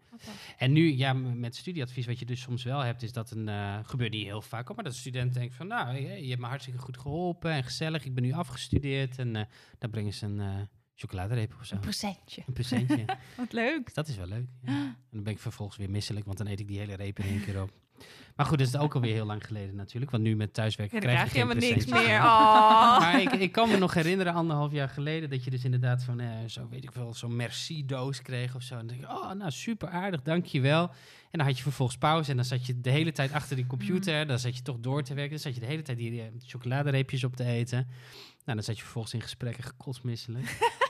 En 0.56 0.72
nu, 0.72 0.96
ja, 0.96 1.12
met 1.12 1.56
studieadvies, 1.56 2.06
wat 2.06 2.18
je 2.18 2.24
dus 2.24 2.40
soms 2.40 2.64
wel 2.64 2.80
hebt, 2.80 3.02
is 3.02 3.12
dat 3.12 3.30
een, 3.30 3.48
eh 3.48 3.78
gebeurt 3.82 4.12
niet 4.12 4.24
heel 4.24 4.42
vaak, 4.42 4.66
maar 4.74 4.84
dat 4.84 4.92
een 4.92 4.98
student 4.98 5.34
denkt 5.34 5.54
van, 5.54 5.66
nou, 5.66 5.86
hey, 5.88 6.22
je 6.22 6.28
hebt 6.28 6.40
me 6.40 6.46
hartstikke 6.46 6.80
goed 6.80 6.98
geholpen 6.98 7.50
en 7.52 7.64
gezellig, 7.64 8.04
ik 8.04 8.14
ben 8.14 8.22
nu 8.22 8.32
afgestudeerd 8.32 9.18
en 9.18 9.32
dan 9.78 9.90
brengen 9.90 10.12
ze 10.12 10.26
een 10.26 10.68
chocoladereep 10.96 11.54
of 11.60 11.66
zo. 11.66 11.74
Een 11.74 11.80
presentje. 11.80 12.42
Een 12.46 12.52
presentje. 12.52 13.04
Wat 13.36 13.52
leuk. 13.52 13.84
Dus 13.84 13.94
dat 13.94 14.08
is 14.08 14.16
wel 14.16 14.26
leuk. 14.26 14.46
Ja. 14.62 14.72
En 14.72 14.96
dan 15.10 15.22
ben 15.22 15.32
ik 15.32 15.38
vervolgens 15.38 15.78
weer 15.78 15.90
misselijk, 15.90 16.26
want 16.26 16.38
dan 16.38 16.46
eet 16.46 16.60
ik 16.60 16.68
die 16.68 16.78
hele 16.78 16.94
reep 16.94 17.18
in 17.18 17.26
één 17.26 17.44
keer 17.44 17.62
op. 17.62 17.70
Maar 18.36 18.46
goed, 18.46 18.58
dat 18.58 18.66
is 18.66 18.76
ook 18.76 18.94
alweer 18.94 19.12
heel 19.12 19.26
lang 19.26 19.46
geleden 19.46 19.74
natuurlijk, 19.74 20.10
want 20.10 20.22
nu 20.22 20.36
met 20.36 20.54
thuiswerken 20.54 20.96
Ja, 20.96 21.02
krijg, 21.02 21.16
krijg 21.16 21.32
je 21.32 21.38
helemaal 21.38 21.70
niks 21.70 21.86
meer. 21.86 22.18
Oh. 22.18 22.98
Maar 23.00 23.20
ik, 23.20 23.32
ik 23.32 23.52
kan 23.52 23.68
me 23.68 23.76
nog 23.76 23.94
herinneren, 23.94 24.34
anderhalf 24.34 24.72
jaar 24.72 24.88
geleden, 24.88 25.30
dat 25.30 25.44
je 25.44 25.50
dus 25.50 25.64
inderdaad 25.64 26.04
van, 26.04 26.20
eh, 26.20 26.28
zo 26.46 26.68
weet 26.68 26.84
ik 26.84 26.90
wel, 26.90 27.14
zo'n 27.14 27.36
merci-doos 27.36 28.22
kreeg 28.22 28.54
of 28.54 28.62
zo. 28.62 28.74
En 28.74 28.86
dan 28.86 28.96
denk 28.96 29.00
je, 29.00 29.16
oh, 29.16 29.32
nou, 29.32 29.50
super 29.50 29.88
aardig, 29.88 30.22
dankjewel. 30.22 30.90
En 31.30 31.38
dan 31.38 31.46
had 31.46 31.56
je 31.56 31.62
vervolgens 31.62 31.98
pauze 31.98 32.30
en 32.30 32.36
dan 32.36 32.44
zat 32.44 32.66
je 32.66 32.80
de 32.80 32.90
hele 32.90 33.12
tijd 33.12 33.32
achter 33.32 33.56
die 33.56 33.66
computer. 33.66 34.26
Dan 34.26 34.38
zat 34.38 34.56
je 34.56 34.62
toch 34.62 34.78
door 34.80 35.02
te 35.02 35.14
werken. 35.14 35.32
Dan 35.32 35.40
zat 35.40 35.54
je 35.54 35.60
de 35.60 35.66
hele 35.66 35.82
tijd 35.82 35.98
die 35.98 36.20
eh, 36.20 36.26
chocoladereepjes 36.38 37.24
op 37.24 37.36
te 37.36 37.44
eten. 37.44 37.78
Nou, 38.44 38.58
dan 38.58 38.62
zat 38.62 38.76
je 38.76 38.82
vervolgens 38.82 39.14
in 39.14 39.20
gesprekken 39.20 39.64
gekotsmisselijk. 39.64 40.58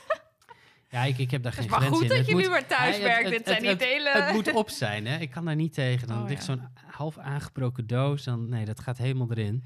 ja, 0.90 1.04
ik, 1.04 1.18
ik 1.18 1.30
heb 1.30 1.42
daar 1.42 1.52
Het 1.54 1.64
is 1.64 1.70
geen 1.70 1.80
maar 1.80 1.88
goed 1.90 2.02
in. 2.02 2.08
dat 2.08 2.16
Het 2.16 2.26
je 2.26 2.32
moet- 2.32 2.42
nu 2.42 2.48
maar 2.48 2.66
thuis 2.66 2.94
het- 2.94 3.04
werkt. 3.04 3.22
het- 3.24 3.32
Dit 3.32 3.46
zijn 3.46 3.62
niet 3.62 3.84
hele... 3.84 4.10
het 4.22 4.32
moet 4.34 4.52
op 4.52 4.70
zijn, 4.70 5.06
hè? 5.06 5.18
Ik 5.18 5.30
kan 5.30 5.44
daar 5.44 5.54
niet 5.56 5.72
tegen. 5.74 6.08
Dan 6.08 6.22
Oh, 6.22 6.28
ligt 6.28 6.46
ja. 6.46 6.54
zo'n 6.54 6.62
half 6.86 7.18
aangebroken 7.18 7.86
doos. 7.86 8.24
Dan, 8.24 8.48
nee, 8.48 8.64
dat 8.64 8.80
gaat 8.80 8.98
helemaal 8.98 9.30
erin. 9.30 9.64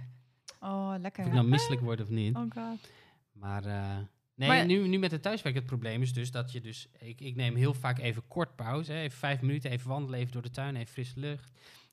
Oh, 0.60 0.94
lekker. 1.00 1.22
Of 1.22 1.28
ik 1.28 1.34
nou 1.34 1.46
misselijk 1.46 1.80
word 1.80 2.00
of 2.00 2.08
niet. 2.08 2.36
Oh 2.36 2.42
god. 2.54 2.88
Maar 3.32 3.64
eh, 3.64 3.96
nee, 4.34 4.48
Maar- 4.48 4.66
nu, 4.66 4.86
nu 4.88 4.98
met 4.98 5.10
het 5.10 5.22
thuiswerk, 5.22 5.54
het 5.54 5.66
probleem 5.66 6.02
is 6.02 6.12
dus 6.12 6.30
dat 6.30 6.52
je 6.52 6.60
dus... 6.60 6.88
Ik, 6.98 7.20
ik 7.20 7.36
neem 7.36 7.54
heel 7.56 7.74
vaak 7.74 7.98
even 7.98 8.22
kort 8.28 8.56
pauze. 8.56 8.92
Hè, 8.92 9.00
even 9.00 9.18
vijf 9.18 9.40
minuten, 9.40 9.70
even 9.70 9.88
wandelen, 9.88 10.18
even 10.20 10.32
door 10.32 10.42
de 10.42 10.50
tuin, 10.50 10.76
even 10.76 10.92
frisse 10.92 11.20
lucht. 11.20 11.50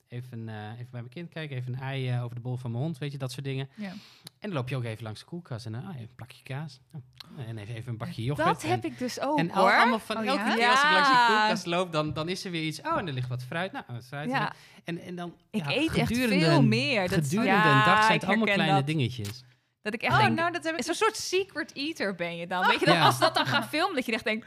Even, 0.08 0.48
eh, 0.48 0.54
even 0.72 0.90
bij 0.90 1.00
mijn 1.00 1.08
kind 1.08 1.28
kijken, 1.28 1.56
even 1.56 1.72
een 1.72 1.80
ei 1.80 2.08
eh, 2.10 2.22
over 2.22 2.34
de 2.34 2.40
bol 2.40 2.56
van 2.56 2.70
mijn 2.70 2.82
hond, 2.82 2.98
weet 2.98 3.12
je, 3.12 3.18
dat 3.18 3.32
soort 3.32 3.44
dingen. 3.44 3.68
Ja. 3.74 3.88
En 3.88 3.98
dan 4.40 4.52
loop 4.52 4.68
je 4.68 4.76
ook 4.76 4.84
even 4.84 5.02
langs 5.04 5.20
de 5.20 5.26
koelkast 5.26 5.66
en 5.66 5.72
dan 5.72 5.82
ah, 5.84 5.88
even 5.88 6.00
een 6.00 6.14
plakje 6.14 6.42
kaas. 6.42 6.80
Nou, 6.92 7.48
en 7.48 7.58
even, 7.58 7.74
even 7.74 7.90
een 7.90 7.96
bakje 7.96 8.24
yoghurt. 8.24 8.48
Dat 8.48 8.62
en, 8.62 8.70
heb 8.70 8.84
ik 8.84 8.98
dus 8.98 9.20
ook 9.20 9.38
en 9.38 9.50
hoor. 9.50 9.72
allemaal 9.72 9.98
van 9.98 10.16
Oh, 10.16 10.26
elke 10.26 10.42
ja? 10.42 10.54
keer 10.54 10.68
als 10.68 10.82
ik 10.82 10.90
langs 10.90 11.08
die 11.08 11.16
Ja. 11.16 11.26
koelkast 11.26 11.66
loop, 11.66 11.92
dan, 11.92 12.12
dan 12.12 12.28
is 12.28 12.44
er 12.44 12.50
weer 12.50 12.62
iets. 12.62 12.80
Oh, 12.80 12.98
en 12.98 13.06
er 13.06 13.12
ligt 13.12 13.28
wat 13.28 13.42
fruit. 13.42 13.72
Nou, 13.72 13.84
wat 13.88 14.04
fruit. 14.04 14.30
Ja, 14.30 14.52
En, 14.84 14.98
en 15.00 15.14
dan, 15.16 15.34
ik 15.50 15.64
ja, 15.64 15.76
eet 15.76 15.94
echt 15.94 16.06
veel 16.16 16.62
meer. 16.62 17.08
Dat, 17.08 17.18
Gedurende 17.18 17.50
ja, 17.50 17.78
een 17.78 17.84
dag 17.84 18.02
zijn 18.04 18.14
ik 18.14 18.20
het 18.20 18.24
allemaal 18.30 18.46
herken 18.46 18.64
kleine 18.64 18.86
dat. 18.86 18.86
dingetjes. 18.96 19.44
Dat 19.82 19.94
ik 19.94 20.02
echt 20.02 20.12
Oh, 20.12 20.18
denk, 20.18 20.36
nou, 20.38 20.52
dat 20.52 20.64
heb 20.64 20.72
ik 20.72 20.78
is 20.78 20.86
een 20.86 20.94
soort 20.94 21.16
secret 21.16 21.72
eater 21.74 22.14
ben 22.14 22.36
je 22.36 22.46
dan. 22.46 22.66
Weet 22.66 22.80
je, 22.80 22.86
dat 22.86 22.94
Ja. 22.94 23.04
als 23.04 23.14
ze 23.14 23.20
dat 23.20 23.34
dan 23.34 23.46
gaan 23.46 23.64
filmen, 23.68 23.94
dat 23.94 24.06
je 24.06 24.12
echt 24.12 24.24
denkt, 24.24 24.46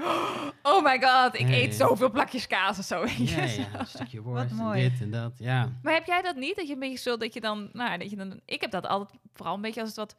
oh 0.62 0.84
my 0.84 1.02
god, 1.02 1.34
ik 1.40 1.48
Nee. 1.48 1.62
eet 1.64 1.76
zoveel 1.76 2.10
plakjes 2.12 2.48
kaas 2.48 2.80
of 2.80 2.86
zo. 2.86 3.06
Ja, 3.18 3.44
ja, 3.44 3.66
een 3.80 3.86
stukje 3.88 4.22
worst 4.22 4.50
en 4.50 4.56
mooi. 4.56 4.90
dit 4.90 5.02
en 5.02 5.12
dat. 5.12 5.32
Ja. 5.38 5.70
Maar 5.84 5.94
heb 5.94 6.06
jij 6.06 6.22
dat 6.22 6.36
niet? 6.36 6.56
Dat 6.56 6.68
je 6.68 6.74
een 6.74 6.80
beetje 6.80 6.98
zo 6.98 7.18
dat 7.18 7.34
je 7.34 7.42
dan, 7.42 7.70
nou, 7.74 7.98
dat 7.98 8.10
je 8.10 8.16
dan, 8.16 8.40
ik 8.46 8.62
heb 8.62 8.72
dat 8.72 8.88
altijd 8.88 9.20
vooral 9.34 9.56
een 9.56 9.62
beetje 9.62 9.80
als 9.80 9.90
het 9.90 9.98
wat, 9.98 10.16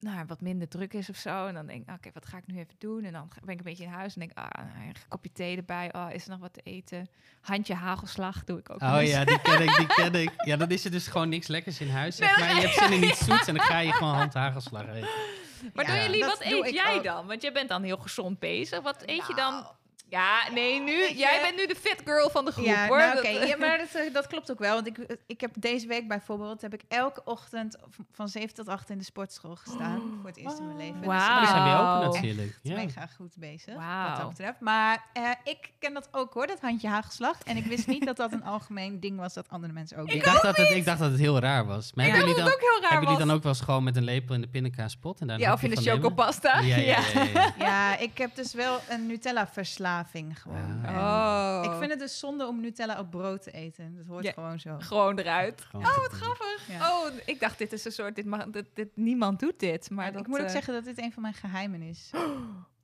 nou, 0.00 0.24
wat 0.26 0.40
minder 0.40 0.68
druk 0.68 0.92
is 0.92 1.10
of 1.10 1.16
zo. 1.16 1.46
En 1.46 1.54
dan 1.54 1.66
denk 1.66 1.88
ik, 1.88 1.94
oké, 1.94 2.10
wat 2.14 2.26
ga 2.26 2.36
ik 2.36 2.46
nu 2.46 2.58
even 2.58 2.74
doen? 2.78 3.04
En 3.04 3.12
dan 3.12 3.28
ben 3.44 3.52
ik 3.52 3.58
een 3.58 3.64
beetje 3.64 3.84
in 3.84 3.90
huis 3.90 4.14
en 4.14 4.20
denk, 4.20 4.32
ah, 4.34 4.44
nou, 4.74 4.86
een 4.88 4.94
kopje 5.08 5.32
thee 5.32 5.56
erbij. 5.56 5.94
Oh, 5.94 6.08
is 6.12 6.24
er 6.24 6.30
nog 6.30 6.38
wat 6.40 6.52
te 6.52 6.60
eten? 6.60 7.08
Handje 7.40 7.74
hagelslag 7.74 8.44
doe 8.44 8.58
ik 8.58 8.70
ook. 8.70 8.82
Oh 8.82 8.96
eens. 9.00 9.10
ja, 9.10 9.24
die 9.24 9.40
ken 9.40 9.62
ik, 9.62 9.76
die 9.76 9.86
ken 9.86 10.14
ik. 10.14 10.30
Ja, 10.48 10.56
dan 10.56 10.70
is 10.70 10.84
er 10.84 10.90
dus 10.90 11.06
gewoon 11.06 11.28
niks 11.28 11.46
lekkers 11.46 11.80
in 11.80 11.90
huis. 11.90 12.16
Zeg 12.16 12.38
maar. 12.38 12.54
Je 12.54 12.60
hebt 12.60 12.74
zin 12.74 12.92
in 12.92 13.02
iets 13.04 13.24
zoets 13.28 13.46
en 13.46 13.54
dan 13.54 13.64
ga 13.64 13.78
je 13.78 13.92
gewoon 13.92 14.14
handhagelslag 14.14 14.86
eten. 14.88 15.08
Maar 15.74 15.86
Ja, 15.86 15.94
doen 15.94 16.02
jullie, 16.02 16.20
dat 16.20 16.38
wat 16.38 16.48
doe 16.48 16.66
eet 16.66 16.74
jij 16.74 16.96
ook. 16.96 17.04
dan? 17.04 17.26
Want 17.26 17.42
jij 17.42 17.52
bent 17.52 17.68
dan 17.68 17.82
heel 17.82 17.96
gezond 17.96 18.38
bezig. 18.38 18.80
Wat 18.82 19.02
eet 19.06 19.26
je 19.26 19.34
Nou, 19.34 19.52
dan? 19.52 19.66
Ja, 20.10 20.50
nee, 20.52 20.80
nu. 20.80 21.08
Jij 21.14 21.38
bent 21.42 21.56
nu 21.56 21.66
de 21.66 21.74
fit 21.80 22.02
girl 22.04 22.30
van 22.30 22.44
de 22.44 22.50
groep, 22.52 22.64
Ja, 22.64 22.86
hoor. 22.86 22.98
nou, 22.98 23.14
Dat- 23.14 23.24
oké. 23.24 23.32
Ja, 23.46 23.56
maar 23.56 23.78
dat, 23.78 23.94
eh, 24.04 24.12
dat 24.12 24.26
klopt 24.26 24.50
ook 24.50 24.58
wel. 24.58 24.74
Want 24.74 24.86
ik, 24.86 25.16
ik 25.26 25.40
heb 25.40 25.50
deze 25.58 25.86
week 25.86 26.08
bijvoorbeeld 26.08 26.60
heb 26.62 26.74
ik 26.74 26.82
elke 26.88 27.22
ochtend 27.24 27.76
van 28.12 28.28
7 28.28 28.54
tot 28.54 28.68
8 28.68 28.90
in 28.90 28.98
de 28.98 29.04
sportschool 29.04 29.56
gestaan. 29.56 30.00
Voor 30.20 30.28
het 30.30 30.36
eerst 30.36 30.58
in 30.58 30.64
mijn 30.66 30.76
leven. 30.78 30.96
Dus 30.98 31.06
Wauw. 31.06 31.18
Maar 31.18 31.38
die 31.38 31.48
zijn 31.48 32.10
natuurlijk. 32.10 32.48
echt 32.48 32.58
Ja. 32.62 32.74
mega 32.74 33.06
goed 33.16 33.34
bezig. 33.36 33.74
Wat 33.74 33.82
Wauw. 33.84 34.16
dat 34.18 34.28
betreft. 34.28 34.60
Maar 34.60 35.04
eh, 35.12 35.30
ik 35.44 35.70
ken 35.78 35.94
dat 35.94 36.08
ook 36.12 36.34
hoor, 36.34 36.46
dat 36.46 36.60
handje 36.60 36.88
hagelslag. 36.88 37.42
En 37.44 37.56
ik 37.56 37.64
wist 37.64 37.86
niet 37.86 38.04
dat 38.06 38.16
dat 38.16 38.32
een 38.32 38.44
algemeen 38.44 39.00
ding 39.00 39.18
was 39.18 39.34
dat 39.34 39.48
andere 39.48 39.72
mensen 39.72 39.96
ook 39.98 40.06
Ik, 40.06 40.12
deden. 40.12 40.24
dacht 40.32 40.42
dat 40.42 40.56
het, 40.56 40.70
ik 40.70 40.84
dacht 40.84 40.98
dat 40.98 41.10
het 41.10 41.20
heel 41.20 41.38
raar 41.38 41.66
was. 41.66 41.92
Maar 41.94 42.04
Ik 42.06 42.10
hebben 42.12 42.28
jullie 42.30 42.44
dat 42.44 42.52
dan, 42.52 42.60
ook 42.62 42.70
heel 42.72 42.80
raar 42.80 42.90
hebben 42.90 43.00
jullie 43.08 43.16
was. 43.18 43.26
dan 43.26 43.36
ook 43.36 43.42
wel 43.42 43.52
eens 43.52 43.60
gewoon 43.60 43.84
met 43.84 43.96
een 43.96 44.04
lepel 44.04 44.34
in 44.34 44.40
de 44.40 44.48
pindakaaspot? 44.48 45.20
En 45.20 45.26
daar 45.26 45.36
een 45.36 45.42
ja, 45.42 45.52
of 45.52 45.62
in 45.62 45.70
de 45.70 45.76
chocopasta. 45.82 46.58
Ja, 46.60 46.76
ja, 46.76 46.76
ja. 46.76 47.00
ja, 47.14 47.22
ja. 47.32 47.54
Ja, 47.58 47.96
ik 47.98 48.18
heb 48.18 48.34
dus 48.34 48.52
wel 48.54 48.80
een 48.88 49.06
Nutella-verslaving 49.06 49.66
gewoon. 49.78 49.97
Ah. 50.04 50.90
En 50.90 50.96
Oh. 50.96 51.72
Ik 51.72 51.78
vind 51.78 51.90
het 51.90 51.98
dus 51.98 52.18
zonde 52.18 52.46
om 52.46 52.60
Nutella 52.60 52.98
op 52.98 53.10
brood 53.10 53.42
te 53.42 53.50
eten. 53.50 53.96
Dat 53.96 54.06
hoort 54.06 54.24
Ja. 54.24 54.32
gewoon 54.32 54.60
zo. 54.60 54.76
Gewoon 54.78 55.18
eruit. 55.18 55.60
Gewoon 55.60 55.86
Oh, 55.86 55.96
wat 55.96 56.12
grappig. 56.12 56.66
Ja. 56.68 56.90
Oh, 56.90 57.06
ik 57.26 57.40
dacht, 57.40 57.58
dit 57.58 57.72
is 57.72 57.84
een 57.84 57.92
soort, 57.92 58.14
dit 58.16 58.24
mag, 58.26 58.50
dit, 58.50 58.66
dit, 58.74 58.88
niemand 58.96 59.40
doet 59.40 59.58
dit. 59.60 59.90
Maar 59.90 60.12
dat, 60.12 60.20
ik 60.20 60.26
moet 60.26 60.38
ook 60.40 60.46
eh, 60.46 60.52
zeggen 60.52 60.74
dat 60.74 60.84
dit 60.84 60.98
een 61.02 61.12
van 61.12 61.22
mijn 61.22 61.34
geheimen 61.34 61.82
is. 61.82 62.10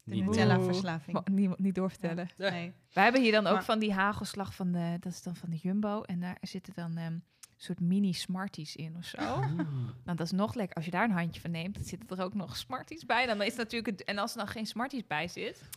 De 0.07 0.15
Niet. 0.15 0.25
Nutella-verslaving. 0.25 1.29
niemand 1.31 1.59
niet 1.59 1.75
doorvertellen. 1.75 2.29
Nee. 2.37 2.73
We 2.93 3.01
hebben 3.01 3.21
hier 3.23 3.33
dan 3.33 3.47
ook 3.47 3.55
Maar- 3.55 3.65
van 3.65 3.79
die 3.79 3.93
hagelslag 3.93 4.55
van 4.55 4.73
de, 4.73 4.97
dat 5.01 5.13
is 5.13 5.23
dan 5.23 5.37
van 5.37 5.51
de 5.51 5.57
Jumbo. 5.57 6.03
En 6.03 6.21
daar 6.21 6.37
zitten 6.41 6.73
dan 6.75 6.97
ehm, 6.97 7.19
soort 7.57 7.81
mini 7.81 8.13
Smarties 8.13 8.77
in 8.77 8.97
of 8.97 9.05
zo. 9.05 9.41
Mm. 9.43 9.57
Nou, 10.05 10.17
dat 10.17 10.21
is 10.21 10.31
nog 10.33 10.55
lekker. 10.55 10.77
Als 10.77 10.85
je 10.85 10.91
daar 10.91 11.05
een 11.05 11.11
handje 11.11 11.41
van 11.41 11.51
neemt, 11.51 11.75
dan 11.75 11.85
zitten 11.85 12.17
er 12.19 12.25
ook 12.25 12.35
nog 12.35 12.57
Smarties 12.57 13.07
bij. 13.07 13.27
Dan 13.27 13.41
is 13.43 13.47
het 13.49 13.57
natuurlijk 13.57 13.87
het, 13.99 14.05
en 14.09 14.19
als 14.19 14.33
er 14.33 14.39
dan 14.39 14.49
geen 14.49 14.67
Smarties 14.67 15.07
bij 15.07 15.29
zit, 15.29 15.69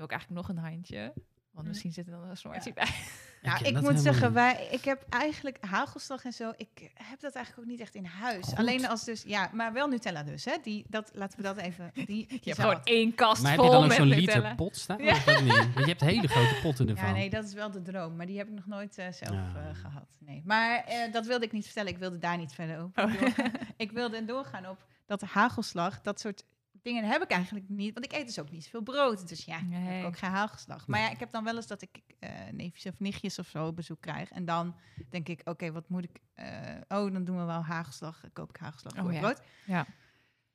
wil 0.00 0.08
ik 0.08 0.10
eigenlijk 0.14 0.46
nog 0.46 0.56
een 0.56 0.64
handje. 0.70 1.12
Want 1.50 1.66
misschien 1.66 1.92
zit 1.92 2.06
er 2.06 2.12
dan 2.12 2.28
een 2.28 2.36
Smartie 2.36 2.72
bij. 2.72 2.88
Ja, 3.42 3.62
ik 3.62 3.80
moet 3.80 4.00
zeggen, 4.00 4.32
wij, 4.32 4.68
ik 4.70 4.84
heb 4.84 5.06
eigenlijk 5.08 5.58
hagelslag 5.60 6.24
en 6.24 6.32
zo. 6.32 6.52
Ik 6.56 6.90
heb 6.94 7.20
dat 7.20 7.34
eigenlijk 7.34 7.66
ook 7.66 7.70
niet 7.70 7.80
echt 7.80 7.94
in 7.94 8.04
huis. 8.04 8.46
Goed. 8.46 8.58
Alleen 8.58 8.88
als 8.88 9.04
dus, 9.04 9.22
ja, 9.22 9.50
maar 9.52 9.72
wel 9.72 9.88
Nutella 9.88 10.22
dus, 10.22 10.44
hè? 10.44 10.56
Die, 10.62 10.84
dat, 10.88 11.10
laten 11.14 11.36
we 11.36 11.42
dat 11.42 11.56
even. 11.56 11.90
Die, 12.06 12.26
Je 12.28 12.38
hebt 12.42 12.60
gewoon 12.60 12.80
één 12.84 13.14
kast 13.14 13.42
Maar 13.42 13.50
heb 13.50 13.60
vol 13.60 13.68
je 13.68 13.74
dan 13.76 13.84
ook 13.84 13.92
zo'n 13.92 14.08
Nutella. 14.08 14.36
liter 14.38 14.54
pot 14.54 14.76
staan? 14.76 15.02
Ja. 15.02 15.12
Of 15.12 15.24
dat 15.24 15.42
niet? 15.42 15.52
Je 15.74 15.84
hebt 15.84 16.00
hele 16.00 16.28
grote 16.28 16.58
potten 16.62 16.88
ervan. 16.88 17.06
Ja, 17.06 17.12
nee, 17.12 17.30
dat 17.30 17.44
is 17.44 17.52
wel 17.52 17.70
de 17.70 17.82
droom. 17.82 18.16
Maar 18.16 18.26
die 18.26 18.38
heb 18.38 18.48
ik 18.48 18.54
nog 18.54 18.66
nooit 18.66 18.98
eh, 18.98 19.12
zelf 19.12 19.34
Ja. 19.34 19.52
eh, 19.56 19.74
gehad. 19.80 20.08
Nee. 20.18 20.42
Maar 20.44 20.84
eh, 20.84 21.12
dat 21.12 21.26
wilde 21.26 21.44
ik 21.44 21.52
niet 21.52 21.64
vertellen. 21.64 21.92
Ik 21.92 21.98
wilde 21.98 22.18
daar 22.18 22.36
niet 22.36 22.52
verder 22.52 22.82
op. 22.82 22.98
Oh. 22.98 23.12
ik 23.76 23.90
wilde 24.00 24.24
doorgaan 24.24 24.68
op 24.68 24.84
dat 25.06 25.20
hagelslag. 25.22 26.00
Dat 26.00 26.20
soort 26.20 26.44
dingen 26.82 27.04
heb 27.04 27.22
ik 27.22 27.30
eigenlijk 27.30 27.68
niet. 27.68 27.92
Want 27.94 28.04
ik 28.04 28.12
eet 28.12 28.26
dus 28.26 28.38
ook 28.38 28.50
niet 28.50 28.64
zoveel 28.64 28.82
brood. 28.82 29.28
Dus 29.28 29.44
ja, 29.44 29.58
heb 29.68 30.00
ik 30.00 30.06
ook 30.06 30.18
geen 30.18 30.30
hagelslag. 30.30 30.86
Maar 30.86 31.00
ja, 31.00 31.10
ik 31.10 31.18
heb 31.18 31.30
dan 31.30 31.44
wel 31.44 31.56
eens 31.56 31.66
dat 31.66 31.82
ik 31.82 32.00
eh, 32.18 32.30
neefjes 32.52 32.92
of 32.92 32.98
nichtjes 32.98 33.38
of 33.38 33.46
zo 33.46 33.66
op 33.66 33.76
bezoek 33.76 34.00
krijg. 34.00 34.30
En 34.30 34.44
dan 34.44 34.76
denk 35.10 35.28
ik, 35.28 35.40
oké, 35.44 35.72
wat 35.72 35.88
moet 35.88 36.04
ik... 36.04 36.18
eh, 36.34 36.46
oh, 36.88 37.12
dan 37.12 37.24
doen 37.24 37.38
we 37.38 37.44
wel 37.44 37.64
hagelslag. 37.64 38.20
Dan 38.20 38.32
koop 38.32 38.48
ik 38.48 38.56
hagelslag 38.56 38.92
Oh, 38.96 39.00
voor 39.02 39.12
ja. 39.12 39.20
brood. 39.20 39.40
Ja. 39.66 39.86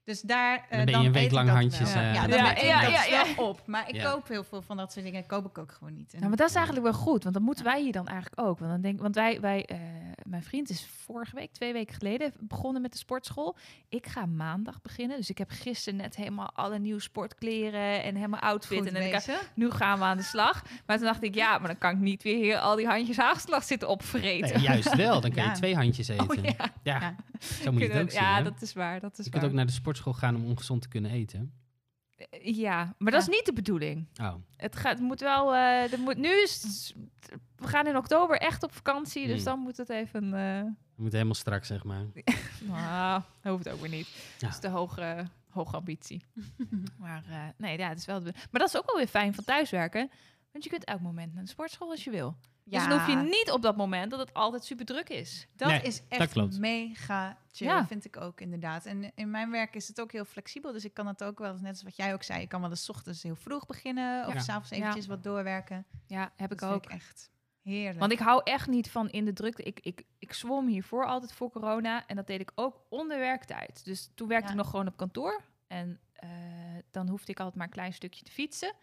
Dus 0.05 0.21
daar... 0.21 0.65
eh, 0.69 0.77
dan 0.77 0.85
ben 0.85 0.99
je 1.01 1.07
een 1.07 1.13
week 1.13 1.31
lang 1.31 1.49
handjes, 1.49 1.93
eh, 1.93 2.13
ja, 2.13 2.27
dan 2.27 2.39
eten. 2.39 2.65
Ja, 2.67 2.81
ja, 2.81 3.25
wel 3.35 3.47
op. 3.47 3.61
Maar 3.65 3.89
ik 3.89 3.95
Ja. 3.95 4.11
koop 4.11 4.27
heel 4.27 4.43
veel 4.43 4.61
van 4.61 4.77
dat 4.77 4.91
soort 4.93 5.05
dingen. 5.05 5.25
koop 5.25 5.45
ik 5.45 5.57
ook 5.57 5.71
gewoon 5.71 5.93
niet. 5.93 6.13
Nou, 6.13 6.27
maar 6.27 6.37
dat 6.37 6.49
is 6.49 6.55
eigenlijk 6.55 6.85
wel 6.85 6.95
goed, 6.95 7.23
want 7.23 7.35
dat 7.35 7.43
moeten 7.43 7.63
wij 7.65 7.81
hier 7.81 7.91
dan 7.91 8.07
eigenlijk 8.07 8.41
ook. 8.47 8.59
Want, 8.59 8.71
dan 8.71 8.81
denk, 8.81 9.01
want 9.01 9.15
wij, 9.15 9.39
wij 9.41 9.65
eh, 9.65 9.77
mijn 10.23 10.43
vriend 10.43 10.69
is 10.69 10.87
vorige 11.05 11.35
week, 11.35 11.51
twee 11.51 11.73
weken 11.73 11.95
geleden, 11.95 12.33
begonnen 12.39 12.81
met 12.81 12.91
de 12.91 12.97
sportschool. 12.97 13.55
Ik 13.89 14.07
ga 14.07 14.25
maandag 14.25 14.81
beginnen, 14.81 15.17
dus 15.17 15.29
ik 15.29 15.37
heb 15.37 15.49
gisteren 15.51 15.99
net 15.99 16.15
helemaal 16.15 16.49
alle 16.53 16.79
nieuwe 16.79 17.01
sportkleren 17.01 18.03
en 18.03 18.15
helemaal 18.15 18.39
outfit. 18.39 18.77
goed 18.77 18.87
en 18.87 18.93
dan 18.93 19.01
denk 19.01 19.15
ik, 19.15 19.25
bezig. 19.25 19.51
nu 19.55 19.71
gaan 19.71 19.97
we 19.99 20.03
aan 20.05 20.17
de 20.17 20.23
slag. 20.23 20.63
Maar 20.85 20.97
toen 20.97 21.05
dacht 21.05 21.23
ik, 21.23 21.35
ja, 21.35 21.57
maar 21.57 21.67
dan 21.67 21.77
kan 21.77 21.91
ik 21.91 21.97
niet 21.99 22.23
weer 22.23 22.37
hier 22.37 22.57
al 22.57 22.75
die 22.75 22.87
handjes 22.87 23.17
haagslag 23.17 23.63
zitten 23.63 23.87
opvreten. 23.89 24.53
Nee, 24.55 24.63
juist 24.63 24.95
wel, 24.95 25.21
dan 25.21 25.31
kan 25.31 25.43
je 25.43 25.49
Ja. 25.55 25.55
twee 25.55 25.75
handjes 25.75 26.07
eten. 26.07 26.29
Oh, 26.29 26.43
ja. 26.43 26.51
ja. 26.83 26.99
Ja. 26.99 27.15
zo 27.63 27.71
moet 27.71 27.81
je 27.81 27.87
het 27.87 28.01
ook 28.01 28.11
zien. 28.11 28.21
ja, 28.21 28.41
dat 28.41 28.61
is 28.61 28.73
waar. 28.73 28.99
Dat 28.99 29.17
is 29.19 29.25
je 29.25 29.31
waar. 29.31 29.39
kunt 29.39 29.51
ook 29.51 29.57
naar 29.57 29.65
de 29.65 29.71
sportschool 29.95 30.29
gaan 30.29 30.35
om 30.43 30.49
ongezond 30.49 30.81
te 30.81 30.87
kunnen 30.87 31.11
eten. 31.11 31.53
Ja, 32.41 32.95
maar 32.97 33.11
dat 33.11 33.21
is 33.21 33.27
niet 33.27 33.45
de 33.45 33.53
bedoeling. 33.53 34.07
Oh, 34.21 34.33
Het 34.55 34.75
gaat, 34.75 34.91
het 34.93 35.01
moet 35.07 35.19
wel. 35.19 35.53
eh 35.55 35.93
er 35.93 35.99
moet, 35.99 36.17
nu 36.17 36.29
is 36.41 36.63
het- 36.63 36.95
we 37.55 37.67
gaan 37.67 37.87
in 37.87 37.97
oktober 37.97 38.37
echt 38.37 38.63
op 38.63 38.73
vakantie, 38.73 39.27
dus 39.27 39.35
Hmm. 39.35 39.45
dan 39.45 39.59
moet 39.59 39.77
het 39.77 39.89
even. 39.89 40.23
eh 40.33 40.61
we 40.95 41.01
moeten 41.01 41.17
helemaal 41.19 41.33
strak, 41.33 41.65
zeg 41.65 41.83
maar. 41.83 42.05
nou, 42.67 43.21
dat 43.41 43.51
hoeft 43.53 43.69
ook 43.69 43.79
weer 43.79 43.89
niet. 43.89 44.07
Ja. 44.07 44.23
Dat 44.39 44.49
is 44.49 44.59
de 44.59 44.67
hoge, 44.67 45.25
hoge 45.49 45.75
ambitie. 45.75 46.25
maar 46.99 47.23
eh, 47.29 47.43
nee, 47.57 47.77
ja, 47.77 47.89
het 47.89 47.97
is 47.97 48.05
wel. 48.05 48.19
de- 48.23 48.33
maar 48.51 48.61
dat 48.61 48.67
is 48.67 48.77
ook 48.77 48.85
wel 48.85 48.95
weer 48.95 49.07
fijn 49.07 49.33
van 49.33 49.43
thuiswerken, 49.43 50.09
want 50.51 50.63
je 50.63 50.69
kunt 50.69 50.83
elk 50.83 51.01
moment 51.01 51.33
naar 51.33 51.43
de 51.43 51.49
sportschool 51.49 51.89
als 51.89 52.03
je 52.03 52.11
wil. 52.11 52.35
Dus 52.67 52.83
dan 52.87 52.91
hoef 52.91 53.07
je 53.07 53.15
niet 53.15 53.51
op 53.51 53.61
dat 53.61 53.75
moment 53.77 54.11
dat 54.11 54.19
het 54.19 54.33
altijd 54.33 54.65
super 54.65 54.85
druk 54.85 55.09
is. 55.09 55.47
Dat 55.55 55.67
Nee, 55.69 55.81
is 55.81 56.01
echt 56.09 56.35
mega 56.59 57.37
chill, 57.51 57.67
Ja. 57.67 57.87
vind 57.87 58.05
ik 58.05 58.17
ook 58.17 58.41
inderdaad. 58.41 58.85
En 58.85 59.11
in 59.15 59.29
mijn 59.29 59.51
werk 59.51 59.75
is 59.75 59.87
het 59.87 60.01
ook 60.01 60.11
heel 60.11 60.25
flexibel, 60.25 60.71
dus 60.71 60.85
ik 60.85 60.93
kan 60.93 61.07
het 61.07 61.23
ook 61.23 61.39
wel, 61.39 61.53
net 61.55 61.71
als 61.71 61.83
wat 61.83 61.95
jij 61.95 62.13
ook 62.13 62.23
zei, 62.23 62.41
ik 62.41 62.49
kan 62.49 62.61
wel 62.61 62.69
eens 62.69 62.83
's 62.83 62.89
ochtends 62.89 63.23
heel 63.23 63.35
vroeg 63.35 63.65
beginnen 63.65 64.27
of 64.27 64.33
Ja. 64.33 64.39
s 64.39 64.45
s'avonds 64.45 64.69
Ja. 64.69 64.75
eventjes 64.77 65.05
wat 65.07 65.23
doorwerken. 65.23 65.85
Ja, 66.07 66.31
heb 66.35 66.51
ik 66.51 66.59
dat 66.59 66.69
vind 66.71 66.83
ook. 66.83 66.91
ik 66.91 66.97
echt 66.97 67.31
heerlijk. 67.61 67.99
Want 67.99 68.11
ik 68.11 68.19
hou 68.19 68.41
echt 68.43 68.67
niet 68.67 68.89
van 68.91 69.09
in 69.09 69.25
de 69.25 69.33
drukte. 69.33 69.63
Ik, 69.63 69.79
ik, 69.79 70.03
ik 70.19 70.33
zwom 70.33 70.67
hiervoor 70.67 71.05
altijd 71.05 71.33
voor 71.33 71.51
corona. 71.51 72.07
En 72.07 72.15
dat 72.15 72.27
deed 72.27 72.39
ik 72.39 72.51
ook 72.55 72.81
onder 72.89 73.17
werktijd. 73.19 73.85
Dus 73.85 74.11
toen 74.15 74.27
werkte 74.27 74.45
Ja. 74.47 74.51
ik 74.51 74.57
nog 74.57 74.69
gewoon 74.69 74.87
op 74.87 74.97
kantoor. 74.97 75.41
En 75.67 75.99
eh, 76.13 76.29
dan 76.91 77.07
hoefde 77.09 77.31
ik 77.31 77.37
altijd 77.39 77.55
maar 77.57 77.65
een 77.67 77.71
klein 77.73 77.93
stukje 77.93 78.23
te 78.23 78.31
fietsen. 78.31 78.73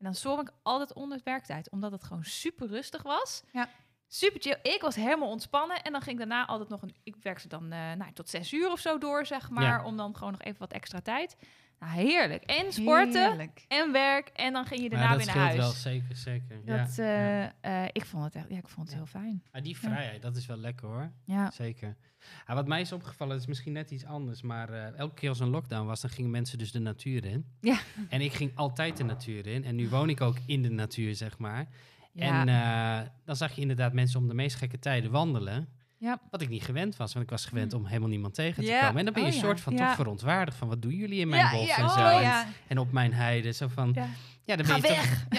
En 0.00 0.06
dan 0.06 0.14
zwom 0.14 0.40
ik 0.40 0.52
altijd 0.62 0.92
onder 0.92 1.16
het 1.16 1.26
werktijd, 1.26 1.70
omdat 1.70 1.92
het 1.92 2.04
gewoon 2.04 2.24
super 2.24 2.66
rustig 2.66 3.02
was. 3.02 3.42
Ja. 3.52 3.68
Super 4.08 4.40
chill. 4.40 4.58
Ik 4.62 4.80
was 4.80 4.94
helemaal 4.94 5.28
ontspannen. 5.28 5.82
En 5.82 5.92
dan 5.92 6.00
ging 6.00 6.20
ik 6.20 6.28
daarna 6.28 6.46
altijd 6.46 6.68
nog 6.68 6.82
een... 6.82 6.94
Ik 7.02 7.16
werkte 7.22 7.48
dan 7.48 7.72
eh, 7.72 7.92
nou, 7.92 8.12
tot 8.12 8.28
zes 8.28 8.52
uur 8.52 8.70
of 8.70 8.80
zo 8.80 8.98
door, 8.98 9.26
zeg 9.26 9.50
maar. 9.50 9.62
Ja. 9.62 9.84
Om 9.84 9.96
dan 9.96 10.16
gewoon 10.16 10.32
nog 10.32 10.42
even 10.42 10.58
wat 10.58 10.72
extra 10.72 11.00
tijd. 11.00 11.36
Nou, 11.80 11.92
heerlijk. 11.92 12.42
En 12.44 12.72
sporten 12.72 13.26
Heerlijk. 13.28 13.64
en 13.68 13.92
werk. 13.92 14.28
En 14.28 14.52
dan 14.52 14.64
ging 14.66 14.82
je 14.82 14.88
daarna 14.90 15.08
dat 15.08 15.16
weer 15.16 15.26
naar 15.26 15.34
scheelt 15.34 15.48
huis. 15.48 15.58
wel, 15.58 15.92
zeker, 15.92 16.16
zeker. 16.16 16.60
Ja. 16.64 16.76
Dat, 16.84 16.98
eh, 16.98 17.44
eh, 17.84 17.88
ik 17.92 18.04
vond 18.04 18.24
het 18.24 18.34
echt, 18.34 18.46
ja, 18.48 18.56
ik 18.56 18.68
vond 18.68 18.86
het 18.86 18.90
Ja. 18.90 18.96
heel 18.96 19.20
fijn. 19.20 19.42
Maar 19.52 19.62
die 19.62 19.76
vrijheid, 19.78 20.22
dat 20.22 20.36
is 20.36 20.46
wel 20.46 20.56
lekker 20.56 20.88
hoor. 20.88 21.10
Ja. 21.24 21.50
Zeker. 21.50 21.96
Ja, 22.46 22.54
wat 22.54 22.66
mij 22.68 22.80
is 22.80 22.92
opgevallen, 22.92 23.36
is 23.36 23.46
misschien 23.46 23.72
net 23.72 23.90
iets 23.90 24.04
anders, 24.04 24.42
maar 24.42 24.68
eh, 24.72 24.98
elke 24.98 25.14
keer 25.14 25.28
als 25.28 25.40
een 25.40 25.48
lockdown 25.48 25.86
was, 25.86 26.00
dan 26.00 26.10
gingen 26.10 26.30
mensen 26.30 26.58
dus 26.58 26.72
de 26.72 26.78
natuur 26.78 27.24
in. 27.24 27.46
Ja. 27.60 27.78
En 28.08 28.20
ik 28.20 28.32
ging 28.32 28.52
altijd 28.56 28.96
de 28.96 29.04
natuur 29.04 29.46
in. 29.46 29.64
En 29.64 29.74
nu 29.76 29.88
woon 29.88 30.08
ik 30.08 30.20
ook 30.20 30.36
in 30.46 30.62
de 30.62 30.70
natuur, 30.70 31.14
zeg 31.14 31.38
maar. 31.38 31.66
Ja. 32.12 32.40
En 32.40 32.48
eh, 32.48 33.08
dan 33.24 33.36
zag 33.36 33.52
je 33.54 33.60
inderdaad 33.60 33.92
mensen 33.92 34.20
om 34.20 34.28
de 34.28 34.34
meest 34.34 34.56
gekke 34.56 34.78
tijden 34.78 35.10
wandelen. 35.10 35.68
Ja. 36.00 36.20
Wat 36.30 36.40
ik 36.40 36.48
niet 36.48 36.62
gewend 36.62 36.96
was, 36.96 37.12
want 37.12 37.24
ik 37.24 37.30
was 37.30 37.46
gewend 37.46 37.72
Hm. 37.72 37.78
om 37.78 37.86
helemaal 37.86 38.08
niemand 38.08 38.34
tegen 38.34 38.64
te 38.64 38.70
Ja. 38.70 38.80
komen. 38.80 38.98
En 38.98 39.04
dan 39.04 39.14
ben 39.14 39.22
je 39.22 39.28
Oh 39.28 39.34
een 39.34 39.40
soort 39.40 39.60
van 39.60 39.76
toch 39.76 39.94
verontwaardigd 39.94 40.56
van 40.58 40.68
wat 40.68 40.82
doen 40.82 40.94
jullie 40.94 41.20
in 41.20 41.28
mijn 41.28 41.50
bos 41.56 41.68
en 41.68 41.84
oh 41.84 41.94
zo. 41.94 42.00
Oh 42.00 42.16
En, 42.16 42.22
ja. 42.22 42.46
en 42.66 42.78
op 42.78 42.92
mijn 42.92 43.12
heide. 43.12 43.52
Zo 43.52 43.68
van, 43.68 43.92
Ja. 43.94 44.06
dan 44.44 44.56
ben 44.56 44.66
Ga 44.66 44.76
je 44.76 44.82
weg! 44.82 45.26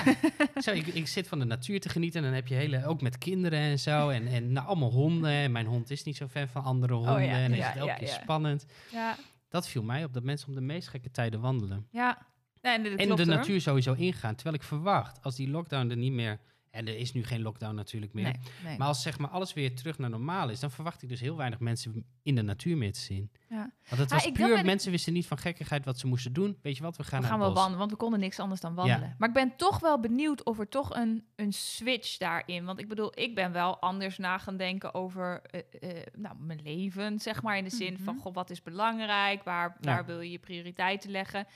ja. 0.56 0.62
Zo, 0.62 0.72
ik, 0.72 0.88
ik 0.88 1.08
zit 1.08 1.28
van 1.28 1.40
de 1.40 1.46
natuur 1.46 1.80
te 1.80 1.90
genieten 1.90 2.20
en 2.20 2.26
dan 2.26 2.36
heb 2.36 2.48
je 2.48 2.56
hele, 2.56 2.86
ook 2.86 3.02
met 3.02 3.18
kinderen 3.18 3.60
en 3.60 3.80
zo. 3.80 4.10
En, 4.18 4.28
en 4.28 4.52
nou, 4.52 4.68
allemaal 4.68 4.92
honden. 4.92 5.32
En 5.32 5.52
mijn 5.52 5.66
hond 5.66 5.90
is 5.90 6.04
niet 6.04 6.18
zo 6.18 6.28
fan 6.28 6.48
van 6.48 6.64
andere 6.64 6.94
honden. 6.94 7.16
Oh 7.16 7.24
ja, 7.24 7.32
En 7.32 7.42
dan 7.42 7.52
is 7.52 7.58
ja, 7.58 7.68
het 7.68 7.76
elke 7.78 7.92
ja, 7.92 7.98
keer 7.98 8.08
spannend. 8.08 8.66
Ja. 8.92 9.16
Dat 9.50 9.68
viel 9.68 9.84
mij 9.84 10.04
op, 10.04 10.14
dat 10.14 10.24
mensen 10.24 10.48
om 10.48 10.56
de 10.56 10.62
meest 10.62 10.88
gekke 10.88 11.12
tijden 11.12 11.40
wandelen. 11.42 11.88
Ja. 11.92 12.18
Nee, 12.62 12.74
en 12.76 12.82
klopt, 12.84 13.18
de 13.18 13.26
hoor. 13.26 13.26
natuur 13.36 13.62
sowieso 13.62 13.94
ingaan. 13.94 14.36
Terwijl 14.36 14.56
ik 14.56 14.64
verwacht, 14.64 15.24
als 15.24 15.36
die 15.36 15.50
lockdown 15.50 15.90
er 15.90 15.98
niet 15.98 16.12
meer... 16.12 16.40
En 16.72 16.88
er 16.88 16.98
is 16.98 17.14
nu 17.14 17.24
geen 17.24 17.42
lockdown 17.42 17.76
natuurlijk 17.76 18.14
meer. 18.14 18.24
Nee, 18.24 18.40
nee. 18.64 18.78
Maar 18.78 18.88
als 18.88 19.02
zeg 19.02 19.18
maar 19.20 19.30
alles 19.30 19.54
weer 19.54 19.76
terug 19.76 19.98
naar 19.98 20.10
normaal 20.10 20.50
is... 20.50 20.60
dan 20.60 20.72
verwacht 20.72 21.02
ik 21.02 21.10
dus 21.10 21.20
heel 21.20 21.38
weinig 21.38 21.60
mensen 21.60 22.06
in 22.24 22.36
de 22.36 22.42
natuur 22.42 22.78
meer 22.78 22.94
te 22.94 23.00
zien. 23.00 23.32
Ja. 23.50 23.72
Want 23.90 24.02
het 24.02 24.12
was 24.12 24.32
puur, 24.32 24.58
ik- 24.58 24.66
mensen 24.66 24.92
wisten 24.92 25.14
niet 25.14 25.28
van 25.28 25.38
gekkigheid 25.38 25.86
wat 25.86 26.00
ze 26.00 26.08
moesten 26.08 26.34
doen. 26.34 26.58
Weet 26.62 26.78
je 26.78 26.84
wat, 26.84 26.98
we 26.98 27.04
gaan 27.04 27.22
we 27.22 27.28
naar 27.28 27.30
gaan 27.38 27.40
wel 27.40 27.54
wandelen, 27.54 27.78
want 27.80 27.92
we 27.92 27.98
konden 27.98 28.20
niks 28.20 28.40
anders 28.40 28.62
dan 28.62 28.74
wandelen. 28.76 29.16
Maar 29.18 29.28
ik 29.28 29.34
ben 29.34 29.56
toch 29.56 29.80
wel 29.80 30.00
benieuwd 30.00 30.44
of 30.44 30.60
er 30.60 30.68
toch 30.70 30.96
een, 30.96 31.24
een 31.36 31.54
switch 31.54 32.18
daarin. 32.18 32.66
Want 32.66 32.80
ik 32.80 32.88
bedoel, 32.88 33.20
ik 33.20 33.36
ben 33.36 33.52
wel 33.52 33.80
anders 33.80 34.18
na 34.18 34.38
gaan 34.38 34.58
denken 34.58 34.94
over 34.94 35.42
eh, 35.42 35.60
eh, 35.98 36.06
nou, 36.18 36.36
mijn 36.40 36.60
leven, 36.64 37.20
zeg 37.20 37.42
maar. 37.42 37.58
In 37.58 37.64
de 37.64 37.70
zin 37.70 37.98
van, 37.98 38.14
Mhm. 38.14 38.24
goh, 38.24 38.34
wat 38.34 38.50
is 38.50 38.62
belangrijk? 38.64 39.44
Waar, 39.44 39.78
Ja. 39.80 39.94
waar 39.94 40.06
wil 40.06 40.20
je 40.22 40.32
je 40.32 40.40
prioriteiten 40.40 41.12
leggen? 41.12 41.48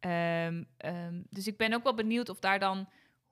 Ehm, 0.00 0.62
ehm, 0.76 1.20
dus 1.30 1.46
ik 1.46 1.56
ben 1.56 1.72
ook 1.74 1.82
wel 1.82 1.94
benieuwd 1.94 2.28
of 2.28 2.38
daar 2.38 2.58
dan, 2.58 2.88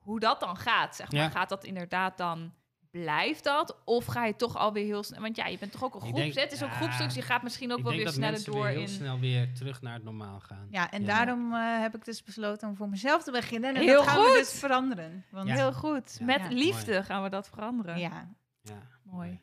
hoe 0.09 0.19
dat 0.19 0.39
dan 0.39 0.57
gaat, 0.57 0.95
zeg 0.95 1.11
maar. 1.11 1.21
Ja. 1.21 1.29
Gaat 1.29 1.49
dat 1.49 1.63
inderdaad 1.63 2.17
dan... 2.17 2.53
Blijft 2.91 3.43
dat? 3.43 3.81
Of 3.85 4.05
ga 4.05 4.25
je 4.25 4.35
toch 4.35 4.55
alweer 4.57 4.85
heel 4.85 5.03
snel... 5.03 5.21
Want 5.21 5.35
ja, 5.35 5.45
je 5.45 5.57
bent 5.57 5.71
toch 5.71 5.83
ook 5.83 5.95
een 5.95 6.01
groep. 6.01 6.15
denk- 6.15 6.33
Het 6.33 6.51
is 6.51 6.63
ook 6.63 6.69
ja, 6.69 6.75
groepstuk, 6.75 7.05
dus 7.05 7.15
je 7.15 7.21
gaat 7.21 7.43
misschien 7.43 7.71
ook 7.71 7.81
wel 7.81 7.91
weer 7.91 8.09
sneller 8.09 8.43
door 8.43 8.55
weer 8.63 8.65
heel 8.71 8.81
in... 8.81 8.87
snel 8.87 9.19
weer 9.19 9.53
terug 9.53 9.81
naar 9.81 9.93
het 9.93 10.03
normaal 10.03 10.39
gaan. 10.39 10.67
Ja, 10.71 10.91
en 10.91 11.01
Ja. 11.01 11.07
daarom 11.07 11.53
eh, 11.53 11.79
heb 11.79 11.95
ik 11.95 12.05
dus 12.05 12.23
besloten 12.23 12.67
om 12.69 12.75
voor 12.75 12.89
mezelf 12.89 13.23
te 13.23 13.31
beginnen. 13.31 13.75
En 13.75 13.81
Heel 13.81 13.95
dat 13.97 14.07
gaan 14.07 14.17
goed. 14.23 14.31
we 14.31 14.37
dus 14.37 14.59
veranderen. 14.59 15.25
Want 15.31 15.47
Ja. 15.47 15.55
Heel 15.55 15.73
goed. 15.73 16.15
Ja. 16.19 16.25
Met 16.25 16.39
Ja. 16.39 16.47
liefde 16.49 17.03
gaan 17.03 17.23
we 17.23 17.29
dat 17.29 17.49
veranderen. 17.49 17.97
ja. 17.99 18.29
Ja, 18.61 18.81
Mooi. 19.03 19.41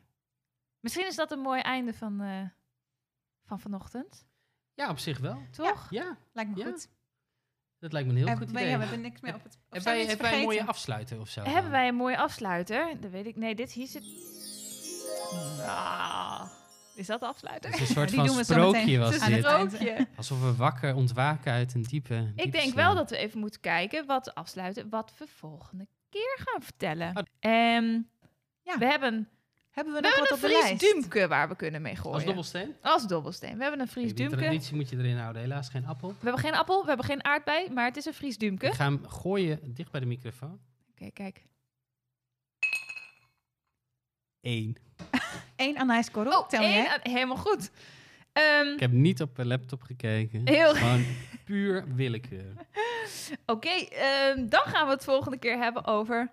Misschien 0.79 1.07
is 1.07 1.15
dat 1.15 1.31
een 1.31 1.39
mooi 1.39 1.61
einde 1.61 1.93
van, 1.93 2.21
eh, 2.21 2.41
van 3.45 3.59
vanochtend. 3.59 4.25
Ja, 4.73 4.89
op 4.89 4.97
zich 4.99 5.19
wel. 5.19 5.41
Toch? 5.51 5.87
Ja, 5.89 6.17
lijkt 6.33 6.51
me 6.51 6.57
Ja. 6.57 6.65
goed. 6.69 6.89
Dat 7.79 7.91
lijkt 7.93 8.07
me 8.07 8.13
een 8.19 8.27
heel 8.27 8.35
goed 8.37 8.49
idee. 8.49 8.67
ja, 8.67 8.73
we 8.77 8.81
hebben 8.83 9.01
niks 9.01 9.21
meer 9.21 9.35
op 9.35 9.43
het... 9.43 9.53
of 9.53 9.59
Heb 9.69 9.81
zijn 9.81 9.95
we 9.97 10.01
wij, 10.03 10.13
iets 10.13 10.21
heb 10.21 10.31
wij 10.31 10.39
een 10.39 10.45
mooie 10.45 10.65
afsluiter 10.65 11.19
of 11.19 11.29
zo? 11.29 11.41
Hebben 11.41 11.61
dan? 11.61 11.71
wij 11.71 11.87
een 11.87 11.95
mooie 11.95 12.17
afsluiter? 12.17 12.93
Dat 13.01 13.11
weet 13.11 13.25
ik. 13.25 13.35
Nee, 13.35 13.55
dit 13.55 13.71
hier 13.71 13.87
zit. 13.87 14.03
Nou, 15.57 16.47
is 16.95 17.07
dat 17.07 17.19
de 17.19 17.25
afsluiter? 17.25 17.71
Het 17.71 17.79
is 17.81 17.89
een 17.89 17.95
soort 17.95 18.11
van 18.15 18.25
doen 18.25 18.43
sprookje 18.45 18.97
was 18.97 19.13
Het 19.13 19.21
is 19.21 19.27
een 19.27 19.33
dit. 19.33 19.45
sprookje. 19.45 20.07
Alsof 20.17 20.41
we 20.41 20.55
wakker 20.55 20.95
ontwaken 20.95 21.51
uit 21.51 21.73
een 21.73 21.81
diepe 21.83 22.31
Ik 22.35 22.51
denk 22.51 22.73
wel 22.73 22.95
dat 22.95 23.09
we 23.09 23.17
even 23.17 23.39
moeten 23.39 23.61
kijken 23.61 24.05
wat 24.05 24.35
afsluiten, 24.35 24.89
wat 24.89 25.13
we 25.17 25.25
volgende 25.35 25.87
keer 26.09 26.37
gaan 26.45 26.61
vertellen. 26.61 27.17
Oh. 27.17 27.23
Ehm, 27.39 27.99
Ja. 28.63 28.77
we 28.77 28.85
hebben, 28.85 29.29
Hebben 29.77 29.93
we 29.93 29.99
we 30.01 30.07
nog 30.07 30.15
hebben 30.15 30.39
wat 30.39 30.51
een 30.51 30.57
op 30.57 30.67
Fries? 30.77 30.91
Dumke 30.91 31.27
waar 31.27 31.47
we 31.49 31.55
kunnen 31.55 31.81
mee 31.81 31.95
gooien. 31.95 32.13
Als 32.15 32.23
dobbelsteen? 32.25 32.75
Als 32.81 33.07
dobbelsteen. 33.07 33.55
We 33.57 33.61
hebben 33.61 33.79
een 33.81 33.87
Fries 33.87 34.05
Kijk, 34.05 34.17
die 34.17 34.27
Dumke. 34.27 34.43
traditie 34.43 34.75
moet 34.75 34.89
je 34.89 34.97
erin 34.97 35.17
houden. 35.17 35.41
Helaas 35.41 35.69
geen 35.69 35.85
appel. 35.85 36.07
We 36.09 36.15
hebben 36.21 36.41
geen 36.41 36.55
appel, 36.55 36.81
we 36.81 36.87
hebben 36.87 37.05
geen 37.05 37.23
aardbei, 37.23 37.69
maar 37.71 37.85
het 37.85 37.97
is 37.97 38.05
een 38.05 38.13
Fries 38.13 38.37
Dumke. 38.37 38.65
Ik 38.65 38.73
ga 38.73 38.83
hem 38.83 39.07
gooien 39.07 39.59
dicht 39.73 39.91
bij 39.91 39.99
de 39.99 40.05
microfoon. 40.05 40.59
Oké, 40.91 41.11
kijk. 41.11 41.43
Eén. 44.41 44.77
Eén 45.55 45.77
Anijs 45.77 46.11
Korrel, 46.11 46.39
Oh, 46.39 46.47
tel 46.47 46.61
je? 46.61 46.67
één, 46.67 46.99
helemaal 47.13 47.37
goed. 47.37 47.71
Ehm, 48.33 48.67
Ik 48.73 48.79
heb 48.79 48.91
niet 48.91 49.21
op 49.21 49.35
mijn 49.35 49.47
laptop 49.47 49.81
gekeken. 49.81 50.41
Heel- 50.47 50.75
Gewoon 50.75 51.05
puur 51.45 51.95
willekeur. 51.95 52.53
Oké, 53.45 53.69
ehm, 53.69 54.47
dan 54.49 54.61
gaan 54.65 54.85
we 54.87 54.93
het 54.93 55.03
volgende 55.03 55.37
keer 55.37 55.57
hebben 55.57 55.85
over 55.85 56.31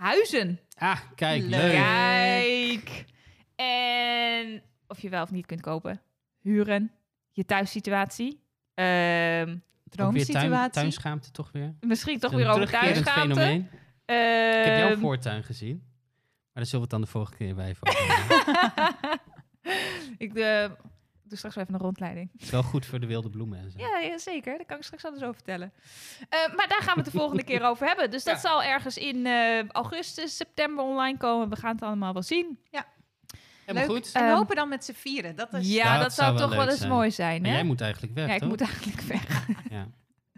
huizen. 0.00 0.60
Ah, 0.74 1.00
kijk, 1.14 1.40
Leuk. 1.42 1.50
leuk. 1.50 1.72
Kijk. 1.72 3.04
En 3.56 4.62
of 4.86 5.00
je 5.00 5.08
wel 5.08 5.22
of 5.22 5.30
niet 5.30 5.46
kunt 5.46 5.60
kopen. 5.60 6.00
Huren. 6.40 6.92
Je 7.30 7.44
thuissituatie. 7.44 8.40
Ehm, 8.74 8.86
weer 8.86 9.46
tuin, 9.46 9.62
Droomsituatie. 9.90 10.70
tuinschaamte 10.72 11.30
toch 11.30 11.52
weer. 11.52 11.74
misschien 11.80 12.18
toch 12.18 12.32
weer 12.32 12.48
over 12.48 12.70
thuisschaamte. 12.70 13.34
fenomeen. 13.34 13.60
Ik 13.60 14.64
heb 14.64 14.78
jouw 14.78 14.90
Ehm, 14.90 15.00
voortuin 15.00 15.44
gezien. 15.44 15.82
Maar 16.52 16.54
daar 16.62 16.66
zullen 16.66 16.88
we 16.88 16.94
het 16.94 17.00
dan 17.00 17.00
de 17.00 17.06
volgende 17.06 17.36
keer 17.38 17.54
bij 17.54 17.76
ik 20.26 20.34
eh, 20.34 20.70
doe 21.30 21.38
straks 21.38 21.54
wel 21.54 21.64
even 21.64 21.76
een 21.76 21.80
rondleiding. 21.86 22.28
Het 22.32 22.42
is 22.42 22.50
wel 22.50 22.62
goed 22.62 22.86
voor 22.86 23.00
de 23.00 23.06
wilde 23.06 23.30
bloemen 23.30 23.58
en 23.58 23.70
zo. 23.70 23.78
Ja, 23.78 23.98
ja, 23.98 24.18
zeker. 24.18 24.56
Daar 24.56 24.66
kan 24.66 24.76
ik 24.76 24.82
straks 24.82 25.04
alles 25.04 25.22
over 25.22 25.34
vertellen. 25.34 25.72
Eh, 26.28 26.54
maar 26.56 26.68
daar 26.68 26.82
gaan 26.82 26.94
we 26.94 27.00
het 27.02 27.12
de 27.12 27.18
volgende 27.18 27.42
keer 27.44 27.62
over 27.64 27.86
hebben. 27.86 28.10
Dus 28.10 28.24
dat 28.24 28.34
Ja. 28.34 28.40
zal 28.40 28.62
ergens 28.62 28.96
in 28.96 29.26
eh, 29.26 29.68
augustus, 29.68 30.36
september 30.36 30.84
online 30.84 31.18
komen. 31.18 31.48
We 31.48 31.56
gaan 31.56 31.74
het 31.74 31.82
allemaal 31.82 32.12
wel 32.12 32.22
zien. 32.22 32.58
Helemaal 33.64 33.88
Leuk. 33.96 34.04
goed. 34.04 34.12
En 34.14 34.26
we 34.26 34.32
hopen 34.32 34.56
dan 34.56 34.68
met 34.68 34.84
z'n 34.84 34.92
vieren. 34.92 35.36
Dat 35.36 35.52
is... 35.54 35.68
Ja, 35.68 35.92
dat 35.92 36.02
dat, 36.02 36.12
zou 36.12 36.26
zou 36.26 36.38
wel 36.38 36.48
toch 36.48 36.56
wel 36.56 36.68
eens 36.68 36.78
zijn. 36.78 36.90
mooi 36.90 37.10
zijn. 37.10 37.44
Hè? 37.46 37.52
jij 37.52 37.64
moet 37.64 37.80
eigenlijk 37.80 38.14
weg, 38.14 38.26
ja, 38.26 38.32
ik 38.34 38.40
toch? 38.40 38.48
moet 38.48 38.60
eigenlijk 38.60 39.00
weg. 39.00 39.46
Ja. 39.70 39.86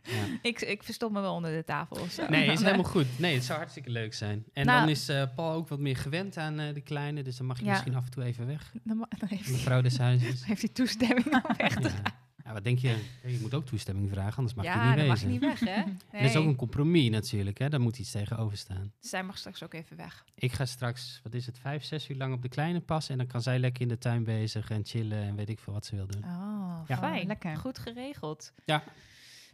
Ja. 0.03 0.39
ik, 0.51 0.61
ik 0.61 0.83
verstop 0.83 1.13
me 1.13 1.21
wel 1.21 1.35
onder 1.35 1.51
de 1.57 1.65
tafel 1.65 1.97
of 1.97 2.11
zo. 2.11 2.27
Nee, 2.29 2.51
is 2.53 2.63
helemaal 2.63 2.85
goed. 2.85 3.19
Nee, 3.19 3.35
het 3.35 3.45
zou 3.45 3.59
hartstikke 3.59 3.91
leuk 3.91 4.15
zijn. 4.15 4.45
En 4.53 4.67
Nou- 4.67 4.81
dan 4.81 4.89
is 4.89 5.09
eh, 5.09 5.23
Paul 5.35 5.53
ook 5.53 5.69
wat 5.69 5.79
meer 5.79 5.97
gewend 5.97 6.37
aan 6.37 6.59
eh, 6.61 6.75
de 6.75 6.81
kleine. 6.81 7.23
Dus 7.23 7.37
dan 7.37 7.47
mag 7.47 7.59
je 7.59 7.65
Ja. 7.65 7.71
misschien 7.71 7.95
af 7.95 8.05
en 8.05 8.11
toe 8.11 8.25
even 8.25 8.47
weg. 8.47 8.73
Dan, 8.85 9.07
dan 9.19 9.29
heeft, 9.29 9.45
hij, 9.45 9.53
Mevrouw 9.53 9.81
des 9.81 9.99
huizes. 9.99 10.45
heeft 10.45 10.63
hij 10.63 10.71
toestemming 10.71 11.27
om 11.45 11.55
weg 11.57 11.75
te 11.75 11.89
Ja. 11.89 12.03
ja, 12.45 12.53
wat 12.53 12.65
denk 12.65 12.79
je? 12.79 12.89
Ja, 13.23 13.29
Je 13.29 13.39
moet 13.41 13.55
ook 13.55 13.67
toestemming 13.67 14.11
vragen, 14.11 14.37
anders 14.37 14.55
mag 14.55 14.65
je 14.65 14.71
ja, 14.71 14.89
niet 14.89 14.97
dan 14.97 15.07
mag 15.07 15.21
je 15.21 15.27
niet 15.27 15.41
weg, 15.41 15.61
hè? 15.61 15.67
En 15.67 15.85
Nee. 16.13 16.23
dat 16.23 16.31
is 16.31 16.37
ook 16.37 16.47
een 16.47 16.57
compromis 16.57 17.11
natuurlijk, 17.11 17.59
hè? 17.59 17.69
Daar 17.69 17.81
moet 17.81 17.99
iets 17.99 18.11
tegenover 18.11 18.57
staan. 18.57 18.93
Zij 19.01 19.23
mag 19.23 19.39
straks 19.39 19.63
ook 19.63 19.75
even 19.75 19.97
weg. 19.97 20.25
Ik 20.35 20.53
ga 20.53 20.65
straks, 20.67 21.21
wat 21.23 21.35
is 21.35 21.47
het, 21.47 21.59
vijf, 21.59 21.85
zes 21.85 22.09
uur 22.09 22.17
lang 22.17 22.35
op 22.35 22.43
de 22.43 22.49
kleine 22.49 22.81
passen. 22.81 23.13
En 23.13 23.19
dan 23.19 23.27
kan 23.27 23.43
zij 23.43 23.59
lekker 23.59 23.83
in 23.83 23.89
de 23.89 23.99
tuin 23.99 24.25
bezig 24.25 24.71
en 24.71 24.85
chillen 24.85 25.23
en 25.23 25.37
weet 25.37 25.49
ik 25.49 25.59
veel 25.59 25.73
wat 25.73 25.87
ze 25.87 25.97
wil 25.97 26.07
doen. 26.07 26.25
Oh, 26.25 26.81
Ja. 26.87 26.97
fijn. 26.97 27.27
Lekker. 27.27 27.57
Goed 27.57 27.79
geregeld. 27.79 28.53
Ja. 28.65 28.83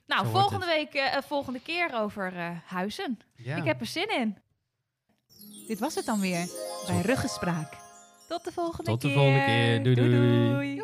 Nou, 0.09 0.25
Zo 0.27 0.31
volgende 0.31 0.67
week, 0.67 0.95
eh, 0.95 1.17
eh, 1.17 1.23
volgende 1.23 1.61
keer 1.61 1.95
over 1.95 2.37
eh, 2.37 2.51
huizen. 2.67 3.19
Ja. 3.37 3.57
Ik 3.57 3.65
heb 3.65 3.81
er 3.81 3.87
zin 3.87 4.09
in. 4.21 4.37
Dit 5.67 5.79
was 5.79 5.95
het 5.95 6.05
dan 6.05 6.21
weer 6.21 6.49
bij 6.87 7.01
Ruggespraak. 7.01 7.73
Tot 8.29 8.45
de 8.45 8.53
volgende 8.53 8.91
Tot 8.91 9.01
de 9.01 9.07
keer. 9.07 9.17
volgende 9.17 9.45
keer. 9.45 9.83
Doei, 9.83 9.95
doei. 9.95 10.11
doei. 10.11 10.49
Doei. 10.53 10.83